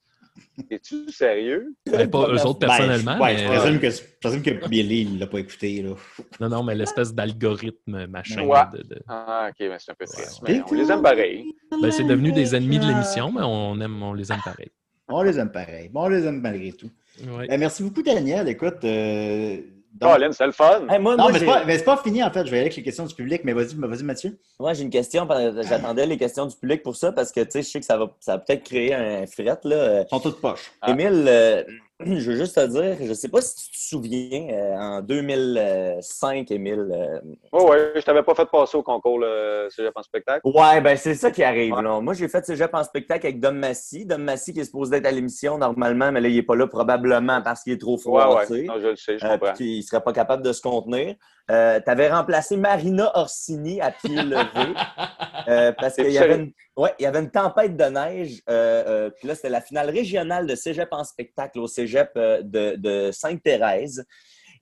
Es-tu 0.70 1.12
sérieux? 1.12 1.76
Ben, 1.92 2.10
pas 2.10 2.28
eux 2.30 2.46
autres 2.48 2.60
personnellement, 2.60 3.18
Ben, 3.18 3.22
ouais, 3.22 3.34
mais 3.36 3.44
je, 3.44 3.60
présume 3.60 3.80
que, 3.80 3.90
je 3.90 4.02
présume 4.22 4.42
que 4.42 4.68
Billy 4.68 5.06
ne 5.06 5.20
l'a 5.20 5.28
pas 5.28 5.40
écouté. 5.40 5.82
Là. 5.84 5.92
non, 6.40 6.50
non, 6.50 6.64
mais 6.64 6.74
l'espèce 6.74 7.14
d'algorithme 7.14 8.08
machin. 8.08 8.42
Ouais. 8.44 8.60
de- 8.74 8.82
de- 8.88 9.02
Ah, 9.08 9.50
ok, 9.50 9.56
mais 9.60 9.76
c'est 9.78 9.92
un 9.92 9.96
peu 9.96 10.06
triste. 10.06 10.42
ouais. 10.42 10.54
Mais 10.56 10.62
on 10.70 10.74
les 10.74 10.90
aime 10.92 11.02
pareil. 11.02 11.46
Ben, 11.82 11.92
c'est 11.92 12.06
devenu 12.06 12.32
des 12.32 12.56
ennemis 12.56 12.80
de 12.80 12.88
l'émission, 12.88 13.32
mais 13.32 13.42
on 13.44 13.80
aime, 13.82 14.02
on 14.02 14.14
les 14.14 14.32
aime 14.32 14.42
pareil. 14.44 14.70
On 15.10 15.22
les 15.22 15.38
aime 15.38 15.52
pareil. 15.52 15.90
Bon, 15.90 16.06
on 16.06 16.10
les 16.10 16.26
aime 16.26 16.40
malgré 16.40 16.72
tout. 16.72 16.90
Ouais. 17.28 17.48
Eh, 17.50 17.58
merci 17.58 17.84
beaucoup, 17.84 18.02
Daniel. 18.04 18.48
Écoute, 18.48 18.84
euh, 18.84 19.58
donc- 19.94 20.34
c'est 20.34 20.46
le 20.46 20.52
fun. 20.52 20.88
Hey, 20.90 21.00
moi, 21.00 21.16
non, 21.16 21.24
moi, 21.24 21.32
mais 21.32 21.40
c'est 21.40 21.46
pas, 21.46 21.66
mais 21.66 21.78
c'est 21.78 21.84
pas 21.84 21.98
fini, 21.98 22.24
en 22.24 22.32
fait. 22.32 22.46
Je 22.46 22.52
vais 22.52 22.58
aller 22.58 22.66
avec 22.68 22.76
les 22.76 22.84
questions 22.84 23.06
du 23.06 23.14
public, 23.14 23.42
mais 23.44 23.54
vas-y, 23.54 23.76
vas-y 23.76 24.04
Mathieu. 24.04 24.38
Moi, 24.60 24.74
j'ai 24.74 24.84
une 24.84 24.90
question. 24.90 25.28
J'attendais 25.68 26.06
les 26.06 26.18
questions 26.18 26.46
du 26.46 26.56
public 26.56 26.82
pour 26.82 26.96
ça 26.96 27.12
parce 27.12 27.32
que 27.32 27.42
tu 27.42 27.52
sais, 27.52 27.62
je 27.62 27.68
sais 27.68 27.80
que 27.80 27.86
ça 27.86 27.98
va, 27.98 28.12
ça 28.20 28.34
va 28.34 28.40
peut-être 28.40 28.64
créer 28.64 28.94
un 28.94 29.26
fret. 29.28 29.44
Là. 29.64 30.02
Ils 30.04 30.10
sont 30.10 30.20
toutes 30.20 30.40
poches. 30.42 30.72
Ah. 30.82 30.92
Émile, 30.92 31.26
euh, 31.28 31.64
je 32.06 32.32
veux 32.32 32.38
juste 32.38 32.56
te 32.56 32.66
dire, 32.68 32.98
je 33.08 33.14
sais 33.14 33.30
pas 33.30 33.42
si 33.42 33.56
tu 33.56 33.72
te 33.72 33.78
souviens, 33.78 34.48
euh, 34.52 34.76
en 34.78 35.02
2005, 35.02 36.50
Émile. 36.52 36.88
euh, 36.92 37.20
Oh, 37.52 37.70
ouais, 37.70 37.92
je 37.96 38.02
t'avais 38.02 38.24
pas 38.24 38.36
fait 38.36 38.46
passer 38.50 38.78
au 38.78 38.84
concours, 38.84 39.20
le 39.20 39.68
Cégep 39.70 39.92
en 39.96 40.04
spectacle. 40.04 40.42
Ouais, 40.46 40.82
ben 40.82 40.96
c'est 40.98 41.16
ça 41.16 41.32
qui 41.32 41.44
arrive. 41.44 41.74
Ouais. 41.74 41.82
là. 41.84 42.00
Moi, 42.02 42.14
j'ai 42.14 42.28
fait 42.28 42.46
Cégep 42.46 42.74
en 42.74 42.84
spectacle 42.84 43.26
avec 43.28 43.40
Dom 43.40 43.58
Massy. 43.58 44.06
Dom 44.06 44.24
Massy 44.24 44.54
qui 44.54 44.62
est 44.62 44.66
supposé 44.66 44.98
être 44.98 45.06
à 45.06 45.12
l'émission 45.12 45.58
normalement, 45.58 46.12
mais 46.12 46.22
là, 46.22 46.28
il 46.28 46.38
est 46.38 46.44
pas 46.44 46.56
là 46.56 46.68
probablement 46.68 47.42
parce 47.42 47.64
qu'il 47.64 47.74
est 47.74 47.78
trop 47.82 47.96
Ouais, 47.96 48.00
froissé. 48.22 48.54
ouais. 48.54 48.64
Non, 48.64 48.80
je 48.82 48.88
le 48.88 48.96
sais, 48.96 49.18
je 49.20 49.26
Euh, 49.26 49.30
comprends. 49.38 49.54
puis 49.54 49.66
qu'il 49.76 49.84
serait 49.84 50.02
pas 50.02 50.14
capable 50.14 50.44
de 50.44 50.54
se 50.54 50.62
contenir. 50.62 51.16
Euh, 51.50 51.80
tu 51.84 51.90
avais 51.90 52.10
remplacé 52.10 52.56
Marina 52.56 53.12
Orsini 53.18 53.82
à 53.82 53.92
pied 53.92 54.16
levé. 54.16 54.74
parce 55.78 55.96
qu'il 55.96 56.12
y, 56.12 56.18
avait 56.20 56.36
une- 56.36 56.52
ouais, 56.78 56.94
il 57.00 57.04
y 57.04 57.06
avait 57.06 57.20
une 57.20 57.32
tempête 57.32 57.76
de 57.76 57.84
neige. 57.86 58.42
puis 59.18 59.28
là, 59.28 59.36
c'était 59.36 59.50
la 59.50 59.60
finale 59.62 59.90
régionale 59.90 60.46
de 60.48 60.56
Cégep 60.56 60.88
en 60.92 61.04
spectacle 61.04 61.60
au 61.60 61.68
Cégep 61.68 61.91
euh, 62.18 62.42
de, 62.44 62.76
de 62.78 63.12
Sainte-Thérèse. 63.12 64.06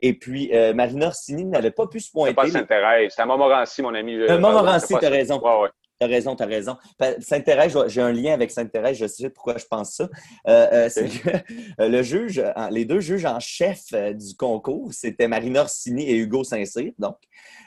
Et 0.02 0.14
puis, 0.14 0.50
euh, 0.54 0.74
Marina 0.74 1.08
Orsini 1.08 1.44
n'avait 1.46 1.72
pas 1.72 1.86
pu 1.88 2.00
se 2.00 2.10
C'est 2.14 2.34
pas 2.34 2.34
pointer. 2.44 2.52
Sainte-Thérèse, 2.52 3.12
c'est 3.16 3.22
à 3.22 3.26
Montmorency, 3.26 3.82
mon 3.82 3.94
ami. 3.94 4.16
Euh, 4.16 4.40
Montmorency, 4.40 4.94
t'as 5.00 5.10
raison. 5.10 5.42
Ouais, 5.42 5.64
ouais. 5.64 5.70
T'as 6.00 6.08
raison, 6.08 6.34
t'as 6.38 6.46
raison. 6.46 6.78
Sainte-Thérèse, 7.20 7.74
je- 7.74 7.90
j'ai 7.90 8.00
un 8.02 8.14
lien 8.14 8.34
avec 8.34 8.52
Sainte-Thérèse, 8.52 8.98
je 8.98 9.06
sais 9.08 9.30
pourquoi 9.30 9.58
je 9.58 9.66
pense 9.70 9.96
ça. 9.96 10.08
Euh, 10.48 10.88
c'est 10.88 11.10
que 11.10 11.30
le 11.80 12.02
juge, 12.02 12.42
les 12.72 12.86
deux 12.86 13.02
juges 13.02 13.26
en 13.26 13.42
chef 13.42 13.82
du 13.92 14.34
concours, 14.38 14.94
c'était 14.94 15.28
Marina 15.28 15.60
Orsini 15.62 16.10
et 16.10 16.16
Hugo 16.16 16.46
Saint-Cyr, 16.46 16.94
donc. 16.98 17.18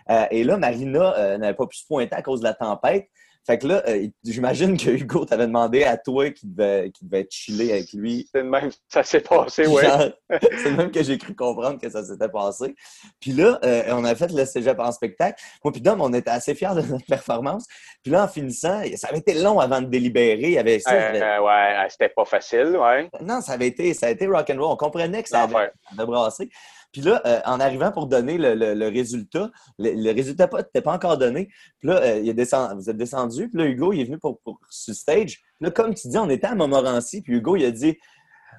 Euh, 0.08 0.24
et 0.30 0.44
là, 0.44 0.56
Marina 0.56 1.36
n'avait 1.36 1.52
pas 1.52 1.66
pu 1.66 1.76
se 1.76 1.86
pointer 1.86 2.14
à 2.16 2.22
cause 2.22 2.40
de 2.40 2.44
la 2.44 2.54
tempête. 2.54 3.08
Fait 3.44 3.58
que 3.58 3.66
là, 3.66 3.82
euh, 3.88 4.06
j'imagine 4.24 4.76
que 4.76 4.90
Hugo 4.90 5.24
t'avait 5.24 5.46
demandé 5.48 5.82
à 5.82 5.96
toi 5.96 6.30
qui 6.30 6.46
devait, 6.46 6.90
qui 6.92 7.04
devait 7.04 7.26
chiller 7.28 7.72
avec 7.72 7.92
lui. 7.92 8.28
C'est 8.32 8.42
le 8.42 8.48
même, 8.48 8.70
ça 8.88 9.02
s'est 9.02 9.20
passé. 9.20 9.64
Genre, 9.64 10.10
c'est 10.40 10.70
le 10.70 10.76
même 10.76 10.90
que 10.92 11.02
j'ai 11.02 11.18
cru 11.18 11.34
comprendre 11.34 11.80
que 11.80 11.90
ça 11.90 12.04
s'était 12.04 12.28
passé. 12.28 12.74
Puis 13.20 13.32
là, 13.32 13.58
euh, 13.64 13.82
on 13.90 14.04
a 14.04 14.14
fait 14.14 14.30
le 14.30 14.44
cégep 14.44 14.78
en 14.78 14.92
spectacle. 14.92 15.42
Moi, 15.64 15.72
puis 15.72 15.80
Dom, 15.80 16.00
on 16.00 16.12
était 16.12 16.30
assez 16.30 16.54
fiers 16.54 16.74
de 16.76 16.82
notre 16.82 17.04
performance. 17.06 17.66
Puis 18.02 18.12
là, 18.12 18.24
en 18.24 18.28
finissant, 18.28 18.80
ça 18.96 19.08
avait 19.08 19.18
été 19.18 19.34
long 19.34 19.58
avant 19.58 19.80
de 19.80 19.86
délibérer. 19.86 20.42
Il 20.42 20.50
y 20.52 20.58
avait 20.58 20.78
ça. 20.78 20.92
Euh, 20.92 21.08
avait- 21.08 21.38
ouais, 21.44 21.86
c'était 21.88 22.10
pas 22.10 22.24
facile, 22.24 22.76
ouais. 22.76 23.10
Non, 23.20 23.40
ça 23.40 23.52
avait 23.54 23.66
été, 23.66 23.92
ça 23.94 24.06
a 24.06 24.10
été 24.10 24.26
rock'n'roll. 24.26 24.70
On 24.72 24.76
comprenait 24.76 25.22
que 25.22 25.28
ça 25.28 25.42
avait, 25.42 25.52
ça 25.54 25.94
avait 25.98 26.06
brassé. 26.06 26.48
Puis 26.92 27.00
là, 27.00 27.22
euh, 27.26 27.40
en 27.46 27.58
arrivant 27.58 27.90
pour 27.90 28.06
donner 28.06 28.36
le, 28.38 28.54
le- 28.54 28.74
le 28.74 28.88
résultat, 28.88 29.50
le, 29.78 29.92
le 29.92 30.12
résultat 30.14 30.48
n'était 30.56 30.82
pas 30.82 30.92
encore 30.94 31.16
donné. 31.18 31.48
Puis 31.78 31.88
là, 31.88 32.02
euh, 32.02 32.18
il 32.18 32.28
est 32.28 32.34
descend- 32.34 32.76
vous 32.76 32.90
êtes 32.90 32.96
descendu. 32.96 33.48
Puis 33.48 33.58
là, 33.58 33.64
Hugo, 33.66 33.92
il 33.92 34.00
est 34.00 34.04
venu 34.04 34.18
pour, 34.18 34.40
pour 34.40 34.58
sur 34.70 34.94
stage. 34.94 35.36
Puis 35.36 35.44
là, 35.66 35.70
comme 35.70 35.94
tu 35.94 36.08
dis, 36.08 36.18
on 36.18 36.28
était 36.30 36.46
à 36.48 36.54
Montmorency. 36.54 37.22
Puis 37.22 37.34
Hugo, 37.36 37.56
il 37.56 37.64
a 37.64 37.70
dit 37.70 37.96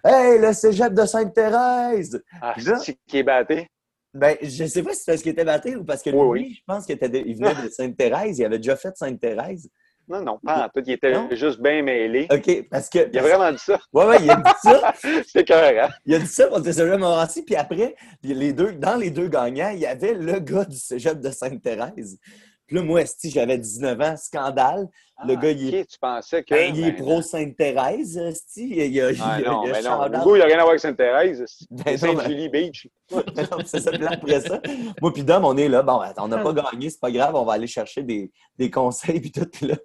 Hey, 0.03 0.39
le 0.39 0.51
cégep 0.53 0.93
de 0.93 1.05
Sainte-Thérèse! 1.05 2.21
Ah, 2.41 2.55
là- 2.65 2.79
qui 3.07 3.17
est 3.17 3.23
batté? 3.23 3.67
Ben, 4.13 4.35
je 4.41 4.65
sais 4.65 4.83
pas 4.83 4.93
si 4.93 4.99
c'est 4.99 5.11
parce 5.11 5.21
qu'il 5.23 5.31
était 5.31 5.45
battu 5.45 5.75
ou 5.75 5.83
parce 5.83 6.01
que 6.03 6.09
lui, 6.09 6.19
Oui, 6.19 6.39
oui. 6.41 6.55
je 6.57 6.61
pense 6.67 6.85
qu'il 6.85 6.95
était 6.95 7.09
de- 7.09 7.23
il 7.25 7.35
venait 7.35 7.55
de 7.63 7.69
Sainte-Thérèse. 7.69 8.37
Il 8.37 8.45
avait 8.45 8.57
déjà 8.59 8.75
fait 8.75 8.95
Sainte-Thérèse. 8.95 9.69
Non, 10.13 10.21
non, 10.21 10.39
pas 10.43 10.65
en 10.65 10.69
tout. 10.69 10.83
Il 10.85 10.93
était 10.93 11.11
Non? 11.11 11.27
juste 11.31 11.59
bien 11.59 11.81
mêlé. 11.81 12.27
OK, 12.31 12.67
parce 12.69 12.87
que. 12.89 13.09
Il 13.11 13.17
a 13.17 13.21
vraiment 13.23 13.51
dit 13.51 13.57
ça. 13.57 13.79
Ouais, 13.91 14.05
ouais, 14.05 14.17
il 14.21 14.29
a 14.29 14.35
dit 14.35 14.51
ça. 14.61 14.93
C'était 15.25 15.43
cœur, 15.43 15.85
hein? 15.85 15.89
Il 16.05 16.13
a 16.13 16.19
dit 16.19 16.27
ça 16.27 16.47
pour 16.47 16.59
le 16.59 16.63
cégep 16.65 16.87
Montmorency. 16.91 17.41
Puis 17.43 17.55
après, 17.55 17.95
les 18.21 18.53
deux, 18.53 18.73
dans 18.73 18.95
les 18.95 19.09
deux 19.09 19.27
gagnants, 19.27 19.71
il 19.73 19.79
y 19.79 19.85
avait 19.87 20.13
le 20.13 20.39
gars 20.39 20.65
du 20.65 20.77
cégep 20.77 21.19
de 21.19 21.31
Sainte-Thérèse. 21.31 22.19
Puis 22.67 22.75
là, 22.77 22.83
moi, 22.83 23.01
esti, 23.01 23.29
j'avais 23.29 23.57
19 23.57 23.99
ans, 24.01 24.15
scandale. 24.17 24.87
Le 25.27 25.33
Ah, 25.37 25.41
gars, 25.41 25.49
il 25.51 25.85
tu 25.85 25.99
pensais 25.99 26.43
que. 26.43 26.53
ben, 26.53 26.75
il 26.75 26.85
est 26.87 26.91
ben, 26.91 27.01
pro 27.03 27.21
Sainte-Thérèse. 27.21 28.19
Il 28.57 28.75
y 28.75 28.81
a, 28.81 28.85
il 28.85 28.99
a- 29.21 29.23
Ah 29.23 29.35
il 29.39 29.43
y 29.43 29.45
a- 29.45 29.49
non, 29.51 29.63
il 29.63 29.67
y 29.67 29.71
a 29.71 29.73
mais 29.73 29.81
non. 29.81 30.03
shout-out. 30.03 30.21
Hugo, 30.21 30.35
il 30.35 30.39
n'a 30.39 30.45
rien 30.45 30.55
à 30.55 30.59
voir 30.59 30.69
avec 30.69 30.79
Sainte-Thérèse. 30.79 31.45
Ben 31.71 31.97
Sainte-Julie 31.97 32.49
Beach. 32.49 32.87
C'est 33.65 33.79
ça, 33.79 33.91
après 34.09 34.41
ça. 34.41 34.59
Moi, 35.01 35.13
puis 35.13 35.23
Dom, 35.23 35.45
on 35.45 35.55
est 35.57 35.67
là. 35.69 35.81
Bon, 35.83 35.99
attends, 35.99 36.25
on 36.25 36.27
n'a 36.27 36.37
pas 36.39 36.53
gagné, 36.53 36.89
c'est 36.89 36.99
pas 36.99 37.11
grave, 37.11 37.35
on 37.35 37.43
va 37.45 37.53
aller 37.53 37.67
chercher 37.67 38.01
des, 38.01 38.31
des 38.57 38.71
conseils, 38.71 39.19
puis 39.19 39.31
tout. 39.31 39.45
Puis 39.51 39.67
là, 39.67 39.75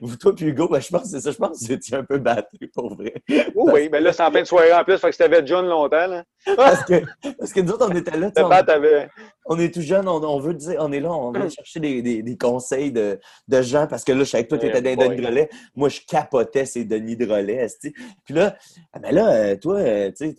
vous, 0.00 0.16
toi, 0.16 0.34
puis 0.34 0.46
Hugo, 0.46 0.68
ben, 0.68 0.80
je 0.80 0.88
pense 0.88 1.02
que 1.02 1.08
c'est 1.08 1.20
ça, 1.20 1.30
je 1.32 1.36
pense 1.36 1.58
que 1.58 1.64
vous 1.66 1.72
étiez 1.72 1.96
un 1.96 2.04
peu 2.04 2.18
battu, 2.18 2.68
pour 2.72 2.94
vrai. 2.94 3.14
Oui, 3.28 3.44
oui, 3.72 3.88
mais 3.90 4.00
là, 4.00 4.12
c'est 4.12 4.22
en 4.22 4.30
fin 4.30 4.40
de 4.40 4.46
soirée 4.46 4.72
en 4.72 4.84
plus, 4.84 4.98
fait 4.98 5.10
que 5.10 5.16
c'était 5.16 5.44
John 5.46 5.66
longtemps. 5.66 6.06
Là. 6.06 6.22
Parce 6.56 6.84
que, 6.84 7.02
parce 7.40 7.52
que 7.52 7.60
nous 7.60 7.72
autres, 7.72 7.88
on 7.90 7.96
était 7.96 8.16
là, 8.16 8.30
on, 8.38 8.48
bat 8.48 8.64
avait. 8.68 9.08
on 9.46 9.58
est 9.58 9.74
tout 9.74 9.80
jeune, 9.80 10.06
on, 10.06 10.22
on 10.22 10.38
veut 10.38 10.54
dire, 10.54 10.76
on 10.78 10.92
est 10.92 11.00
là, 11.00 11.10
on 11.10 11.32
veut 11.32 11.48
chercher 11.48 11.80
des, 11.80 12.02
des, 12.02 12.22
des 12.22 12.36
conseils 12.36 12.92
de, 12.92 13.18
de 13.48 13.62
gens, 13.62 13.88
parce 13.88 14.04
que 14.04 14.12
là, 14.12 14.20
je 14.20 14.24
savais 14.30 14.44
que 14.44 14.50
toi, 14.50 14.58
tu 14.58 14.66
étais 14.68 14.80
Denis. 14.94 15.48
Moi, 15.74 15.88
je 15.88 16.00
capotais 16.06 16.66
ces 16.66 16.84
Denis 16.84 17.16
de 17.16 17.26
relais, 17.26 17.54
esti. 17.54 17.92
Puis 18.24 18.34
là, 18.34 18.56
ah, 18.92 18.98
ben 19.00 19.12
là, 19.12 19.32
euh, 19.32 19.56
toi, 19.56 19.78
euh, 19.78 20.12
tu 20.12 20.34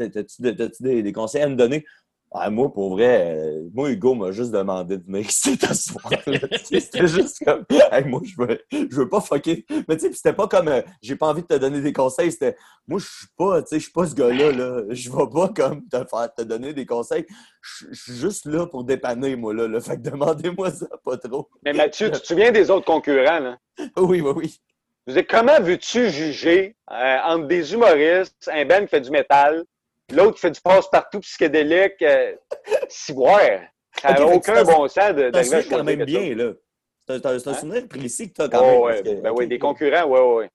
des, 0.79 1.03
des 1.03 1.11
conseils 1.11 1.41
à 1.41 1.49
me 1.49 1.55
donner? 1.55 1.83
Ah, 2.31 2.49
moi, 2.49 2.71
pour 2.71 2.91
vrai, 2.91 3.35
euh, 3.37 3.69
moi, 3.73 3.89
Hugo 3.89 4.13
m'a 4.13 4.31
juste 4.31 4.51
demandé 4.51 4.97
de 4.97 5.03
venir 5.03 5.21
ici. 5.21 5.57
Tu 5.67 5.67
sais, 5.67 6.79
C'était 6.79 7.07
juste 7.07 7.43
comme, 7.43 7.65
Hey, 7.91 8.03
moi, 8.05 8.21
je 8.23 8.35
veux, 8.37 8.59
je 8.71 8.95
veux 8.97 9.09
pas 9.09 9.21
fucker. 9.21 9.65
Mais 9.87 9.95
tu 9.95 10.07
sais, 10.07 10.13
c'était 10.13 10.33
pas 10.33 10.47
comme, 10.47 10.67
euh, 10.67 10.81
j'ai 11.01 11.15
pas 11.15 11.27
envie 11.27 11.41
de 11.41 11.47
te 11.47 11.53
donner 11.53 11.79
des 11.79 11.93
conseils. 11.93 12.31
C'était, 12.31 12.57
moi, 12.87 12.99
je 12.99 13.05
suis 13.05 13.27
pas, 13.37 13.61
tu 13.61 13.69
sais, 13.69 13.75
je 13.77 13.83
suis 13.83 13.93
pas 13.93 14.05
ce 14.07 14.13
gars-là, 14.13 14.51
là. 14.51 14.83
Je 14.89 15.09
vais 15.09 15.29
pas 15.33 15.49
comme 15.49 15.87
te 15.87 15.97
faire, 15.97 16.33
te 16.35 16.41
donner 16.43 16.73
des 16.73 16.85
conseils. 16.85 17.25
Je 17.61 17.85
je 17.91 18.01
suis 18.01 18.13
juste 18.15 18.45
là 18.45 18.67
pour 18.67 18.83
dépanner, 18.83 19.35
moi, 19.35 19.53
là. 19.53 19.67
là. 19.67 19.79
Fait 19.79 19.95
que 19.95 20.09
demandez-moi 20.09 20.71
ça 20.71 20.87
pas 21.03 21.17
trop. 21.17 21.49
Mais 21.63 21.73
Mathieu, 21.73 22.11
tu 22.11 22.19
te 22.19 22.27
souviens 22.27 22.51
des 22.51 22.69
autres 22.69 22.85
concurrents, 22.85 23.39
là? 23.39 23.57
Oui, 23.97 24.21
oui, 24.21 24.31
oui. 24.35 24.57
Je 25.05 25.13
veux 25.13 25.21
dire, 25.21 25.27
comment 25.29 25.61
veux-tu 25.61 26.09
juger 26.09 26.75
euh, 26.91 27.17
entre 27.23 27.47
des 27.47 27.73
humoristes, 27.73 28.49
un 28.51 28.65
band 28.65 28.81
qui 28.81 28.87
fait 28.87 29.01
du 29.01 29.11
métal, 29.11 29.63
l'autre 30.13 30.35
qui 30.35 30.41
fait 30.41 30.51
du 30.51 30.61
passe-partout 30.61 31.19
psychédélique, 31.19 32.01
euh, 32.01 32.35
ciboire? 32.89 33.41
Ça 34.01 34.13
n'a 34.13 34.25
aucun 34.25 34.63
tu 34.63 34.65
bon 34.65 34.87
sens 34.87 35.13
d'arriver 35.13 35.55
à 35.55 35.63
quand 35.63 35.83
même 35.83 36.05
bien, 36.05 36.35
là. 36.35 36.53
C'est 37.07 37.25
un, 37.25 37.35
Hein? 37.35 37.39
souvenir 37.39 37.87
précis 37.87 38.29
que 38.29 38.33
t'as 38.33 38.49
quand 38.49 38.61
Oh, 38.61 38.65
même. 38.67 38.81
ouais, 38.81 38.91
parce 39.03 39.15
que- 39.15 39.21
ben 39.21 39.31
oui, 39.31 39.47
des 39.47 39.59
concurrents, 39.59 40.05
oui, 40.09 40.19
oui. 40.43 40.45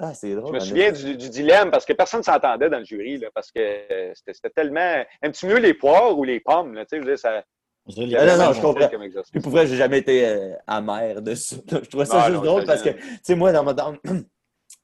Ah, 0.00 0.12
c'est 0.14 0.34
drôle. 0.34 0.48
Je 0.48 0.52
me 0.52 0.56
en 0.56 0.64
souviens 0.64 0.92
du, 0.92 1.16
du 1.16 1.28
dilemme 1.30 1.70
parce 1.70 1.84
que 1.84 1.92
personne 1.92 2.20
ne 2.20 2.24
s'entendait 2.24 2.68
dans 2.70 2.78
le 2.78 2.84
jury, 2.84 3.18
là, 3.18 3.28
parce 3.34 3.52
que 3.52 3.60
euh, 3.60 4.12
c'était 4.14 4.50
tellement. 4.50 5.04
Aimes-tu 5.22 5.46
mieux 5.46 5.58
les 5.58 5.74
poires 5.74 6.18
ou 6.18 6.24
les 6.24 6.40
pommes? 6.40 6.74
Là, 6.74 6.84
tu 6.84 6.96
sais, 6.96 6.96
je 6.96 7.06
veux 7.06 7.12
dire, 7.12 7.18
ça, 7.18 7.44
Je 7.86 8.16
Ah, 8.16 8.26
non, 8.26 8.36
non, 8.46 8.52
je 8.52 8.60
comprends. 8.60 8.88
Puis 9.30 9.40
pour 9.40 9.52
vrai, 9.52 9.66
j'ai 9.66 9.76
jamais 9.76 9.98
été 9.98 10.26
euh, 10.26 10.54
amer 10.66 11.20
de 11.22 11.34
ça. 11.34 11.56
Je 11.70 11.88
trouvais 11.88 12.06
ça 12.06 12.20
juste 12.20 12.32
non, 12.38 12.42
drôle 12.42 12.64
parce 12.64 12.82
que, 12.82 12.90
tu 12.90 13.18
sais, 13.22 13.34
moi, 13.34 13.52
dans, 13.52 13.62
ma- 13.62 13.74
dans, 13.74 13.94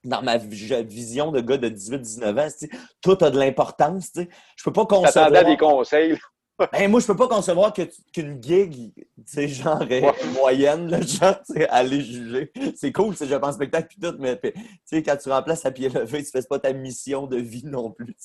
dans 0.07 0.21
ma 0.21 0.37
vi- 0.37 0.83
vision 0.85 1.31
de 1.31 1.41
gars 1.41 1.57
de 1.57 1.69
18-19 1.69 2.39
ans, 2.39 2.47
tu 2.47 2.67
sais, 2.67 2.69
tout 3.01 3.17
a 3.21 3.29
de 3.29 3.37
l'importance. 3.37 4.11
tu 4.11 4.21
sais. 4.21 4.29
Je 4.55 4.63
peux 4.63 4.73
pas 4.73 4.85
concevoir. 4.85 5.33
À 5.35 5.43
des 5.43 5.57
conseils. 5.57 6.17
Ben, 6.73 6.89
moi, 6.89 6.99
je 6.99 7.05
peux 7.05 7.15
pas 7.15 7.27
concevoir 7.27 7.71
qu'une 7.71 8.41
gig, 8.41 8.91
tu 8.95 9.05
sais, 9.27 9.47
genre 9.47 9.83
moyenne, 10.33 10.89
là, 10.89 11.01
genre, 11.01 11.39
tu 11.45 11.53
sais, 11.53 11.69
aller 11.69 12.01
juger. 12.01 12.51
C'est 12.75 12.91
cool, 12.91 13.15
sais, 13.15 13.27
je 13.27 13.35
pense 13.35 13.53
spectacle 13.53 13.89
puis 13.89 13.99
tout, 13.99 14.15
mais 14.17 14.41
sais, 14.83 15.03
quand 15.03 15.15
tu 15.17 15.29
remplaces 15.29 15.63
à 15.67 15.71
pied 15.71 15.87
levé, 15.87 16.23
tu 16.23 16.31
fais 16.31 16.41
pas 16.41 16.57
ta 16.57 16.73
mission 16.73 17.27
de 17.27 17.37
vie 17.37 17.63
non 17.63 17.91
plus, 17.91 18.15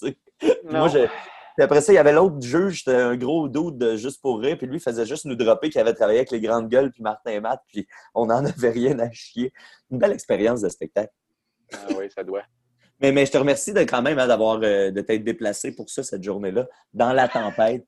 Non. 0.65 0.79
Moi, 0.79 0.89
puis 0.89 1.63
après 1.63 1.83
ça, 1.83 1.93
il 1.93 1.97
y 1.97 1.99
avait 1.99 2.15
l'autre 2.15 2.41
juge, 2.41 2.79
c'était 2.85 2.97
un 2.97 3.17
gros 3.17 3.49
dude 3.49 3.77
de 3.77 3.97
juste 3.97 4.23
pour 4.23 4.41
rire, 4.41 4.57
puis 4.57 4.67
lui, 4.67 4.79
il 4.79 4.81
faisait 4.81 5.05
juste 5.05 5.27
nous 5.27 5.35
dropper 5.35 5.69
qu'il 5.69 5.83
avait 5.83 5.93
travaillé 5.93 6.21
avec 6.21 6.31
les 6.31 6.41
grandes 6.41 6.71
gueules, 6.71 6.91
puis 6.91 7.03
Martin 7.03 7.33
et 7.33 7.41
Matt, 7.41 7.61
puis 7.67 7.87
on 8.15 8.25
n'en 8.27 8.45
avait 8.47 8.71
rien 8.71 8.99
à 8.99 9.11
chier. 9.11 9.53
Une 9.91 9.99
belle 9.99 10.13
expérience 10.13 10.63
de 10.63 10.71
spectacle. 10.71 11.13
Ah 11.75 11.89
oui, 11.99 12.07
ça 12.15 12.23
doit. 12.25 12.43
Mais, 13.01 13.11
mais 13.13 13.27
je 13.27 13.33
te 13.33 13.39
remercie 13.39 13.73
de 13.73 13.81
quand 13.81 14.03
même 14.03 14.19
hein, 14.19 14.29
d'avoir 14.29 14.61
euh, 14.63 14.91
de 14.91 15.01
t'être 15.01 15.25
déplacé 15.25 15.75
pour 15.75 15.91
ça 15.91 16.03
cette 16.03 16.23
journée-là, 16.23 16.67
dans 16.95 17.13
la 17.13 17.27
tempête. 17.29 17.87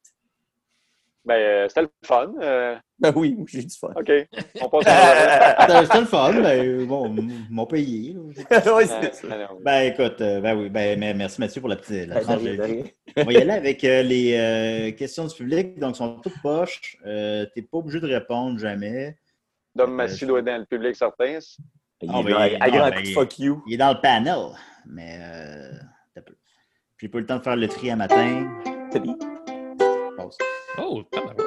Ben, 1.25 1.35
euh, 1.37 1.69
c'était 1.69 1.83
le 1.83 1.89
fun. 2.05 2.35
euh, 2.43 2.77
Ben 2.99 3.11
oui, 3.17 3.35
j'ai 3.49 3.63
du 3.63 3.75
fun. 3.75 3.93
OK. 3.97 4.13
On 4.61 4.69
passe 4.69 4.85
à 4.87 5.61
C'était 5.67 5.83
c'était 5.87 6.01
le 6.01 6.07
fun, 6.07 6.33
ben, 6.43 6.85
bon, 6.87 7.15
ils 7.17 7.47
m'ont 7.55 7.65
payé. 7.65 8.13
là. 8.15 8.75
Ouais, 8.75 8.87
c'est 8.87 9.15
ça. 9.15 9.29
Ben 9.63 9.81
écoute, 9.83 10.19
ben 10.19 10.55
oui, 10.55 10.69
ben 10.69 10.99
mais 11.01 11.15
merci 11.15 11.41
Mathieu 11.41 11.61
pour 11.63 11.71
la 11.71 11.77
petite 11.77 12.09
la 12.09 12.21
Ben, 12.23 12.37
de 12.37 12.63
rien. 12.63 12.85
On 13.17 13.25
va 13.25 13.33
y 13.33 13.37
aller 13.39 13.53
avec 13.53 13.83
euh, 13.85 14.03
les 14.03 14.35
euh, 14.37 14.93
questions 14.97 15.25
du 15.27 15.35
public, 15.35 15.79
donc 15.79 15.97
sont 15.97 16.21
toutes 16.21 16.43
poches. 16.43 16.99
Euh, 17.07 17.47
T'es 17.55 17.63
pas 17.63 17.79
obligé 17.79 18.01
de 18.01 18.07
répondre 18.13 18.59
jamais. 18.59 19.17
Dom 19.75 19.93
Massy 19.95 20.27
doit 20.27 20.41
être 20.41 20.45
dans 20.45 20.59
le 20.59 20.67
public 20.67 20.95
certain. 20.95 21.39
Il 22.09 22.29
est 22.29 22.33
là, 22.33 22.49
il- 22.49 22.57
à 22.61 22.67
non, 22.69 22.73
grand 22.77 22.89
ben, 22.91 22.95
coup 22.97 23.03
de 23.03 23.07
il- 23.09 23.15
fuck 23.15 23.39
you. 23.39 23.63
Il 23.67 23.75
est 23.75 23.77
dans 23.79 23.93
le 23.93 24.01
panel, 24.01 24.39
mais 24.87 25.19
euh. 25.21 25.71
Puis 26.97 27.09
pas 27.09 27.19
eu 27.19 27.21
le 27.23 27.27
temps 27.27 27.39
de 27.39 27.43
faire 27.43 27.57
le 27.57 27.69
tri 27.69 27.91
à 27.91 27.97
matin. 27.97 28.49
Tri. 28.91 29.01
Pause. 30.17 30.39
Oh, 30.79 31.03
tabarouette. 31.11 31.41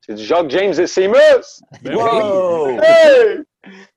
C'est 0.00 0.14
du 0.14 0.24
Jacques 0.24 0.50
James 0.50 0.74
et 0.78 0.86
Seamus. 0.86 1.62
Ben 1.82 1.94
Wow! 1.96 2.78
Hey! 2.80 3.40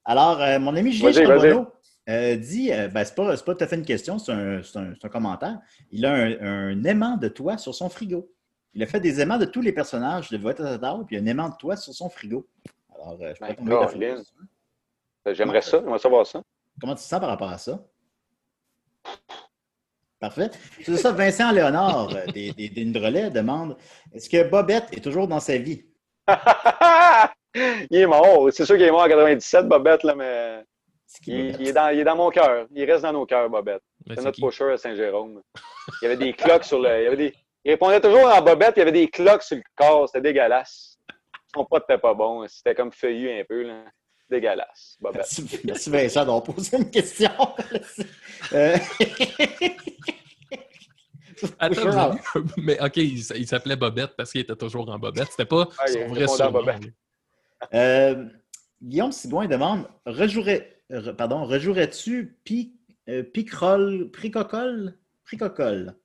Alors, 0.06 0.42
euh, 0.42 0.58
mon 0.60 0.76
ami 0.76 0.92
Julien 0.92 1.12
Charbonneau 1.14 1.68
euh, 2.10 2.36
dit, 2.36 2.74
euh, 2.74 2.88
ben, 2.88 3.06
c'est 3.06 3.16
pas, 3.16 3.38
tout 3.38 3.58
à 3.60 3.68
fait 3.68 3.76
une 3.76 3.86
question, 3.86 4.20
c'est 4.20 4.32
un, 4.32 5.10
commentaire. 5.10 5.60
Il 5.92 6.06
a 6.06 6.14
un, 6.14 6.42
un 6.42 6.84
aimant 6.84 7.18
de 7.18 7.28
toi 7.28 7.58
sur 7.58 7.74
son 7.74 7.90
frigo. 7.90 8.30
Il 8.74 8.84
a 8.84 8.86
fait 8.86 9.00
des 9.00 9.20
aimants 9.20 9.38
de 9.38 9.46
tous 9.46 9.62
les 9.62 9.72
personnages 9.72 10.30
de 10.30 10.38
à 10.38 10.78
puis 11.06 11.16
il 11.16 11.20
y 11.20 11.22
a 11.22 11.24
un 11.24 11.28
aimant 11.28 11.50
de 11.50 11.56
toi 11.56 11.76
sur 11.76 11.94
son 11.94 12.10
frigo. 12.10 12.48
Alors, 12.96 13.18
euh, 13.22 13.34
je 13.36 13.98
Ben. 13.98 14.24
Ben, 15.26 15.34
J'aimerais 15.34 15.62
ça. 15.62 15.80
J'aimerais 15.80 16.00
savoir 16.00 16.26
ça. 16.26 16.42
Comment 16.80 16.96
tu 16.96 17.02
te 17.02 17.08
sens 17.08 17.20
par 17.20 17.30
rapport 17.30 17.50
à 17.50 17.58
ça? 17.58 17.84
Parfait. 20.20 20.52
C'est 20.84 20.98
ça, 20.98 21.12
Vincent 21.12 21.52
Léonard 21.52 22.14
euh, 22.14 22.26
des, 22.28 22.52
des, 22.52 22.70
demande 23.30 23.78
Est-ce 24.14 24.30
que 24.30 24.48
Bobette 24.48 24.88
est 24.92 25.04
toujours 25.04 25.28
dans 25.28 25.40
sa 25.40 25.58
vie? 25.58 25.86
il 27.56 27.98
est 27.98 28.06
mort. 28.06 28.50
C'est 28.52 28.66
sûr 28.66 28.76
qu'il 28.76 28.86
est 28.86 28.92
mort 28.92 29.04
en 29.04 29.08
97, 29.08 29.68
Bobette, 29.68 30.04
là, 30.04 30.16
mais 30.16 30.66
il, 31.26 31.68
est 31.68 31.74
dans, 31.74 31.90
il 31.90 32.00
est 32.00 32.04
dans 32.04 32.16
mon 32.16 32.30
cœur. 32.30 32.68
Il 32.74 32.90
reste 32.90 33.04
dans 33.04 33.14
nos 33.14 33.26
cœurs, 33.26 33.50
Bobette. 33.50 33.82
C'est 34.08 34.24
notre 34.24 34.40
pusher 34.40 34.72
à 34.72 34.78
Saint-Jérôme. 34.78 35.42
Il 36.02 36.04
y 36.04 36.06
avait 36.06 36.18
des 36.18 36.34
cloques 36.34 36.64
sur 36.64 36.80
le. 36.80 37.00
Il, 37.00 37.04
y 37.04 37.08
avait 37.08 37.18
des... 37.18 37.34
il 37.66 37.72
répondait 37.72 38.02
toujours 38.02 38.26
en 38.26 38.42
Bobette, 38.42 38.74
il 38.78 38.80
y 38.80 38.82
avait 38.84 38.92
des 38.92 39.08
cloques 39.08 39.44
sur 39.44 39.58
le 39.58 39.64
corps. 39.76 40.08
C'était 40.08 40.22
dégueulasse. 40.22 40.98
Son 41.54 41.66
pote 41.66 41.84
n'était 41.90 42.00
pas 42.00 42.14
bon. 42.14 42.46
C'était 42.48 42.76
comme 42.76 42.92
feuillu 42.92 43.32
un 43.32 43.44
peu. 43.44 43.64
Là. 43.64 43.84
Dégueulasse, 44.30 44.98
Bobette. 45.00 45.22
Merci, 45.22 45.60
merci 45.64 45.90
Vincent 45.90 46.20
d'avoir 46.20 46.44
posé 46.44 46.78
une 46.78 46.90
question. 46.90 47.32
Euh, 48.54 48.78
Attends, 51.60 51.98
avez- 51.98 52.20
mais 52.58 52.82
OK, 52.82 52.98
il, 52.98 53.48
s'appelait 53.48 53.76
Bobette 53.76 54.16
parce 54.16 54.32
qu'il 54.32 54.42
était 54.42 54.56
toujours 54.56 54.90
en 54.90 54.98
Bobette. 54.98 55.30
C'était 55.32 55.46
pas 55.46 55.68
Ah, 55.78 55.86
il 55.88 55.94
son 55.94 56.08
vrai 56.08 56.28
surnom. 56.28 56.80
Euh, 57.74 58.26
Guillaume 58.82 59.12
Sigouin 59.12 59.48
demande 59.48 59.88
rejouerais, 60.06 60.79
re- 60.90 61.16
pardon, 61.16 61.44
rejouerais-tu 61.46 62.38
pi, 62.44 62.76
euh, 63.10 63.24
Picrol, 63.24 64.10
Pricocol? 64.12 64.98
Pricocol? 65.26 65.96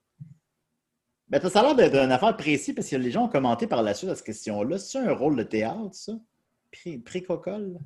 Ben, 1.27 1.41
ça 1.49 1.59
a 1.61 1.63
l'air 1.63 1.75
d'être 1.75 1.95
une 1.95 2.11
affaire 2.11 2.37
précise 2.37 2.75
parce 2.75 2.89
que 2.89 2.95
les 2.97 3.09
gens 3.11 3.25
ont 3.25 3.29
commenté 3.29 3.65
par 3.67 3.81
la 3.81 3.93
suite 3.95 4.11
à 4.11 4.15
cette 4.15 4.25
question-là. 4.25 4.77
C'est 4.77 4.99
un 4.99 5.13
rôle 5.13 5.35
de 5.35 5.43
théâtre, 5.43 5.93
ça? 5.93 6.13
Pri- 6.71 7.01
Pricocol? 7.03 7.79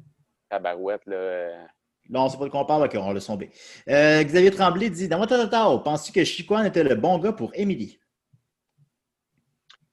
Tabarouette, 0.50 1.06
là. 1.06 1.16
euh, 1.16 1.64
Non, 2.10 2.28
c'est 2.28 2.38
pas 2.38 2.46
de 2.46 2.50
quoi 2.50 2.62
on 2.62 2.66
parle, 2.66 2.84
ok, 2.86 2.96
on 3.00 3.14
l'a 3.14 3.20
sombé. 3.22 3.52
Euh, 3.88 4.22
Xavier 4.24 4.52
Tremblay 4.52 4.90
dit 4.90 5.08
Dans 5.08 5.20
votre 5.20 5.38
tata, 5.38 5.78
penses-tu 5.84 6.12
que 6.12 6.24
Chicoine 6.26 6.66
était 6.66 6.84
le 6.84 6.96
bon 6.96 7.18
gars 7.20 7.32
pour 7.34 7.52
Émilie? 7.56 8.00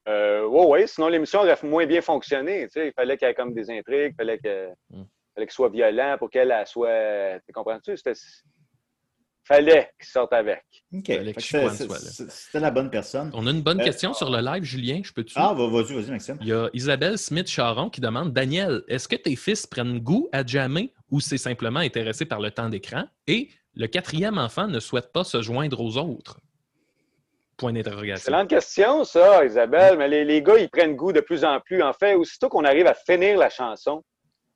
Euh, 0.08 0.46
ouais, 0.46 0.66
ouais, 0.66 0.86
sinon 0.86 1.08
l'émission 1.08 1.40
aurait 1.40 1.56
moins 1.64 1.84
bien 1.86 2.00
fonctionné. 2.00 2.64
Tu 2.66 2.72
sais, 2.74 2.86
il 2.88 2.92
fallait 2.92 3.16
qu'il 3.16 3.26
y 3.26 3.30
ait 3.30 3.34
comme 3.34 3.52
des 3.52 3.70
intrigues, 3.70 4.12
il 4.12 4.14
fallait 4.16 4.38
que- 4.38 4.70
Mm. 4.90 5.02
Fallait 5.36 5.46
qu'il 5.46 5.54
soit 5.54 5.68
violent 5.68 6.16
pour 6.18 6.30
qu'elle 6.30 6.50
elle 6.50 6.66
soit. 6.66 7.38
Tu 7.46 7.52
comprends-tu? 7.52 7.96
C'était. 7.96 8.18
Fallait 9.44 9.90
qu'il 10.00 10.08
sorte 10.08 10.32
avec. 10.32 10.64
Ok. 10.92 11.04
C'était 11.38 12.58
la 12.58 12.72
bonne 12.72 12.90
personne. 12.90 13.30
On 13.32 13.46
a 13.46 13.50
une 13.52 13.62
bonne 13.62 13.80
Euh, 13.80 13.84
question 13.84 14.12
sur 14.12 14.28
le 14.28 14.40
live, 14.40 14.64
Julien. 14.64 15.00
Je 15.04 15.12
peux-tu? 15.12 15.34
Ah, 15.36 15.54
va- 15.54 15.68
vas-y, 15.68 15.94
vas-y, 15.94 16.10
Maxime. 16.10 16.36
Il 16.40 16.48
y 16.48 16.52
a 16.52 16.68
Isabelle 16.72 17.16
Smith-Charon 17.16 17.88
qui 17.88 18.00
demande 18.00 18.32
Daniel, 18.32 18.82
est-ce 18.88 19.06
que 19.06 19.14
tes 19.14 19.36
fils 19.36 19.64
prennent 19.64 20.00
goût 20.00 20.28
à 20.32 20.44
jammer 20.44 20.92
ou 21.12 21.20
c'est 21.20 21.38
simplement 21.38 21.78
intéressé 21.78 22.24
par 22.24 22.40
le 22.40 22.50
temps 22.50 22.68
d'écran? 22.68 23.04
Et 23.28 23.50
le 23.74 23.86
quatrième 23.86 24.36
enfant 24.38 24.66
ne 24.66 24.80
souhaite 24.80 25.12
pas 25.12 25.22
se 25.22 25.40
joindre 25.42 25.80
aux 25.80 25.96
autres? 25.96 26.40
Point 27.56 27.72
d'interrogation. 27.72 28.16
Excellente 28.16 28.50
question, 28.50 29.04
ça, 29.04 29.44
Isabelle. 29.44 29.96
Mais 29.96 30.08
les, 30.08 30.24
les 30.24 30.42
gars, 30.42 30.58
ils 30.58 30.68
prennent 30.68 30.96
goût 30.96 31.12
de 31.12 31.20
plus 31.20 31.44
en 31.44 31.60
plus. 31.60 31.84
En 31.84 31.92
fait, 31.92 32.14
aussitôt 32.16 32.48
qu'on 32.48 32.64
arrive 32.64 32.88
à 32.88 32.94
finir 32.94 33.38
la 33.38 33.48
chanson, 33.48 34.02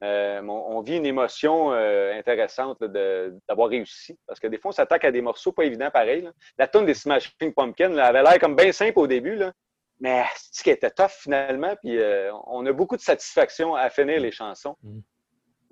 euh, 0.03 0.41
on, 0.43 0.77
on 0.77 0.81
vit 0.81 0.97
une 0.97 1.07
émotion 1.07 1.73
euh, 1.73 2.19
intéressante 2.19 2.83
d'avoir 2.83 3.69
réussi. 3.69 4.19
Parce 4.27 4.41
que 4.41 4.47
des 4.47 4.59
fois, 4.59 4.71
on 4.71 4.73
s'attaque 4.73 5.05
à 5.05 5.11
des 5.13 5.21
morceaux 5.21 5.53
pas 5.53 5.65
évidents 5.65 5.91
pareil. 5.91 6.23
là. 6.23 6.31
La 6.59 6.67
tune 6.69 6.87
des 6.87 6.95
Smashing 6.95 7.53
Pumpkins 7.55 7.91
là, 7.91 8.07
avait 8.07 8.23
l'air 8.23 8.39
comme 8.39 8.57
bien 8.57 8.73
simple 8.73 8.99
au 8.99 9.07
début, 9.07 9.37
là, 9.37 9.53
mais 10.01 10.25
c'est 10.37 10.65
qu'elle 10.65 10.75
était 10.75 10.91
tough 10.91 11.11
finalement? 11.11 11.75
Puis 11.83 11.99
euh, 11.99 12.31
on 12.47 12.65
a 12.67 12.73
beaucoup 12.73 12.97
de 12.97 13.03
satisfaction 13.03 13.75
à 13.75 13.91
finir 13.91 14.21
les 14.21 14.31
chansons. 14.33 14.77
Mm. 14.83 15.01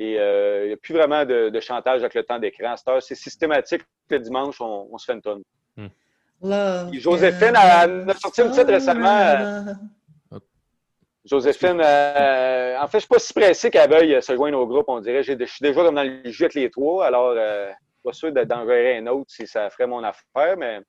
Et 0.01 0.21
euh, 0.21 0.65
il 0.65 0.69
n'y 0.69 0.75
a 0.75 0.77
plus 0.77 0.95
vraiment 0.95 1.25
de, 1.25 1.49
de 1.49 1.61
chantage 1.61 2.01
avec 2.01 2.15
le 2.15 2.23
temps 2.23 2.39
d'écran. 2.39 2.73
À 2.73 2.77
cette 2.77 2.89
heure, 2.89 3.03
c'est 3.03 3.15
systématique. 3.15 3.83
Le 4.11 4.21
dimanche, 4.21 4.61
on, 4.61 4.89
on 4.93 4.99
se 4.99 5.07
fait 5.07 5.15
une 5.15 5.23
tonne. 5.23 5.43
Puis 6.91 7.01
Joséphine 7.01 7.57
a, 7.57 7.81
a 7.83 8.15
sorti 8.15 8.43
une 8.43 8.51
petite 8.51 8.69
récemment. 8.69 9.65
Joséphine, 11.29 11.81
euh, 11.85 12.79
en 12.81 12.87
fait, 12.87 12.93
je 12.93 12.97
ne 12.97 13.01
suis 13.01 13.09
pas 13.09 13.19
si 13.19 13.33
pressé 13.35 13.71
qu'elle 13.71 13.91
veuille 13.91 14.15
euh, 14.15 14.21
se 14.21 14.35
joindre 14.35 14.59
au 14.59 14.67
groupe, 14.67 14.87
on 14.89 15.01
dirait. 15.01 15.23
Je 15.23 15.33
suis 15.45 15.61
déjà 15.61 15.83
comme 15.83 15.95
dans 15.95 16.03
le 16.03 16.31
jeu 16.31 16.45
avec 16.45 16.55
les 16.55 16.71
trois, 16.71 17.07
alors 17.07 17.35
euh, 17.37 17.71
pas 18.03 18.13
sûr 18.13 18.33
d'être 18.33 18.49
d'en 18.49 18.67
gérer 18.67 18.97
un 18.99 19.07
autre 19.09 19.31
si 19.31 19.47
ça 19.47 19.69
ferait 19.71 19.87
mon 19.87 20.03
affaire, 20.03 20.57
mais 20.57 20.81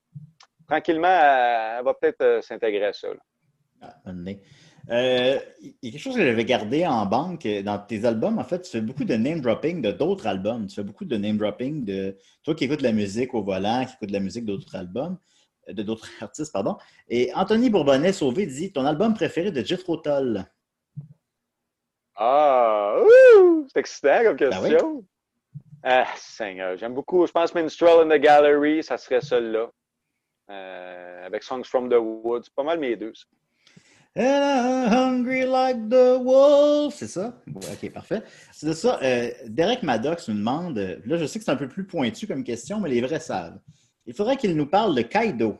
tranquillement, 0.68 1.08
elle, 1.08 1.84
va 1.84 1.94
peut-être 1.94 2.22
euh, 2.22 2.42
s'intégrer 2.42 2.86
à 2.86 2.94
ça. 2.94 3.08
Ah. 3.82 3.96
Euh, 4.92 5.40
Il 5.62 5.76
y 5.84 5.88
a 5.90 5.92
quelque 5.92 6.02
chose 6.02 6.16
que 6.16 6.26
j'avais 6.26 6.46
gardé 6.46 6.86
en 6.86 7.06
banque 7.06 7.48
dans 7.64 7.78
tes 7.78 8.06
albums. 8.06 8.40
En 8.40 8.44
fait, 8.44 8.62
tu 8.62 8.72
fais 8.72 8.82
beaucoup 8.82 9.06
de 9.06 9.16
name 9.16 9.42
dropping 9.42 9.82
de 9.82 9.92
d'autres 9.92 10.28
albums. 10.28 10.68
Tu 10.68 10.76
fais 10.76 10.84
beaucoup 10.84 11.06
de 11.06 11.18
name 11.18 11.38
dropping 11.38 11.86
de 11.86 12.18
toi 12.44 12.56
qui 12.56 12.64
écoutes 12.64 12.80
de 12.80 12.84
la 12.84 12.92
musique 12.92 13.34
au 13.34 13.44
volant, 13.44 13.86
qui 13.86 13.94
écoutes 13.94 14.10
de 14.10 14.14
la 14.14 14.20
musique 14.20 14.46
d'autres 14.46 14.76
albums, 14.76 15.18
de 15.74 15.84
d'autres 15.84 16.08
artistes, 16.22 16.52
pardon. 16.54 16.78
Et 17.10 17.32
Anthony 17.34 17.70
Bourbonnais 17.70 18.14
Sauvé 18.14 18.46
dit 18.46 18.72
ton 18.72 18.86
album 18.86 19.14
préféré 19.14 19.52
de 19.52 19.64
Jethro 19.64 19.98
Tull. 19.98 20.46
Ah, 22.16 22.96
c'est 23.72 23.80
excitant 23.80 24.24
comme 24.24 24.36
Ben 24.38 24.50
question. 24.50 25.06
Ah, 25.84 26.08
Seigneur, 26.18 26.78
j'aime 26.78 26.94
beaucoup. 26.94 27.26
Je 27.26 27.32
pense 27.32 27.54
Minstrel 27.56 28.02
in 28.12 28.18
the 28.18 28.22
Gallery, 28.22 28.84
ça 28.84 28.98
serait 28.98 29.22
celui-là. 29.22 29.70
Euh, 30.50 31.26
avec 31.26 31.44
Songs 31.44 31.64
from 31.64 31.90
the 31.90 31.96
Woods. 31.98 32.50
Pas 32.56 32.64
mal 32.64 32.80
mes 32.80 32.96
deux. 32.96 33.14
ça. 33.16 33.26
And 34.16 34.44
I'm 34.44 34.92
hungry 34.92 35.46
like 35.46 35.88
the 35.88 36.18
wolf. 36.22 36.96
C'est 36.96 37.08
ça? 37.08 37.40
OK, 37.56 37.92
parfait. 37.94 38.24
C'est 38.52 38.74
ça. 38.74 39.00
euh, 39.02 39.30
Derek 39.46 39.84
Maddox 39.84 40.28
nous 40.28 40.36
demande, 40.36 40.78
là, 41.06 41.18
je 41.18 41.26
sais 41.26 41.40
que 41.40 41.46
c'est 41.46 41.52
un 41.52 41.56
peu 41.56 41.68
plus 41.70 41.86
pointu 41.86 42.28
comme 42.28 42.44
question, 42.44 42.80
mais 42.80 42.90
les 42.90 43.02
vrais 43.02 43.20
savent. 43.20 43.60
Il 44.06 44.14
faudrait 44.14 44.38
qu'il 44.38 44.56
nous 44.56 44.66
parle 44.66 44.96
de 44.96 45.02
Kaido. 45.02 45.58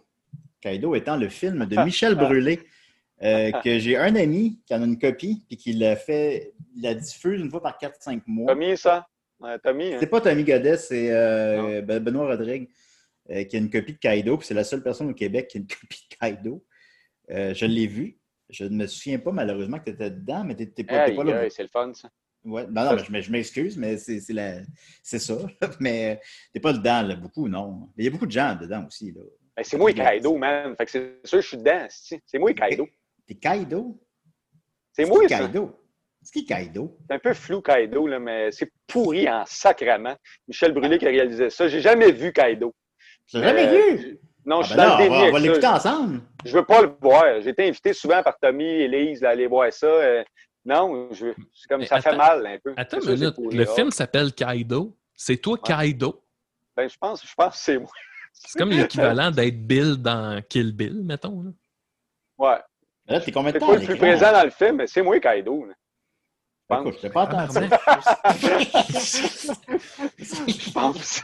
Kaido 0.62 0.96
étant 0.96 1.18
le 1.18 1.30
film 1.30 1.66
de 1.66 1.84
Michel 1.84 2.16
Brûlé, 2.16 2.60
euh, 3.22 3.52
que 3.64 3.80
j'ai 3.80 3.98
un 3.98 4.16
ami 4.16 4.60
qui 4.66 4.74
en 4.74 4.82
a 4.82 4.86
une 4.86 5.00
copie, 5.00 5.44
puis 5.48 5.58
qui 5.58 5.74
l'a 5.74 5.96
fait, 5.96 6.54
la 6.82 6.94
diffuse 6.94 7.42
une 7.42 7.50
fois 7.50 7.62
par 7.62 7.78
4-5 7.78 8.22
mois. 8.28 8.54
Tommy, 8.54 8.78
ça? 8.78 9.08
Ouais, 9.40 9.58
Tommy, 9.60 9.94
hein? 9.94 9.98
C'est 10.00 10.08
pas 10.08 10.20
Tommy 10.20 10.44
Godet, 10.44 10.78
c'est 10.78 11.12
euh, 11.12 11.82
Ben- 11.82 12.04
Benoît 12.04 12.28
Rodrigue 12.28 12.70
euh, 13.30 13.44
qui 13.46 13.56
a 13.56 13.60
une 13.60 13.70
copie 13.70 13.94
de 13.94 14.00
Kaido, 14.00 14.38
puis 14.38 14.48
c'est 14.48 14.54
la 14.54 14.66
seule 14.66 14.84
personne 14.84 15.10
au 15.10 15.14
Québec 15.14 15.48
qui 15.48 15.58
a 15.58 15.62
une 15.62 15.68
copie 15.68 16.08
de 16.12 16.16
Kaido. 16.16 16.66
Je 17.30 17.66
l'ai 17.66 17.88
vu. 17.88 18.18
Je 18.50 18.64
ne 18.66 18.76
me 18.76 18.88
souviens 18.88 19.20
pas 19.20 19.32
malheureusement 19.32 19.78
que 19.78 19.86
tu 19.86 19.92
étais 19.92 20.10
dedans, 20.10 20.44
mais 20.44 20.56
tu 20.56 20.64
n'es 20.76 20.84
pas, 20.84 21.04
Aïe, 21.04 21.16
pas 21.16 21.24
là. 21.24 21.50
c'est 21.52 21.62
le 21.62 21.70
fun, 21.70 21.94
ça. 21.94 22.10
Ouais. 22.46 22.66
Non, 22.70 22.86
non, 22.86 22.98
mais 23.10 23.22
je, 23.22 23.32
m'excuse, 23.32 23.78
mais 23.78 23.98
c'est 23.98 24.20
c'est 24.22 24.34
la- 24.34 24.62
c'est 25.04 25.20
ça. 25.20 25.36
mais 25.80 26.20
tu 26.24 26.50
n'es 26.56 26.62
pas 26.62 26.74
dedans, 26.74 27.02
là, 27.02 27.16
beaucoup, 27.16 27.48
non. 27.48 27.90
Mais 27.98 28.04
il 28.04 28.06
y 28.06 28.08
a 28.08 28.12
beaucoup 28.12 28.26
de 28.28 28.32
gens 28.32 28.56
dedans 28.56 28.86
aussi. 28.88 29.12
Là. 29.12 29.22
Ben, 29.58 29.64
c'est 29.64 29.78
moi 29.78 29.92
et 29.92 29.94
Kaido, 29.94 30.38
man. 30.38 30.76
Fait 30.78 30.86
que 30.86 30.92
c'est 30.92 31.20
sûr 31.26 31.38
que 31.40 31.42
je 31.44 31.48
suis 31.48 31.58
dedans. 31.58 31.86
c'est- 31.90 32.22
C'est 32.26 32.40
moi 32.40 32.52
et 32.52 32.56
Kaido. 32.56 32.88
T'es 33.28 33.36
Kaido? 33.36 34.00
C'est 34.94 35.06
moi, 35.06 35.28
ça. 35.28 35.40
Kaido? 35.40 35.76
C'est 36.22 36.34
qui 36.34 36.46
Kaido? 36.46 36.98
C'est 37.10 37.16
un 37.16 37.20
peu 37.20 37.34
flou, 37.34 37.62
Kaido, 37.62 38.06
là, 38.08 38.20
mais 38.20 38.52
c'est 38.52 38.72
pourri 38.88 39.30
en 39.30 39.44
sacrament. 39.46 40.16
Michel 40.48 40.74
Brûlé 40.74 40.98
qui 40.98 41.06
a 41.08 41.10
réalisé 41.10 41.50
ça. 41.50 41.68
J'ai 41.68 41.80
jamais 41.82 42.12
vu 42.12 42.32
Kaido. 42.34 42.74
Jamais 43.28 43.68
Euh, 43.68 43.96
vu? 43.96 44.20
Non, 44.46 44.60
Ah 44.60 44.62
je 44.64 44.68
suis 44.68 44.76
ben 44.78 44.88
dans 44.90 44.98
le 44.98 45.04
on 45.04 45.08
déni 45.08 45.16
on 45.16 45.32
va 45.32 45.32
ça. 45.32 45.40
l'écouter 45.40 45.68
ensemble. 45.68 46.22
Je 46.44 46.54
veux 46.58 46.66
pas 46.66 46.82
le 46.82 46.92
voir. 47.02 47.42
J'ai 47.42 47.50
été 47.50 47.68
invité 47.68 47.94
souvent 47.94 48.22
par 48.24 48.38
Tommy 48.40 48.66
et 48.66 48.88
Lise 48.88 49.24
à 49.24 49.30
aller 49.30 49.48
voir 49.48 49.72
ça. 49.72 49.88
Euh, 50.68 50.74
non, 50.74 51.10
je... 51.12 51.28
c'est 51.54 51.68
comme 51.68 51.80
Mais 51.82 51.88
ça 51.88 52.02
fait 52.02 52.16
mal 52.16 52.46
un 52.46 52.58
peu. 52.60 52.74
Attends 52.78 53.00
une 53.02 53.14
minute. 53.14 53.36
Le 53.52 53.66
film 53.66 53.92
s'appelle 53.92 54.34
Kaido. 54.34 54.96
C'est 55.16 55.38
toi, 55.38 55.58
Kaido? 55.58 56.24
Ben, 56.76 56.88
je 56.90 56.98
pense, 56.98 57.26
je 57.26 57.34
pense 57.36 57.54
que 57.56 57.60
c'est 57.60 57.78
moi. 57.78 57.90
C'est 58.32 58.58
comme 58.60 58.70
l'équivalent 58.70 59.32
d'être 59.32 59.66
Bill 59.68 59.98
dans 59.98 60.42
Kill 60.48 60.72
Bill, 60.72 61.02
mettons. 61.04 61.42
là. 61.42 61.52
Ouais. 62.38 62.60
Là, 63.08 63.20
t'es 63.20 63.32
combien 63.32 63.52
de 63.52 63.58
temps 63.60 63.68
pas 63.68 63.74
à 63.74 63.76
le 63.78 63.82
plus 63.86 63.94
l'écran? 63.94 64.08
présent 64.08 64.32
dans 64.32 64.44
le 64.46 64.50
film, 64.52 64.76
mais 64.78 64.88
c'est 64.88 65.02
moi 65.02 65.20
Kaido. 65.20 65.66
là. 65.66 65.74
Ben, 66.70 66.82
Écoute, 66.82 66.96
je 66.98 67.02
t'ai 67.02 67.10
pas 67.10 67.24
entendu. 67.24 67.68
Je 70.48 70.72
pense. 70.72 71.24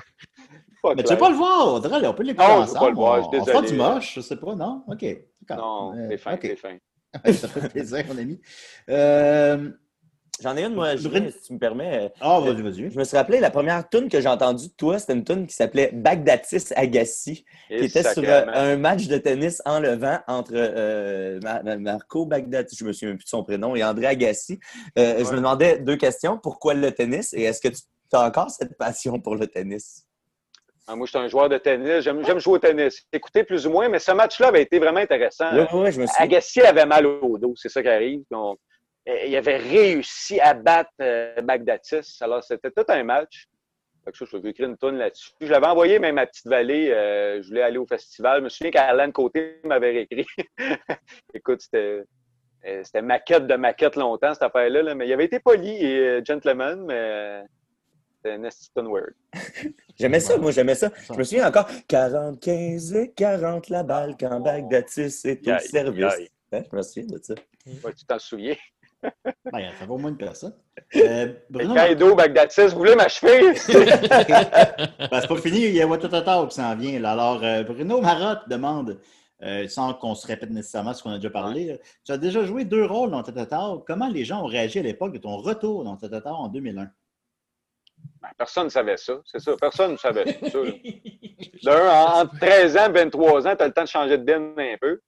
Mais 0.96 1.04
tu 1.04 1.14
veux 1.14 1.18
pas 1.20 1.30
le 1.30 1.36
voir, 1.36 1.74
Audrey, 1.76 2.06
on 2.08 2.14
peut 2.14 2.24
l'écouter 2.24 2.48
Non, 2.48 2.54
je 2.54 2.58
veux 2.58 2.64
ensemble. 2.64 2.80
pas 2.80 2.90
le 2.90 2.96
voir, 2.96 3.16
je 3.18 3.22
suis 3.30 3.40
on 3.40 3.46
fera 3.46 3.62
du 3.62 3.68
désolé. 3.72 3.78
moche, 3.94 4.14
je 4.16 4.22
sais 4.22 4.36
pas, 4.38 4.56
non? 4.56 4.84
OK. 4.88 5.06
d'accord. 5.48 5.94
Non, 5.94 5.98
Euh, 6.00 6.08
c'est 6.10 6.18
fin, 6.18 6.34
OK. 6.36 6.40
c'est 6.44 6.56
fin. 6.56 6.78
Ça 7.34 7.47
fait 7.47 7.70
plaisir, 7.70 8.03
mon 8.07 8.18
ami. 8.18 8.39
Euh, 8.89 9.72
J'en 10.43 10.57
ai 10.57 10.66
une, 10.66 10.74
moi, 10.76 10.97
Julien, 10.97 11.30
si 11.32 11.47
tu 11.47 11.53
me 11.53 11.59
permets. 11.59 12.11
Ah, 12.20 12.41
vas-y, 12.41 12.61
vas-y. 12.61 12.91
Je 12.91 12.99
me 12.99 13.05
suis 13.05 13.16
rappelé, 13.16 13.39
la 13.39 13.51
première 13.51 13.88
tune 13.88 14.09
que 14.09 14.20
j'ai 14.20 14.28
entendue 14.28 14.68
de 14.68 14.74
toi, 14.74 14.99
c'était 14.99 15.13
une 15.13 15.24
tune 15.24 15.47
qui 15.47 15.55
s'appelait 15.55 15.91
Bagdatis 15.93 16.74
Agassi, 16.76 17.45
Et 17.70 17.78
qui 17.80 17.86
était 17.86 18.03
sur 18.03 18.13
sacrément. 18.16 18.51
euh, 18.53 18.74
un 18.74 18.76
match 18.78 19.07
de 19.07 19.18
tennis 19.18 19.61
enlevant 19.66 20.20
entre 20.28 20.51
euh, 20.55 21.39
Ma- 21.41 21.63
Ma- 21.63 21.78
Marco 21.78 22.26
Bagdatis, 22.26 22.76
je 22.78 22.84
me 22.84 22.91
souviens 22.91 23.16
plus 23.16 23.24
de 23.24 23.30
son 23.30 23.43
prénom, 23.45 23.78
et 23.78 23.84
André 23.86 24.07
Agassi. 24.07 24.59
Euh, 24.99 25.20
Je 25.24 25.32
me 25.32 25.38
demandais 25.38 25.80
deux 25.80 25.95
questions. 25.95 26.38
Pourquoi 26.38 26.74
le 26.74 26.91
tennis? 26.91 27.34
Et 27.34 27.43
est-ce 27.43 27.61
que 27.61 27.70
tu 27.70 27.78
as 28.11 28.22
encore 28.28 28.49
cette 28.51 28.78
passion 28.78 29.22
pour 29.22 29.38
le 29.38 29.47
tennis? 29.47 30.05
Ah, 30.88 30.96
moi, 30.96 31.06
je 31.08 31.10
suis 31.12 31.20
un 31.20 31.28
joueur 31.28 31.50
de 31.50 31.58
tennis. 31.58 32.02
J'aime 32.02 32.24
j'aime 32.26 32.40
jouer 32.40 32.54
au 32.56 32.60
tennis. 32.60 33.04
Écoutez 33.12 33.44
plus 33.44 33.66
ou 33.66 33.72
moins, 33.72 33.90
mais 33.90 34.00
ce 34.00 34.12
match-là 34.12 34.48
avait 34.50 34.62
été 34.62 34.78
vraiment 34.80 35.00
intéressant. 35.00 35.50
Oui, 35.54 35.66
oui, 35.74 35.92
je 35.92 36.02
me 36.02 36.06
suis 36.06 36.16
Agassi 36.22 36.62
avait 36.62 36.86
mal 36.86 37.06
au 37.08 37.38
dos, 37.40 37.54
c'est 37.56 37.70
ça 37.70 37.82
qui 37.82 37.90
arrive. 37.90 38.22
Donc, 38.30 38.60
il 39.08 39.36
avait 39.36 39.58
réussi 39.58 40.40
à 40.40 40.54
battre 40.54 40.92
euh, 41.02 41.42
Bagdatis. 41.42 42.18
Alors, 42.22 42.44
c'était 42.44 42.72
tout 42.72 42.86
un 42.88 43.04
match. 43.04 43.46
Fait 44.04 44.12
que 44.12 44.18
ça, 44.20 44.26
je 44.32 44.38
vais 44.38 44.50
écrire 44.52 44.68
une 44.70 44.78
tonne 44.78 44.98
là-dessus. 44.98 45.32
Je 45.42 45.48
l'avais 45.52 45.66
envoyé 45.66 45.98
même 45.98 46.20
à 46.20 46.28
Petite 46.28 46.46
Vallée. 46.48 46.92
euh, 46.92 47.42
je 47.42 47.48
voulais 47.48 47.64
aller 47.64 47.78
au 47.80 47.88
festival. 47.88 48.40
Je 48.40 48.44
me 48.44 48.50
souviens 48.50 48.70
qu'Alan 48.72 49.12
Côté 49.12 49.60
m'avait 49.64 49.92
réécrit. 49.92 50.28
Écoute, 51.34 51.62
c'était. 51.62 52.04
euh, 52.68 52.82
C'était 52.84 53.02
maquette 53.02 53.48
de 53.48 53.56
maquette 53.56 53.96
longtemps, 53.96 54.34
cette 54.34 54.44
affaire-là, 54.44 54.84
là, 54.84 54.94
mais 54.96 55.08
il 55.08 55.14
avait 55.14 55.26
été 55.26 55.40
poli 55.40 55.84
et 55.84 56.00
euh, 56.00 56.22
gentleman, 56.24 56.84
mais 56.86 57.42
c'était 58.26 58.38
nasty 58.38 58.70
ton 58.74 58.88
word. 58.88 59.12
J'aimais 60.00 60.20
ça, 60.20 60.38
moi, 60.38 60.52
j'aimais 60.52 60.76
ça. 60.76 60.90
Je 61.08 61.14
me 61.14 61.24
souviens 61.24 61.48
encore 61.48 61.68
40, 61.88 62.40
15 62.40 62.96
et 62.96 63.12
40 63.12 63.70
la 63.70 63.84
balle 63.84 64.16
quand 64.20 64.40
Bagdatis 64.40 65.22
est 65.26 65.48
au 65.48 65.60
service. 65.60 66.30
Hein, 66.52 66.64
je 66.72 66.76
me 66.76 66.82
souviens 66.82 67.06
de 67.06 67.20
ça. 67.22 67.36
Ouais, 67.84 67.94
tu 67.94 68.06
t'en 68.06 68.20
souviens? 68.20 68.56
Ben, 69.52 69.70
ça 69.80 69.86
va 69.86 69.94
au 69.94 70.00
moins 70.00 70.10
une 70.10 70.18
personne. 70.18 70.54
Euh, 70.96 71.34
Bruno, 71.50 71.74
Kaido, 71.76 72.16
Bagdatis, 72.16 72.68
vous 72.70 72.78
voulez 72.78 72.96
m'achever? 72.96 73.54
Ben, 73.70 75.22
c'est 75.22 75.28
pas 75.28 75.38
fini, 75.38 75.66
il 75.66 75.76
y 75.76 75.82
a 75.82 75.88
Watatata 75.88 76.46
qui 76.50 76.56
s'en 76.56 76.76
vient. 76.76 77.00
là. 77.00 77.12
Alors, 77.12 77.44
euh, 77.44 77.64
Bruno 77.64 78.02
Marotte 78.02 78.50
demande, 78.50 79.00
euh, 79.44 79.68
sans 79.68 79.94
qu'on 79.94 80.16
se 80.16 80.26
répète 80.26 80.50
nécessairement 80.50 80.94
ce 80.94 81.04
qu'on 81.04 81.12
a 81.12 81.16
déjà 81.18 81.30
parlé, 81.30 81.66
là, 81.66 81.74
tu 82.04 82.12
as 82.12 82.18
déjà 82.18 82.44
joué 82.44 82.66
deux 82.66 82.86
rôles 82.86 83.12
dans 83.12 83.18
Watatata. 83.18 83.76
Comment 83.86 84.08
les 84.08 84.26
gens 84.26 84.44
ont 84.44 84.48
réagi 84.48 84.80
à 84.80 84.84
l'époque 84.84 85.14
de 85.14 85.20
ton 85.20 85.38
retour 85.38 85.84
dans 85.84 85.92
Watatata 85.92 86.34
en 86.34 86.48
2001? 86.48 86.90
Ben, 88.26 88.32
Personne 88.38 88.66
ne 88.66 88.70
savait 88.70 88.98
ça, 88.98 89.14
c'est 89.26 89.40
ça. 89.40 89.56
Personne 89.60 89.92
ne 89.94 89.98
savait 89.98 90.26
ça. 90.52 90.58
là. 90.60 90.72
D'un, 91.64 91.90
en- 91.90 92.22
entre 92.22 92.38
13 92.40 92.78
ans 92.78 92.86
et 92.90 92.92
23 93.04 93.48
ans, 93.48 93.56
tu 93.56 93.64
as 93.64 93.68
le 93.68 93.74
temps 93.74 93.84
de 93.84 93.88
changer 93.88 94.18
de 94.18 94.24
bin 94.24 94.54
un 94.58 94.78
peu. 94.80 95.00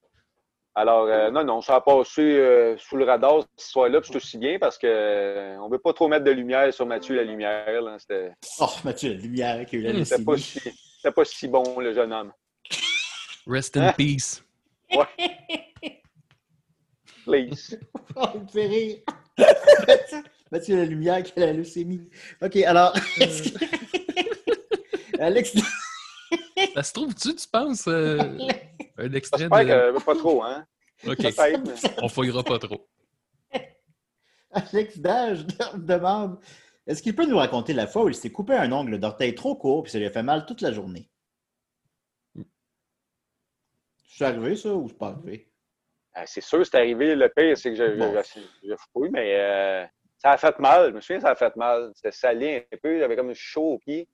Alors, 0.75 1.05
euh, 1.07 1.31
non, 1.31 1.43
non, 1.43 1.61
ça 1.61 1.75
a 1.75 1.81
passé 1.81 2.21
euh, 2.21 2.77
sous 2.77 2.97
le 2.97 3.05
radar 3.05 3.41
cette 3.57 3.65
histoire-là, 3.67 3.99
puis 3.99 4.09
c'est 4.11 4.17
aussi 4.17 4.37
bien 4.37 4.59
parce 4.59 4.77
que 4.77 4.85
euh, 4.87 5.57
on 5.59 5.69
veut 5.69 5.79
pas 5.79 5.91
trop 5.93 6.07
mettre 6.07 6.23
de 6.25 6.29
lumière 6.31 6.71
sur 6.71 6.85
Mathieu 6.85 7.15
la 7.15 7.23
lumière. 7.23 7.81
là. 7.81 7.97
C'était 7.99 8.31
Oh, 8.59 8.67
Mathieu, 8.83 9.13
la 9.13 9.15
lumière 9.19 9.65
qui 9.65 9.77
a 9.77 9.79
eu 9.79 9.81
la 9.81 10.05
c'était 10.05 10.23
pas, 10.23 10.37
si, 10.37 10.59
c'était 10.59 11.11
pas 11.15 11.25
si 11.25 11.47
bon, 11.47 11.79
le 11.79 11.93
jeune 11.95 12.13
homme. 12.13 12.31
Rest 13.47 13.75
in 13.77 13.91
peace. 13.93 14.43
Please. 17.25 17.77
Oh, 18.19 18.25
il 18.33 18.41
me 18.41 18.47
fait 18.47 18.65
rire. 18.65 18.97
Mathieu 20.51 20.77
la 20.77 20.85
lumière 20.85 21.21
qui 21.23 21.33
a 21.41 21.45
la 21.47 21.53
leucémie. 21.53 22.09
OK, 22.41 22.55
alors, 22.57 22.93
que- 22.93 22.99
Alex, 25.19 25.55
Ça 26.73 26.83
se 26.83 26.93
trouve-tu, 26.93 27.35
tu 27.35 27.47
penses, 27.47 27.87
euh, 27.87 28.37
un 28.97 29.13
extrait 29.13 29.47
J'espère 29.49 29.93
de... 29.93 29.97
que 29.99 30.03
pas 30.03 30.15
trop, 30.15 30.43
hein? 30.43 30.65
OK. 31.07 31.25
On 32.01 32.09
fouillera 32.09 32.43
pas 32.43 32.59
trop. 32.59 32.87
Alex 34.51 34.97
Dage 34.99 35.45
demande 35.75 36.39
est-ce 36.87 37.03
qu'il 37.03 37.15
peut 37.15 37.25
nous 37.25 37.37
raconter 37.37 37.73
la 37.73 37.85
fois 37.85 38.05
où 38.05 38.09
il 38.09 38.15
s'est 38.15 38.31
coupé 38.31 38.53
un 38.53 38.71
ongle 38.71 38.97
d'orteil 38.99 39.35
trop 39.35 39.55
court 39.55 39.83
puis 39.83 39.91
ça 39.91 39.99
lui 39.99 40.05
a 40.05 40.11
fait 40.11 40.23
mal 40.23 40.45
toute 40.45 40.61
la 40.61 40.71
journée? 40.71 41.09
C'est 44.07 44.25
arrivé, 44.25 44.55
ça, 44.55 44.73
ou 44.73 44.87
c'est 44.87 44.97
pas 44.97 45.09
arrivé? 45.09 45.51
Ah, 46.13 46.25
c'est 46.25 46.41
sûr, 46.41 46.65
c'est 46.65 46.75
arrivé. 46.77 47.15
Le 47.15 47.29
pire, 47.29 47.57
c'est 47.57 47.71
que 47.71 47.75
je 47.75 47.97
Bon. 47.97 48.13
je- 48.13 48.39
je- 48.39 48.69
je 48.69 48.73
fouille, 48.91 49.09
mais 49.11 49.35
euh, 49.35 49.85
ça 50.17 50.31
a 50.31 50.37
fait 50.37 50.57
mal. 50.59 50.89
Je 50.91 50.95
me 50.95 51.01
souviens, 51.01 51.19
ça 51.21 51.29
a 51.31 51.35
fait 51.35 51.55
mal. 51.55 51.91
C'était 51.95 52.11
salé 52.11 52.67
un 52.73 52.77
peu. 52.81 52.99
J'avais 52.99 53.15
comme 53.15 53.33
chaud 53.33 53.73
au 53.73 53.77
pied. 53.79 54.07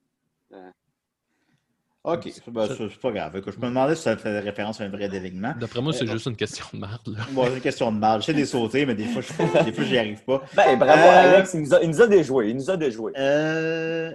OK, 2.06 2.30
c'est 2.34 2.50
ben, 2.50 2.68
c'est- 2.68 3.00
pas 3.00 3.12
grave. 3.12 3.38
Écoute, 3.38 3.54
Je 3.54 3.60
me 3.62 3.68
demandais 3.68 3.96
si 3.96 4.02
ça 4.02 4.18
fait 4.18 4.40
référence 4.40 4.82
à 4.82 4.84
un 4.84 4.90
vrai 4.90 5.08
délignement. 5.08 5.54
D'après 5.58 5.82
moi, 5.82 5.94
c'est 5.94 6.04
Euh, 6.04 6.12
juste 6.12 6.26
une 6.26 6.36
question 6.36 6.66
de 6.74 6.80
marde. 6.80 7.16
Bon, 7.32 7.46
c'est 7.46 7.54
une 7.56 7.62
question 7.62 7.92
de 7.94 7.98
mal. 7.98 8.22
J'essaie 8.22 8.38
de 8.38 8.44
sauter, 8.46 8.86
mais 8.86 8.94
des 8.94 9.06
fois, 9.06 9.22
je, 9.22 9.64
des 9.64 9.72
fois, 9.72 9.84
j'y 9.86 9.98
arrive 9.98 10.22
pas. 10.26 10.44
Ben, 10.54 10.78
bravo, 10.78 11.02
Euh, 11.02 11.34
Alex, 11.36 11.54
il 11.54 11.62
nous, 11.62 11.74
a, 11.74 11.82
il 11.82 11.90
nous 11.90 12.02
a 12.02 12.08
déjoué. 12.08 12.50
Il 12.50 12.58
nous 12.58 12.70
a 12.70 12.76
déjoué. 12.76 13.14
Euh, 13.18 14.12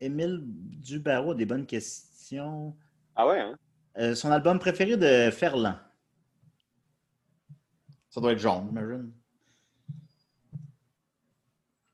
Émile 0.00 0.40
Dubarreau, 0.44 1.32
des 1.34 1.46
bonnes 1.46 1.64
questions. 1.66 2.74
Ah 3.14 3.26
ouais, 3.28 3.38
hein? 3.38 3.56
Euh, 3.98 4.14
son 4.16 4.32
album 4.32 4.58
préféré 4.58 4.96
de 4.96 5.30
Ferland. 5.30 5.76
Ça 8.10 8.20
doit 8.20 8.32
être 8.32 8.38
jaune, 8.40 8.66
j'imagine. 8.68 9.12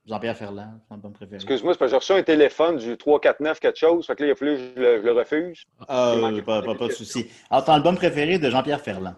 Jean-Pierre 0.06 0.36
Ferland, 0.36 0.80
son 0.88 0.94
album 0.96 1.12
préféré. 1.12 1.36
Excuse-moi, 1.36 1.72
c'est 1.72 1.78
parce 1.78 1.90
que 1.90 1.94
j'ai 1.94 2.12
reçu 2.12 2.12
un 2.12 2.22
téléphone 2.22 2.76
du 2.76 2.96
349 2.96 3.58
quelque 3.58 3.78
chose. 3.78 4.06
Fait 4.06 4.14
que 4.14 4.22
là, 4.22 4.28
il 4.28 4.32
a 4.32 4.34
fallu 4.34 4.56
que 4.56 4.62
je 4.76 4.80
le, 4.80 4.98
je 5.00 5.02
le 5.06 5.12
refuse. 5.12 5.64
Euh, 5.88 6.20
manquait 6.20 6.42
pas, 6.42 6.60
pas 6.62 6.74
pas- 6.74 6.88
de 6.88 6.92
souci. 6.92 7.30
Alors, 7.50 7.64
ton 7.64 7.72
album 7.72 7.96
préféré 7.96 8.38
de 8.38 8.50
Jean-Pierre 8.50 8.80
Ferland? 8.82 9.14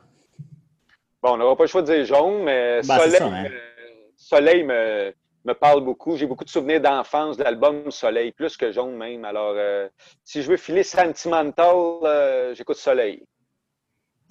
Bon, 1.23 1.33
on 1.33 1.37
n'aura 1.39 1.57
pas 1.57 1.65
le 1.65 1.69
choix 1.69 1.83
de 1.83 1.93
dire 1.93 2.05
jaune, 2.05 2.45
mais 2.45 2.83
Ben, 2.83 2.83
c'est 2.83 3.01
Soleil, 3.01 3.19
ça, 3.19 3.27
hein. 3.27 3.45
Soleil 4.17 4.63
me, 4.65 5.13
me 5.45 5.53
parle 5.55 5.83
beaucoup. 5.85 6.17
J'ai 6.17 6.27
beaucoup 6.27 6.45
de 6.45 6.51
souvenirs 6.51 6.81
d'enfance 6.81 7.37
de 7.37 7.43
l'album 7.43 7.91
Soleil, 7.91 8.31
plus 8.31 8.57
que 8.57 8.71
jaune 8.71 8.97
même. 8.97 9.25
Alors, 9.25 9.55
euh, 9.57 9.89
si 10.25 10.41
je 10.43 10.49
veux 10.51 10.57
filer 10.57 10.85
sentimental, 10.85 11.75
euh, 12.05 12.55
j'écoute 12.55 12.77
Soleil. 12.77 13.25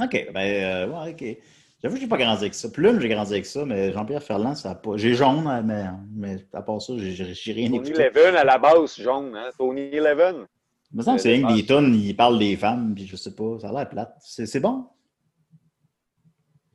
OK, 0.02 0.28
ben, 0.34 0.40
euh, 0.40 0.88
ouais, 0.88 1.12
OK. 1.12 1.38
J'avoue 1.86 1.98
que 1.98 2.02
j'ai 2.02 2.08
pas 2.08 2.18
grandi 2.18 2.42
avec 2.42 2.56
ça. 2.56 2.68
Plume, 2.72 3.00
j'ai 3.00 3.10
grandi 3.10 3.32
avec 3.32 3.46
ça, 3.46 3.64
mais 3.64 3.94
Jean-Pierre 3.94 4.24
Ferland, 4.24 4.56
ça 4.56 4.72
a 4.72 4.76
pas. 4.76 4.98
J'ai 4.98 5.14
jaune, 5.14 5.46
hein, 5.46 5.62
mais, 5.62 5.84
mais 6.16 6.44
à 6.52 6.64
part 6.64 6.82
ça, 6.82 6.94
j'ai- 6.98 7.54
rien 7.54 7.68
Tony 7.70 7.90
écouté. 7.90 8.10
Levin 8.10 8.34
à 8.34 8.44
la 8.44 8.58
base, 8.58 9.00
jaune. 9.00 9.36
Hein? 9.36 9.52
Tony 9.56 9.92
Levin. 9.92 10.48
Il 10.92 10.98
me 10.98 11.04
semble 11.04 11.18
que 11.18 11.22
c'est 11.22 11.34
rien 11.36 11.48
que 11.48 11.54
des 11.54 11.64
tonnes, 11.64 11.94
il 11.94 12.16
parle 12.16 12.40
des 12.40 12.56
femmes, 12.58 12.96
puis 12.96 13.06
je 13.06 13.16
sais 13.16 13.36
pas, 13.36 13.60
ça 13.62 13.70
a 13.70 13.72
l'air 13.72 13.88
plate. 13.88 14.16
C'est 14.20 14.48
c'est 14.48 14.60
bon? 14.60 14.88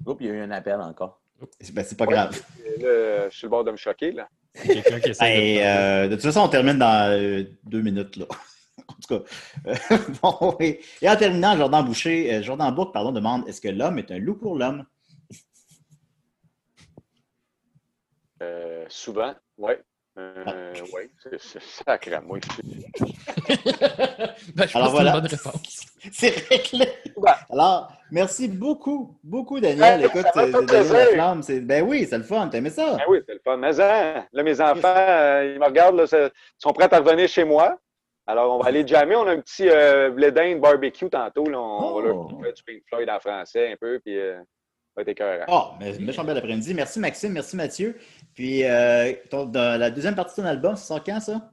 Oups, 0.07 0.21
il 0.21 0.29
y 0.29 0.31
a 0.31 0.35
eu 0.35 0.41
un 0.43 0.51
appel 0.53 0.81
encore. 0.81 1.21
C'est 1.61 1.75
ben, 1.75 1.85
c'est 1.85 1.99
pas 1.99 2.07
grave. 2.07 2.41
Et 2.65 2.81
là, 2.81 3.29
je 3.29 3.37
suis 3.37 3.47
le 3.47 3.51
bord 3.51 3.65
de 3.65 3.73
me 3.73 3.77
choquer. 3.77 4.13
Là. 4.13 4.29
Quelqu'un 4.63 5.01
qui 5.01 5.11
essaie 5.11 5.25
Hey, 5.25 5.59
de... 5.59 5.63
euh, 5.65 6.09
de 6.09 6.15
toute 6.15 6.23
façon, 6.23 6.43
on 6.43 6.49
termine 6.49 6.79
dans 6.79 7.11
euh, 7.11 7.43
deux 7.65 7.83
minutes, 7.83 8.15
là. 8.17 8.27
en 8.89 8.95
tout 8.95 9.19
cas. 9.19 9.25
euh, 9.67 9.99
bon, 10.23 10.57
oui. 10.61 10.79
Et 11.03 11.11
en 11.11 11.17
terminant, 11.17 11.57
Jordan 11.57 11.85
Boucher, 11.85 12.33
euh, 12.33 12.43
Jordan 12.45 12.73
Bourque, 12.73 12.95
pardon, 12.95 13.11
demande 13.11 13.49
est-ce 13.49 13.61
que 13.61 13.69
l'homme 13.69 13.99
est 13.99 14.13
un 14.13 14.19
loup 14.19 14.37
pour 14.37 14.57
l'homme? 14.57 14.85
Euh, 18.43 18.85
souvent, 18.89 19.35
oui. 19.59 19.73
Euh, 20.19 20.75
oui, 20.93 21.03
c'est 21.39 21.63
sacré 21.63 22.15
à 22.15 22.21
moi. 22.21 22.39
Ben, 24.55 24.67
je 24.67 24.73
pense 24.73 24.77
Alors 24.77 24.91
que 24.93 24.97
c'est 24.99 25.03
voilà. 25.03 25.15
une 25.15 25.21
bonne 25.21 25.27
réponse. 25.31 25.87
C'est 26.13 26.49
réglé. 26.49 26.89
Alors, 27.51 27.93
Merci 28.11 28.49
beaucoup, 28.49 29.19
beaucoup, 29.23 29.61
Daniel. 29.61 30.01
Hey, 30.01 30.07
Écoute, 30.07 30.25
Daniel. 30.35 30.67
Laflamme. 30.93 31.43
c'est- 31.43 31.61
Ben 31.61 31.85
oui, 31.87 32.07
c'est 32.09 32.17
le 32.19 32.25
fun. 32.25 32.49
T'aimais 32.49 32.71
ça? 32.71 32.97
Ben 32.97 33.05
oui, 33.09 33.21
c'est 33.27 33.35
le 33.35 33.41
fun. 33.45 33.57
Mais 33.59 33.79
hein, 33.81 34.27
là, 34.33 34.43
mes 34.43 34.61
enfants, 34.61 34.95
euh, 34.97 35.53
ils 35.55 35.61
me 35.61 35.65
regardent, 35.67 35.97
là, 35.97 36.05
ils 36.11 36.31
sont 36.59 36.73
prêts 36.73 36.93
à 36.93 36.99
revenir 36.99 37.29
chez 37.29 37.45
moi. 37.45 37.79
Alors, 38.27 38.57
on 38.57 38.63
va 38.63 38.69
aller 38.69 38.87
jammer. 38.87 39.15
On 39.17 39.27
a 39.27 39.33
un 39.33 39.41
petit 39.41 39.69
euh, 39.69 40.11
blé 40.11 40.33
d'Inde 40.33 40.61
barbecue 40.61 41.09
tantôt. 41.11 41.45
Là. 41.45 41.59
On 41.61 41.95
va 42.01 42.09
leur 42.09 42.17
Oh. 42.17 42.41
faire 42.43 42.53
du 42.53 42.63
Pink 42.65 42.83
Floyd 42.89 43.09
en 43.11 43.21
français 43.21 43.73
un 43.73 43.77
peu, 43.77 44.01
puis 44.05 44.19
euh, 44.19 44.41
va 44.97 45.03
être 45.03 45.09
écœurant. 45.09 45.45
Ah, 45.49 45.77
mais 45.81 45.93
méchant 45.99 46.25
bel 46.25 46.37
après-midi. 46.37 46.75
Merci, 46.75 46.99
Maxime. 46.99 47.33
Merci, 47.33 47.57
Mathieu. 47.57 47.99
Puis, 48.35 48.65
euh, 48.65 49.13
ton- 49.31 49.47
dans 49.47 49.79
la 49.79 49.91
deuxième 49.91 50.15
partie 50.15 50.41
de 50.41 50.43
ton 50.43 50.49
album, 50.49 50.77
ça 50.77 50.85
sort 50.85 51.05
quand, 51.05 51.21
ça? 51.21 51.51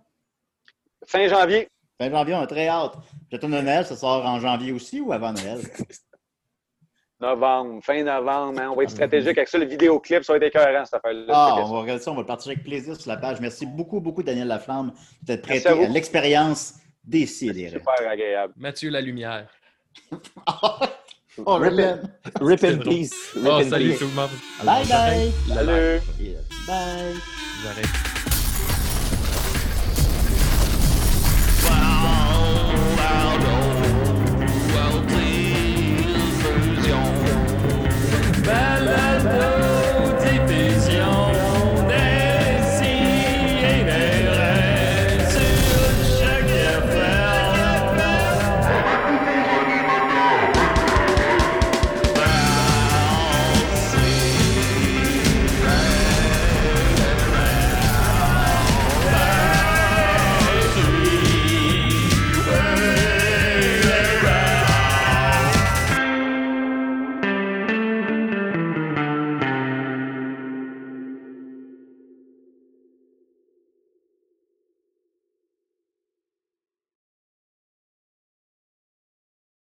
Fin 1.05 1.27
janvier. 1.27 1.67
Fin 1.99 2.09
janvier, 2.11 2.35
on 2.35 2.41
a 2.41 2.47
très 2.47 2.67
hâte. 2.67 2.93
Tour 3.31 3.39
de 3.39 3.47
Noël, 3.47 3.85
ça 3.85 3.95
sort 3.95 4.25
en 4.25 4.39
janvier 4.39 4.71
aussi 4.71 4.99
ou 5.01 5.11
avant 5.13 5.33
Noël? 5.33 5.59
Novembre, 7.19 7.83
fin 7.83 8.03
novembre. 8.03 8.61
hein. 8.61 8.69
On 8.71 8.75
va 8.75 8.83
être 8.83 8.91
stratégique 8.91 9.35
avec 9.39 9.47
ça. 9.47 9.57
Le 9.57 9.65
vidéoclip, 9.65 10.23
ça 10.23 10.33
va 10.33 10.37
être 10.37 10.43
écœurant, 10.43 10.85
cette 10.85 10.93
affaire-là. 10.93 11.25
Ah, 11.33 11.55
on 11.57 11.73
va 11.73 11.79
regarder 11.81 12.03
ça, 12.03 12.11
on 12.11 12.13
va 12.13 12.21
le 12.21 12.27
partager 12.27 12.51
avec 12.51 12.63
plaisir 12.63 12.95
sur 12.95 13.09
la 13.09 13.17
page. 13.17 13.39
Merci 13.41 13.65
beaucoup, 13.65 13.99
beaucoup, 13.99 14.21
Daniel 14.21 14.47
Laflamme, 14.47 14.93
d'être 15.23 15.41
prêté 15.41 15.67
à 15.67 15.73
l'expérience 15.87 16.75
des 17.03 17.25
super 17.25 18.07
agréable. 18.07 18.53
Mathieu 18.55 18.91
la 18.91 19.01
lumière. 19.01 19.49
Oh, 21.45 21.59
Rip, 21.59 21.73
Rip. 21.73 21.79
in, 21.79 22.45
rip 22.45 22.63
in 22.63 22.79
peace. 22.83 23.13
Rip 23.35 23.45
Oh, 23.45 23.57
in 23.59 23.69
salut 23.69 23.89
peace. 23.91 23.99
tout 23.99 24.05
le 24.07 24.13
monde. 24.13 24.29
Bye 24.63 24.85
bye. 24.85 25.31
Salut! 25.47 26.01
Bye. 26.67 27.13
J'arrête. 27.63 28.26